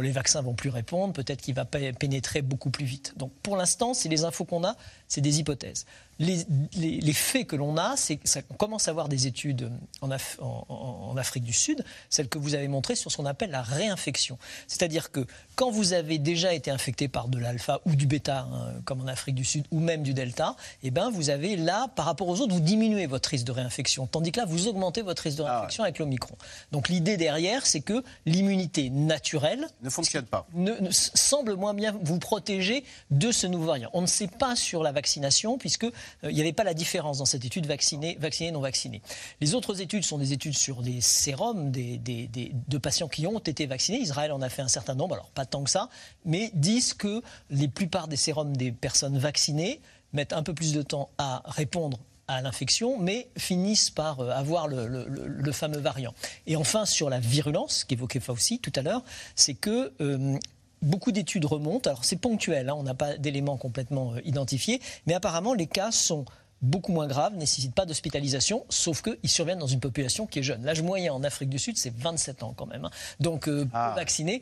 les 0.01 0.11
vaccins 0.11 0.41
vont 0.41 0.53
plus 0.53 0.69
répondre, 0.69 1.13
peut-être 1.13 1.41
qu'il 1.41 1.55
va 1.55 1.65
pénétrer 1.65 2.41
beaucoup 2.41 2.69
plus 2.69 2.85
vite. 2.85 3.13
Donc 3.17 3.31
pour 3.43 3.57
l'instant, 3.57 3.93
c'est 3.93 4.09
les 4.09 4.23
infos 4.23 4.45
qu'on 4.45 4.63
a, 4.63 4.75
c'est 5.07 5.21
des 5.21 5.39
hypothèses 5.39 5.85
les, 6.19 7.13
faits 7.13 7.47
que 7.47 7.55
l'on 7.55 7.77
a, 7.77 7.95
c'est 7.95 8.17
qu'on 8.17 8.55
commence 8.55 8.87
à 8.87 8.91
avoir 8.91 9.07
des 9.07 9.25
études 9.27 9.71
en, 10.01 10.09
en, 10.39 11.17
Afrique 11.17 11.43
du 11.43 11.53
Sud, 11.53 11.83
celles 12.09 12.27
que 12.27 12.37
vous 12.37 12.55
avez 12.55 12.67
montrées 12.67 12.95
sur 12.95 13.11
ce 13.11 13.17
qu'on 13.17 13.25
appelle 13.25 13.51
la 13.51 13.61
réinfection. 13.61 14.37
C'est-à-dire 14.67 15.11
que 15.11 15.25
quand 15.59 15.71
vous 15.71 15.91
avez 15.91 16.19
déjà 16.19 16.53
été 16.53 16.71
infecté 16.71 17.09
par 17.09 17.27
de 17.27 17.37
l'alpha 17.37 17.81
ou 17.85 17.93
du 17.93 18.07
bêta, 18.07 18.47
hein, 18.49 18.71
comme 18.85 19.01
en 19.01 19.07
Afrique 19.07 19.35
du 19.35 19.43
Sud, 19.43 19.65
ou 19.71 19.81
même 19.81 20.03
du 20.03 20.13
delta, 20.13 20.55
eh 20.83 20.89
ben 20.89 21.09
vous 21.09 21.29
avez 21.29 21.57
là, 21.57 21.89
par 21.97 22.05
rapport 22.05 22.29
aux 22.29 22.39
autres, 22.39 22.53
vous 22.53 22.61
diminuez 22.61 23.07
votre 23.07 23.27
risque 23.27 23.43
de 23.45 23.51
réinfection. 23.51 24.07
Tandis 24.07 24.31
que 24.31 24.39
là, 24.39 24.45
vous 24.45 24.69
augmentez 24.69 25.01
votre 25.01 25.21
risque 25.21 25.37
de 25.39 25.43
ah 25.43 25.57
réinfection 25.57 25.83
avec 25.83 25.99
l'Omicron. 25.99 26.37
Donc 26.71 26.87
l'idée 26.87 27.17
derrière, 27.17 27.65
c'est 27.65 27.81
que 27.81 28.05
l'immunité 28.25 28.89
naturelle 28.89 29.67
ne 29.83 29.89
fonctionne 29.89 30.23
pas. 30.23 30.47
Ne, 30.53 30.71
semble 30.91 31.55
moins 31.55 31.73
bien 31.73 31.93
vous 32.03 32.19
protéger 32.19 32.85
de 33.11 33.29
ce 33.33 33.45
nouveau 33.45 33.65
variant. 33.65 33.89
On 33.91 34.01
ne 34.01 34.07
sait 34.07 34.29
pas 34.29 34.55
sur 34.55 34.81
la 34.81 34.93
vaccination, 34.93 35.57
puisque 35.57 35.83
euh, 35.83 36.31
n'y 36.31 36.39
avait 36.39 36.53
pas 36.53 36.63
la 36.63 36.73
différence 36.73 37.17
dans 37.17 37.25
cette 37.25 37.43
étude 37.43 37.65
vaccinée, 37.65 38.17
vaccinée, 38.21 38.51
non 38.51 38.61
vaccinée. 38.61 39.01
Les 39.41 39.55
autres 39.55 39.81
études 39.81 40.05
sont 40.05 40.19
des 40.19 40.31
études 40.31 40.57
sur 40.57 40.81
des 40.81 41.01
sérums 41.01 41.69
des, 41.69 41.99
de 41.99 42.77
patients 42.77 43.09
qui 43.09 43.27
ont 43.27 43.39
été 43.39 43.65
vaccinés. 43.65 43.99
Israël 43.99 44.31
en 44.31 44.41
a 44.41 44.47
fait 44.47 44.61
un 44.61 44.69
certain 44.69 44.95
nombre, 44.95 45.15
alors 45.15 45.29
pas 45.31 45.48
tant 45.49 45.63
que 45.63 45.69
ça, 45.69 45.89
mais 46.25 46.51
disent 46.53 46.93
que 46.93 47.21
les 47.49 47.67
plupart 47.67 48.07
des 48.07 48.15
sérums 48.15 48.55
des 48.55 48.71
personnes 48.71 49.17
vaccinées 49.17 49.81
mettent 50.13 50.33
un 50.33 50.43
peu 50.43 50.53
plus 50.53 50.73
de 50.73 50.81
temps 50.81 51.09
à 51.17 51.43
répondre 51.45 51.99
à 52.27 52.41
l'infection, 52.41 52.99
mais 52.99 53.27
finissent 53.37 53.89
par 53.89 54.19
euh, 54.19 54.29
avoir 54.29 54.67
le, 54.67 55.51
fameux 55.51 55.79
variant. 55.79 56.13
Et 56.45 56.55
enfin, 56.55 56.85
sur 56.85 57.09
la 57.09 57.19
virulence, 57.19 57.83
qu'évoquait 57.83 58.19
Fauci 58.19 58.59
tout 58.59 58.71
à 58.75 58.83
l'heure, 58.83 59.03
c'est 59.35 59.55
que 59.55 59.91
euh, 59.99 60.37
beaucoup 60.81 61.11
d'études 61.11 61.45
remontent. 61.45 61.89
Alors 61.89 62.05
c'est 62.05 62.17
ponctuel, 62.17 62.69
hein, 62.69 62.75
on 62.77 62.83
n'a 62.83 62.93
pas 62.93 63.17
d'éléments 63.17 63.57
complètement 63.57 64.13
euh, 64.13 64.21
identifiés, 64.25 64.81
mais 65.07 65.13
apparemment 65.13 65.53
les 65.53 65.67
cas 65.67 65.91
sont 65.91 66.25
beaucoup 66.61 66.91
moins 66.91 67.07
graves, 67.07 67.35
nécessitent 67.35 67.73
pas 67.73 67.85
d'hospitalisation, 67.85 68.65
sauf 68.69 69.01
qu'ils 69.01 69.29
surviennent 69.29 69.59
dans 69.59 69.67
une 69.67 69.79
population 69.79 70.27
qui 70.27 70.39
est 70.39 70.43
jeune. 70.43 70.63
L'âge 70.63 70.81
moyen 70.81 71.13
en 71.13 71.23
Afrique 71.23 71.49
du 71.49 71.59
Sud, 71.59 71.77
c'est 71.77 71.95
27 71.95 72.43
ans 72.43 72.53
quand 72.55 72.65
même. 72.65 72.85
Hein. 72.85 72.91
Donc 73.19 73.47
euh, 73.47 73.65
ah. 73.73 73.93
vaccinés. 73.95 74.41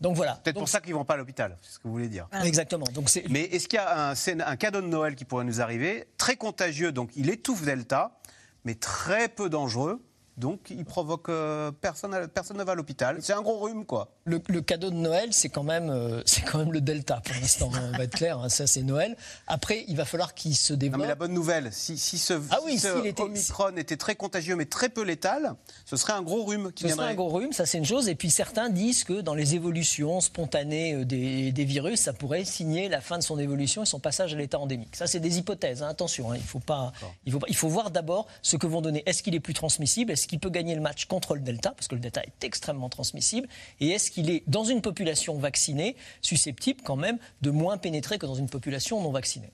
Donc 0.00 0.16
voilà. 0.16 0.34
Peut-être 0.42 0.58
pour 0.58 0.68
ça 0.68 0.80
qu'ils 0.80 0.92
ne 0.92 0.98
vont 0.98 1.04
pas 1.04 1.14
à 1.14 1.16
l'hôpital, 1.16 1.56
c'est 1.60 1.72
ce 1.72 1.78
que 1.78 1.88
vous 1.88 1.92
voulez 1.92 2.08
dire. 2.08 2.28
Exactement. 2.44 2.86
Donc 2.94 3.10
Mais 3.28 3.42
est-ce 3.42 3.68
qu'il 3.68 3.78
y 3.78 3.82
a 3.82 4.10
un, 4.10 4.14
un, 4.40 4.56
cadeau 4.56 4.80
de 4.80 4.86
Noël 4.86 5.14
qui 5.14 5.24
pourrait 5.24 5.44
nous 5.44 5.60
arriver? 5.60 6.06
Très 6.16 6.36
contagieux, 6.36 6.92
donc 6.92 7.10
il 7.16 7.30
étouffe 7.30 7.62
Delta, 7.62 8.18
mais 8.64 8.74
très 8.74 9.28
peu 9.28 9.48
dangereux. 9.48 10.00
Donc, 10.38 10.70
il 10.70 10.84
provoque 10.84 11.28
euh, 11.28 11.72
personne, 11.72 12.28
personne 12.32 12.56
ne 12.56 12.64
va 12.64 12.72
à 12.72 12.74
l'hôpital. 12.74 13.18
C'est 13.20 13.32
un 13.32 13.42
gros 13.42 13.58
rhume, 13.58 13.84
quoi. 13.84 14.08
Le, 14.24 14.38
cadeau 14.60 14.90
de 14.90 14.94
Noël, 14.94 15.32
c'est 15.32 15.48
quand 15.48 15.64
même, 15.64 15.90
euh, 15.90 16.22
c'est 16.26 16.42
quand 16.42 16.58
même 16.58 16.72
le 16.72 16.80
Delta 16.80 17.20
pour 17.24 17.34
l'instant. 17.40 17.70
on 17.74 17.96
va 17.96 18.04
être 18.04 18.14
clair. 18.14 18.38
Hein, 18.38 18.48
ça, 18.48 18.66
c'est 18.66 18.82
Noël. 18.82 19.16
Après, 19.46 19.84
il 19.88 19.96
va 19.96 20.04
falloir 20.04 20.34
qu'il 20.34 20.54
se 20.54 20.72
développe. 20.74 20.98
Non, 20.98 21.04
mais 21.04 21.08
la 21.08 21.16
bonne 21.16 21.32
nouvelle, 21.32 21.72
si, 21.72 21.98
si 21.98 22.18
ce, 22.18 22.34
ah 22.50 22.58
oui, 22.64 22.74
était, 23.04 23.22
Omicron 23.22 23.76
était 23.76 23.96
très 23.96 24.14
contagieux 24.14 24.54
mais 24.54 24.66
très 24.66 24.88
peu 24.88 25.02
létal, 25.02 25.54
ce 25.84 25.96
serait 25.96 26.12
un 26.12 26.22
gros 26.22 26.44
rhume 26.44 26.72
qui 26.72 26.84
Ce 26.84 26.94
serait 26.94 27.06
un 27.10 27.14
gros 27.14 27.28
rhume, 27.28 27.52
ça 27.52 27.66
c'est 27.66 27.78
une 27.78 27.84
chose. 27.84 28.08
Et 28.08 28.14
puis 28.14 28.30
certains 28.30 28.70
disent 28.70 29.04
que 29.04 29.20
dans 29.20 29.34
les 29.34 29.54
évolutions 29.54 30.20
spontanées 30.20 30.94
euh, 30.94 31.04
des, 31.04 31.52
des, 31.52 31.64
virus, 31.64 32.00
ça 32.00 32.12
pourrait 32.12 32.44
signer 32.44 32.88
la 32.88 33.00
fin 33.00 33.18
de 33.18 33.22
son 33.22 33.38
évolution 33.38 33.82
et 33.82 33.86
son 33.86 34.00
passage 34.00 34.34
à 34.34 34.36
l'état 34.36 34.58
endémique. 34.58 34.94
Ça, 34.94 35.06
c'est 35.06 35.20
des 35.20 35.38
hypothèses. 35.38 35.82
Hein, 35.82 35.88
attention, 35.88 36.32
hein, 36.32 36.36
il 36.36 36.42
faut 36.42 36.60
pas, 36.60 36.92
il 37.24 37.32
faut, 37.32 37.40
il 37.48 37.56
faut 37.56 37.68
voir 37.68 37.90
d'abord 37.90 38.26
ce 38.42 38.56
que 38.56 38.66
vont 38.66 38.80
donner. 38.80 39.02
Est-ce 39.06 39.22
qu'il 39.22 39.34
est 39.34 39.40
plus 39.40 39.54
transmissible? 39.54 40.12
Est-ce 40.28 40.32
qu'il 40.32 40.40
peut 40.40 40.50
gagner 40.50 40.74
le 40.74 40.82
match 40.82 41.06
contre 41.06 41.36
le 41.36 41.40
Delta, 41.40 41.70
parce 41.70 41.88
que 41.88 41.94
le 41.94 42.02
Delta 42.02 42.22
est 42.22 42.44
extrêmement 42.44 42.90
transmissible 42.90 43.48
Et 43.80 43.88
est-ce 43.88 44.10
qu'il 44.10 44.28
est, 44.28 44.42
dans 44.46 44.62
une 44.62 44.82
population 44.82 45.38
vaccinée, 45.38 45.96
susceptible 46.20 46.82
quand 46.84 46.96
même 46.96 47.16
de 47.40 47.50
moins 47.50 47.78
pénétrer 47.78 48.18
que 48.18 48.26
dans 48.26 48.34
une 48.34 48.50
population 48.50 49.00
non 49.00 49.10
vaccinée? 49.10 49.48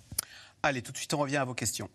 Allez, 0.65 0.83
tout 0.83 0.91
de 0.91 0.97
suite, 0.97 1.15
on 1.15 1.19
revient 1.19 1.37
à 1.37 1.45
vos 1.45 1.55
questions. 1.55 1.89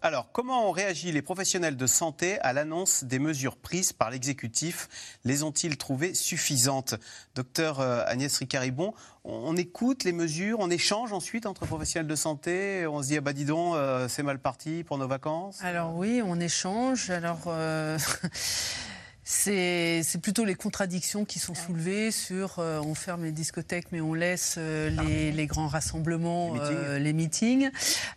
Alors, 0.00 0.30
comment 0.30 0.68
ont 0.68 0.70
réagi 0.70 1.10
les 1.10 1.22
professionnels 1.22 1.76
de 1.76 1.86
santé 1.88 2.38
à 2.40 2.52
l'annonce 2.52 3.02
des 3.02 3.18
mesures 3.18 3.56
prises 3.56 3.92
par 3.92 4.10
l'exécutif? 4.10 4.88
Les 5.24 5.42
ont-ils 5.42 5.76
trouvées 5.76 6.14
suffisantes? 6.14 6.94
Docteur 7.34 7.80
euh, 7.80 8.04
Agnès 8.06 8.36
Ricaribon, 8.36 8.94
on 9.24 9.56
écoute 9.56 10.04
les 10.04 10.12
mesures, 10.12 10.60
on 10.60 10.70
échange 10.70 11.12
ensuite 11.12 11.46
entre 11.46 11.66
professionnels 11.66 12.06
de 12.06 12.14
santé, 12.14 12.86
on 12.86 13.02
se 13.02 13.08
dit, 13.08 13.16
ah 13.16 13.20
bah 13.20 13.32
dis 13.32 13.44
donc, 13.44 13.74
euh, 13.74 14.06
c'est 14.06 14.22
mal 14.22 14.38
parti 14.38 14.84
pour 14.84 14.98
nos 14.98 15.08
vacances? 15.08 15.58
Alors 15.64 15.96
oui, 15.96 16.22
on 16.24 16.38
échange. 16.38 17.10
Alors... 17.10 17.42
Euh, 17.48 17.98
C'est 19.30 20.22
plutôt 20.22 20.46
les 20.46 20.54
contradictions 20.54 21.26
qui 21.26 21.38
sont 21.38 21.54
soulevées 21.54 22.10
sur 22.10 22.60
euh, 22.60 22.80
on 22.80 22.94
ferme 22.94 23.24
les 23.24 23.30
discothèques 23.30 23.88
mais 23.92 24.00
on 24.00 24.14
laisse 24.14 24.54
euh, 24.56 24.88
les, 24.88 25.46
grands 25.46 25.68
rassemblements, 25.68 26.54
les 26.98 27.12
meetings. 27.12 27.68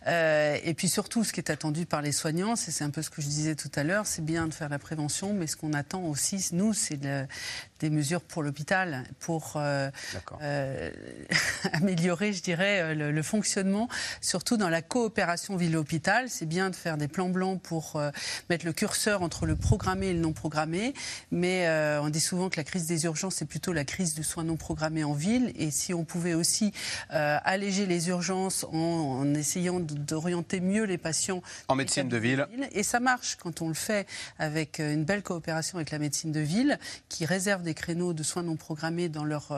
Euh, 0.06 0.56
et 0.64 0.72
puis 0.72 0.88
surtout, 0.88 1.22
ce 1.22 1.34
qui 1.34 1.40
est 1.40 1.50
attendu 1.50 1.84
par 1.84 2.00
les 2.00 2.12
soignants, 2.12 2.56
c'est 2.56 2.82
un 2.82 2.88
peu 2.88 3.02
ce 3.02 3.10
que 3.10 3.20
je 3.20 3.26
disais 3.26 3.56
tout 3.56 3.70
à 3.74 3.84
l'heure, 3.84 4.06
c'est 4.06 4.24
bien 4.24 4.46
de 4.46 4.54
faire 4.54 4.70
la 4.70 4.78
prévention, 4.78 5.34
mais 5.34 5.46
ce 5.46 5.56
qu'on 5.56 5.74
attend 5.74 6.02
aussi, 6.04 6.48
nous, 6.52 6.72
c'est 6.72 6.98
des 6.98 7.90
mesures 7.90 8.22
pour 8.22 8.42
l'hôpital, 8.42 9.04
pour 9.20 9.60
améliorer, 11.72 12.32
je 12.32 12.42
dirais, 12.42 12.94
le, 12.94 13.12
le, 13.12 13.22
fonctionnement, 13.22 13.88
surtout 14.22 14.56
dans 14.56 14.70
la 14.70 14.80
coopération 14.80 15.56
ville-hôpital. 15.56 16.30
C'est 16.30 16.46
bien 16.46 16.70
de 16.70 16.76
faire 16.76 16.96
des 16.96 17.08
plans 17.08 17.28
blancs 17.28 17.60
pour 17.60 18.00
mettre 18.48 18.64
le 18.64 18.72
curseur 18.72 19.20
entre 19.22 19.44
le 19.44 19.56
programmé 19.56 20.06
et 20.08 20.14
le 20.14 20.20
non 20.20 20.32
programmé. 20.32 20.94
Mais 21.30 21.66
euh, 21.66 22.02
on 22.02 22.08
dit 22.08 22.20
souvent 22.20 22.48
que 22.48 22.56
la 22.56 22.64
crise 22.64 22.86
des 22.86 23.04
urgences, 23.04 23.36
c'est 23.36 23.46
plutôt 23.46 23.72
la 23.72 23.84
crise 23.84 24.14
de 24.14 24.22
soins 24.22 24.44
non 24.44 24.56
programmés 24.56 25.04
en 25.04 25.12
ville. 25.12 25.52
Et 25.56 25.70
si 25.70 25.94
on 25.94 26.04
pouvait 26.04 26.34
aussi 26.34 26.72
euh, 27.12 27.38
alléger 27.44 27.86
les 27.86 28.08
urgences 28.08 28.64
en, 28.72 29.34
essayant 29.34 29.80
d'orienter 29.80 30.60
mieux 30.60 30.84
les 30.84 30.98
patients 30.98 31.42
en 31.68 31.74
médecine 31.74 32.08
de 32.08 32.16
ville. 32.16 32.46
Et 32.72 32.82
ça 32.82 33.00
marche 33.00 33.36
quand 33.36 33.62
on 33.62 33.68
le 33.68 33.74
fait 33.74 34.06
avec 34.38 34.80
euh, 34.80 34.92
une 34.92 35.04
belle 35.04 35.22
coopération 35.22 35.78
avec 35.78 35.90
la 35.90 35.98
médecine 35.98 36.32
de 36.32 36.40
ville, 36.40 36.78
qui 37.08 37.24
réserve 37.24 37.62
des 37.62 37.74
créneaux 37.74 38.12
de 38.12 38.22
soins 38.22 38.42
non 38.42 38.56
programmés 38.56 39.08
dans 39.08 39.24
leur, 39.24 39.48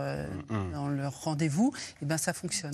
dans 0.72 0.88
leur 0.88 1.22
rendez-vous. 1.22 1.72
Et 1.74 1.98
eh 2.02 2.06
ben 2.06 2.18
ça 2.18 2.32
fonctionne. 2.32 2.72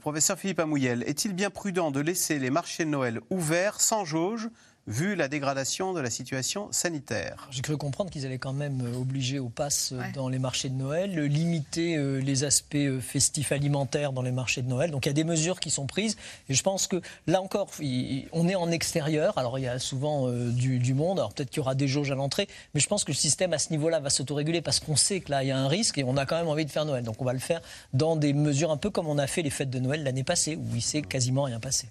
professeur 0.00 0.38
Philippe 0.38 0.60
Amouyel, 0.60 1.02
est-il 1.06 1.32
bien 1.32 1.50
prudent 1.50 1.90
de 1.90 2.00
laisser 2.00 2.38
les 2.38 2.50
marchés 2.50 2.84
de 2.84 2.90
Noël 2.90 3.20
ouverts 3.30 3.80
sans 3.80 4.04
jauge 4.04 4.48
vu 4.86 5.16
la 5.16 5.28
dégradation 5.28 5.92
de 5.92 6.00
la 6.00 6.10
situation 6.10 6.68
sanitaire. 6.70 7.48
J'ai 7.50 7.62
cru 7.62 7.76
comprendre 7.76 8.10
qu'ils 8.10 8.24
allaient 8.24 8.38
quand 8.38 8.52
même 8.52 8.82
euh, 8.86 8.98
obliger 8.98 9.38
au 9.38 9.48
pass 9.48 9.92
euh, 9.92 10.00
dans 10.14 10.28
les 10.28 10.38
marchés 10.38 10.68
de 10.68 10.74
Noël, 10.74 11.18
euh, 11.18 11.26
limiter 11.26 11.96
les 12.20 12.44
aspects 12.44 12.76
festifs 13.00 13.52
alimentaires 13.52 14.12
dans 14.12 14.22
les 14.22 14.30
marchés 14.32 14.62
de 14.62 14.68
Noël. 14.68 14.90
Donc 14.90 15.06
il 15.06 15.08
y 15.08 15.10
a 15.10 15.14
des 15.14 15.24
mesures 15.24 15.60
qui 15.60 15.70
sont 15.70 15.86
prises. 15.86 16.16
Et 16.48 16.54
je 16.54 16.62
pense 16.62 16.86
que 16.86 17.00
là 17.26 17.42
encore, 17.42 17.68
on 18.32 18.48
est 18.48 18.54
en 18.54 18.70
extérieur. 18.70 19.36
Alors 19.38 19.58
il 19.58 19.62
y 19.62 19.68
a 19.68 19.78
souvent 19.78 20.30
du, 20.30 20.94
monde. 20.94 21.18
Alors 21.18 21.34
peut-être 21.34 21.50
qu'il 21.50 21.58
y 21.58 21.60
aura 21.60 21.74
des 21.74 21.88
jauges 21.88 22.10
à 22.10 22.14
l'entrée. 22.14 22.48
Mais 22.74 22.80
je 22.80 22.86
pense 22.86 23.04
que 23.04 23.10
le 23.10 23.16
système 23.16 23.52
à 23.52 23.58
ce 23.58 23.70
niveau-là 23.70 24.00
va 24.00 24.10
s'autoréguler 24.10 24.62
parce 24.62 24.80
qu'on 24.80 24.96
sait 24.96 25.20
que 25.20 25.30
là, 25.30 25.42
il 25.42 25.48
y 25.48 25.50
a 25.50 25.58
un 25.58 25.68
risque 25.68 25.98
et 25.98 26.04
on 26.04 26.16
a 26.16 26.26
quand 26.26 26.36
même 26.36 26.48
envie 26.48 26.64
de 26.64 26.70
faire 26.70 26.84
Noël. 26.84 27.04
Donc 27.04 27.20
on 27.20 27.24
va 27.24 27.32
le 27.32 27.38
faire 27.38 27.60
dans 27.92 28.16
des 28.16 28.32
mesures 28.32 28.70
un 28.70 28.76
peu 28.76 28.90
comme 28.90 29.08
on 29.08 29.18
a 29.18 29.26
fait 29.26 29.42
les 29.42 29.50
fêtes 29.50 29.70
de 29.70 29.78
Noël 29.78 30.02
l'année 30.02 30.24
passée, 30.24 30.56
où 30.56 30.74
il 30.74 30.82
s'est 30.82 31.02
quasiment 31.02 31.44
rien 31.44 31.60
passé. 31.60 31.88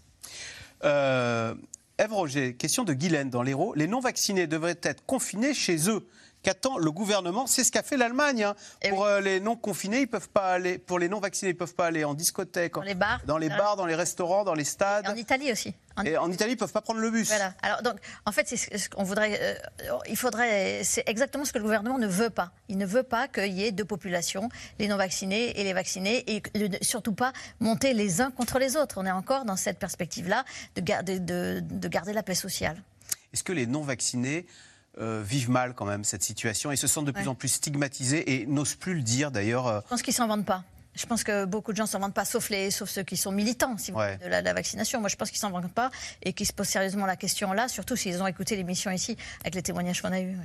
Euh, 0.84 1.56
Ève 1.98 2.12
Roger, 2.12 2.56
question 2.56 2.84
de 2.84 2.92
Guylaine 2.92 3.30
dans 3.30 3.42
l'Hérault. 3.42 3.74
Les 3.74 3.88
non-vaccinés 3.88 4.48
devraient 4.48 4.80
être 4.84 5.06
confinés 5.06 5.54
chez 5.54 5.90
eux 5.90 6.06
qu'attend 6.46 6.78
le 6.78 6.92
gouvernement 6.92 7.48
C'est 7.48 7.64
ce 7.64 7.72
qu'a 7.72 7.82
fait 7.82 7.98
l'Allemagne. 7.98 8.44
Hein. 8.44 8.56
Eh 8.84 8.90
pour 8.90 9.04
euh, 9.04 9.20
les 9.20 9.40
non 9.40 9.56
confinés, 9.56 10.02
ils 10.02 10.08
peuvent 10.08 10.30
pas 10.30 10.54
aller. 10.54 10.78
Pour 10.78 11.00
les 11.00 11.10
non 11.10 11.20
vaccinés, 11.20 11.52
ils 11.52 11.58
peuvent 11.58 11.74
pas 11.74 11.88
aller 11.88 12.04
en 12.04 12.14
discothèque, 12.14 12.76
dans 12.76 12.82
les 12.82 12.94
bars, 12.94 13.20
dans 13.26 13.38
les 13.40 13.50
bars, 13.50 13.76
dans 13.76 13.88
les 13.88 13.96
restaurants, 13.96 14.44
dans 14.44 14.54
les 14.54 14.64
stades. 14.64 15.08
en 15.08 15.16
Italie 15.16 15.52
aussi. 15.52 15.74
En... 15.98 16.04
Et 16.04 16.18
en 16.18 16.32
Italie, 16.32 16.52
ils 16.54 16.58
peuvent 16.58 16.72
pas 16.72 16.82
prendre 16.82 17.00
le 17.00 17.10
bus. 17.10 17.30
Voilà. 17.30 17.54
Alors 17.64 17.82
donc, 17.82 17.96
en 18.26 18.32
fait, 18.32 18.48
c'est 18.48 18.78
ce 18.78 18.90
qu'on 18.90 19.04
voudrait. 19.04 19.40
Euh, 19.42 19.98
il 20.08 20.18
faudrait. 20.18 20.84
C'est 20.84 21.04
exactement 21.10 21.46
ce 21.46 21.52
que 21.52 21.58
le 21.58 21.64
gouvernement 21.64 21.98
ne 21.98 22.08
veut 22.08 22.30
pas. 22.30 22.52
Il 22.70 22.78
ne 22.78 22.86
veut 22.86 23.04
pas 23.04 23.28
qu'il 23.28 23.54
y 23.54 23.64
ait 23.64 23.72
deux 23.72 23.86
populations, 23.86 24.50
les 24.78 24.88
non 24.88 24.98
vaccinés 24.98 25.60
et 25.60 25.64
les 25.64 25.74
vaccinés, 25.74 26.24
et 26.28 26.44
surtout 26.82 27.14
pas 27.14 27.34
monter 27.60 27.94
les 27.94 28.22
uns 28.22 28.30
contre 28.30 28.60
les 28.60 28.78
autres. 28.78 29.00
On 29.00 29.06
est 29.08 29.12
encore 29.12 29.46
dans 29.46 29.56
cette 29.56 29.80
perspective-là 29.80 30.46
de 30.76 30.82
garder, 30.82 31.20
de, 31.20 31.64
de 31.64 31.88
garder 31.88 32.14
la 32.14 32.22
paix 32.22 32.36
sociale. 32.36 32.78
Est-ce 33.34 33.44
que 33.44 33.52
les 33.52 33.66
non 33.66 33.82
vaccinés 33.82 34.46
euh, 34.98 35.22
vivent 35.24 35.50
mal 35.50 35.74
quand 35.74 35.86
même 35.86 36.04
cette 36.04 36.24
situation 36.24 36.72
et 36.72 36.76
se 36.76 36.88
sentent 36.88 37.06
de 37.06 37.12
plus 37.12 37.28
en 37.28 37.36
plus 37.36 37.50
stigmatisés 37.50 38.34
et 38.36 38.46
n'osent 38.46 38.76
plus 38.76 38.96
le 38.96 39.02
dire 39.02 39.32
d'ailleurs. 39.32 39.68
Euh. 39.68 39.80
Je 39.84 39.90
pense 39.90 40.02
qu'ils 40.02 40.14
s'en 40.14 40.28
vendent 40.28 40.46
pas. 40.46 40.64
Je 40.96 41.06
pense 41.06 41.26
que 41.26 41.44
beaucoup 41.44 41.74
de 41.74 41.78
gens 41.78 41.86
s'en 41.86 42.00
vendent 42.00 42.14
pas, 42.14 42.24
sauf, 42.24 42.50
les, 42.50 42.72
sauf 42.72 42.90
ceux 42.90 43.04
qui 43.04 43.18
sont 43.18 43.34
militants 43.34 43.78
si 43.78 43.92
vous 43.92 44.00
de, 44.00 44.30
la, 44.30 44.54
vaccination. 44.54 45.02
Moi, 45.02 45.10
je 45.10 45.18
pense 45.18 45.30
qu'ils 45.30 45.40
s'en 45.40 45.52
vendent 45.52 45.72
pas 45.72 45.92
et 46.24 46.32
qu'ils 46.32 46.48
se 46.48 46.54
posent 46.54 46.70
sérieusement 46.70 47.06
la 47.06 47.18
question 47.18 47.52
là, 47.52 47.68
surtout 47.68 47.98
s'ils 47.98 48.22
ont 48.22 48.28
écouté 48.28 48.56
l'émission 48.56 48.90
ici 48.92 49.18
avec 49.42 49.56
les 49.56 49.62
témoignages 49.62 50.02
qu'on 50.02 50.14
a 50.14 50.22
eus. 50.22 50.38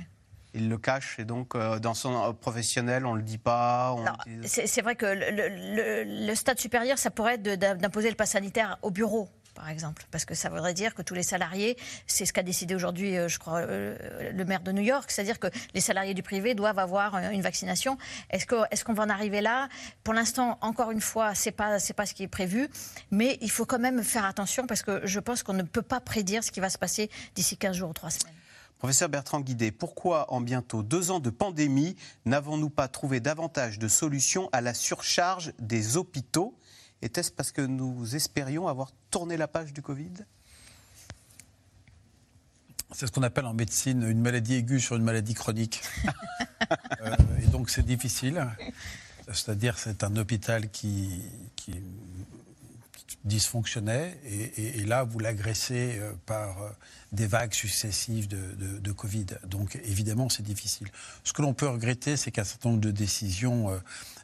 il 0.53 0.67
le 0.67 0.77
cache 0.77 1.17
et 1.19 1.23
donc 1.23 1.55
euh, 1.55 1.79
dans 1.79 1.93
son 1.93 2.33
professionnel, 2.33 3.05
on 3.05 3.13
ne 3.13 3.19
le 3.19 3.23
dit 3.23 3.37
pas. 3.37 3.95
C'est 4.43 4.81
vrai 4.81 4.95
que 4.95 5.05
le, 5.05 6.35
stade 6.35 6.59
supérieur, 6.59 6.97
ça 6.97 7.11
pourrait 7.11 7.35
être 7.35 7.77
d'imposer 7.77 8.09
le 8.09 8.15
pass 8.15 8.31
sanitaire 8.31 8.77
au 8.81 8.91
bureau 8.91 9.29
par 9.53 9.69
exemple, 9.69 10.05
parce 10.11 10.25
que 10.25 10.33
ça 10.33 10.49
voudrait 10.49 10.73
dire 10.73 10.95
que 10.95 11.01
tous 11.01 11.13
les 11.13 11.23
salariés, 11.23 11.77
c'est 12.07 12.25
ce 12.25 12.33
qu'a 12.33 12.43
décidé 12.43 12.75
aujourd'hui, 12.75 13.17
euh, 13.17 13.27
je 13.27 13.39
crois, 13.39 13.59
euh, 13.59 14.31
le 14.31 14.45
maire 14.45 14.61
de 14.61 14.71
New 14.71 14.81
York, 14.81 15.11
c'est-à-dire 15.11 15.39
que 15.39 15.47
les 15.73 15.81
salariés 15.81 16.13
du 16.13 16.23
privé 16.23 16.55
doivent 16.55 16.79
avoir 16.79 17.17
une 17.17 17.41
vaccination. 17.41 17.97
Est-ce 18.29 18.45
qu'on 18.83 18.93
va 18.93 19.03
en 19.03 19.09
arriver 19.09 19.41
là? 19.41 19.69
Pour 20.03 20.13
l'instant, 20.13 20.57
encore 20.61 20.91
une 20.91 21.01
fois, 21.01 21.35
c'est 21.35 21.51
pas 21.51 21.77
pas 21.95 22.05
ce 22.05 22.13
qui 22.13 22.23
est 22.23 22.27
prévu, 22.27 22.69
mais 23.11 23.37
il 23.41 23.51
faut 23.51 23.65
quand 23.65 23.79
même 23.79 24.03
faire 24.03 24.25
attention 24.25 24.65
parce 24.67 24.81
que 24.81 25.01
je 25.05 25.19
pense 25.19 25.43
qu'on 25.43 25.53
ne 25.53 25.63
peut 25.63 25.81
pas 25.81 25.99
prédire 25.99 26.43
ce 26.43 26.51
qui 26.51 26.59
va 26.59 26.69
se 26.69 26.77
passer 26.77 27.09
d'ici 27.35 27.57
15 27.57 27.75
jours 27.75 27.89
ou 27.89 27.93
3 27.93 28.09
semaines. 28.09 28.33
Professeur 28.81 29.09
Bertrand 29.09 29.41
Guidé, 29.41 29.71
pourquoi 29.71 30.33
en 30.33 30.41
bientôt 30.41 30.81
deux 30.81 31.11
ans 31.11 31.19
de 31.19 31.29
pandémie 31.29 31.95
n'avons-nous 32.25 32.71
pas 32.71 32.87
trouvé 32.87 33.19
davantage 33.19 33.77
de 33.77 33.87
solutions 33.87 34.49
à 34.53 34.61
la 34.61 34.73
surcharge 34.73 35.53
des 35.59 35.97
hôpitaux? 35.97 36.57
Était-ce 37.01 37.31
parce 37.31 37.51
que 37.51 37.61
nous 37.61 38.15
espérions 38.15 38.67
avoir 38.67 38.91
tourné 39.09 39.37
la 39.37 39.47
page 39.47 39.73
du 39.73 39.81
Covid? 39.81 40.13
C'est 42.93 43.07
ce 43.07 43.11
qu'on 43.11 43.23
appelle 43.23 43.45
en 43.45 43.53
médecine 43.53 44.03
une 44.03 44.21
maladie 44.21 44.55
aiguë 44.55 44.79
sur 44.79 44.95
une 44.95 45.03
maladie 45.03 45.33
chronique. 45.33 45.81
Euh, 47.01 47.15
et 47.41 47.47
donc 47.47 47.69
c'est 47.69 47.85
difficile. 47.85 48.47
C'est-à-dire 49.27 49.77
c'est 49.77 50.05
un 50.05 50.15
hôpital 50.15 50.69
qui, 50.69 51.21
qui 51.57 51.73
dysfonctionnait 53.23 54.19
et, 54.25 54.83
là 54.85 55.03
vous 55.03 55.19
l'agressez 55.19 55.97
euh, 55.99 56.13
par 56.25 56.63
euh, 56.63 56.69
des 57.11 57.27
vagues 57.27 57.53
successives 57.53 58.27
de, 58.27 58.79
de, 58.79 58.91
Covid. 58.91 59.27
Donc 59.45 59.79
évidemment 59.83 60.29
c'est 60.29 60.43
difficile. 60.43 60.87
Ce 61.23 61.33
que 61.33 61.41
l'on 61.41 61.53
peut 61.53 61.67
regretter 61.67 62.17
c'est 62.17 62.31
qu'un 62.31 62.43
certain 62.43 62.69
nombre 62.69 62.81
de 62.81 62.91
décisions 62.91 63.69
euh, 63.69 63.77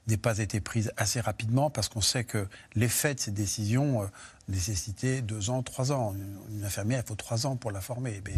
n'aient 0.08 0.18
pas 0.18 0.40
été 0.40 0.60
prises 0.60 0.92
assez 0.98 1.20
rapidement 1.20 1.70
parce 1.70 1.90
qu'on 1.90 2.02
sait 2.02 2.24
que 2.24 2.48
l'effet 2.76 3.16
de 3.16 3.20
ces 3.20 3.32
décisions 3.32 4.10
nécessitait 4.48 5.22
deux 5.22 5.50
ans, 5.50 5.64
trois 5.64 5.92
ans. 5.92 6.16
Une 6.50 6.64
infirmière 6.64 7.02
il 7.06 7.08
faut 7.08 7.16
trois 7.16 7.46
ans 7.46 7.56
pour 7.56 7.72
la 7.72 7.82
former. 7.82 8.22
Mais 8.26 8.34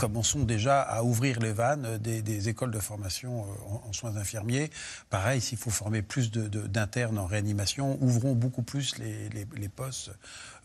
commençons 0.00 0.44
déjà 0.44 0.80
à 0.80 1.02
ouvrir 1.02 1.40
les 1.40 1.52
vannes 1.52 1.98
des, 1.98 2.48
écoles 2.48 2.70
de 2.70 2.78
formation 2.78 3.44
euh, 3.44 3.88
en, 3.88 3.92
soins 3.92 4.16
infirmiers. 4.16 4.70
Pareil, 5.10 5.42
s'il 5.42 5.58
faut 5.58 5.70
former 5.70 6.00
plus 6.00 6.30
d'internes 6.30 7.18
en 7.18 7.26
réanimation, 7.26 7.98
ouvrons 8.00 8.34
beaucoup 8.34 8.62
plus 8.62 8.96
les, 8.98 9.68
postes 9.68 10.10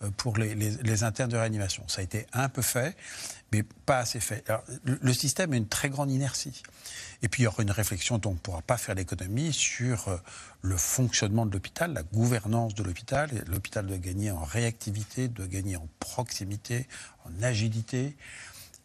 euh, 0.04 0.10
pour 0.16 0.38
les, 0.38 1.04
internes 1.04 1.32
de 1.32 1.38
réanimation. 1.38 1.84
Ça 1.88 2.00
a 2.00 2.04
été 2.04 2.26
un 2.32 2.48
peu 2.48 2.62
fait, 2.62 2.96
mais 3.52 3.64
pas 3.86 4.00
assez 4.00 4.22
fait. 4.22 4.46
le, 4.86 5.14
système 5.14 5.52
a 5.52 5.58
une 5.58 5.68
très 5.68 5.90
grande 5.90 6.12
inertie. 6.12 6.64
Et 7.22 7.30
puis 7.30 7.44
il 7.44 7.46
y 7.46 7.48
aura 7.48 7.64
une 7.64 7.72
réflexion 7.72 8.18
dont 8.18 8.32
on 8.32 8.34
ne 8.34 8.40
pourra 8.40 8.62
pas 8.62 8.78
faire 8.78 8.96
l'économie 8.96 9.54
sur 9.54 10.08
euh, 10.08 10.18
le 10.62 10.78
fonctionnement 10.78 11.46
de 11.46 11.54
l'hôpital, 11.54 11.94
la 11.94 12.04
gouvernance 12.04 12.76
de 12.76 12.84
l'hôpital. 12.84 13.30
L'hôpital 13.48 13.86
doit 13.86 13.98
gagner 13.98 14.32
en 14.32 14.44
réactivité, 14.44 15.28
doit 15.28 15.48
gagner 15.48 15.78
en 15.78 15.88
proximité, 16.00 16.88
en 17.26 17.44
agilité. 17.44 18.16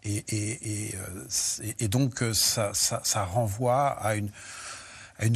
Et, 0.02 0.94
euh, 0.94 1.88
donc, 1.88 2.22
euh, 2.22 2.32
ça, 2.32 3.24
renvoie 3.24 3.88
à 3.88 4.14
une, 4.14 4.30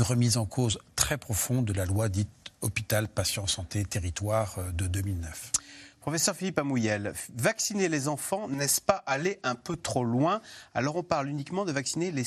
remise 0.01 0.39
en 0.39 0.47
cause 0.47 0.79
très 0.97 1.19
profonde 1.19 1.67
de 1.67 1.75
la 1.75 1.85
loi 1.85 2.09
dite 2.09 2.31
hôpital, 2.63 3.09
patient, 3.09 3.47
santé, 3.47 3.85
territoire 3.85 4.57
de 4.73 4.87
2009. 4.87 5.53
Professeur 6.05 6.37
Philippe 6.37 6.59
Amouyel, 6.59 7.15
vacciner 7.35 7.89
les 7.89 8.09
enfants, 8.09 8.47
n'est-ce 8.47 8.83
pas 8.83 9.03
aller 9.07 9.41
un 9.43 9.55
peu 9.55 9.75
trop 9.75 10.05
loin? 10.05 10.43
Alors 10.75 10.97
on 10.97 11.03
parle 11.03 11.31
uniquement 11.31 11.65
de 11.65 11.73
vacciner 11.73 12.11
les 12.11 12.25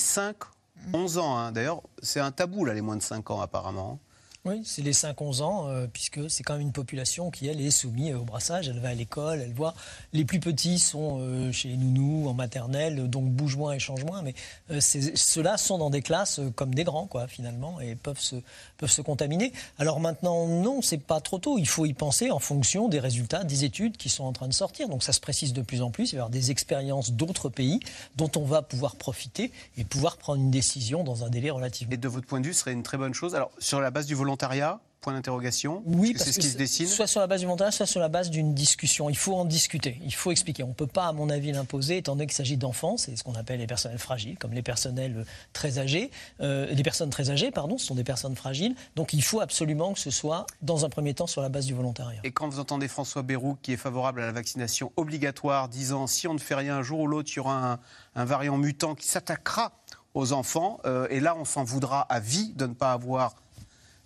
5-11 0.93 1.19
ans. 1.19 1.37
Hein. 1.37 1.51
D'ailleurs, 1.51 1.81
c'est 2.01 2.19
un 2.19 2.31
tabou, 2.31 2.65
là, 2.65 2.73
les 2.73 2.81
moins 2.81 2.97
de 2.97 3.01
5 3.01 3.29
ans, 3.31 3.41
apparemment. 3.41 3.99
Oui, 4.47 4.61
c'est 4.63 4.81
les 4.81 4.93
5-11 4.93 5.41
ans, 5.41 5.67
euh, 5.67 5.87
puisque 5.91 6.29
c'est 6.29 6.41
quand 6.41 6.53
même 6.53 6.61
une 6.61 6.71
population 6.71 7.31
qui, 7.31 7.47
elle, 7.47 7.59
est 7.59 7.69
soumise 7.69 8.15
au 8.15 8.23
brassage. 8.23 8.69
Elle 8.69 8.79
va 8.79 8.89
à 8.89 8.93
l'école, 8.93 9.41
elle 9.41 9.51
voit. 9.51 9.73
Les 10.13 10.23
plus 10.23 10.39
petits 10.39 10.79
sont 10.79 11.17
euh, 11.19 11.51
chez 11.51 11.67
les 11.67 11.75
nounous, 11.75 12.29
en 12.29 12.33
maternelle, 12.33 13.09
donc 13.09 13.25
bougent 13.25 13.57
moins 13.57 13.73
et 13.73 13.79
changent 13.79 14.05
moins. 14.05 14.21
Mais 14.21 14.35
euh, 14.71 14.79
ceux-là 14.79 15.57
sont 15.57 15.77
dans 15.77 15.89
des 15.89 16.01
classes 16.01 16.39
comme 16.55 16.73
des 16.73 16.85
grands, 16.85 17.07
quoi, 17.07 17.27
finalement, 17.27 17.81
et 17.81 17.95
peuvent 17.95 18.21
se, 18.21 18.37
peuvent 18.77 18.89
se 18.89 19.01
contaminer. 19.01 19.51
Alors 19.79 19.99
maintenant, 19.99 20.47
non, 20.47 20.81
c'est 20.81 20.97
pas 20.97 21.19
trop 21.19 21.39
tôt. 21.39 21.57
Il 21.57 21.67
faut 21.67 21.85
y 21.85 21.93
penser 21.93 22.31
en 22.31 22.39
fonction 22.39 22.87
des 22.87 23.01
résultats 23.01 23.43
des 23.43 23.65
études 23.65 23.97
qui 23.97 24.07
sont 24.07 24.23
en 24.23 24.31
train 24.31 24.47
de 24.47 24.53
sortir. 24.53 24.87
Donc 24.87 25.03
ça 25.03 25.11
se 25.11 25.19
précise 25.19 25.51
de 25.51 25.61
plus 25.61 25.81
en 25.81 25.91
plus. 25.91 26.13
Il 26.13 26.15
va 26.15 26.19
y 26.19 26.19
avoir 26.19 26.29
des 26.29 26.51
expériences 26.51 27.11
d'autres 27.11 27.49
pays 27.49 27.81
dont 28.15 28.31
on 28.37 28.45
va 28.45 28.61
pouvoir 28.61 28.95
profiter 28.95 29.51
et 29.77 29.83
pouvoir 29.83 30.15
prendre 30.15 30.41
une 30.41 30.51
décision 30.51 31.03
dans 31.03 31.25
un 31.25 31.29
délai 31.29 31.49
relativement. 31.49 31.93
Et 31.93 31.97
de 31.97 32.07
votre 32.07 32.27
point 32.27 32.39
de 32.39 32.45
vue, 32.45 32.53
ce 32.53 32.61
serait 32.61 32.71
une 32.71 32.83
très 32.83 32.97
bonne 32.97 33.13
chose. 33.13 33.35
Alors, 33.35 33.51
sur 33.59 33.81
la 33.81 33.91
base 33.91 34.05
du 34.05 34.15
volontariat, 34.15 34.36
volontariat 34.37 34.79
Point 34.99 35.13
d'interrogation 35.13 35.83
Oui, 35.85 36.13
parce, 36.13 36.25
que 36.25 36.31
c'est 36.31 36.33
ce 36.33 36.39
qui 36.39 36.51
se 36.51 36.57
dessine. 36.57 36.87
Soit 36.87 37.05
sur 37.05 37.21
la 37.21 37.27
base 37.27 37.41
du 37.41 37.45
volontariat, 37.45 37.71
soit 37.71 37.85
sur 37.85 37.99
la 37.99 38.09
base 38.09 38.31
d'une 38.31 38.55
discussion. 38.55 39.11
Il 39.11 39.17
faut 39.17 39.35
en 39.35 39.45
discuter, 39.45 40.01
il 40.03 40.13
faut 40.13 40.31
expliquer. 40.31 40.63
On 40.63 40.69
ne 40.69 40.73
peut 40.73 40.87
pas, 40.87 41.05
à 41.05 41.11
mon 41.11 41.29
avis, 41.29 41.51
l'imposer, 41.51 41.97
étant 41.97 42.13
donné 42.13 42.25
qu'il 42.25 42.35
s'agit 42.35 42.57
d'enfants, 42.57 42.97
c'est 42.97 43.15
ce 43.15 43.23
qu'on 43.23 43.35
appelle 43.35 43.59
les 43.59 43.67
personnels 43.67 43.99
fragiles, 43.99 44.39
comme 44.39 44.53
les 44.53 44.63
personnels 44.63 45.23
très 45.53 45.77
âgés. 45.77 46.09
Euh, 46.41 46.65
les 46.65 46.81
personnes 46.81 47.11
très 47.11 47.29
âgées, 47.29 47.51
pardon, 47.51 47.77
ce 47.77 47.85
sont 47.85 47.93
des 47.93 48.03
personnes 48.03 48.35
fragiles. 48.35 48.75
Donc 48.95 49.13
il 49.13 49.21
faut 49.21 49.39
absolument 49.39 49.93
que 49.93 49.99
ce 49.99 50.09
soit, 50.09 50.47
dans 50.63 50.83
un 50.83 50.89
premier 50.89 51.13
temps, 51.13 51.27
sur 51.27 51.43
la 51.43 51.49
base 51.49 51.67
du 51.67 51.75
volontariat. 51.75 52.19
Et 52.23 52.31
quand 52.31 52.49
vous 52.49 52.59
entendez 52.59 52.87
François 52.87 53.21
Bayrou, 53.21 53.55
qui 53.61 53.73
est 53.73 53.77
favorable 53.77 54.23
à 54.23 54.25
la 54.25 54.31
vaccination 54.31 54.91
obligatoire, 54.97 55.69
disant 55.69 56.07
si 56.07 56.27
on 56.27 56.33
ne 56.33 56.39
fait 56.39 56.55
rien 56.55 56.75
un 56.75 56.81
jour 56.81 57.01
ou 57.01 57.07
l'autre, 57.07 57.29
il 57.31 57.37
y 57.37 57.39
aura 57.39 57.79
un, 58.15 58.25
variant 58.25 58.57
mutant 58.57 58.95
qui 58.95 59.07
s'attaquera 59.07 59.73
aux 60.15 60.33
enfants, 60.33 60.79
euh, 60.85 61.07
et 61.11 61.19
là 61.19 61.35
on 61.39 61.45
s'en 61.45 61.63
voudra 61.63 62.01
à 62.01 62.19
vie 62.19 62.53
de 62.55 62.65
ne 62.65 62.73
pas 62.73 62.91
avoir 62.91 63.35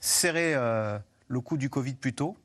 serrer 0.01 0.53
euh, 0.55 0.99
le 1.27 1.39
coup 1.39 1.55
du 1.55 1.69
Covid 1.69 1.93
plus 1.93 2.13
tôt 2.13 2.35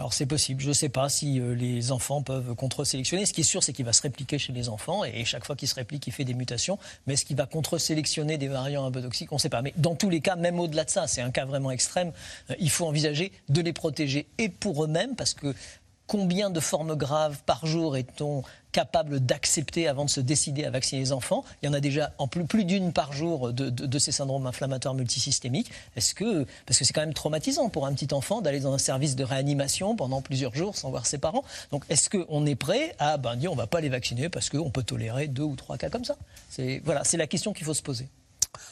alors 0.00 0.12
c'est 0.12 0.26
possible, 0.26 0.62
je 0.62 0.68
ne 0.68 0.74
sais 0.74 0.88
pas 0.88 1.08
si 1.08 1.40
euh, 1.40 1.56
les 1.56 1.90
enfants 1.90 2.22
peuvent 2.22 2.54
contre-sélectionner. 2.54 3.26
Ce 3.26 3.32
qui 3.32 3.40
est 3.40 3.44
sûr, 3.44 3.64
c'est 3.64 3.72
qu'il 3.72 3.84
va 3.84 3.92
se 3.92 4.02
répliquer 4.02 4.38
chez 4.38 4.52
les 4.52 4.68
enfants 4.68 5.04
et 5.04 5.24
chaque 5.24 5.44
fois 5.44 5.56
qu'il 5.56 5.66
se 5.66 5.74
réplique, 5.74 6.06
il 6.06 6.12
fait 6.12 6.22
des 6.22 6.34
mutations. 6.34 6.78
Mais 7.06 7.14
est-ce 7.14 7.24
qu'il 7.24 7.36
va 7.36 7.46
contre-sélectionner 7.46 8.38
des 8.38 8.46
variants 8.46 8.86
un 8.86 8.92
peu 8.92 9.02
toxiques? 9.02 9.32
On 9.32 9.36
ne 9.36 9.40
sait 9.40 9.48
pas. 9.48 9.60
Mais 9.60 9.74
dans 9.76 9.96
tous 9.96 10.08
les 10.08 10.20
cas, 10.20 10.36
même 10.36 10.60
au-delà 10.60 10.84
de 10.84 10.90
ça, 10.90 11.08
c'est 11.08 11.20
un 11.20 11.32
cas 11.32 11.46
vraiment 11.46 11.72
extrême, 11.72 12.12
euh, 12.50 12.54
il 12.60 12.70
faut 12.70 12.86
envisager 12.86 13.32
de 13.48 13.60
les 13.60 13.72
protéger 13.72 14.28
et 14.38 14.48
pour 14.48 14.84
eux-mêmes 14.84 15.16
parce 15.16 15.34
que 15.34 15.52
combien 16.08 16.50
de 16.50 16.58
formes 16.58 16.96
graves 16.96 17.38
par 17.46 17.64
jour 17.66 17.96
est-on 17.96 18.42
capable 18.72 19.20
d'accepter 19.20 19.86
avant 19.86 20.04
de 20.04 20.10
se 20.10 20.20
décider 20.20 20.64
à 20.64 20.70
vacciner 20.70 21.02
les 21.02 21.12
enfants? 21.12 21.44
Il 21.62 21.66
y 21.66 21.68
en 21.68 21.74
a 21.74 21.80
déjà 21.80 22.12
en 22.18 22.26
plus, 22.26 22.44
plus 22.44 22.64
d'une 22.64 22.92
par 22.92 23.12
jour 23.12 23.52
de, 23.52 23.98
ces 23.98 24.10
syndromes 24.10 24.46
inflammatoires 24.46 24.94
multisystémiques. 24.94 25.70
Est-ce 25.96 26.14
que, 26.14 26.46
parce 26.66 26.78
que 26.78 26.84
c'est 26.84 26.92
quand 26.92 27.02
même 27.02 27.14
traumatisant 27.14 27.68
pour 27.68 27.86
un 27.86 27.92
petit 27.92 28.12
enfant 28.12 28.40
d'aller 28.40 28.60
dans 28.60 28.72
un 28.72 28.78
service 28.78 29.14
de 29.14 29.24
réanimation 29.24 29.94
pendant 29.94 30.22
plusieurs 30.22 30.54
jours 30.54 30.76
sans 30.76 30.90
voir 30.90 31.06
ses 31.06 31.18
parents. 31.18 31.44
Donc 31.70 31.84
est-ce 31.90 32.08
qu'on 32.08 32.46
est 32.46 32.56
prêt 32.56 32.96
à 32.98 33.18
ben, 33.18 33.36
dire 33.36 33.52
on 33.52 33.54
ne 33.54 33.60
va 33.60 33.66
pas 33.66 33.80
les 33.80 33.90
vacciner 33.90 34.28
parce 34.28 34.48
qu'on 34.48 34.70
peut 34.70 34.82
tolérer 34.82 35.28
deux 35.28 35.42
ou 35.42 35.56
trois 35.56 35.76
cas 35.76 35.90
comme 35.90 36.04
ça? 36.04 36.16
C'est 36.48 36.80
voilà, 36.84 37.04
c'est 37.04 37.18
la 37.18 37.26
question 37.26 37.52
qu'il 37.52 37.66
faut 37.66 37.74
se 37.74 37.82
poser. 37.82 38.08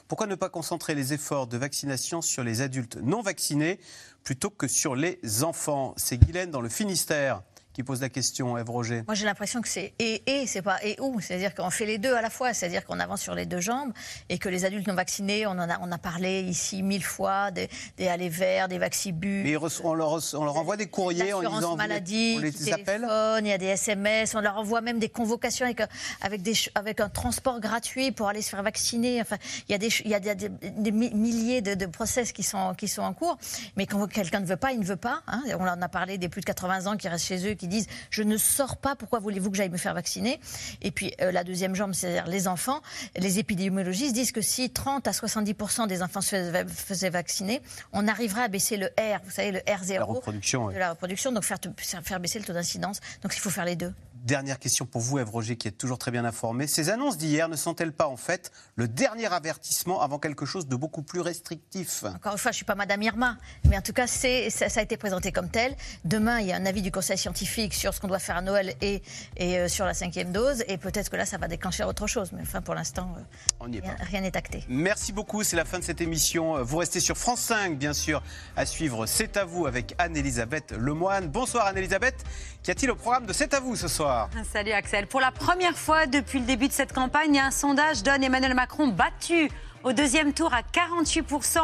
Pourquoi 0.09 0.27
ne 0.27 0.35
pas 0.35 0.49
concentrer 0.49 0.95
les 0.95 1.13
efforts 1.13 1.47
de 1.47 1.57
vaccination 1.59 2.23
sur 2.23 2.43
les 2.43 2.61
adultes 2.63 2.97
non 3.03 3.21
vaccinés? 3.21 3.79
Plutôt 4.27 4.51
que 4.51 4.67
sur 4.67 4.97
les 4.97 5.45
enfants. 5.45 5.95
C'est 5.97 6.19
Guylaine 6.19 6.51
dans 6.51 6.61
le 6.61 6.69
Finistère 6.69 7.43
qui 7.77 7.83
pose 7.83 8.01
la 8.01 8.09
question, 8.09 8.57
Ève 8.57 8.71
Roger 8.71 9.03
Moi, 9.07 9.15
j'ai 9.15 9.27
l'impression 9.27 9.61
que 9.61 9.69
c'est 9.69 9.93
et 9.99 10.23
et, 10.27 10.47
c'est 10.47 10.63
pas 10.63 10.83
et 10.83 10.99
ou. 10.99 11.21
C'est-à-dire 11.21 11.55
qu'on 11.55 11.69
fait 11.69 11.85
les 11.85 11.99
deux 11.99 12.15
à 12.15 12.23
la 12.23 12.31
fois. 12.31 12.55
C'est-à-dire 12.55 12.87
qu'on 12.87 12.99
avance 13.01 13.21
sur 13.21 13.35
les 13.35 13.45
deux 13.45 13.61
jambes 13.61 13.93
et 14.31 14.39
que 14.39 14.49
les 14.49 14.65
adultes 14.65 14.87
non 14.87 14.95
vaccinés, 14.95 15.47
on 15.47 15.51
en 15.51 15.69
a, 15.69 15.79
on 15.83 15.93
a 15.93 15.99
parlé 15.99 16.41
ici 16.41 16.83
mille 16.83 17.05
fois, 17.05 17.51
des, 17.51 17.69
des 17.99 18.09
allées 18.09 18.31
verts, 18.31 18.69
des 18.69 18.79
vaccibus. 18.79 19.45
Mais 19.45 19.59
on 19.85 19.93
leur, 19.93 20.19
on 20.33 20.45
leur 20.47 20.57
envoie 20.57 20.79
des 20.79 20.87
courriers 20.87 21.35
en 21.35 21.43
disant 21.43 21.77
maladie, 21.77 22.37
on 22.39 22.41
les 22.41 22.73
appelle 22.73 23.07
Il 23.41 23.47
y 23.47 23.53
a 23.53 23.59
des 23.59 23.67
SMS, 23.67 24.35
on 24.35 24.41
leur 24.41 24.57
envoie 24.57 24.81
même 24.81 24.99
des 24.99 25.11
convocations 25.11 25.67
avec, 25.67 25.83
avec, 26.23 26.41
des, 26.41 26.55
avec 26.75 27.01
un 27.01 27.11
transport 27.11 27.61
gratuit 27.61 28.11
pour 28.11 28.29
aller 28.29 28.41
se 28.41 28.49
faire 28.49 28.63
vacciner. 28.63 29.21
Enfin, 29.21 29.37
il 29.69 29.73
y 29.73 29.75
a 29.75 29.79
des, 29.79 29.91
il 30.03 30.11
y 30.11 30.15
a 30.15 30.21
des, 30.21 30.93
milliers 30.93 31.61
de, 31.61 31.75
de, 31.75 31.85
process 31.85 32.33
qui 32.33 32.43
sont, 32.43 32.73
qui 32.73 32.89
sont 32.89 33.03
en 33.03 33.13
cours. 33.13 33.37
Mais 33.77 33.85
quand 33.85 34.07
quelqu'un 34.07 34.41
ne 34.41 34.47
veut 34.47 34.57
pas, 34.57 34.73
il 34.73 34.81
ne 34.81 34.87
veut 34.87 34.97
pas. 34.97 35.21
Hein. 35.27 35.43
On 35.59 35.69
en 35.69 35.83
a 35.83 35.89
parlé 35.91 36.17
des 36.17 36.31
plus 36.31 36.41
de 36.41 36.47
80 36.47 36.87
ans 36.87 36.97
qui 36.97 37.09
restent 37.09 37.27
chez 37.27 37.47
eux, 37.47 37.53
qui 37.53 37.66
disent 37.69 37.87
je 38.11 38.23
ne 38.23 38.37
sors 38.37 38.77
pas, 38.77 38.97
pourquoi 38.97 39.19
voulez-vous 39.19 39.51
que 39.51 39.57
j'aille 39.57 39.71
me 39.71 39.77
faire 39.77 39.95
vacciner? 39.95 40.41
Et 40.83 40.91
puis 40.91 41.15
euh, 41.21 41.33
la 41.33 41.45
deuxième 41.45 41.75
jambe, 41.75 41.95
c'est-à-dire 41.95 42.27
les 42.27 42.49
enfants. 42.49 42.81
Les 43.17 43.39
épidémiologistes 43.39 44.15
disent 44.15 44.33
que 44.33 44.41
si 44.41 44.71
30 44.71 45.07
à 45.07 45.11
70% 45.11 45.87
des 45.87 46.03
enfants 46.03 46.21
se 46.21 46.65
faisaient 46.69 47.11
vacciner, 47.11 47.63
on 47.93 48.09
arriverait 48.09 48.43
à 48.43 48.49
baisser 48.49 48.77
le 48.77 48.87
R, 48.87 49.21
vous 49.25 49.31
savez, 49.31 49.53
le 49.53 49.61
R0 49.61 49.99
la 49.99 50.05
reproduction, 50.05 50.69
de 50.69 50.79
la 50.79 50.91
reproduction, 50.91 51.33
donc 51.33 51.45
faire, 51.45 51.59
faire 52.03 52.21
baisser 52.21 52.39
le 52.39 52.45
taux 52.45 52.53
d'incidence. 52.53 53.01
Donc 53.23 53.35
il 53.35 53.41
faut 53.41 53.51
faire 53.51 53.65
les 53.65 53.77
deux. 53.77 53.93
Dernière 54.27 54.59
question 54.59 54.87
pour 54.87 55.03
vous, 55.03 55.21
Ève 55.21 55.31
Roger, 55.31 55.55
qui 55.55 55.69
est 55.69 55.79
toujours 55.79 55.99
très 55.99 56.11
bien 56.11 56.25
informé. 56.25 56.67
Ces 56.67 56.91
annonces 56.91 57.17
d'hier 57.17 57.49
ne 57.49 57.55
sont-elles 57.55 57.93
pas 57.93 58.09
en 58.09 58.17
fait 58.17 58.51
le 58.75 58.89
dernier 58.89 59.33
avertissement 59.33 60.03
avant 60.03 60.19
quelque 60.19 60.45
chose 60.45 60.67
de 60.67 60.75
beaucoup 60.75 61.03
plus 61.03 61.21
restrictif? 61.21 62.03
Encore 62.03 62.33
une 62.33 62.39
fois, 62.39 62.51
je 62.51 62.55
ne 62.55 62.57
suis 62.57 62.65
pas 62.65 62.75
Madame 62.75 63.01
Irma, 63.03 63.37
mais 63.69 63.79
en 63.79 63.83
tout 63.83 63.93
cas, 63.93 64.09
ça, 64.09 64.29
ça, 64.51 64.81
a 64.81 64.83
été 64.83 64.97
présenté 64.97 65.31
comme 65.31 65.49
tel. 65.49 65.77
Demain, 66.05 66.41
il 66.41 66.49
y 66.49 66.53
a 66.53 66.57
un 66.57 66.67
avis 66.67 66.83
du 66.83 66.91
Conseil 66.91 67.17
scientifique 67.17 67.73
sur 67.73 67.95
ce 67.95 68.01
qu'on 68.01 68.09
doit 68.09 68.19
faire 68.19 68.37
à 68.37 68.43
Noël 68.43 68.75
et, 68.81 69.01
et 69.37 69.59
euh, 69.61 69.69
sur 69.69 69.85
la 69.85 69.95
cinquième 69.95 70.33
dose, 70.33 70.65
et 70.67 70.77
peut-être 70.77 71.09
que 71.09 71.15
là, 71.15 71.25
ça 71.25 71.39
va 71.39 71.47
déclencher 71.47 71.85
autre 71.85 72.09
chose. 72.09 72.33
Mais 72.33 72.43
enfin, 72.43 72.63
pour 72.63 72.75
l'instant, 72.75 73.15
euh, 73.63 73.79
rien 74.01 74.23
n'est 74.23 74.37
acté. 74.37 74.65
Merci 74.69 75.13
beaucoup, 75.13 75.45
c'est 75.45 75.55
la 75.55 75.65
fin 75.65 75.79
de 75.79 75.85
cette 75.85 76.01
émission. 76.01 76.65
Vous 76.65 76.79
restez 76.79 76.99
sur 76.99 77.17
France 77.17 77.43
5, 77.43 77.79
bien 77.79 77.93
sûr, 77.93 78.25
à 78.57 78.67
suivre 78.67 79.07
C'est 79.07 79.37
à 79.37 79.45
vous 79.45 79.69
avec 79.69 79.95
Anne-Elisabeth 79.99 80.73
Lemoine. 80.73 81.29
Bonsoir 81.29 81.67
Anne-Elisabeth. 81.67 82.25
Qu'y 82.67 82.73
a-t-il 82.73 82.91
au 82.91 82.97
programme 82.97 83.27
de 83.27 83.33
C'est 83.33 83.55
à 83.55 83.61
vous 83.61 83.77
ce 83.77 83.87
soir 83.87 84.29
Salut 84.53 84.73
Axel. 84.73 85.07
Pour 85.07 85.21
la 85.21 85.31
première 85.31 85.79
fois 85.79 86.07
depuis 86.07 86.41
le 86.41 86.47
début 86.47 86.67
de 86.67 86.73
cette 86.73 86.93
campagne, 86.93 87.39
un 87.39 87.53
sondage 87.53 88.03
donne 88.03 88.25
Emmanuel 88.25 88.55
Macron 88.55 88.89
battu 88.89 89.49
au 89.85 89.93
deuxième 89.93 90.33
tour 90.33 90.53
à 90.53 90.63
48% 90.63 91.61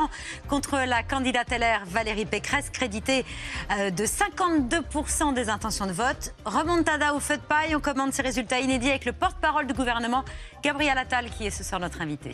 contre 0.49 0.79
la 0.87 1.03
candidate 1.03 1.51
LR 1.51 1.83
Valérie 1.87 2.25
Pécresse, 2.25 2.71
créditée 2.71 3.25
euh, 3.73 3.91
de 3.91 4.05
52% 4.05 5.35
des 5.35 5.49
intentions 5.49 5.89
de 5.89 5.93
vote. 5.93 6.37
Remontada 6.45 7.15
au 7.15 7.19
feu 7.19 7.37
de 7.37 7.43
paille, 7.43 7.75
on 7.75 7.81
commande 7.81 8.13
ces 8.13 8.23
résultats 8.23 8.61
inédits 8.61 8.91
avec 8.91 9.05
le 9.05 9.13
porte-parole 9.13 9.67
du 9.67 9.75
gouvernement, 9.75 10.25
Gabriel 10.63 10.97
Attal, 10.97 11.31
qui 11.31 11.47
est 11.47 11.51
ce 11.51 11.65
soir 11.65 11.81
notre 11.81 12.01
invité. 12.01 12.31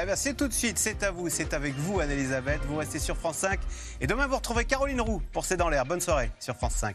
Eh 0.00 0.06
bien, 0.06 0.14
c'est 0.14 0.34
tout 0.34 0.46
de 0.46 0.52
suite, 0.52 0.78
c'est 0.78 1.02
à 1.02 1.10
vous, 1.10 1.28
c'est 1.28 1.52
avec 1.54 1.74
vous, 1.74 1.98
Anne-Elisabeth. 1.98 2.60
Vous 2.68 2.76
restez 2.76 3.00
sur 3.00 3.16
France 3.16 3.38
5. 3.38 3.58
Et 4.00 4.06
demain, 4.06 4.28
vous 4.28 4.36
retrouverez 4.36 4.64
Caroline 4.64 5.00
Roux 5.00 5.20
pour 5.32 5.44
C'est 5.44 5.56
dans 5.56 5.68
l'air. 5.68 5.84
Bonne 5.84 6.00
soirée 6.00 6.30
sur 6.38 6.54
France 6.54 6.74
5. 6.74 6.94